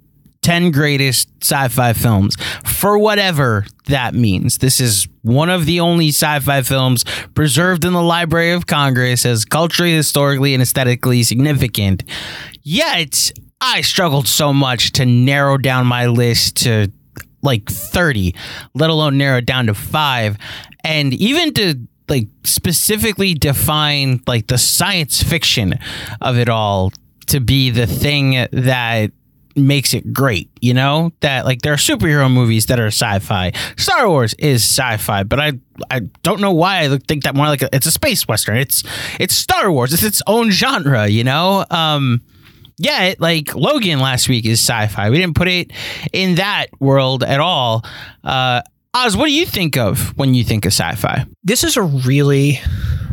10 0.48 0.72
greatest 0.72 1.30
sci 1.42 1.68
fi 1.68 1.92
films, 1.92 2.38
for 2.64 2.98
whatever 2.98 3.66
that 3.88 4.14
means. 4.14 4.60
This 4.60 4.80
is 4.80 5.08
one 5.22 5.50
of 5.50 5.66
the 5.66 5.82
only 5.82 6.10
sci 6.10 6.40
fi 6.40 6.62
films 6.62 7.04
preserved 7.36 7.84
in 7.84 7.92
the 7.92 8.02
Library 8.02 8.52
of 8.52 8.66
Congress 8.66 9.26
as 9.26 9.44
culturally, 9.44 9.94
historically, 9.94 10.54
and 10.54 10.64
aesthetically 10.64 11.24
significant. 11.24 12.04
Yet, 12.64 13.32
I 13.60 13.82
struggled 13.82 14.28
so 14.28 14.54
much 14.54 14.94
to 14.94 15.06
narrow 15.06 15.58
down 15.58 15.86
my 15.88 16.06
list 16.08 16.56
to 16.64 16.92
like 17.42 17.70
30, 17.70 18.34
let 18.74 18.90
alone 18.90 19.18
narrow 19.18 19.40
it 19.40 19.46
down 19.46 19.68
to 19.68 19.74
five. 19.74 20.38
And 20.84 21.14
even 21.14 21.54
to 21.56 21.76
like 22.10 22.28
specifically 22.44 23.34
define 23.34 24.22
like 24.28 24.48
the 24.48 24.58
science 24.58 25.22
fiction 25.22 25.76
of 26.22 26.38
it 26.38 26.50
all 26.50 26.92
to 27.28 27.40
be 27.40 27.70
the 27.70 27.88
thing 27.88 28.48
that 28.52 29.12
makes 29.56 29.94
it 29.94 30.14
great, 30.14 30.50
you 30.62 30.74
know? 30.74 31.12
That 31.22 31.46
like 31.46 31.62
there 31.62 31.74
are 31.74 31.78
superhero 31.78 32.32
movies 32.32 32.68
that 32.68 32.80
are 32.80 32.88
sci-fi. 32.88 33.52
Star 33.76 34.08
Wars 34.08 34.34
is 34.36 34.64
sci-fi, 34.64 35.24
but 35.24 35.40
I 35.40 35.54
I 35.90 36.02
don't 36.24 36.40
know 36.40 36.54
why 36.54 36.82
I 36.82 36.98
think 36.98 37.24
that 37.24 37.36
more 37.36 37.48
like 37.48 37.62
a, 37.62 37.70
it's 37.76 37.88
a 37.88 37.92
space 37.92 38.28
western. 38.28 38.58
It's 38.58 38.84
it's 39.20 39.34
Star 39.34 39.72
Wars. 39.72 39.94
It's 39.94 40.04
its 40.04 40.22
own 40.28 40.52
genre, 40.52 41.08
you 41.08 41.24
know? 41.24 41.66
Um 41.70 42.22
yeah, 42.80 43.06
it, 43.06 43.20
like 43.20 43.56
Logan 43.56 44.00
last 44.00 44.30
week 44.30 44.46
is 44.46 44.60
sci-fi. 44.60 45.10
We 45.10 45.18
didn't 45.18 45.36
put 45.36 45.48
it 45.48 45.72
in 46.14 46.36
that 46.36 46.68
world 46.80 47.24
at 47.24 47.40
all. 47.40 47.84
Uh, 48.24 48.62
Oz, 48.98 49.16
what 49.16 49.28
do 49.28 49.32
you 49.32 49.46
think 49.46 49.78
of 49.78 50.18
when 50.18 50.34
you 50.34 50.44
think 50.44 50.66
of 50.66 50.72
sci-fi? 50.74 51.24
This 51.44 51.64
is 51.64 51.78
a 51.78 51.84
really, 51.84 52.60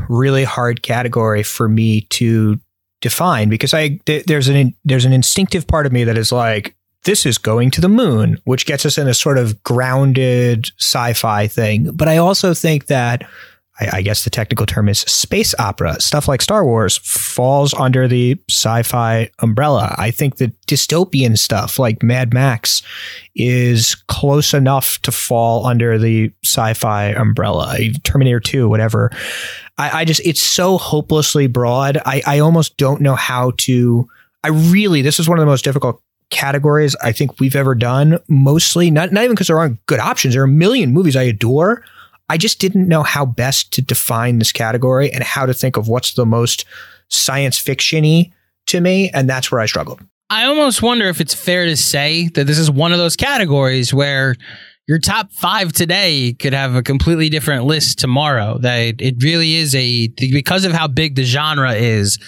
really 0.09 0.45
hard 0.45 0.83
category 0.83 1.43
for 1.43 1.69
me 1.69 2.03
to 2.11 2.59
define 3.03 3.51
because 3.51 3.75
I 3.75 4.01
th- 4.07 4.25
there's 4.25 4.49
an 4.49 4.75
there's 4.87 5.05
an 5.05 5.13
instinctive 5.13 5.67
part 5.67 5.85
of 5.85 5.93
me 5.93 6.05
that 6.05 6.17
is 6.17 6.33
like 6.33 6.75
this 7.05 7.27
is 7.27 7.37
going 7.37 7.71
to 7.73 7.83
the 7.83 7.91
moon, 7.91 8.39
which 8.45 8.65
gets 8.65 8.87
us 8.87 8.97
in 8.97 9.09
a 9.09 9.13
sort 9.13 9.37
of 9.37 9.63
grounded 9.63 10.71
sci-fi 10.81 11.49
thing. 11.49 11.91
But 11.93 12.09
I 12.09 12.17
also 12.17 12.55
think 12.55 12.87
that 12.87 13.29
I, 13.81 13.99
I 13.99 14.03
guess 14.03 14.25
the 14.25 14.31
technical 14.31 14.67
term 14.67 14.89
is 14.89 15.01
space 15.01 15.55
opera. 15.59 16.01
Stuff 16.01 16.29
like 16.29 16.43
Star 16.43 16.65
Wars 16.65 16.99
falls 16.99 17.75
under 17.75 18.07
the 18.07 18.37
sci-fi 18.49 19.31
umbrella. 19.41 19.95
I 19.99 20.11
think 20.11 20.37
the 20.37 20.53
dystopian 20.67 21.39
stuff 21.39 21.79
like 21.79 22.03
Mad 22.03 22.33
Max 22.33 22.83
is 23.35 23.95
close 24.09 24.55
enough 24.55 25.01
to 25.03 25.13
fall 25.13 25.67
under 25.67 25.99
the 25.99 26.33
sci-fi 26.45 27.07
umbrella. 27.07 27.77
Terminator 28.05 28.41
2, 28.41 28.69
whatever. 28.69 29.11
I, 29.77 30.01
I 30.01 30.05
just 30.05 30.21
it's 30.25 30.43
so 30.43 30.79
hopelessly 30.79 31.47
broad. 31.47 31.99
I, 32.07 32.23
I 32.27 32.39
almost 32.39 32.77
don't 32.77 33.01
know 33.01 33.17
how 33.17 33.53
to 33.59 34.09
I 34.45 34.49
really 34.49 35.03
this 35.03 35.19
is 35.19 35.29
one 35.29 35.39
of 35.39 35.43
the 35.43 35.51
most 35.51 35.65
difficult 35.65 36.01
categories 36.31 36.95
I 36.97 37.13
think 37.13 37.41
we've 37.41 37.57
ever 37.57 37.75
done. 37.75 38.19
Mostly 38.29 38.91
not 38.91 39.11
not 39.13 39.25
even 39.25 39.35
because 39.35 39.49
there 39.49 39.59
aren't 39.59 39.85
good 39.87 40.01
options. 40.01 40.35
There 40.35 40.43
are 40.43 40.47
a 40.47 40.49
million 40.49 40.93
movies 40.93 41.17
I 41.17 41.23
adore. 41.23 41.83
I 42.29 42.39
just 42.39 42.59
didn't 42.59 42.89
know 42.89 43.03
how 43.03 43.27
best 43.27 43.73
to 43.75 43.83
define 43.83 44.39
this 44.39 44.53
category 44.53 45.13
and 45.13 45.23
how 45.23 45.47
to 45.47 45.55
think 45.55 45.77
of 45.77 45.89
what's 45.89 46.15
the 46.15 46.27
most 46.27 46.65
science 47.09 47.63
fictiony 47.63 48.33
to 48.67 48.81
me, 48.81 49.11
and 49.11 49.29
that's 49.29 49.53
where 49.53 49.61
I 49.61 49.67
struggled. 49.67 50.01
I 50.31 50.47
almost 50.47 50.83
wonder 50.83 51.07
if 51.07 51.21
it's 51.21 51.35
fair 51.35 51.67
to 51.67 51.77
say 51.77 52.29
that 52.29 52.47
this 52.47 52.59
is 52.59 52.71
one 52.71 52.93
of 52.93 52.99
those 52.99 53.15
categories 53.15 53.93
where 53.93 54.37
your 54.89 54.99
top 54.99 55.33
five 55.33 55.73
today 55.73 56.35
could 56.39 56.53
have 56.53 56.75
a 56.75 56.83
completely 56.83 57.29
different 57.29 57.65
list 57.65 57.99
tomorrow. 57.99 58.59
That 58.59 59.01
it 59.01 59.23
really 59.23 59.55
is 59.57 59.75
a 59.75 60.09
because 60.09 60.65
of 60.65 60.73
how 60.73 60.89
big 60.89 61.17
the 61.17 61.25
genre 61.25 61.73
is. 61.75 62.19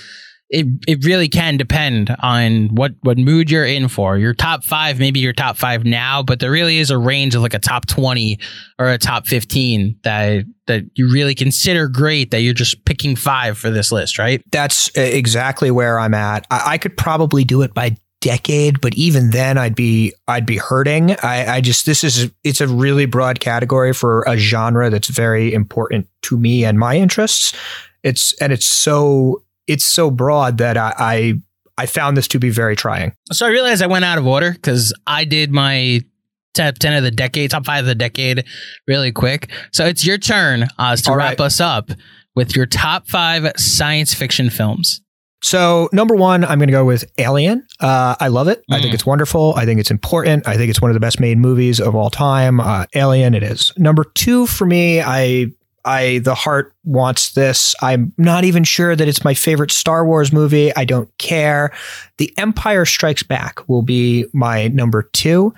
It 0.48 0.66
it 0.86 1.04
really 1.04 1.28
can 1.28 1.56
depend 1.56 2.14
on 2.20 2.68
what 2.68 2.92
what 3.02 3.18
mood 3.18 3.50
you're 3.50 3.64
in 3.64 3.88
for. 3.88 4.16
Your 4.16 4.34
top 4.34 4.62
five, 4.62 4.98
maybe 4.98 5.18
your 5.18 5.32
top 5.32 5.56
five 5.56 5.84
now, 5.84 6.22
but 6.22 6.38
there 6.38 6.50
really 6.50 6.78
is 6.78 6.90
a 6.90 6.98
range 6.98 7.34
of 7.34 7.42
like 7.42 7.54
a 7.54 7.58
top 7.58 7.86
twenty 7.86 8.38
or 8.78 8.88
a 8.88 8.98
top 8.98 9.26
fifteen 9.26 9.98
that 10.04 10.44
that 10.66 10.84
you 10.94 11.12
really 11.12 11.34
consider 11.34 11.88
great. 11.88 12.30
That 12.30 12.42
you're 12.42 12.54
just 12.54 12.84
picking 12.84 13.16
five 13.16 13.58
for 13.58 13.70
this 13.70 13.90
list, 13.90 14.18
right? 14.18 14.40
That's 14.52 14.88
exactly 14.94 15.70
where 15.72 15.98
I'm 15.98 16.14
at. 16.14 16.46
I, 16.50 16.62
I 16.74 16.78
could 16.78 16.96
probably 16.96 17.42
do 17.42 17.62
it 17.62 17.74
by 17.74 17.96
decade, 18.20 18.80
but 18.80 18.94
even 18.94 19.30
then 19.30 19.58
I'd 19.58 19.74
be 19.74 20.12
I'd 20.26 20.46
be 20.46 20.58
hurting. 20.58 21.12
I, 21.22 21.56
I 21.56 21.60
just 21.60 21.86
this 21.86 22.02
is 22.02 22.30
it's 22.44 22.60
a 22.60 22.66
really 22.66 23.06
broad 23.06 23.40
category 23.40 23.92
for 23.92 24.24
a 24.26 24.36
genre 24.36 24.90
that's 24.90 25.08
very 25.08 25.52
important 25.52 26.08
to 26.22 26.38
me 26.38 26.64
and 26.64 26.78
my 26.78 26.96
interests. 26.96 27.52
It's 28.02 28.32
and 28.40 28.52
it's 28.52 28.66
so 28.66 29.42
it's 29.66 29.84
so 29.84 30.10
broad 30.10 30.58
that 30.58 30.76
I 30.76 30.94
I, 30.98 31.34
I 31.78 31.86
found 31.86 32.16
this 32.16 32.28
to 32.28 32.38
be 32.38 32.50
very 32.50 32.76
trying. 32.76 33.12
So 33.32 33.46
I 33.46 33.50
realized 33.50 33.82
I 33.82 33.86
went 33.86 34.04
out 34.04 34.18
of 34.18 34.26
order 34.26 34.52
because 34.52 34.94
I 35.06 35.24
did 35.24 35.50
my 35.52 36.00
top 36.54 36.78
10 36.78 36.94
of 36.94 37.02
the 37.02 37.10
decade, 37.10 37.50
top 37.50 37.66
five 37.66 37.80
of 37.80 37.86
the 37.86 37.94
decade 37.94 38.44
really 38.88 39.12
quick. 39.12 39.50
So 39.72 39.84
it's 39.84 40.06
your 40.06 40.18
turn, 40.18 40.68
Oz, 40.78 41.02
to 41.02 41.10
All 41.10 41.16
wrap 41.16 41.38
right. 41.38 41.40
us 41.46 41.60
up 41.60 41.90
with 42.34 42.56
your 42.56 42.66
top 42.66 43.08
five 43.08 43.52
science 43.56 44.14
fiction 44.14 44.48
films. 44.50 45.02
So 45.42 45.88
number 45.92 46.16
one, 46.16 46.44
I'm 46.44 46.58
going 46.58 46.68
to 46.68 46.72
go 46.72 46.84
with 46.84 47.04
Alien. 47.18 47.66
Uh, 47.78 48.16
I 48.18 48.28
love 48.28 48.48
it. 48.48 48.64
I 48.70 48.80
think 48.80 48.94
it's 48.94 49.04
wonderful. 49.04 49.52
I 49.54 49.66
think 49.66 49.78
it's 49.78 49.90
important. 49.90 50.48
I 50.48 50.56
think 50.56 50.70
it's 50.70 50.80
one 50.80 50.90
of 50.90 50.94
the 50.94 51.00
best 51.00 51.20
made 51.20 51.36
movies 51.38 51.78
of 51.78 51.94
all 51.94 52.08
time. 52.10 52.58
Uh, 52.58 52.86
Alien, 52.94 53.34
it 53.34 53.42
is. 53.42 53.72
Number 53.76 54.04
two 54.14 54.46
for 54.46 54.64
me, 54.64 55.02
I, 55.02 55.46
I, 55.86 56.18
the 56.18 56.34
heart 56.34 56.74
wants 56.84 57.32
this. 57.32 57.74
I'm 57.80 58.12
not 58.18 58.44
even 58.44 58.64
sure 58.64 58.94
that 58.94 59.06
it's 59.08 59.24
my 59.24 59.34
favorite 59.34 59.70
Star 59.70 60.04
Wars 60.04 60.32
movie. 60.32 60.74
I 60.74 60.84
don't 60.84 61.16
care. 61.18 61.72
The 62.18 62.32
Empire 62.38 62.84
Strikes 62.84 63.22
Back 63.22 63.68
will 63.68 63.82
be 63.82 64.26
my 64.32 64.68
number 64.68 65.02
two. 65.12 65.54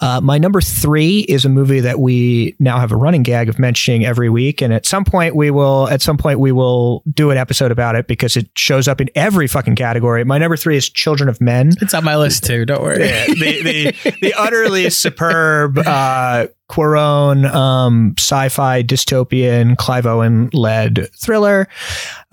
Uh, 0.00 0.20
my 0.20 0.38
number 0.38 0.60
three 0.60 1.20
is 1.20 1.44
a 1.44 1.48
movie 1.48 1.80
that 1.80 1.98
we 1.98 2.54
now 2.58 2.78
have 2.78 2.92
a 2.92 2.96
running 2.96 3.22
gag 3.22 3.48
of 3.48 3.58
mentioning 3.58 4.04
every 4.04 4.28
week, 4.28 4.60
and 4.60 4.72
at 4.72 4.84
some 4.86 5.04
point 5.04 5.34
we 5.34 5.50
will. 5.50 5.88
At 5.88 6.02
some 6.02 6.18
point 6.18 6.38
we 6.38 6.52
will 6.52 7.02
do 7.12 7.30
an 7.30 7.38
episode 7.38 7.70
about 7.72 7.96
it 7.96 8.06
because 8.06 8.36
it 8.36 8.48
shows 8.56 8.88
up 8.88 9.00
in 9.00 9.08
every 9.14 9.46
fucking 9.46 9.74
category. 9.76 10.22
My 10.24 10.38
number 10.38 10.56
three 10.56 10.76
is 10.76 10.88
Children 10.88 11.28
of 11.28 11.40
Men. 11.40 11.72
It's 11.80 11.94
on 11.94 12.04
my 12.04 12.16
list 12.16 12.44
too. 12.44 12.66
Don't 12.66 12.82
worry. 12.82 13.04
Yeah, 13.06 13.26
the, 13.26 13.62
the, 13.62 14.16
the 14.20 14.34
utterly 14.34 14.90
superb 14.90 15.78
uh, 15.78 16.48
Cuarón 16.70 17.46
um, 17.54 18.14
sci-fi 18.18 18.82
dystopian 18.82 19.76
Clive 19.76 20.06
Owen 20.06 20.50
led 20.52 21.08
thriller. 21.14 21.68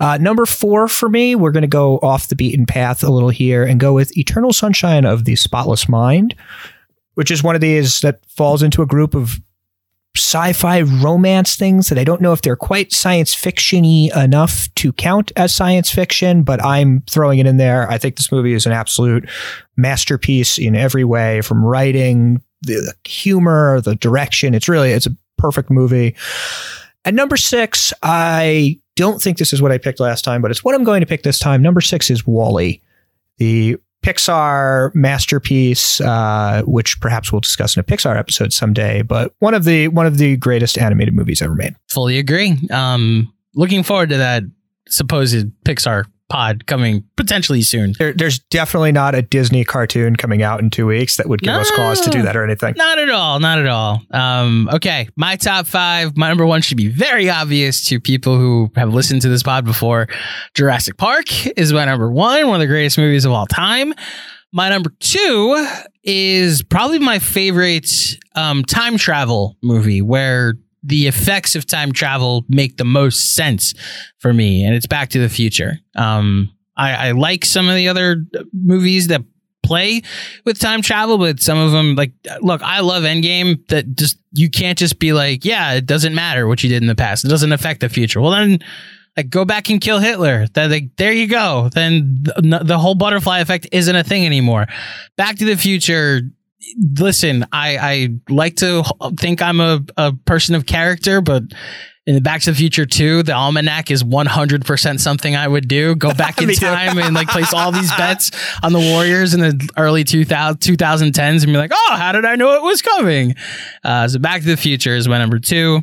Uh, 0.00 0.18
number 0.18 0.44
four 0.44 0.88
for 0.88 1.08
me, 1.08 1.34
we're 1.34 1.52
going 1.52 1.62
to 1.62 1.68
go 1.68 1.98
off 1.98 2.28
the 2.28 2.36
beaten 2.36 2.66
path 2.66 3.04
a 3.04 3.10
little 3.10 3.28
here 3.28 3.64
and 3.64 3.78
go 3.78 3.92
with 3.92 4.16
Eternal 4.18 4.52
Sunshine 4.52 5.04
of 5.04 5.24
the 5.24 5.36
Spotless 5.36 5.88
Mind, 5.88 6.34
which 7.14 7.30
is 7.30 7.42
one 7.42 7.54
of 7.54 7.60
these 7.60 8.00
that 8.00 8.26
falls 8.26 8.62
into 8.62 8.82
a 8.82 8.86
group 8.86 9.14
of 9.14 9.40
sci-fi 10.16 10.82
romance 10.82 11.56
things 11.56 11.88
that 11.88 11.98
I 11.98 12.04
don't 12.04 12.20
know 12.20 12.32
if 12.32 12.42
they're 12.42 12.54
quite 12.54 12.92
science 12.92 13.34
fictiony 13.34 14.16
enough 14.16 14.72
to 14.76 14.92
count 14.92 15.32
as 15.34 15.54
science 15.54 15.90
fiction, 15.90 16.44
but 16.44 16.62
I'm 16.64 17.02
throwing 17.10 17.40
it 17.40 17.46
in 17.46 17.56
there. 17.56 17.90
I 17.90 17.98
think 17.98 18.16
this 18.16 18.30
movie 18.30 18.52
is 18.52 18.64
an 18.64 18.72
absolute 18.72 19.28
masterpiece 19.76 20.56
in 20.56 20.76
every 20.76 21.02
way, 21.02 21.40
from 21.40 21.64
writing, 21.64 22.40
the 22.64 22.94
humor, 23.04 23.80
the 23.80 23.94
direction. 23.96 24.54
It's 24.54 24.68
really 24.68 24.90
it's 24.90 25.06
a 25.06 25.16
perfect 25.36 25.70
movie. 25.70 26.14
At 27.04 27.14
number 27.14 27.36
six, 27.36 27.92
I 28.02 28.80
don't 28.96 29.20
think 29.20 29.38
this 29.38 29.52
is 29.52 29.60
what 29.60 29.72
I 29.72 29.78
picked 29.78 30.00
last 30.00 30.24
time, 30.24 30.40
but 30.40 30.50
it's 30.50 30.64
what 30.64 30.74
I'm 30.74 30.84
going 30.84 31.00
to 31.00 31.06
pick 31.06 31.22
this 31.22 31.38
time. 31.38 31.60
Number 31.60 31.80
six 31.80 32.10
is 32.10 32.26
WALL-E, 32.26 32.80
the 33.38 33.76
Pixar 34.02 34.94
masterpiece, 34.94 36.00
uh, 36.00 36.62
which 36.66 37.00
perhaps 37.00 37.32
we'll 37.32 37.40
discuss 37.40 37.76
in 37.76 37.80
a 37.80 37.82
Pixar 37.82 38.16
episode 38.18 38.52
someday. 38.52 39.02
But 39.02 39.32
one 39.38 39.54
of 39.54 39.64
the 39.64 39.88
one 39.88 40.06
of 40.06 40.18
the 40.18 40.36
greatest 40.36 40.78
animated 40.78 41.14
movies 41.14 41.40
ever 41.40 41.54
made. 41.54 41.74
Fully 41.90 42.18
agree. 42.18 42.58
Um, 42.70 43.32
looking 43.54 43.82
forward 43.82 44.10
to 44.10 44.18
that 44.18 44.42
supposed 44.88 45.46
Pixar 45.64 46.04
pod 46.28 46.66
coming 46.66 47.04
potentially 47.16 47.62
soon. 47.62 47.94
There, 47.98 48.12
there's 48.12 48.38
definitely 48.38 48.92
not 48.92 49.14
a 49.14 49.22
Disney 49.22 49.64
cartoon 49.64 50.16
coming 50.16 50.42
out 50.42 50.60
in 50.60 50.70
two 50.70 50.86
weeks 50.86 51.16
that 51.16 51.28
would 51.28 51.40
give 51.40 51.54
us 51.54 51.70
cause 51.72 52.00
to 52.02 52.10
do 52.10 52.22
that 52.22 52.36
or 52.36 52.44
anything. 52.44 52.74
Not 52.76 52.98
at 52.98 53.10
all. 53.10 53.40
Not 53.40 53.58
at 53.58 53.66
all. 53.66 54.00
Um, 54.10 54.68
okay, 54.72 55.08
my 55.16 55.36
top 55.36 55.66
five. 55.66 56.16
My 56.16 56.28
number 56.28 56.46
one 56.46 56.62
should 56.62 56.76
be 56.76 56.88
very 56.88 57.28
obvious 57.28 57.84
to 57.86 58.00
people 58.00 58.38
who 58.38 58.70
have 58.76 58.92
listened 58.92 59.22
to 59.22 59.28
this 59.28 59.42
pod 59.42 59.64
before. 59.64 60.08
Jurassic 60.54 60.96
Park 60.96 61.24
is 61.56 61.72
my 61.72 61.84
number 61.84 62.10
one, 62.10 62.46
one 62.46 62.56
of 62.56 62.60
the 62.60 62.66
greatest 62.66 62.98
movies 62.98 63.24
of 63.24 63.32
all 63.32 63.46
time. 63.46 63.92
My 64.52 64.68
number 64.68 64.92
two 65.00 65.66
is 66.04 66.62
probably 66.62 67.00
my 67.00 67.18
favorite 67.18 67.90
um, 68.36 68.62
time 68.64 68.96
travel 68.96 69.56
movie 69.62 70.00
where 70.00 70.54
the 70.84 71.06
effects 71.06 71.56
of 71.56 71.66
time 71.66 71.92
travel 71.92 72.44
make 72.48 72.76
the 72.76 72.84
most 72.84 73.34
sense 73.34 73.74
for 74.18 74.32
me, 74.32 74.64
and 74.64 74.74
it's 74.74 74.86
Back 74.86 75.08
to 75.10 75.18
the 75.18 75.28
Future. 75.28 75.78
Um, 75.96 76.50
I, 76.76 77.08
I 77.08 77.10
like 77.12 77.44
some 77.44 77.68
of 77.68 77.76
the 77.76 77.88
other 77.88 78.24
movies 78.52 79.08
that 79.08 79.22
play 79.62 80.02
with 80.44 80.58
time 80.58 80.82
travel, 80.82 81.16
but 81.16 81.40
some 81.40 81.58
of 81.58 81.72
them, 81.72 81.94
like, 81.94 82.12
look, 82.42 82.62
I 82.62 82.80
love 82.80 83.04
Endgame. 83.04 83.66
That 83.68 83.96
just 83.96 84.18
you 84.32 84.50
can't 84.50 84.76
just 84.76 84.98
be 84.98 85.12
like, 85.12 85.44
yeah, 85.44 85.72
it 85.72 85.86
doesn't 85.86 86.14
matter 86.14 86.46
what 86.46 86.62
you 86.62 86.68
did 86.68 86.82
in 86.82 86.86
the 86.86 86.94
past. 86.94 87.24
It 87.24 87.28
doesn't 87.28 87.52
affect 87.52 87.80
the 87.80 87.88
future. 87.88 88.20
Well, 88.20 88.32
then. 88.32 88.58
Like 89.16 89.30
go 89.30 89.44
back 89.44 89.70
and 89.70 89.80
kill 89.80 90.00
Hitler. 90.00 90.48
That 90.54 90.70
like 90.72 90.96
there 90.96 91.12
you 91.12 91.28
go. 91.28 91.68
Then 91.72 92.18
the, 92.24 92.62
the 92.64 92.76
whole 92.76 92.96
butterfly 92.96 93.38
effect 93.38 93.68
isn't 93.70 93.94
a 93.94 94.02
thing 94.02 94.26
anymore. 94.26 94.66
Back 95.16 95.36
to 95.36 95.44
the 95.44 95.56
Future 95.56 96.22
listen, 96.98 97.44
I, 97.52 97.78
I 97.78 98.08
like 98.28 98.56
to 98.56 98.84
think 99.18 99.42
I'm 99.42 99.60
a, 99.60 99.84
a 99.96 100.12
person 100.12 100.54
of 100.54 100.66
character, 100.66 101.20
but 101.20 101.44
in 102.06 102.14
the 102.14 102.20
Back 102.20 102.42
to 102.42 102.50
the 102.50 102.56
Future 102.56 102.84
2, 102.84 103.22
the 103.22 103.32
almanac 103.32 103.90
is 103.90 104.02
100% 104.02 105.00
something 105.00 105.36
I 105.36 105.48
would 105.48 105.68
do. 105.68 105.94
Go 105.96 106.12
back 106.14 106.40
in 106.40 106.52
time 106.54 106.98
and 106.98 107.14
like 107.14 107.28
place 107.28 107.54
all 107.54 107.72
these 107.72 107.90
bets 107.96 108.30
on 108.62 108.72
the 108.72 108.78
Warriors 108.78 109.32
in 109.32 109.40
the 109.40 109.68
early 109.76 110.04
2000, 110.04 110.58
2010s 110.58 111.42
and 111.42 111.46
be 111.46 111.56
like, 111.56 111.72
oh, 111.72 111.94
how 111.96 112.12
did 112.12 112.24
I 112.24 112.36
know 112.36 112.54
it 112.56 112.62
was 112.62 112.82
coming? 112.82 113.34
Uh, 113.82 114.08
so 114.08 114.18
Back 114.18 114.42
to 114.42 114.48
the 114.48 114.56
Future 114.56 114.94
is 114.94 115.08
my 115.08 115.18
number 115.18 115.38
two. 115.38 115.80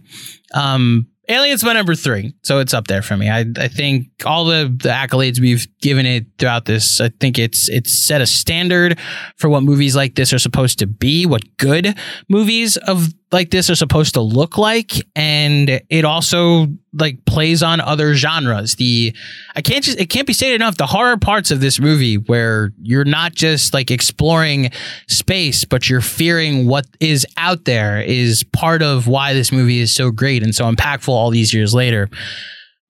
Um, 0.53 1.07
Aliens 1.31 1.63
my 1.63 1.71
number 1.71 1.95
three, 1.95 2.33
so 2.43 2.59
it's 2.59 2.73
up 2.73 2.87
there 2.87 3.01
for 3.01 3.15
me. 3.15 3.29
I, 3.29 3.45
I 3.57 3.69
think 3.69 4.09
all 4.25 4.43
the, 4.43 4.65
the 4.65 4.89
accolades 4.89 5.39
we've 5.39 5.65
given 5.79 6.05
it 6.05 6.25
throughout 6.37 6.65
this, 6.65 6.99
I 6.99 7.07
think 7.07 7.39
it's 7.39 7.69
it's 7.69 8.05
set 8.05 8.19
a 8.19 8.25
standard 8.25 8.99
for 9.37 9.49
what 9.49 9.63
movies 9.63 9.95
like 9.95 10.15
this 10.15 10.33
are 10.33 10.39
supposed 10.39 10.79
to 10.79 10.87
be, 10.87 11.25
what 11.25 11.55
good 11.55 11.97
movies 12.27 12.75
of 12.75 13.07
like 13.31 13.49
this 13.49 13.69
are 13.69 13.75
supposed 13.75 14.13
to 14.15 14.21
look 14.21 14.57
like, 14.57 14.93
and 15.15 15.81
it 15.89 16.03
also 16.03 16.67
like 16.93 17.23
plays 17.25 17.63
on 17.63 17.79
other 17.79 18.13
genres. 18.13 18.75
The 18.75 19.15
I 19.55 19.61
can't 19.61 19.83
just 19.83 19.99
it 19.99 20.09
can't 20.09 20.27
be 20.27 20.33
stated 20.33 20.55
enough. 20.55 20.77
The 20.77 20.85
horror 20.85 21.17
parts 21.17 21.49
of 21.49 21.61
this 21.61 21.79
movie 21.79 22.17
where 22.17 22.73
you're 22.81 23.05
not 23.05 23.33
just 23.33 23.73
like 23.73 23.89
exploring 23.89 24.71
space, 25.07 25.63
but 25.63 25.89
you're 25.89 26.01
fearing 26.01 26.67
what 26.67 26.85
is 26.99 27.25
out 27.37 27.65
there 27.65 28.01
is 28.01 28.43
part 28.43 28.81
of 28.81 29.07
why 29.07 29.33
this 29.33 29.51
movie 29.51 29.79
is 29.79 29.95
so 29.95 30.11
great 30.11 30.43
and 30.43 30.53
so 30.53 30.69
impactful 30.69 31.09
all 31.09 31.29
these 31.29 31.53
years 31.53 31.73
later. 31.73 32.09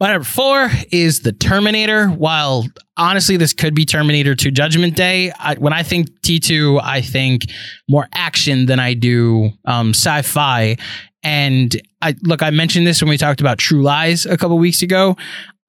My 0.02 0.14
number 0.14 0.26
four 0.26 0.72
is 0.92 1.20
the 1.20 1.32
Terminator. 1.32 2.08
While 2.08 2.66
honestly, 2.98 3.38
this 3.38 3.54
could 3.54 3.76
be 3.76 3.86
Terminator 3.86 4.34
2 4.34 4.50
Judgment 4.50 4.96
Day. 4.96 5.32
I, 5.38 5.54
when 5.54 5.74
I 5.74 5.84
think 5.84 6.10
T2, 6.22 6.82
I 6.84 7.02
think 7.02 7.44
more 7.88 8.08
action 8.12 8.66
than 8.66 8.80
I 8.80 8.96
do 8.96 9.52
um, 9.66 9.92
sci 9.92 10.24
fi. 10.24 10.78
And 11.22 11.80
I 12.02 12.16
look, 12.24 12.42
I 12.42 12.50
mentioned 12.50 12.88
this 12.88 13.00
when 13.00 13.10
we 13.10 13.18
talked 13.20 13.42
about 13.42 13.60
True 13.60 13.84
Lies 13.84 14.26
a 14.26 14.38
couple 14.38 14.58
weeks 14.58 14.82
ago. 14.82 15.18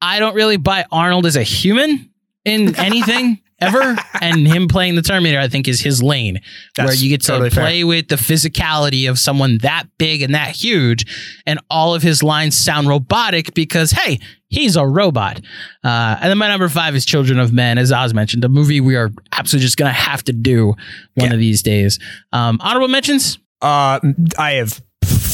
I 0.00 0.18
don't 0.18 0.34
really 0.34 0.56
buy 0.56 0.86
Arnold 0.90 1.26
as 1.26 1.36
a 1.36 1.42
human 1.42 2.10
in 2.46 2.74
anything. 2.78 3.38
Ever. 3.62 3.97
and 4.20 4.47
him 4.47 4.68
playing 4.68 4.94
the 4.94 5.02
Terminator, 5.02 5.39
I 5.39 5.48
think, 5.48 5.68
is 5.68 5.80
his 5.80 6.02
lane, 6.02 6.40
where 6.76 6.94
you 6.94 7.09
get 7.09 7.20
to 7.22 7.26
totally 7.28 7.51
fair. 7.51 7.64
play 7.64 7.84
with 7.84 8.09
the 8.09 8.16
physicality 8.16 9.09
of 9.09 9.18
someone 9.18 9.59
that 9.59 9.84
big 9.98 10.22
and 10.22 10.34
that 10.34 10.55
huge, 10.55 11.06
and 11.47 11.60
all 11.70 11.94
of 11.94 12.02
his 12.02 12.22
lines 12.22 12.56
sound 12.56 12.89
robotic 12.89 13.55
because 13.55 13.90
hey, 13.93 14.18
he's 14.48 14.76
a 14.76 14.86
robot. 14.86 15.40
Uh, 15.84 16.16
and 16.20 16.30
then 16.30 16.39
my 16.39 16.48
number 16.48 16.68
five 16.68 16.94
is 16.94 17.05
Children 17.05 17.39
of 17.39 17.52
Men, 17.52 17.78
as 17.78 17.93
Oz 17.93 18.14
mentioned, 18.14 18.44
a 18.44 18.48
movie 18.48 18.80
we 18.80 18.97
are 18.97 19.10
absolutely 19.32 19.64
just 19.64 19.76
gonna 19.76 19.93
have 19.93 20.22
to 20.24 20.32
do 20.32 20.74
one 21.14 21.32
of 21.32 21.39
these 21.39 21.62
days. 21.62 21.98
Um, 22.32 22.59
honorable 22.60 22.89
mentions. 22.89 23.39
Uh, 23.60 24.01
I 24.39 24.52
have 24.52 24.82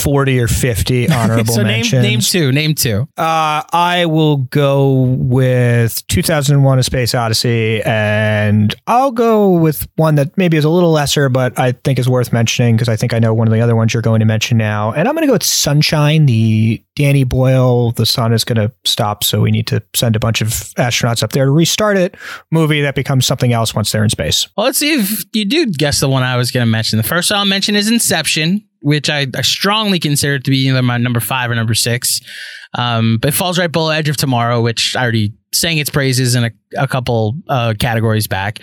forty 0.09 0.41
or 0.41 0.49
fifty 0.49 1.07
honorable 1.13 1.53
so 1.53 1.63
name 1.63 1.85
name 1.93 2.21
two. 2.21 2.51
Name 2.51 2.75
two. 2.75 3.07
Uh, 3.19 3.63
I 3.73 4.07
will 4.09 4.39
go 4.39 5.03
with 5.03 6.07
2001: 6.07 6.79
A 6.79 6.83
Space 6.83 7.15
Odyssey, 7.15 7.83
and 7.83 8.75
I'll 8.87 9.11
go 9.11 9.51
with 9.51 9.87
one 9.97 10.15
that 10.15 10.37
maybe 10.39 10.57
is 10.57 10.65
a 10.65 10.71
little 10.71 10.93
lesser, 10.93 11.29
but 11.29 11.59
I 11.59 11.73
think 11.73 11.99
is 11.99 12.09
worth 12.09 12.33
mentioning 12.33 12.77
because 12.77 12.89
I 12.89 12.97
think 12.97 13.13
I 13.13 13.19
know 13.19 13.35
one 13.35 13.47
of 13.47 13.53
the 13.53 13.61
other 13.61 13.77
ones 13.77 13.93
you're 13.93 14.03
going 14.03 14.21
to 14.21 14.27
mention 14.27 14.57
now. 14.57 14.93
And 14.93 15.07
I'm 15.07 15.15
going 15.15 15.23
to 15.23 15.27
go 15.27 15.35
with 15.35 15.45
Sunshine, 15.45 16.25
the 16.25 16.83
Danny 16.97 17.25
Boyle. 17.25 17.93
The 17.93 18.07
sun 18.07 18.33
is 18.33 18.45
going 18.45 18.57
to 18.57 18.73
stop, 18.85 19.25
so 19.25 19.43
we 19.43 19.51
need 19.51 19.67
to 19.67 19.83
send 19.95 20.17
a 20.17 20.19
bunch 20.19 20.41
of 20.41 20.49
astronauts 20.49 21.23
up 21.23 21.33
there 21.33 21.45
to 21.45 21.51
restart 21.51 21.99
it. 21.99 22.17
Movie 22.51 22.81
that 22.81 22.95
becomes 22.95 23.27
something 23.27 23.53
else 23.53 23.75
once 23.75 23.93
they're 23.93 24.05
in 24.05 24.11
space. 24.11 24.49
Well, 24.57 24.65
let's 24.65 24.79
see 24.79 24.95
if 24.95 25.25
you 25.35 25.45
do 25.45 25.67
guess 25.67 26.01
the 26.01 26.09
one 26.09 26.23
I 26.23 26.37
was 26.37 26.51
going 26.51 26.67
to 26.67 26.71
mention. 26.71 26.97
The 26.97 27.03
first 27.03 27.31
one 27.31 27.41
I'll 27.41 27.45
mention 27.45 27.77
is 27.77 27.91
Inception, 27.91 28.68
which 28.81 29.11
I, 29.11 29.27
I 29.35 29.43
strongly 29.43 29.99
consider 29.99 30.39
to 30.39 30.51
be 30.51 30.69
either 30.69 30.83
my 30.83 30.99
number 30.99 31.21
five 31.21 31.51
or 31.51 31.55
number 31.55 31.75
six. 31.75 32.21
Um, 32.75 33.19
but 33.21 33.29
it 33.29 33.35
falls 33.35 33.59
right 33.59 33.71
below 33.71 33.91
Edge 33.91 34.09
of 34.09 34.17
Tomorrow, 34.17 34.61
which 34.61 34.95
I 34.97 35.03
already 35.03 35.33
sang 35.53 35.79
its 35.79 35.91
praises 35.91 36.35
in 36.35 36.45
a, 36.45 36.51
a 36.77 36.87
couple 36.87 37.37
uh, 37.49 37.75
categories 37.79 38.27
back. 38.27 38.61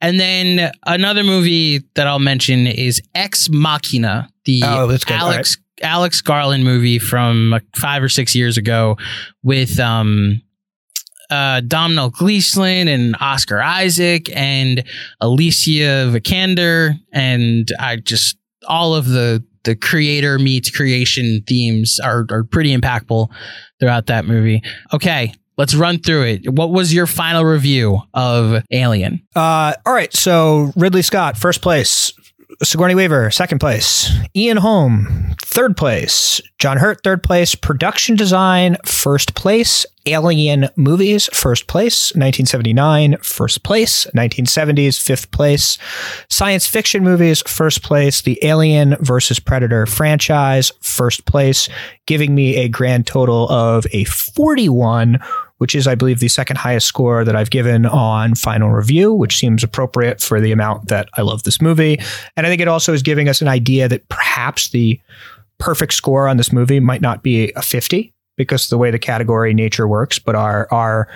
And 0.00 0.20
then 0.20 0.70
another 0.86 1.24
movie 1.24 1.82
that 1.94 2.06
I'll 2.06 2.18
mention 2.18 2.66
is 2.66 3.00
Ex 3.14 3.48
Machina, 3.48 4.28
the 4.44 4.60
Oh, 4.64 4.86
that's 4.86 5.04
good. 5.04 5.18
All 5.18 5.32
Alex 5.32 5.58
Alex 5.82 6.20
Garland 6.22 6.64
movie 6.64 6.98
from 6.98 7.54
uh, 7.54 7.60
five 7.74 8.02
or 8.02 8.08
six 8.08 8.34
years 8.34 8.56
ago 8.56 8.96
with 9.42 9.78
um, 9.78 10.40
uh, 11.30 11.60
Domhnall 11.60 12.10
Gleeson 12.10 12.88
and 12.88 13.16
Oscar 13.20 13.60
Isaac 13.60 14.34
and 14.34 14.84
Alicia 15.20 16.10
Vikander, 16.12 16.94
and 17.12 17.70
I 17.78 17.96
just 17.96 18.36
all 18.68 18.94
of 18.94 19.06
the 19.06 19.44
the 19.66 19.76
creator 19.76 20.38
meets 20.38 20.70
creation 20.70 21.42
themes 21.46 22.00
are 22.02 22.24
are 22.30 22.44
pretty 22.44 22.74
impactful 22.74 23.28
throughout 23.78 24.06
that 24.06 24.24
movie. 24.24 24.62
Okay, 24.94 25.34
let's 25.58 25.74
run 25.74 25.98
through 25.98 26.22
it. 26.22 26.50
What 26.50 26.70
was 26.70 26.94
your 26.94 27.06
final 27.06 27.44
review 27.44 28.00
of 28.14 28.62
Alien? 28.70 29.20
Uh, 29.34 29.74
all 29.84 29.92
right. 29.92 30.14
So 30.14 30.72
Ridley 30.76 31.02
Scott, 31.02 31.36
first 31.36 31.60
place. 31.60 32.12
Sigourney 32.62 32.94
Weaver, 32.94 33.30
second 33.30 33.58
place. 33.58 34.10
Ian 34.34 34.56
Holm, 34.56 35.34
third 35.42 35.76
place. 35.76 36.40
John 36.58 36.78
Hurt, 36.78 37.02
third 37.02 37.22
place. 37.22 37.54
Production 37.54 38.16
design, 38.16 38.78
first 38.84 39.34
place. 39.34 39.84
Alien 40.06 40.68
movies, 40.76 41.28
first 41.34 41.66
place. 41.66 42.14
1979, 42.14 43.18
first 43.18 43.62
place. 43.62 44.06
1970s, 44.16 45.02
fifth 45.02 45.30
place. 45.32 45.76
Science 46.28 46.66
fiction 46.66 47.04
movies, 47.04 47.42
first 47.42 47.82
place. 47.82 48.22
The 48.22 48.38
Alien 48.42 48.96
versus 49.00 49.38
Predator 49.38 49.84
franchise, 49.84 50.72
first 50.80 51.26
place, 51.26 51.68
giving 52.06 52.34
me 52.34 52.56
a 52.56 52.68
grand 52.68 53.06
total 53.06 53.50
of 53.50 53.86
a 53.92 54.04
41 54.04 55.18
which 55.58 55.74
is, 55.74 55.86
I 55.86 55.94
believe, 55.94 56.20
the 56.20 56.28
second 56.28 56.56
highest 56.56 56.86
score 56.86 57.24
that 57.24 57.36
I've 57.36 57.50
given 57.50 57.86
on 57.86 58.34
final 58.34 58.70
review, 58.70 59.12
which 59.12 59.36
seems 59.36 59.64
appropriate 59.64 60.20
for 60.20 60.40
the 60.40 60.52
amount 60.52 60.88
that 60.88 61.08
I 61.14 61.22
love 61.22 61.44
this 61.44 61.62
movie. 61.62 61.98
And 62.36 62.46
I 62.46 62.50
think 62.50 62.60
it 62.60 62.68
also 62.68 62.92
is 62.92 63.02
giving 63.02 63.28
us 63.28 63.40
an 63.40 63.48
idea 63.48 63.88
that 63.88 64.08
perhaps 64.08 64.70
the 64.70 65.00
perfect 65.58 65.94
score 65.94 66.28
on 66.28 66.36
this 66.36 66.52
movie 66.52 66.80
might 66.80 67.00
not 67.00 67.22
be 67.22 67.52
a 67.52 67.62
50 67.62 68.12
because 68.36 68.68
the 68.68 68.78
way 68.78 68.90
the 68.90 68.98
category 68.98 69.54
nature 69.54 69.88
works, 69.88 70.18
but 70.18 70.34
our 70.34 70.68
our 70.70 71.08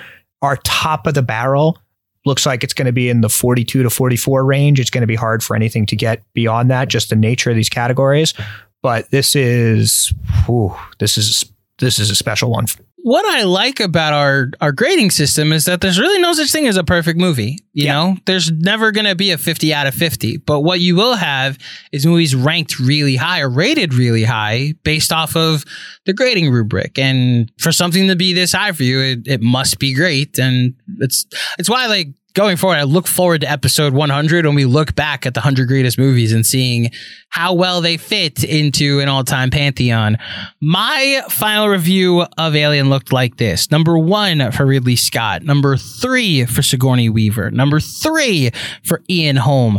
our 0.42 0.56
top 0.58 1.06
of 1.06 1.14
the 1.14 1.22
barrel 1.22 1.78
looks 2.24 2.46
like 2.46 2.64
it's 2.64 2.74
going 2.74 2.86
to 2.86 2.92
be 2.92 3.08
in 3.08 3.20
the 3.20 3.28
42 3.28 3.82
to 3.82 3.90
44 3.90 4.44
range. 4.44 4.80
It's 4.80 4.90
going 4.90 5.02
to 5.02 5.06
be 5.06 5.16
hard 5.16 5.42
for 5.42 5.56
anything 5.56 5.86
to 5.86 5.96
get 5.96 6.22
beyond 6.32 6.70
that, 6.70 6.88
just 6.88 7.10
the 7.10 7.16
nature 7.16 7.50
of 7.50 7.56
these 7.56 7.68
categories. 7.68 8.34
But 8.82 9.10
this 9.10 9.36
is, 9.36 10.12
whew, 10.46 10.74
this 10.98 11.18
is 11.18 11.44
this 11.78 11.98
is 11.98 12.10
a 12.10 12.14
special 12.14 12.50
one. 12.50 12.66
What 13.02 13.24
I 13.24 13.44
like 13.44 13.80
about 13.80 14.12
our 14.12 14.50
our 14.60 14.72
grading 14.72 15.10
system 15.10 15.52
is 15.52 15.64
that 15.64 15.80
there's 15.80 15.98
really 15.98 16.20
no 16.20 16.32
such 16.32 16.50
thing 16.50 16.66
as 16.66 16.76
a 16.76 16.84
perfect 16.84 17.18
movie. 17.18 17.58
You 17.72 17.86
know, 17.86 18.16
there's 18.26 18.50
never 18.50 18.92
going 18.92 19.06
to 19.06 19.14
be 19.14 19.30
a 19.30 19.38
50 19.38 19.72
out 19.72 19.86
of 19.86 19.94
50. 19.94 20.38
But 20.38 20.60
what 20.60 20.80
you 20.80 20.96
will 20.96 21.14
have 21.14 21.56
is 21.92 22.04
movies 22.04 22.34
ranked 22.34 22.78
really 22.78 23.16
high 23.16 23.40
or 23.40 23.48
rated 23.48 23.94
really 23.94 24.24
high 24.24 24.74
based 24.82 25.12
off 25.12 25.36
of 25.36 25.64
the 26.04 26.12
grading 26.12 26.50
rubric. 26.50 26.98
And 26.98 27.50
for 27.58 27.72
something 27.72 28.08
to 28.08 28.16
be 28.16 28.32
this 28.32 28.52
high 28.52 28.72
for 28.72 28.82
you, 28.82 29.00
it, 29.00 29.26
it 29.26 29.40
must 29.40 29.78
be 29.78 29.94
great. 29.94 30.38
And 30.38 30.74
it's 30.98 31.26
it's 31.58 31.70
why 31.70 31.86
like 31.86 32.08
going 32.34 32.56
forward, 32.56 32.76
I 32.76 32.84
look 32.84 33.06
forward 33.06 33.42
to 33.42 33.50
episode 33.50 33.92
100 33.92 34.46
when 34.46 34.54
we 34.54 34.64
look 34.64 34.94
back 34.94 35.26
at 35.26 35.34
the 35.34 35.40
100 35.40 35.68
greatest 35.68 35.98
movies 35.98 36.32
and 36.32 36.44
seeing 36.44 36.90
how 37.28 37.54
well 37.54 37.80
they 37.80 37.96
fit 37.96 38.44
into 38.44 39.00
an 39.00 39.08
all 39.08 39.24
time 39.24 39.50
pantheon. 39.50 40.18
My 40.60 41.22
final 41.28 41.68
review 41.68 42.24
of 42.38 42.56
Alien 42.56 42.90
looked 42.90 43.12
like 43.12 43.36
this 43.36 43.70
number 43.70 43.98
one 43.98 44.52
for 44.52 44.66
Ridley 44.66 44.96
Scott, 44.96 45.42
number 45.42 45.76
three 45.76 46.44
for 46.44 46.62
Sigourney 46.62 47.08
Weaver, 47.08 47.50
number 47.50 47.80
three 47.80 48.50
for 48.84 49.02
Ian 49.08 49.36
Holm. 49.36 49.78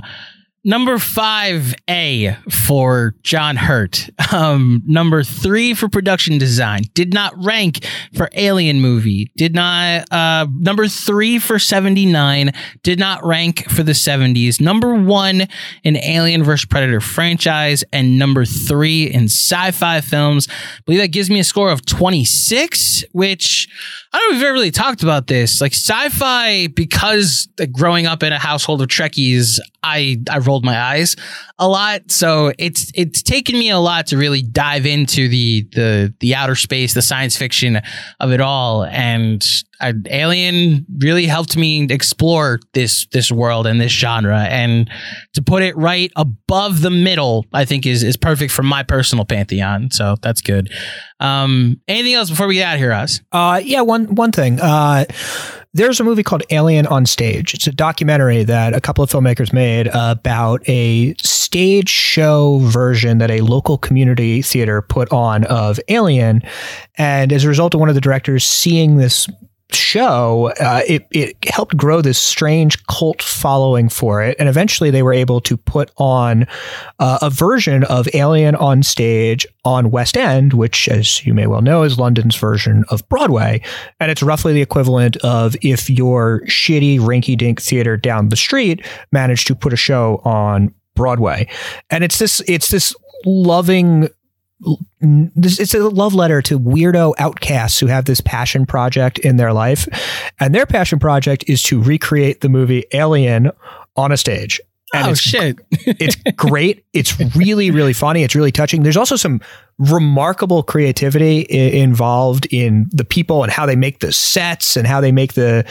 Number 0.63 0.99
five 0.99 1.73
A 1.89 2.37
for 2.49 3.15
John 3.23 3.55
Hurt. 3.55 4.09
Um, 4.31 4.81
number 4.85 5.23
three 5.23 5.73
for 5.73 5.89
production 5.89 6.37
design. 6.37 6.83
Did 6.93 7.13
not 7.13 7.33
rank 7.43 7.85
for 8.15 8.29
Alien 8.33 8.79
movie. 8.79 9.29
Did 9.35 9.53
not, 9.53 10.09
uh, 10.09 10.47
number 10.49 10.87
three 10.87 11.37
for 11.37 11.59
79. 11.59 12.51
Did 12.81 12.97
not 12.97 13.25
rank 13.25 13.69
for 13.69 13.83
the 13.83 13.91
70s. 13.91 14.61
Number 14.61 14.93
one 14.93 15.47
in 15.83 15.97
Alien 15.97 16.43
vs. 16.43 16.65
Predator 16.65 17.01
franchise. 17.01 17.83
And 17.91 18.17
number 18.17 18.45
three 18.45 19.11
in 19.11 19.25
sci 19.25 19.71
fi 19.71 19.99
films. 19.99 20.47
I 20.49 20.81
believe 20.85 21.01
that 21.01 21.09
gives 21.09 21.29
me 21.29 21.39
a 21.39 21.43
score 21.43 21.71
of 21.71 21.85
26, 21.85 23.03
which 23.11 23.67
I 24.13 24.17
don't 24.17 24.29
know 24.29 24.35
if 24.35 24.39
we've 24.39 24.47
ever 24.47 24.53
really 24.53 24.71
talked 24.71 25.03
about 25.03 25.27
this. 25.27 25.59
Like 25.59 25.73
sci 25.73 26.09
fi, 26.09 26.67
because 26.67 27.49
like, 27.59 27.73
growing 27.73 28.05
up 28.05 28.23
in 28.23 28.31
a 28.31 28.39
household 28.39 28.81
of 28.81 28.87
Trekkies, 28.87 29.59
I, 29.83 30.17
I 30.29 30.37
rolled 30.51 30.65
my 30.65 30.77
eyes 30.77 31.15
a 31.57 31.67
lot. 31.67 32.11
So 32.11 32.51
it's 32.59 32.91
it's 32.93 33.21
taken 33.23 33.57
me 33.57 33.69
a 33.69 33.79
lot 33.79 34.07
to 34.07 34.17
really 34.17 34.41
dive 34.41 34.85
into 34.85 35.29
the 35.29 35.67
the 35.71 36.13
the 36.19 36.35
outer 36.35 36.55
space, 36.55 36.93
the 36.93 37.01
science 37.01 37.37
fiction 37.37 37.81
of 38.19 38.31
it 38.31 38.41
all. 38.41 38.83
And 38.83 39.45
I, 39.79 39.93
Alien 40.09 40.85
really 40.99 41.25
helped 41.25 41.55
me 41.55 41.87
explore 41.89 42.59
this 42.73 43.07
this 43.13 43.31
world 43.31 43.65
and 43.65 43.79
this 43.79 43.91
genre. 43.91 44.41
And 44.41 44.89
to 45.33 45.41
put 45.41 45.63
it 45.63 45.75
right 45.77 46.11
above 46.15 46.81
the 46.81 46.91
middle, 46.91 47.45
I 47.53 47.63
think 47.65 47.85
is 47.85 48.03
is 48.03 48.17
perfect 48.17 48.51
for 48.51 48.63
my 48.63 48.83
personal 48.83 49.23
pantheon. 49.23 49.91
So 49.91 50.15
that's 50.21 50.41
good. 50.41 50.71
Um, 51.19 51.79
anything 51.87 52.13
else 52.13 52.29
before 52.29 52.47
we 52.47 52.55
get 52.55 52.67
out 52.67 52.73
of 52.75 52.79
here, 52.79 52.93
Oz? 52.93 53.21
Uh, 53.31 53.61
yeah, 53.63 53.81
one 53.81 54.15
one 54.15 54.31
thing. 54.31 54.59
Uh, 54.59 55.05
there's 55.73 55.99
a 55.99 56.03
movie 56.03 56.23
called 56.23 56.43
Alien 56.49 56.85
on 56.87 57.05
Stage. 57.05 57.53
It's 57.53 57.67
a 57.67 57.71
documentary 57.71 58.43
that 58.43 58.73
a 58.73 58.81
couple 58.81 59.03
of 59.03 59.09
filmmakers 59.09 59.53
made 59.53 59.87
about 59.93 60.67
a 60.67 61.13
stage 61.15 61.89
show 61.89 62.59
version 62.63 63.19
that 63.19 63.31
a 63.31 63.41
local 63.41 63.77
community 63.77 64.41
theater 64.41 64.81
put 64.81 65.11
on 65.11 65.45
of 65.45 65.79
Alien. 65.87 66.41
And 66.97 67.31
as 67.31 67.45
a 67.45 67.47
result 67.47 67.73
of 67.73 67.79
one 67.79 67.89
of 67.89 67.95
the 67.95 68.01
directors 68.01 68.45
seeing 68.45 68.97
this 68.97 69.29
show, 69.75 70.51
uh, 70.59 70.81
it, 70.87 71.07
it 71.11 71.37
helped 71.45 71.75
grow 71.77 72.01
this 72.01 72.19
strange 72.19 72.83
cult 72.85 73.21
following 73.21 73.89
for 73.89 74.21
it. 74.21 74.35
And 74.39 74.47
eventually 74.47 74.91
they 74.91 75.03
were 75.03 75.13
able 75.13 75.41
to 75.41 75.57
put 75.57 75.91
on 75.97 76.47
uh, 76.99 77.19
a 77.21 77.29
version 77.29 77.83
of 77.85 78.07
Alien 78.13 78.55
on 78.55 78.83
stage 78.83 79.45
on 79.65 79.91
West 79.91 80.17
End, 80.17 80.53
which, 80.53 80.87
as 80.87 81.25
you 81.25 81.33
may 81.33 81.47
well 81.47 81.61
know, 81.61 81.83
is 81.83 81.99
London's 81.99 82.35
version 82.35 82.83
of 82.89 83.07
Broadway. 83.09 83.61
And 83.99 84.11
it's 84.11 84.23
roughly 84.23 84.53
the 84.53 84.61
equivalent 84.61 85.17
of 85.17 85.55
if 85.61 85.89
your 85.89 86.41
shitty 86.45 86.99
rinky 86.99 87.37
dink 87.37 87.61
theater 87.61 87.97
down 87.97 88.29
the 88.29 88.35
street 88.35 88.85
managed 89.11 89.47
to 89.47 89.55
put 89.55 89.73
a 89.73 89.77
show 89.77 90.21
on 90.23 90.73
Broadway. 90.95 91.47
And 91.89 92.03
it's 92.03 92.19
this, 92.19 92.41
it's 92.47 92.69
this 92.69 92.95
loving 93.25 94.09
it's 95.01 95.73
a 95.73 95.89
love 95.89 96.13
letter 96.13 96.41
to 96.43 96.59
weirdo 96.59 97.13
outcasts 97.17 97.79
who 97.79 97.87
have 97.87 98.05
this 98.05 98.21
passion 98.21 98.65
project 98.65 99.19
in 99.19 99.37
their 99.37 99.53
life. 99.53 99.87
And 100.39 100.53
their 100.53 100.65
passion 100.65 100.99
project 100.99 101.43
is 101.47 101.63
to 101.63 101.81
recreate 101.81 102.41
the 102.41 102.49
movie 102.49 102.85
Alien 102.93 103.51
on 103.95 104.11
a 104.11 104.17
stage. 104.17 104.61
And 104.93 105.07
oh 105.07 105.11
it's, 105.11 105.21
shit! 105.21 105.59
it's 105.71 106.15
great. 106.35 106.85
It's 106.93 107.17
really, 107.35 107.71
really 107.71 107.93
funny. 107.93 108.23
It's 108.23 108.35
really 108.35 108.51
touching. 108.51 108.83
There's 108.83 108.97
also 108.97 109.15
some 109.15 109.41
remarkable 109.77 110.61
creativity 110.61 111.47
I- 111.49 111.77
involved 111.81 112.45
in 112.51 112.87
the 112.91 113.03
people 113.03 113.41
and 113.41 113.51
how 113.51 113.65
they 113.65 113.75
make 113.75 113.99
the 113.99 114.11
sets 114.11 114.77
and 114.77 114.85
how 114.85 115.01
they 115.01 115.11
make 115.11 115.33
the 115.33 115.65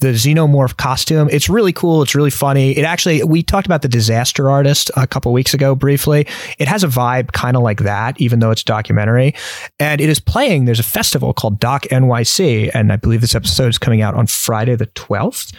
the 0.00 0.08
xenomorph 0.08 0.76
costume. 0.76 1.28
It's 1.30 1.48
really 1.48 1.72
cool. 1.72 2.02
It's 2.02 2.14
really 2.14 2.30
funny. 2.30 2.72
It 2.72 2.84
actually 2.84 3.22
we 3.24 3.42
talked 3.42 3.66
about 3.66 3.82
the 3.82 3.88
Disaster 3.88 4.50
Artist 4.50 4.90
a 4.96 5.06
couple 5.06 5.32
weeks 5.32 5.54
ago 5.54 5.74
briefly. 5.74 6.26
It 6.58 6.66
has 6.66 6.82
a 6.82 6.88
vibe 6.88 7.32
kind 7.32 7.56
of 7.56 7.62
like 7.62 7.80
that, 7.80 8.20
even 8.20 8.40
though 8.40 8.50
it's 8.50 8.64
documentary. 8.64 9.34
And 9.78 10.00
it 10.00 10.08
is 10.08 10.18
playing. 10.18 10.64
There's 10.64 10.80
a 10.80 10.84
festival 10.84 11.32
called 11.32 11.60
Doc 11.60 11.82
NYC, 11.84 12.70
and 12.74 12.92
I 12.92 12.96
believe 12.96 13.20
this 13.20 13.34
episode 13.34 13.68
is 13.68 13.78
coming 13.78 14.00
out 14.00 14.14
on 14.14 14.26
Friday 14.26 14.74
the 14.76 14.86
12th. 14.86 15.54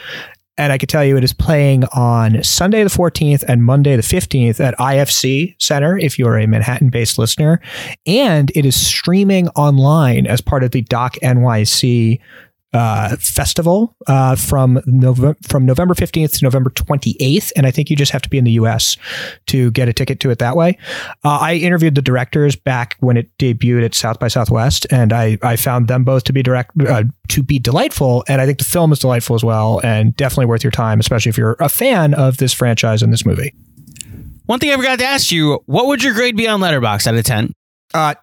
And 0.58 0.72
I 0.72 0.78
can 0.78 0.88
tell 0.88 1.04
you 1.04 1.18
it 1.18 1.24
is 1.24 1.34
playing 1.34 1.86
on 1.94 2.44
Sunday 2.44 2.84
the 2.84 2.90
14th 2.90 3.44
and 3.48 3.64
Monday 3.64 3.96
the 3.96 4.04
15th 4.04 4.60
at 4.60 4.78
IFC 4.78 5.56
Center 5.60 5.98
if 5.98 6.20
you're 6.20 6.38
a 6.38 6.46
Manhattan 6.46 6.90
based 6.90 7.18
listener. 7.18 7.60
And 8.06 8.52
it 8.56 8.66
is 8.66 8.76
streaming 8.76 9.48
online 9.50 10.28
as 10.28 10.42
part 10.42 10.64
of 10.64 10.72
the 10.72 10.82
Doc 10.82 11.16
NYC 11.24 12.20
uh, 12.74 13.16
festival 13.18 13.96
uh, 14.08 14.36
from 14.36 14.82
November 14.86 15.38
from 15.48 15.66
November 15.66 15.94
15th 15.94 16.40
to 16.40 16.44
November 16.44 16.70
28th. 16.72 17.52
And 17.56 17.66
I 17.66 17.72
think 17.72 17.90
you 17.90 17.96
just 17.96 18.12
have 18.12 18.22
to 18.24 18.30
be 18.30 18.38
in 18.38 18.44
the 18.44 18.54
US 18.54 18.98
to 19.48 19.72
get 19.72 19.88
a 19.88 19.94
ticket 19.94 20.20
to 20.22 20.32
it 20.32 20.40
that 20.40 20.56
way. 20.56 20.78
Uh, 21.24 21.38
I 21.40 21.56
interviewed 21.56 21.96
the 21.96 22.02
directors 22.02 22.56
back 22.56 22.98
when 23.00 23.18
it 23.18 23.36
debuted 23.38 23.86
at 23.86 23.94
South 23.94 24.20
by 24.20 24.28
Southwest, 24.28 24.88
and 24.92 25.14
I, 25.14 25.38
I 25.42 25.56
found 25.56 25.88
them 25.88 26.04
both 26.04 26.24
to 26.26 26.34
be 26.34 26.42
direct 26.42 26.72
uh, 26.82 27.04
to 27.30 27.44
be 27.44 27.60
delightful. 27.60 28.24
And 28.28 28.42
I 28.42 28.46
think 28.46 28.58
the 28.58 28.66
film 28.66 28.92
is 28.92 29.00
delightful 29.00 29.36
as 29.36 29.44
well, 29.44 29.80
and 29.84 30.16
definitely 30.16 30.48
worth 30.48 30.64
your 30.64 30.72
time, 30.72 31.00
especially 31.00 31.30
if 31.30 31.38
you're 31.38 31.58
a 31.60 31.70
fan 31.70 32.14
of 32.14 32.38
this 32.38 32.54
franchise 32.54 33.02
and 33.02 33.14
this 33.14 33.26
movie. 33.26 33.54
One 34.46 34.60
thing 34.60 34.72
I 34.72 34.76
forgot 34.76 35.00
to 35.00 35.06
ask 35.06 35.32
you: 35.32 35.64
What 35.66 35.88
would 35.88 36.04
your 36.04 36.14
grade 36.14 36.36
be 36.36 36.48
on 36.48 36.60
Letterboxd 36.60 37.08
out 37.08 37.16
of 37.16 37.24
ten? 37.24 37.54
Uh, 37.94 38.16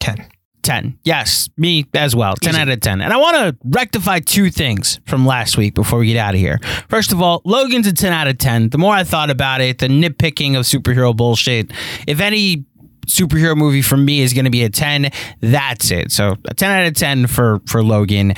ten. 0.00 0.26
10. 0.66 0.98
Yes, 1.04 1.48
me 1.56 1.86
as 1.94 2.16
well. 2.16 2.34
10 2.34 2.56
out 2.56 2.68
of 2.68 2.80
10. 2.80 3.00
And 3.00 3.12
I 3.12 3.16
want 3.16 3.36
to 3.36 3.56
rectify 3.64 4.18
two 4.18 4.50
things 4.50 4.98
from 5.06 5.24
last 5.24 5.56
week 5.56 5.74
before 5.74 6.00
we 6.00 6.08
get 6.08 6.16
out 6.16 6.34
of 6.34 6.40
here. 6.40 6.58
First 6.88 7.12
of 7.12 7.22
all, 7.22 7.40
Logan's 7.44 7.86
a 7.86 7.92
10 7.92 8.12
out 8.12 8.26
of 8.26 8.38
10. 8.38 8.70
The 8.70 8.78
more 8.78 8.92
I 8.92 9.04
thought 9.04 9.30
about 9.30 9.60
it, 9.60 9.78
the 9.78 9.86
nitpicking 9.86 10.58
of 10.58 10.64
superhero 10.64 11.16
bullshit, 11.16 11.70
if 12.08 12.20
any 12.20 12.64
superhero 13.06 13.56
movie 13.56 13.80
for 13.80 13.96
me 13.96 14.20
is 14.20 14.32
going 14.32 14.44
to 14.44 14.50
be 14.50 14.64
a 14.64 14.68
10, 14.68 15.10
that's 15.40 15.92
it. 15.92 16.10
So 16.10 16.34
a 16.46 16.54
10 16.54 16.70
out 16.70 16.86
of 16.88 16.94
10 16.94 17.28
for, 17.28 17.60
for 17.66 17.84
Logan. 17.84 18.34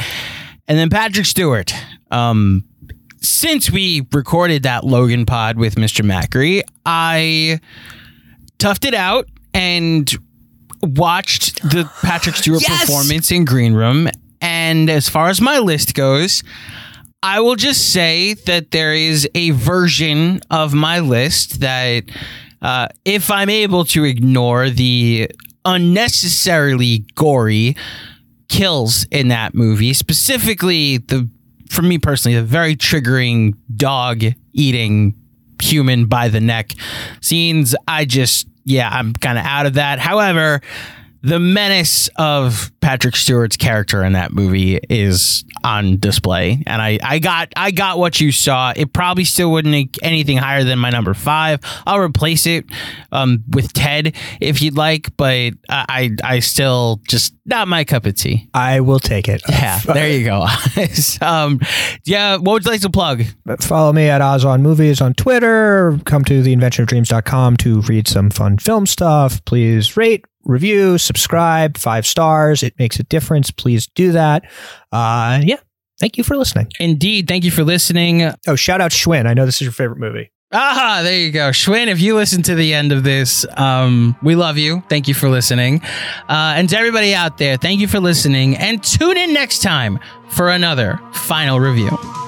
And 0.68 0.78
then 0.78 0.90
Patrick 0.90 1.24
Stewart. 1.24 1.72
Um, 2.10 2.64
since 3.22 3.70
we 3.70 4.06
recorded 4.12 4.64
that 4.64 4.84
Logan 4.84 5.24
pod 5.24 5.56
with 5.56 5.76
Mr. 5.76 6.04
Macri, 6.04 6.60
I 6.84 7.58
toughed 8.58 8.86
it 8.86 8.94
out 8.94 9.28
and 9.54 10.14
watched 10.82 11.62
the 11.62 11.90
Patrick 12.02 12.36
Stewart 12.36 12.62
Yes! 12.62 12.80
performance 12.80 13.30
in 13.30 13.44
Green 13.44 13.74
Room. 13.74 14.08
And 14.40 14.88
as 14.88 15.08
far 15.08 15.28
as 15.28 15.40
my 15.40 15.58
list 15.58 15.94
goes, 15.94 16.42
I 17.22 17.40
will 17.40 17.56
just 17.56 17.92
say 17.92 18.34
that 18.34 18.70
there 18.70 18.94
is 18.94 19.28
a 19.34 19.50
version 19.50 20.40
of 20.50 20.72
my 20.72 21.00
list 21.00 21.60
that, 21.60 22.04
uh, 22.62 22.88
if 23.04 23.30
I'm 23.30 23.50
able 23.50 23.84
to 23.86 24.04
ignore 24.04 24.70
the 24.70 25.28
unnecessarily 25.64 27.04
gory 27.16 27.76
kills 28.48 29.04
in 29.10 29.28
that 29.28 29.54
movie, 29.54 29.92
specifically 29.92 30.98
the, 30.98 31.28
for 31.70 31.82
me 31.82 31.98
personally, 31.98 32.36
the 32.36 32.44
very 32.44 32.76
triggering 32.76 33.54
dog 33.76 34.22
eating 34.52 35.14
human 35.60 36.06
by 36.06 36.28
the 36.28 36.40
neck 36.40 36.72
scenes, 37.20 37.74
I 37.88 38.04
just, 38.04 38.46
yeah, 38.68 38.88
I'm 38.90 39.14
kind 39.14 39.38
of 39.38 39.46
out 39.46 39.64
of 39.64 39.74
that. 39.74 39.98
However, 39.98 40.60
the 41.22 41.38
menace 41.38 42.08
of 42.16 42.70
Patrick 42.80 43.16
Stewart's 43.16 43.56
character 43.56 44.04
in 44.04 44.12
that 44.12 44.32
movie 44.32 44.78
is 44.88 45.44
on 45.64 45.98
display, 45.98 46.62
and 46.66 46.80
I, 46.80 46.98
I 47.02 47.18
got 47.18 47.52
I 47.56 47.70
got 47.70 47.98
what 47.98 48.20
you 48.20 48.30
saw. 48.30 48.72
It 48.74 48.92
probably 48.92 49.24
still 49.24 49.50
wouldn't 49.50 49.72
make 49.72 49.98
anything 50.02 50.36
higher 50.36 50.64
than 50.64 50.78
my 50.78 50.90
number 50.90 51.14
five. 51.14 51.60
I'll 51.86 51.98
replace 51.98 52.46
it 52.46 52.66
um, 53.10 53.42
with 53.50 53.72
Ted 53.72 54.14
if 54.40 54.62
you'd 54.62 54.76
like, 54.76 55.16
but 55.16 55.54
I 55.68 56.10
I, 56.22 56.38
still 56.38 57.00
just 57.08 57.34
not 57.44 57.66
my 57.66 57.84
cup 57.84 58.06
of 58.06 58.14
tea. 58.14 58.48
I 58.54 58.80
will 58.80 59.00
take 59.00 59.28
it. 59.28 59.42
Yeah, 59.48 59.78
there 59.92 60.08
you 60.08 60.24
go. 60.24 60.46
um, 61.20 61.60
yeah, 62.04 62.36
what 62.36 62.52
would 62.52 62.64
you 62.64 62.70
like 62.70 62.80
to 62.82 62.90
plug? 62.90 63.24
Follow 63.60 63.92
me 63.92 64.08
at 64.08 64.20
Oz 64.20 64.44
on 64.44 64.62
Movies 64.62 65.00
on 65.00 65.14
Twitter. 65.14 65.98
Come 66.04 66.24
to 66.26 66.42
theinventionofdreams.com 66.42 67.56
to 67.58 67.80
read 67.82 68.06
some 68.06 68.30
fun 68.30 68.58
film 68.58 68.86
stuff. 68.86 69.44
Please 69.44 69.96
rate, 69.96 70.24
review, 70.48 70.98
subscribe, 70.98 71.76
five 71.78 72.06
stars. 72.06 72.64
It 72.64 72.74
makes 72.78 72.98
a 72.98 73.04
difference. 73.04 73.52
Please 73.52 73.86
do 73.94 74.12
that. 74.12 74.44
Uh, 74.90 75.40
yeah. 75.44 75.58
Thank 76.00 76.16
you 76.16 76.24
for 76.24 76.36
listening. 76.36 76.68
Indeed. 76.80 77.28
Thank 77.28 77.44
you 77.44 77.50
for 77.50 77.64
listening. 77.64 78.30
Oh, 78.46 78.56
shout 78.56 78.80
out 78.80 78.90
Schwinn. 78.90 79.26
I 79.26 79.34
know 79.34 79.46
this 79.46 79.56
is 79.56 79.62
your 79.62 79.72
favorite 79.72 79.98
movie. 79.98 80.30
Ah, 80.50 81.00
there 81.02 81.18
you 81.18 81.30
go. 81.30 81.50
Schwinn, 81.50 81.88
if 81.88 82.00
you 82.00 82.14
listen 82.14 82.42
to 82.44 82.54
the 82.54 82.72
end 82.72 82.90
of 82.90 83.04
this, 83.04 83.44
um, 83.58 84.16
we 84.22 84.34
love 84.34 84.56
you. 84.56 84.82
Thank 84.88 85.06
you 85.06 85.12
for 85.12 85.28
listening. 85.28 85.82
Uh, 86.28 86.54
and 86.56 86.68
to 86.70 86.78
everybody 86.78 87.14
out 87.14 87.36
there, 87.36 87.58
thank 87.58 87.80
you 87.80 87.88
for 87.88 88.00
listening. 88.00 88.56
And 88.56 88.82
tune 88.82 89.18
in 89.18 89.34
next 89.34 89.60
time 89.60 89.98
for 90.30 90.48
another 90.48 90.98
final 91.12 91.60
review. 91.60 92.27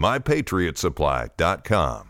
mypatriotsupply.com. 0.00 2.09